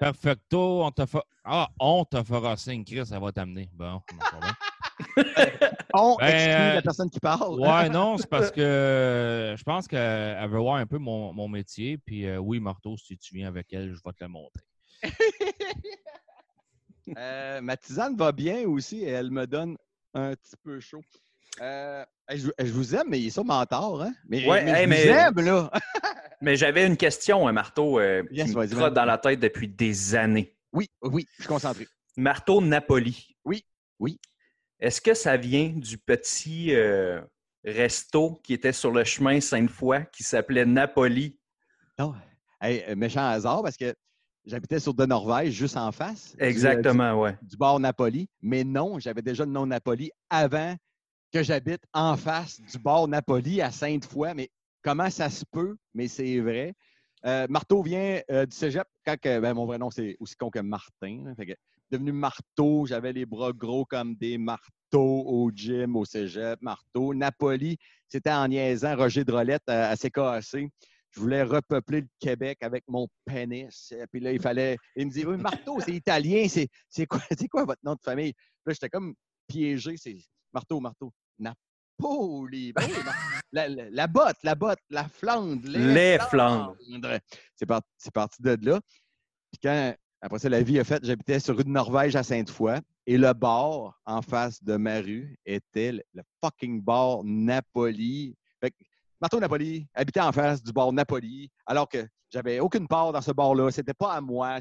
perfecto. 0.00 0.82
On 0.84 0.90
te, 0.90 1.06
fa- 1.06 1.22
ah, 1.44 1.68
on 1.78 2.04
te 2.04 2.20
fera 2.24 2.56
signe, 2.56 2.84
Chris, 2.84 3.06
ça 3.06 3.20
va 3.20 3.30
t'amener. 3.30 3.70
Bon. 3.72 4.00
On 5.94 6.16
Ben, 6.18 6.26
exclut 6.28 6.52
euh, 6.52 6.74
la 6.74 6.82
personne 6.82 7.10
qui 7.10 7.20
parle. 7.20 7.60
Ouais, 7.60 7.88
non, 7.88 8.16
c'est 8.18 8.28
parce 8.28 8.50
que 8.52 8.60
euh, 8.60 9.56
je 9.56 9.62
pense 9.64 9.86
qu'elle 9.88 10.48
veut 10.48 10.58
voir 10.58 10.76
un 10.76 10.86
peu 10.86 10.98
mon, 10.98 11.32
mon 11.32 11.48
métier. 11.48 11.98
Puis 11.98 12.26
euh, 12.26 12.38
oui, 12.38 12.60
Marteau, 12.60 12.96
si 12.96 13.16
tu 13.18 13.34
viens 13.34 13.48
avec 13.48 13.72
elle, 13.72 13.90
je 13.94 14.00
vais 14.04 14.12
te 14.12 14.24
le 14.24 14.28
montrer. 14.28 14.62
Euh, 17.16 17.60
ma 17.60 17.76
tisane 17.76 18.16
va 18.16 18.32
bien 18.32 18.66
aussi 18.66 19.04
et 19.04 19.10
elle 19.10 19.30
me 19.30 19.46
donne 19.46 19.76
un 20.12 20.34
petit 20.34 20.56
peu 20.64 20.80
chaud. 20.80 21.02
Euh, 21.60 22.04
je, 22.34 22.48
je 22.58 22.72
vous 22.72 22.96
aime, 22.96 23.06
mais 23.08 23.20
il 23.20 23.28
est 23.28 23.30
sûrement 23.30 23.64
tard, 23.64 24.00
hein? 24.02 24.12
Mais, 24.28 24.44
Ouais, 24.44 24.64
mais 24.64 24.70
hey, 24.72 24.82
je 24.84 24.88
mais- 24.88 25.04
vous 25.06 25.12
aime, 25.40 25.40
là! 25.46 25.70
Mais 26.42 26.56
j'avais 26.56 26.84
une 26.86 26.96
question, 26.98 27.46
un 27.48 27.52
marteau, 27.52 27.98
euh, 27.98 28.22
Yes, 28.30 28.50
qui 28.50 28.56
me 28.56 28.66
trotte 28.68 28.92
dans 28.92 29.06
la 29.06 29.16
tête 29.16 29.40
depuis 29.40 29.68
des 29.68 30.14
années. 30.16 30.54
Oui, 30.72 30.90
oui, 31.02 31.26
je 31.36 31.42
suis 31.44 31.48
concentré. 31.48 31.86
Marteau 32.16 32.60
Napoli. 32.60 33.36
Oui, 33.44 33.64
oui. 34.00 34.18
Est-ce 34.80 35.00
que 35.00 35.14
ça 35.14 35.36
vient 35.36 35.68
du 35.70 35.96
petit 35.98 36.74
euh, 36.74 37.20
resto 37.64 38.40
qui 38.44 38.52
était 38.52 38.72
sur 38.72 38.90
le 38.90 39.04
chemin 39.04 39.40
Sainte-Foy 39.40 40.04
qui 40.12 40.22
s'appelait 40.22 40.66
Napoli? 40.66 41.38
Non. 41.98 42.14
Hey, 42.60 42.84
euh, 42.88 42.94
méchant 42.96 43.26
hasard 43.26 43.62
parce 43.62 43.76
que 43.76 43.94
j'habitais 44.44 44.78
sur 44.78 44.92
de 44.94 45.06
Norvège, 45.06 45.52
juste 45.52 45.76
en 45.76 45.92
face. 45.92 46.36
du- 46.36 46.42
euh, 46.42 46.46
Exactement, 46.46 47.20
ouais. 47.20 47.36
Du, 47.42 47.56
bord 47.56 47.80
Napoli. 47.80 48.28
Mais 48.42 48.64
non, 48.64 48.98
j'avais 48.98 49.22
déjà 49.22 49.44
le 49.44 49.50
nom 49.50 49.66
Napoli 49.66 50.10
avant 50.28 50.74
que 51.32 51.42
j'habite 51.42 51.82
en 51.92 52.16
face 52.16 52.60
du 52.60 52.78
bord 52.78 53.08
Napoli 53.08 53.60
à 53.62 53.70
Sainte-Foy. 53.70 54.34
Mais 54.34 54.50
comment 54.82 55.10
ça 55.10 55.30
se 55.30 55.44
peut? 55.50 55.76
Mais 55.94 56.06
c'est 56.08 56.38
vrai. 56.40 56.74
Euh, 57.24 57.46
Marteau 57.48 57.82
vient 57.82 58.20
euh, 58.30 58.44
du 58.46 58.54
cégep. 58.54 58.86
Quand 59.04 59.16
ben, 59.22 59.54
mon 59.54 59.64
vrai 59.66 59.78
nom, 59.78 59.90
c'est 59.90 60.16
aussi 60.20 60.36
con 60.36 60.50
que 60.50 60.60
Martin. 60.60 61.22
là. 61.24 61.34
Fait 61.34 61.46
que, 61.46 61.52
devenu 61.90 62.12
marteau, 62.12 62.86
j'avais 62.86 63.12
les 63.12 63.26
bras 63.26 63.52
gros 63.52 63.84
comme 63.84 64.14
des 64.16 64.38
marteaux 64.38 65.22
au 65.26 65.50
gym, 65.52 65.96
au 65.96 66.04
cégep, 66.04 66.60
marteau. 66.62 67.12
Napoli, 67.14 67.76
c'était 68.08 68.30
en 68.32 68.48
niaisant 68.48 68.96
Roger 68.96 69.24
Drolette 69.24 69.68
à, 69.68 69.90
à 69.90 69.96
CKAC. 69.96 70.44
Je 71.10 71.20
voulais 71.20 71.42
repeupler 71.42 72.02
le 72.02 72.08
Québec 72.20 72.58
avec 72.62 72.84
mon 72.88 73.08
pénis. 73.24 73.92
Et 73.92 74.06
puis 74.06 74.20
là, 74.20 74.32
il 74.32 74.40
fallait. 74.40 74.76
Il 74.96 75.06
me 75.06 75.10
dit 75.10 75.24
Oui, 75.24 75.36
marteau, 75.38 75.80
c'est 75.80 75.94
italien, 75.94 76.46
c'est 76.48 76.68
c'est 76.90 77.06
quoi, 77.06 77.20
c'est 77.38 77.48
quoi 77.48 77.64
votre 77.64 77.80
nom 77.84 77.94
de 77.94 78.02
famille? 78.04 78.34
Là, 78.66 78.72
j'étais 78.74 78.90
comme 78.90 79.14
piégé, 79.46 79.96
c'est 79.96 80.18
marteau, 80.52 80.78
marteau. 80.80 81.12
Napoli. 81.98 82.72
Ben 82.72 82.82
la, 83.52 83.68
la- 83.68 83.90
la 83.90 84.06
botte, 84.06 84.36
la 84.42 84.54
botte, 84.54 84.78
la 84.90 85.08
Flandre. 85.08 85.62
Les 85.66 86.18
Flandres. 86.18 86.76
C'est 87.54 87.66
par- 87.66 87.82
c'est 87.96 88.12
parti 88.12 88.42
de 88.42 88.56
là. 88.62 88.80
Puis 89.50 89.60
quand, 89.62 89.94
après 90.20 90.38
ça, 90.38 90.48
la 90.48 90.62
vie 90.62 90.78
a 90.78 90.84
fait, 90.84 91.04
j'habitais 91.04 91.40
sur 91.40 91.56
rue 91.56 91.64
de 91.64 91.68
Norvège 91.68 92.16
à 92.16 92.22
Sainte-Foy 92.22 92.80
et 93.06 93.18
le 93.18 93.32
bar 93.32 94.00
en 94.06 94.22
face 94.22 94.62
de 94.62 94.76
ma 94.76 95.00
rue 95.00 95.38
était 95.44 95.92
le, 95.92 96.22
fucking 96.42 96.82
bar 96.82 97.22
Napoli. 97.24 98.34
Fait 98.60 98.70
que 98.70 98.76
Marteau 99.20 99.38
Napoli 99.40 99.86
habitait 99.94 100.20
en 100.20 100.32
face 100.32 100.62
du 100.62 100.72
bar 100.72 100.92
Napoli 100.92 101.50
alors 101.66 101.88
que 101.88 102.06
j'avais 102.30 102.60
aucune 102.60 102.88
part 102.88 103.12
dans 103.12 103.20
ce 103.20 103.30
bar-là. 103.30 103.70
C'était 103.70 103.94
pas 103.94 104.14
à 104.14 104.20
moi. 104.20 104.58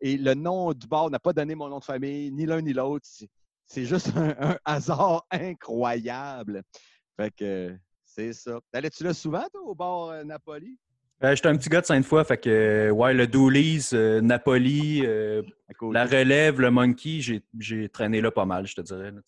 Et 0.00 0.16
le 0.16 0.34
nom 0.34 0.72
du 0.72 0.86
bar 0.86 1.10
n'a 1.10 1.18
pas 1.18 1.32
donné 1.32 1.54
mon 1.54 1.68
nom 1.68 1.78
de 1.78 1.84
famille, 1.84 2.30
ni 2.32 2.46
l'un 2.46 2.60
ni 2.60 2.72
l'autre. 2.72 3.06
C'est- 3.06 3.84
juste 3.84 4.12
un, 4.16 4.34
un 4.38 4.58
hasard 4.64 5.24
incroyable. 5.30 6.62
Fait 7.16 7.34
que 7.34 7.76
c'est 8.04 8.32
ça. 8.32 8.60
T'allais-tu 8.70 9.04
là 9.04 9.14
souvent, 9.14 9.44
toi, 9.52 9.62
au 9.62 9.74
bar 9.74 10.08
euh, 10.08 10.24
Napoli? 10.24 10.78
Euh, 11.24 11.34
J'étais 11.36 11.48
un 11.48 11.56
petit 11.56 11.68
gars 11.68 11.80
de 11.80 11.86
Sainte-Foy, 11.86 12.24
fait 12.24 12.38
que, 12.38 12.50
euh, 12.50 12.90
ouais, 12.90 13.14
le 13.14 13.26
Doolies, 13.28 13.90
euh, 13.92 14.20
Napoli, 14.20 15.02
euh, 15.06 15.42
la 15.92 16.04
relève, 16.04 16.60
le 16.60 16.70
Monkey, 16.70 17.20
j'ai- 17.20 17.88
traîné 17.88 18.20
là 18.20 18.30
pas 18.32 18.44
mal, 18.44 18.66
je 18.66 18.74
te 18.74 18.80
dirais. 18.80 19.12
là, 19.12 19.20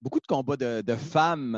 beaucoup 0.00 0.20
de 0.20 0.26
combats 0.26 0.56
de, 0.56 0.80
de 0.80 0.94
femmes, 0.96 1.56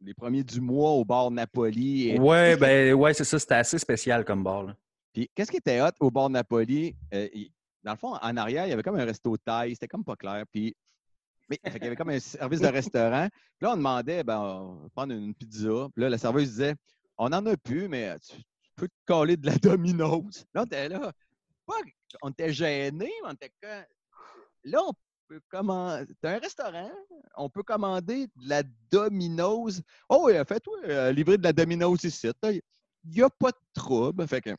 les 0.00 0.14
premiers 0.14 0.44
du 0.44 0.60
mois 0.60 0.90
au 0.92 1.04
bar 1.04 1.30
Napoli. 1.30 2.10
Et- 2.10 2.18
Ouais, 2.20 2.56
ben, 2.56 2.94
ouais, 2.94 3.12
c'est 3.14 3.24
ça, 3.24 3.38
c'était 3.38 3.54
assez 3.54 3.78
spécial 3.78 4.24
comme 4.24 4.42
bar. 4.44 4.62
là. 4.62 4.76
Puis 5.12 5.28
qu'est-ce 5.34 5.50
qui 5.50 5.56
était 5.56 5.80
hot 5.82 5.88
au 5.98 6.10
bar 6.10 6.30
Napoli? 6.30 6.94
Il- 7.12 7.50
dans 7.82 7.92
le 7.92 7.96
fond, 7.98 8.14
en 8.22 8.36
arrière, 8.36 8.66
il 8.66 8.70
y 8.70 8.72
avait 8.72 8.82
comme 8.82 8.96
un 8.96 9.04
resto 9.04 9.32
de 9.36 9.42
taille, 9.44 9.72
c'était 9.74 9.88
comme 9.88 10.04
pas 10.04 10.14
clair. 10.16 10.44
Puis, 10.52 10.74
mais 11.48 11.58
fait 11.64 11.72
qu'il 11.72 11.84
y 11.84 11.86
avait 11.88 11.96
comme 11.96 12.10
un 12.10 12.20
service 12.20 12.60
de 12.60 12.66
restaurant. 12.68 13.26
Puis 13.30 13.66
là, 13.66 13.72
on 13.72 13.76
demandait, 13.76 14.22
ben, 14.22 14.38
on 14.38 14.74
va 14.82 14.88
prendre 14.94 15.12
une 15.14 15.34
pizza. 15.34 15.88
Puis 15.94 16.02
là, 16.02 16.08
la 16.10 16.18
serveuse 16.18 16.48
disait, 16.50 16.74
on 17.18 17.28
n'en 17.30 17.44
a 17.46 17.56
plus, 17.56 17.88
mais 17.88 18.16
tu 18.20 18.36
peux 18.80 18.88
te 18.88 18.94
coller 19.06 19.36
de 19.36 19.46
la 19.46 19.54
Domino's. 19.78 20.44
Là, 20.54 20.62
on 20.62 20.64
était 20.64 20.88
là. 20.88 21.12
On 22.22 22.30
était 22.30 22.52
gênés, 22.52 23.12
mais 23.22 23.28
on 23.28 23.32
était. 23.32 23.52
Là, 24.64 24.80
on 24.86 24.92
peut 25.28 25.40
commander. 25.48 26.12
C'est 26.22 26.28
un 26.28 26.38
restaurant, 26.38 26.90
on 27.36 27.48
peut 27.48 27.62
commander 27.62 28.26
de 28.26 28.48
la 28.48 28.62
Domino's. 28.90 29.80
Oh, 30.08 30.22
oui, 30.24 30.32
fais-toi 30.48 30.74
euh, 30.84 31.12
livrer 31.12 31.38
de 31.38 31.44
la 31.44 31.52
Domino's 31.52 32.02
ici. 32.04 32.28
Il 32.44 32.60
n'y 33.10 33.22
a 33.22 33.30
pas 33.30 33.50
de 33.50 33.56
trouble. 33.74 34.26
Fait 34.26 34.40
que. 34.40 34.50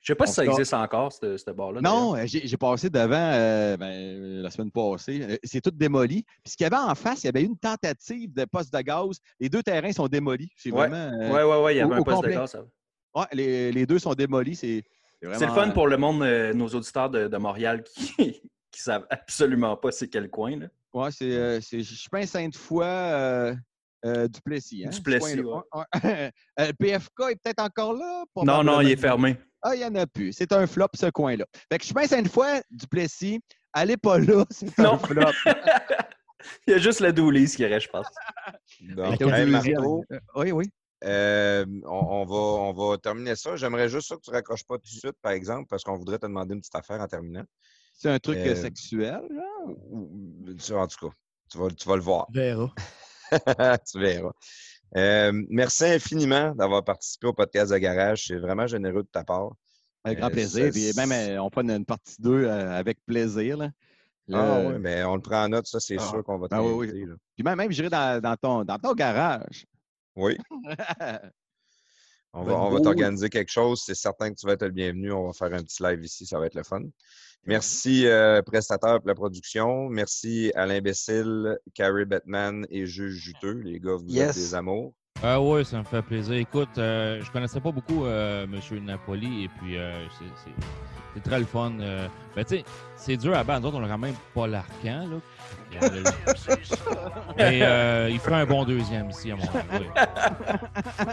Je 0.00 0.12
sais 0.12 0.16
pas 0.16 0.24
On 0.24 0.26
si 0.26 0.32
ça 0.34 0.44
existe 0.44 0.74
encore, 0.74 1.10
ce, 1.12 1.38
ce 1.38 1.50
bar-là. 1.50 1.80
Non, 1.80 2.14
euh, 2.14 2.24
j'ai 2.26 2.56
passé 2.58 2.90
devant 2.90 3.14
euh, 3.32 3.74
ben, 3.78 3.86
euh, 3.86 4.42
la 4.42 4.50
semaine 4.50 4.70
passée. 4.70 5.38
C'est 5.44 5.62
tout 5.62 5.70
démoli. 5.70 6.24
Puis 6.42 6.52
ce 6.52 6.56
qu'il 6.58 6.64
y 6.64 6.66
avait 6.66 6.76
en 6.76 6.94
face, 6.94 7.22
il 7.22 7.26
y 7.26 7.28
avait 7.30 7.42
une 7.42 7.56
tentative 7.56 8.32
de 8.34 8.44
poste 8.44 8.70
de 8.72 8.80
gaz. 8.82 9.18
Les 9.40 9.48
deux 9.48 9.62
terrains 9.62 9.92
sont 9.92 10.06
démolis. 10.06 10.50
C'est 10.56 10.70
Ouais. 10.70 10.88
vraiment. 10.88 11.32
Ouais, 11.32 11.42
ouais, 11.42 11.62
ouais, 11.62 11.74
il 11.76 11.78
y 11.78 11.82
au- 11.82 11.86
avait 11.86 12.00
un 12.00 12.02
poste 12.02 12.16
complet. 12.16 12.34
de 12.34 12.38
gaz. 12.38 12.50
ça. 12.50 12.64
Ouais, 13.14 13.24
les, 13.32 13.72
les 13.72 13.86
deux 13.86 13.98
sont 13.98 14.14
démolis. 14.14 14.56
C'est 14.56 14.84
vraiment. 15.22 15.46
Le 15.46 15.52
fun 15.60 15.70
pour 15.70 15.88
le 15.88 15.96
monde, 15.96 16.22
euh, 16.22 16.52
nos 16.52 16.68
auditeurs 16.68 17.10
de, 17.10 17.28
de 17.28 17.36
Montréal 17.36 17.82
qui 17.82 18.14
qui 18.70 18.80
savent 18.82 19.06
absolument 19.10 19.76
pas 19.76 19.92
c'est 19.92 20.08
quel 20.08 20.28
coin. 20.28 20.56
Là. 20.58 20.66
Ouais, 20.92 21.10
c'est. 21.12 21.30
euh, 21.32 21.60
c'est- 21.60 21.80
Je 21.80 21.94
suis 21.94 22.08
pas 22.08 22.18
un 22.18 22.26
Sainte-Foy. 22.26 22.84
Euh, 22.84 23.54
euh, 24.06 24.28
Duplessis. 24.28 24.84
Hein, 24.84 24.90
Duplessis, 24.90 25.36
coin-là. 25.42 25.62
Ouais, 25.72 26.10
ouais. 26.10 26.30
Le 26.58 26.72
PFK 26.78 27.20
est 27.30 27.36
peut-être 27.42 27.62
encore 27.62 27.94
là? 27.94 28.24
Non, 28.36 28.62
non, 28.62 28.80
il 28.82 28.90
est 28.90 28.96
fermé. 28.96 29.38
Ah, 29.62 29.74
il 29.74 29.78
n'y 29.78 29.84
en 29.86 29.94
a 29.94 30.06
plus. 30.06 30.30
C'est 30.34 30.52
un 30.52 30.66
flop, 30.66 30.88
ce 30.94 31.06
coin-là. 31.08 31.46
Fait 31.72 31.78
que 31.78 31.82
je 31.82 31.86
suis 31.86 31.94
pas 31.94 32.02
un 32.02 32.06
Sainte-Foy, 32.08 32.60
Duplessis. 32.70 33.40
Allez 33.72 33.96
pas 33.96 34.18
là, 34.18 34.44
c'est 34.50 34.78
un 34.78 34.82
Non. 34.82 34.98
flop. 34.98 35.22
il 36.66 36.72
y 36.72 36.74
a 36.74 36.78
juste 36.78 37.00
le 37.00 37.12
Doolies 37.14 37.46
qui 37.56 37.64
reste, 37.64 37.86
je 37.86 37.90
pense. 37.90 38.06
Donc, 38.82 39.20
Au 39.22 39.28
hey, 39.30 39.46
deuxième. 39.50 39.50
Marco, 39.80 40.04
Oui, 40.36 40.52
oui. 40.52 40.70
Euh, 41.02 41.64
on, 41.84 41.90
on 42.22 42.24
va, 42.24 42.34
on 42.34 42.72
va 42.72 42.98
terminer 42.98 43.36
ça. 43.36 43.56
J'aimerais 43.56 43.88
juste 43.88 44.08
ça 44.08 44.16
que 44.16 44.20
tu 44.22 44.30
ne 44.30 44.36
raccroches 44.36 44.64
pas 44.64 44.76
tout 44.76 44.84
de 44.84 44.98
suite, 44.98 45.16
par 45.20 45.32
exemple, 45.32 45.66
parce 45.68 45.82
qu'on 45.82 45.96
voudrait 45.96 46.18
te 46.18 46.26
demander 46.26 46.54
une 46.54 46.60
petite 46.60 46.74
affaire 46.76 47.00
en 47.00 47.06
terminant. 47.06 47.44
C'est 47.92 48.10
un 48.10 48.18
truc 48.18 48.38
euh, 48.38 48.54
sexuel, 48.54 49.20
là? 49.30 49.44
Ou- 49.90 50.08
En 50.72 50.86
tout 50.86 51.08
cas, 51.08 51.14
tu 51.50 51.58
vas, 51.58 51.68
tu 51.70 51.88
vas 51.88 51.96
le 51.96 52.02
voir. 52.02 52.26
Tu 52.32 52.38
verras. 52.38 52.70
tu 53.92 54.00
verras. 54.00 54.32
Euh, 54.96 55.32
merci 55.50 55.84
infiniment 55.84 56.54
d'avoir 56.54 56.84
participé 56.84 57.26
au 57.26 57.32
podcast 57.32 57.72
de 57.72 57.78
Garage. 57.78 58.26
C'est 58.26 58.36
vraiment 58.36 58.66
généreux 58.66 59.02
de 59.02 59.08
ta 59.10 59.24
part. 59.24 59.52
Avec 60.04 60.18
grand 60.18 60.28
Euh, 60.28 60.32
plaisir. 60.32 60.66
ça- 60.66 60.70
Puis 60.70 60.92
même, 60.96 61.12
euh, 61.12 61.42
on 61.42 61.50
prend 61.50 61.62
une 61.68 61.84
partie 61.84 62.20
2 62.20 62.48
avec 62.48 62.98
plaisir. 63.06 63.56
Là. 63.56 63.70
Ah 64.32 64.60
oui, 64.66 64.74
mais 64.80 65.04
on 65.04 65.16
le 65.16 65.22
prend 65.22 65.44
en 65.44 65.48
note, 65.48 65.66
ça, 65.66 65.80
c'est 65.80 65.96
Ah. 65.98 66.02
sûr 66.08 66.22
qu'on 66.24 66.38
va 66.38 66.48
Ben 66.48 66.60
oui, 66.62 67.04
là. 67.06 67.14
Puis 67.34 67.44
même, 67.44 67.56
même 67.58 67.70
j'irai 67.72 67.90
dans, 67.90 68.20
dans, 68.22 68.36
ton, 68.36 68.64
dans 68.64 68.78
ton 68.78 68.92
garage. 68.94 69.66
Oui, 70.16 70.36
on 72.32 72.44
va, 72.44 72.54
on 72.54 72.70
va 72.70 72.80
t'organiser 72.80 73.28
quelque 73.28 73.50
chose. 73.50 73.82
C'est 73.84 73.94
certain 73.94 74.30
que 74.30 74.36
tu 74.38 74.46
vas 74.46 74.52
être 74.52 74.64
le 74.64 74.70
bienvenu. 74.70 75.12
On 75.12 75.26
va 75.26 75.32
faire 75.32 75.52
un 75.52 75.62
petit 75.62 75.82
live 75.82 76.04
ici, 76.04 76.26
ça 76.26 76.38
va 76.38 76.46
être 76.46 76.54
le 76.54 76.62
fun. 76.62 76.82
Merci, 77.46 78.06
euh, 78.06 78.40
prestataire 78.42 79.00
pour 79.00 79.08
la 79.08 79.14
production. 79.14 79.88
Merci 79.90 80.50
à 80.54 80.64
l'imbécile, 80.66 81.58
Carrie 81.74 82.06
Batman 82.06 82.66
et 82.70 82.86
Jules 82.86 83.10
Juteux. 83.10 83.60
Les 83.60 83.80
gars, 83.80 83.96
vous 83.96 84.18
êtes 84.18 84.34
des 84.34 84.54
amours. 84.54 84.94
Ah 85.22 85.40
oui, 85.40 85.64
ça 85.64 85.78
me 85.78 85.84
fait 85.84 86.02
plaisir. 86.02 86.34
Écoute, 86.34 86.76
euh, 86.76 87.22
je 87.22 87.30
connaissais 87.30 87.60
pas 87.60 87.70
beaucoup 87.70 88.04
euh, 88.04 88.44
M. 88.44 88.60
Napoli 88.84 89.44
et 89.44 89.48
puis 89.48 89.78
euh, 89.78 90.04
c'est- 90.18 90.24
c'est 90.44 90.50
c'est 91.14 91.22
très 91.22 91.38
le 91.38 91.44
fun. 91.44 91.70
euh. 91.80 92.08
ben, 92.34 92.44
tu 92.44 92.56
sais, 92.56 92.64
c'est 92.96 93.16
dur 93.16 93.36
à 93.36 93.44
battre. 93.44 93.60
Nous 93.60 93.68
autres, 93.68 93.78
on 93.78 93.84
a 93.84 93.88
quand 93.88 93.98
même 93.98 94.16
pas 94.34 94.48
l'arcan, 94.48 95.06
Mais 97.36 97.60
euh, 97.62 98.08
il 98.10 98.18
ferait 98.18 98.40
un 98.42 98.46
bon 98.46 98.64
deuxième 98.64 99.10
ici 99.10 99.30
à 99.30 99.36
mon 99.36 99.42
avis. 99.42 99.84
oui. 99.84 99.86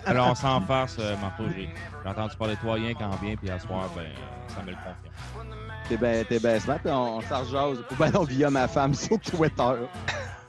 Alors, 0.06 0.30
on 0.32 0.36
s'en 0.36 0.60
farce, 0.62 0.98
Marteau. 1.22 1.44
J'ai 1.56 1.70
j'ai 2.04 2.10
entendu 2.10 2.36
parler 2.36 2.56
de 2.56 2.60
toi 2.62 2.74
rien 2.74 2.94
qu'en 2.96 3.10
bien, 3.22 3.36
puis 3.36 3.50
à 3.52 3.60
soir, 3.60 3.90
ben, 3.96 4.06
ça 4.48 4.62
me 4.64 4.72
le 4.72 4.76
confirme. 4.78 5.56
T'es 5.88 5.98
bien 5.98 6.24
t'es 6.28 6.40
ben 6.40 6.60
smart, 6.60 6.80
puis 6.80 6.92
on, 6.92 7.18
on 7.18 7.22
s'en 7.22 7.40
rejase. 7.42 7.80
Ou 7.92 7.96
ben 7.98 8.10
non, 8.12 8.24
via 8.24 8.50
ma 8.50 8.68
femme 8.68 8.94
sur 8.96 9.20
Twitter. 9.20 9.74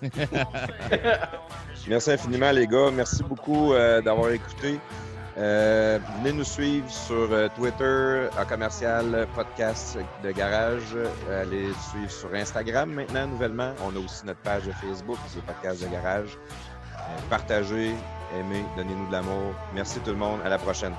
Merci 1.88 2.12
infiniment, 2.12 2.50
les 2.52 2.66
gars. 2.66 2.90
Merci 2.92 3.22
beaucoup 3.22 3.72
euh, 3.72 4.00
d'avoir 4.00 4.30
écouté. 4.30 4.78
Euh, 5.38 5.98
venez 6.18 6.32
nous 6.32 6.44
suivre 6.44 6.90
sur 6.90 7.32
euh, 7.32 7.48
Twitter, 7.56 8.28
en 8.38 8.44
commercial 8.44 9.26
podcast 9.34 9.98
de 10.22 10.30
garage. 10.30 10.96
Allez 11.30 11.72
suivre 11.90 12.10
sur 12.10 12.34
Instagram 12.34 12.92
maintenant, 12.92 13.26
nouvellement. 13.26 13.72
On 13.82 13.96
a 13.96 13.98
aussi 13.98 14.26
notre 14.26 14.40
page 14.40 14.64
de 14.64 14.72
Facebook, 14.72 15.16
c'est 15.28 15.42
podcast 15.44 15.82
de 15.82 15.88
garage. 15.88 16.38
Euh, 16.94 16.98
partagez, 17.30 17.94
aimez, 18.38 18.64
donnez-nous 18.76 19.06
de 19.06 19.12
l'amour. 19.12 19.54
Merci 19.74 20.00
tout 20.00 20.10
le 20.10 20.16
monde. 20.16 20.40
À 20.44 20.50
la 20.50 20.58
prochaine. 20.58 20.92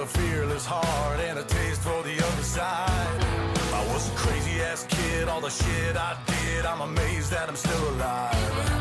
With 0.00 0.16
a 0.16 0.18
fearless 0.18 0.66
heart 0.66 1.20
and 1.20 1.38
a 1.38 1.42
taste 1.42 1.80
for 1.80 2.02
the 2.02 2.14
other 2.14 2.42
side. 2.42 3.24
I 3.72 3.86
was 3.92 4.08
a 4.08 4.16
crazy 4.16 4.60
ass 4.60 4.86
kid, 4.88 5.28
all 5.28 5.40
the 5.40 5.50
shit 5.50 5.96
I 5.96 6.16
did, 6.26 6.64
I'm 6.64 6.80
amazed 6.80 7.30
that 7.30 7.48
I'm 7.48 7.56
still 7.56 7.88
alive. 7.90 8.80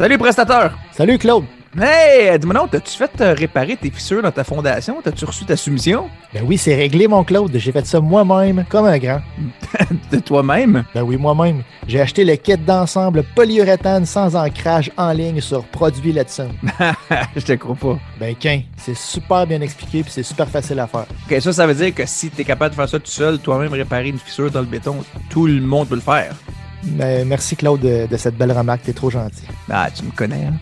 Salut 0.00 0.16
prestateur! 0.16 0.78
Salut 0.92 1.18
Claude! 1.18 1.44
Hey, 1.78 2.38
dis-moi 2.38 2.54
non, 2.54 2.66
t'as-tu 2.66 2.96
fait 2.96 3.10
euh, 3.20 3.34
réparer 3.34 3.76
tes 3.76 3.90
fissures 3.90 4.22
dans 4.22 4.30
ta 4.30 4.44
fondation? 4.44 5.02
T'as-tu 5.04 5.26
reçu 5.26 5.44
ta 5.44 5.58
soumission? 5.58 6.08
Ben 6.32 6.42
oui, 6.46 6.56
c'est 6.56 6.74
réglé 6.74 7.06
mon 7.06 7.22
Claude. 7.22 7.54
J'ai 7.54 7.70
fait 7.70 7.84
ça 7.84 8.00
moi-même, 8.00 8.64
comme 8.70 8.86
un 8.86 8.96
grand. 8.96 9.20
De 10.10 10.18
toi-même? 10.20 10.84
Ben 10.94 11.02
oui, 11.02 11.18
moi-même. 11.18 11.64
J'ai 11.86 12.00
acheté 12.00 12.24
le 12.24 12.36
kit 12.36 12.56
d'ensemble 12.56 13.24
polyuréthane 13.34 14.06
sans 14.06 14.36
ancrage 14.36 14.90
en 14.96 15.12
ligne 15.12 15.42
sur 15.42 15.64
Produit 15.64 16.12
Letson. 16.12 16.48
Je 17.36 17.44
te 17.44 17.52
crois 17.52 17.76
pas. 17.76 17.98
Ben 18.18 18.34
qu'un, 18.34 18.62
c'est 18.78 18.96
super 18.96 19.46
bien 19.46 19.60
expliqué 19.60 20.02
puis 20.02 20.12
c'est 20.12 20.22
super 20.22 20.48
facile 20.48 20.78
à 20.80 20.86
faire. 20.86 21.04
Ok, 21.30 21.42
ça, 21.42 21.52
ça 21.52 21.66
veut 21.66 21.74
dire 21.74 21.94
que 21.94 22.06
si 22.06 22.30
t'es 22.30 22.44
capable 22.44 22.70
de 22.70 22.76
faire 22.76 22.88
ça 22.88 22.98
tout 22.98 23.10
seul, 23.10 23.38
toi-même 23.38 23.74
réparer 23.74 24.08
une 24.08 24.18
fissure 24.18 24.50
dans 24.50 24.60
le 24.60 24.66
béton, 24.66 24.96
tout 25.28 25.46
le 25.46 25.60
monde 25.60 25.88
peut 25.88 25.96
le 25.96 26.00
faire. 26.00 26.34
Merci 26.84 27.56
Claude 27.56 27.80
de, 27.80 28.06
de 28.06 28.16
cette 28.16 28.36
belle 28.36 28.52
remarque, 28.52 28.82
t'es 28.82 28.92
trop 28.92 29.10
gentil. 29.10 29.44
Ah, 29.70 29.88
tu 29.94 30.04
me 30.04 30.10
connais, 30.10 30.44
hein? 30.46 30.54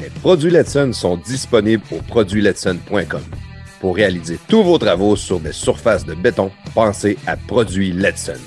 Les 0.00 0.10
produits 0.10 0.50
Letson 0.50 0.92
sont 0.92 1.16
disponibles 1.16 1.82
au 1.92 1.96
produitsletson.com. 1.98 3.22
Pour 3.80 3.96
réaliser 3.96 4.38
tous 4.48 4.62
vos 4.62 4.78
travaux 4.78 5.14
sur 5.14 5.40
des 5.40 5.52
surfaces 5.52 6.04
de 6.04 6.14
béton, 6.14 6.50
pensez 6.74 7.16
à 7.26 7.36
Produits 7.36 7.92
Letson. 7.92 8.40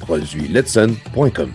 Produitsletson.com. 0.00 1.50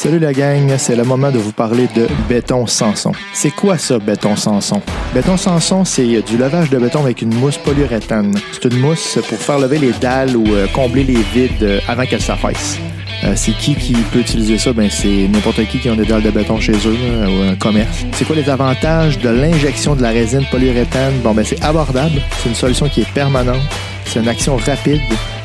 Salut 0.00 0.20
la 0.20 0.32
gang, 0.32 0.72
c'est 0.78 0.94
le 0.94 1.02
moment 1.02 1.32
de 1.32 1.38
vous 1.38 1.50
parler 1.50 1.88
de 1.96 2.06
béton 2.28 2.68
Sanson. 2.68 3.10
C'est 3.32 3.50
quoi 3.50 3.76
ça, 3.78 3.98
béton 3.98 4.36
Sanson? 4.36 4.80
Béton 5.12 5.36
Sanson, 5.36 5.84
c'est 5.84 6.22
du 6.22 6.38
lavage 6.38 6.70
de 6.70 6.78
béton 6.78 7.02
avec 7.02 7.20
une 7.20 7.34
mousse 7.34 7.58
polyuréthane. 7.58 8.32
C'est 8.52 8.72
une 8.72 8.78
mousse 8.78 9.18
pour 9.28 9.38
faire 9.38 9.58
lever 9.58 9.78
les 9.78 9.90
dalles 9.90 10.36
ou 10.36 10.46
euh, 10.54 10.68
combler 10.72 11.02
les 11.02 11.20
vides 11.34 11.62
euh, 11.62 11.80
avant 11.88 12.06
qu'elles 12.06 12.22
s'affaissent. 12.22 12.78
Euh, 13.24 13.32
c'est 13.34 13.50
qui 13.58 13.74
qui 13.74 13.94
peut 14.12 14.20
utiliser 14.20 14.56
ça? 14.56 14.72
Ben, 14.72 14.88
c'est 14.88 15.26
n'importe 15.26 15.66
qui 15.66 15.80
qui 15.80 15.88
a 15.88 15.96
des 15.96 16.04
dalles 16.04 16.22
de 16.22 16.30
béton 16.30 16.60
chez 16.60 16.74
eux 16.74 16.96
ou 17.26 17.50
un 17.50 17.56
commerce. 17.56 18.04
C'est 18.12 18.24
quoi 18.24 18.36
les 18.36 18.48
avantages 18.48 19.18
de 19.18 19.30
l'injection 19.30 19.96
de 19.96 20.02
la 20.02 20.10
résine 20.10 20.44
polyuréthane? 20.48 21.14
Bon, 21.24 21.34
ben, 21.34 21.44
c'est 21.44 21.60
abordable. 21.64 22.22
C'est 22.40 22.50
une 22.50 22.54
solution 22.54 22.88
qui 22.88 23.00
est 23.00 23.12
permanente. 23.14 23.62
C'est 24.04 24.20
une 24.20 24.28
action 24.28 24.56
rapide. 24.58 25.00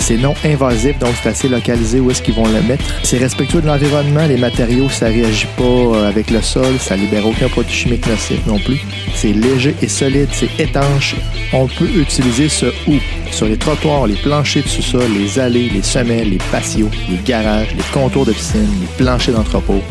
C'est 0.05 0.17
non 0.17 0.33
invasif, 0.43 0.99
donc 0.99 1.11
c'est 1.23 1.29
assez 1.29 1.47
localisé 1.47 2.01
où 2.01 2.11
est-ce 2.11 2.21
qu'ils 2.21 2.33
vont 2.33 2.45
le 2.45 2.61
mettre. 2.61 2.83
C'est 3.03 3.19
respectueux 3.19 3.61
de 3.61 3.67
l'environnement. 3.67 4.25
Les 4.27 4.35
matériaux, 4.35 4.89
ça 4.89 5.05
réagit 5.05 5.47
pas 5.55 5.63
euh, 5.63 6.09
avec 6.09 6.29
le 6.29 6.41
sol. 6.41 6.77
Ça 6.77 6.97
libère 6.97 7.25
aucun 7.25 7.47
produit 7.47 7.73
chimique 7.73 8.05
nocif 8.05 8.45
non 8.45 8.59
plus. 8.59 8.81
C'est 9.15 9.31
léger 9.31 9.73
et 9.81 9.87
solide. 9.87 10.27
C'est 10.33 10.59
étanche. 10.59 11.15
On 11.53 11.67
peut 11.67 11.87
utiliser 11.95 12.49
ce 12.49 12.65
où? 12.85 12.95
Sur 13.31 13.45
les 13.45 13.55
trottoirs, 13.55 14.05
les 14.05 14.15
planchers 14.15 14.63
de 14.63 14.67
sous-sol, 14.67 15.09
les 15.17 15.39
allées, 15.39 15.69
les 15.69 15.81
semelles, 15.81 16.31
les 16.31 16.37
patios, 16.51 16.89
les 17.09 17.19
garages, 17.23 17.73
les 17.73 17.83
contours 17.93 18.25
de 18.25 18.33
piscine, 18.33 18.67
les 18.81 19.05
planchers 19.05 19.33
d'entrepôt. 19.33 19.81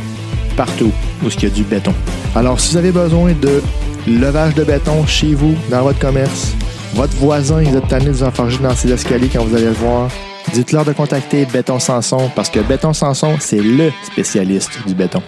Partout 0.59 0.93
où 1.25 1.29
il 1.29 1.43
y 1.43 1.47
a 1.47 1.49
du 1.49 1.63
béton. 1.63 1.95
Alors, 2.37 2.61
si 2.61 2.73
vous 2.73 2.77
avez 2.77 2.93
besoin 2.93 3.33
de 3.33 3.63
levage 4.07 4.55
de 4.57 4.65
béton 4.65 5.07
chez 5.07 5.35
vous, 5.35 5.55
dans 5.71 5.85
votre 5.85 6.01
commerce, 6.01 6.55
votre 6.95 7.17
voisin, 7.17 7.63
il 7.63 7.75
est 7.75 7.89
tanné 7.89 8.07
de 8.07 8.13
vous 8.13 8.59
dans 8.63 8.75
ses 8.75 8.93
escaliers 8.93 9.29
quand 9.33 9.45
vous 9.45 9.55
allez 9.55 9.67
le 9.67 9.73
voir. 9.73 10.09
Dites-leur 10.53 10.85
de 10.85 10.93
contacter 10.93 11.47
Béton 11.47 11.79
Sanson 11.79 12.31
parce 12.35 12.51
que 12.51 12.61
Béton 12.61 12.93
Sanson, 12.93 13.37
c'est 13.41 13.61
le 13.61 13.91
spécialiste 14.05 14.71
du 14.87 14.95
béton. 14.95 15.23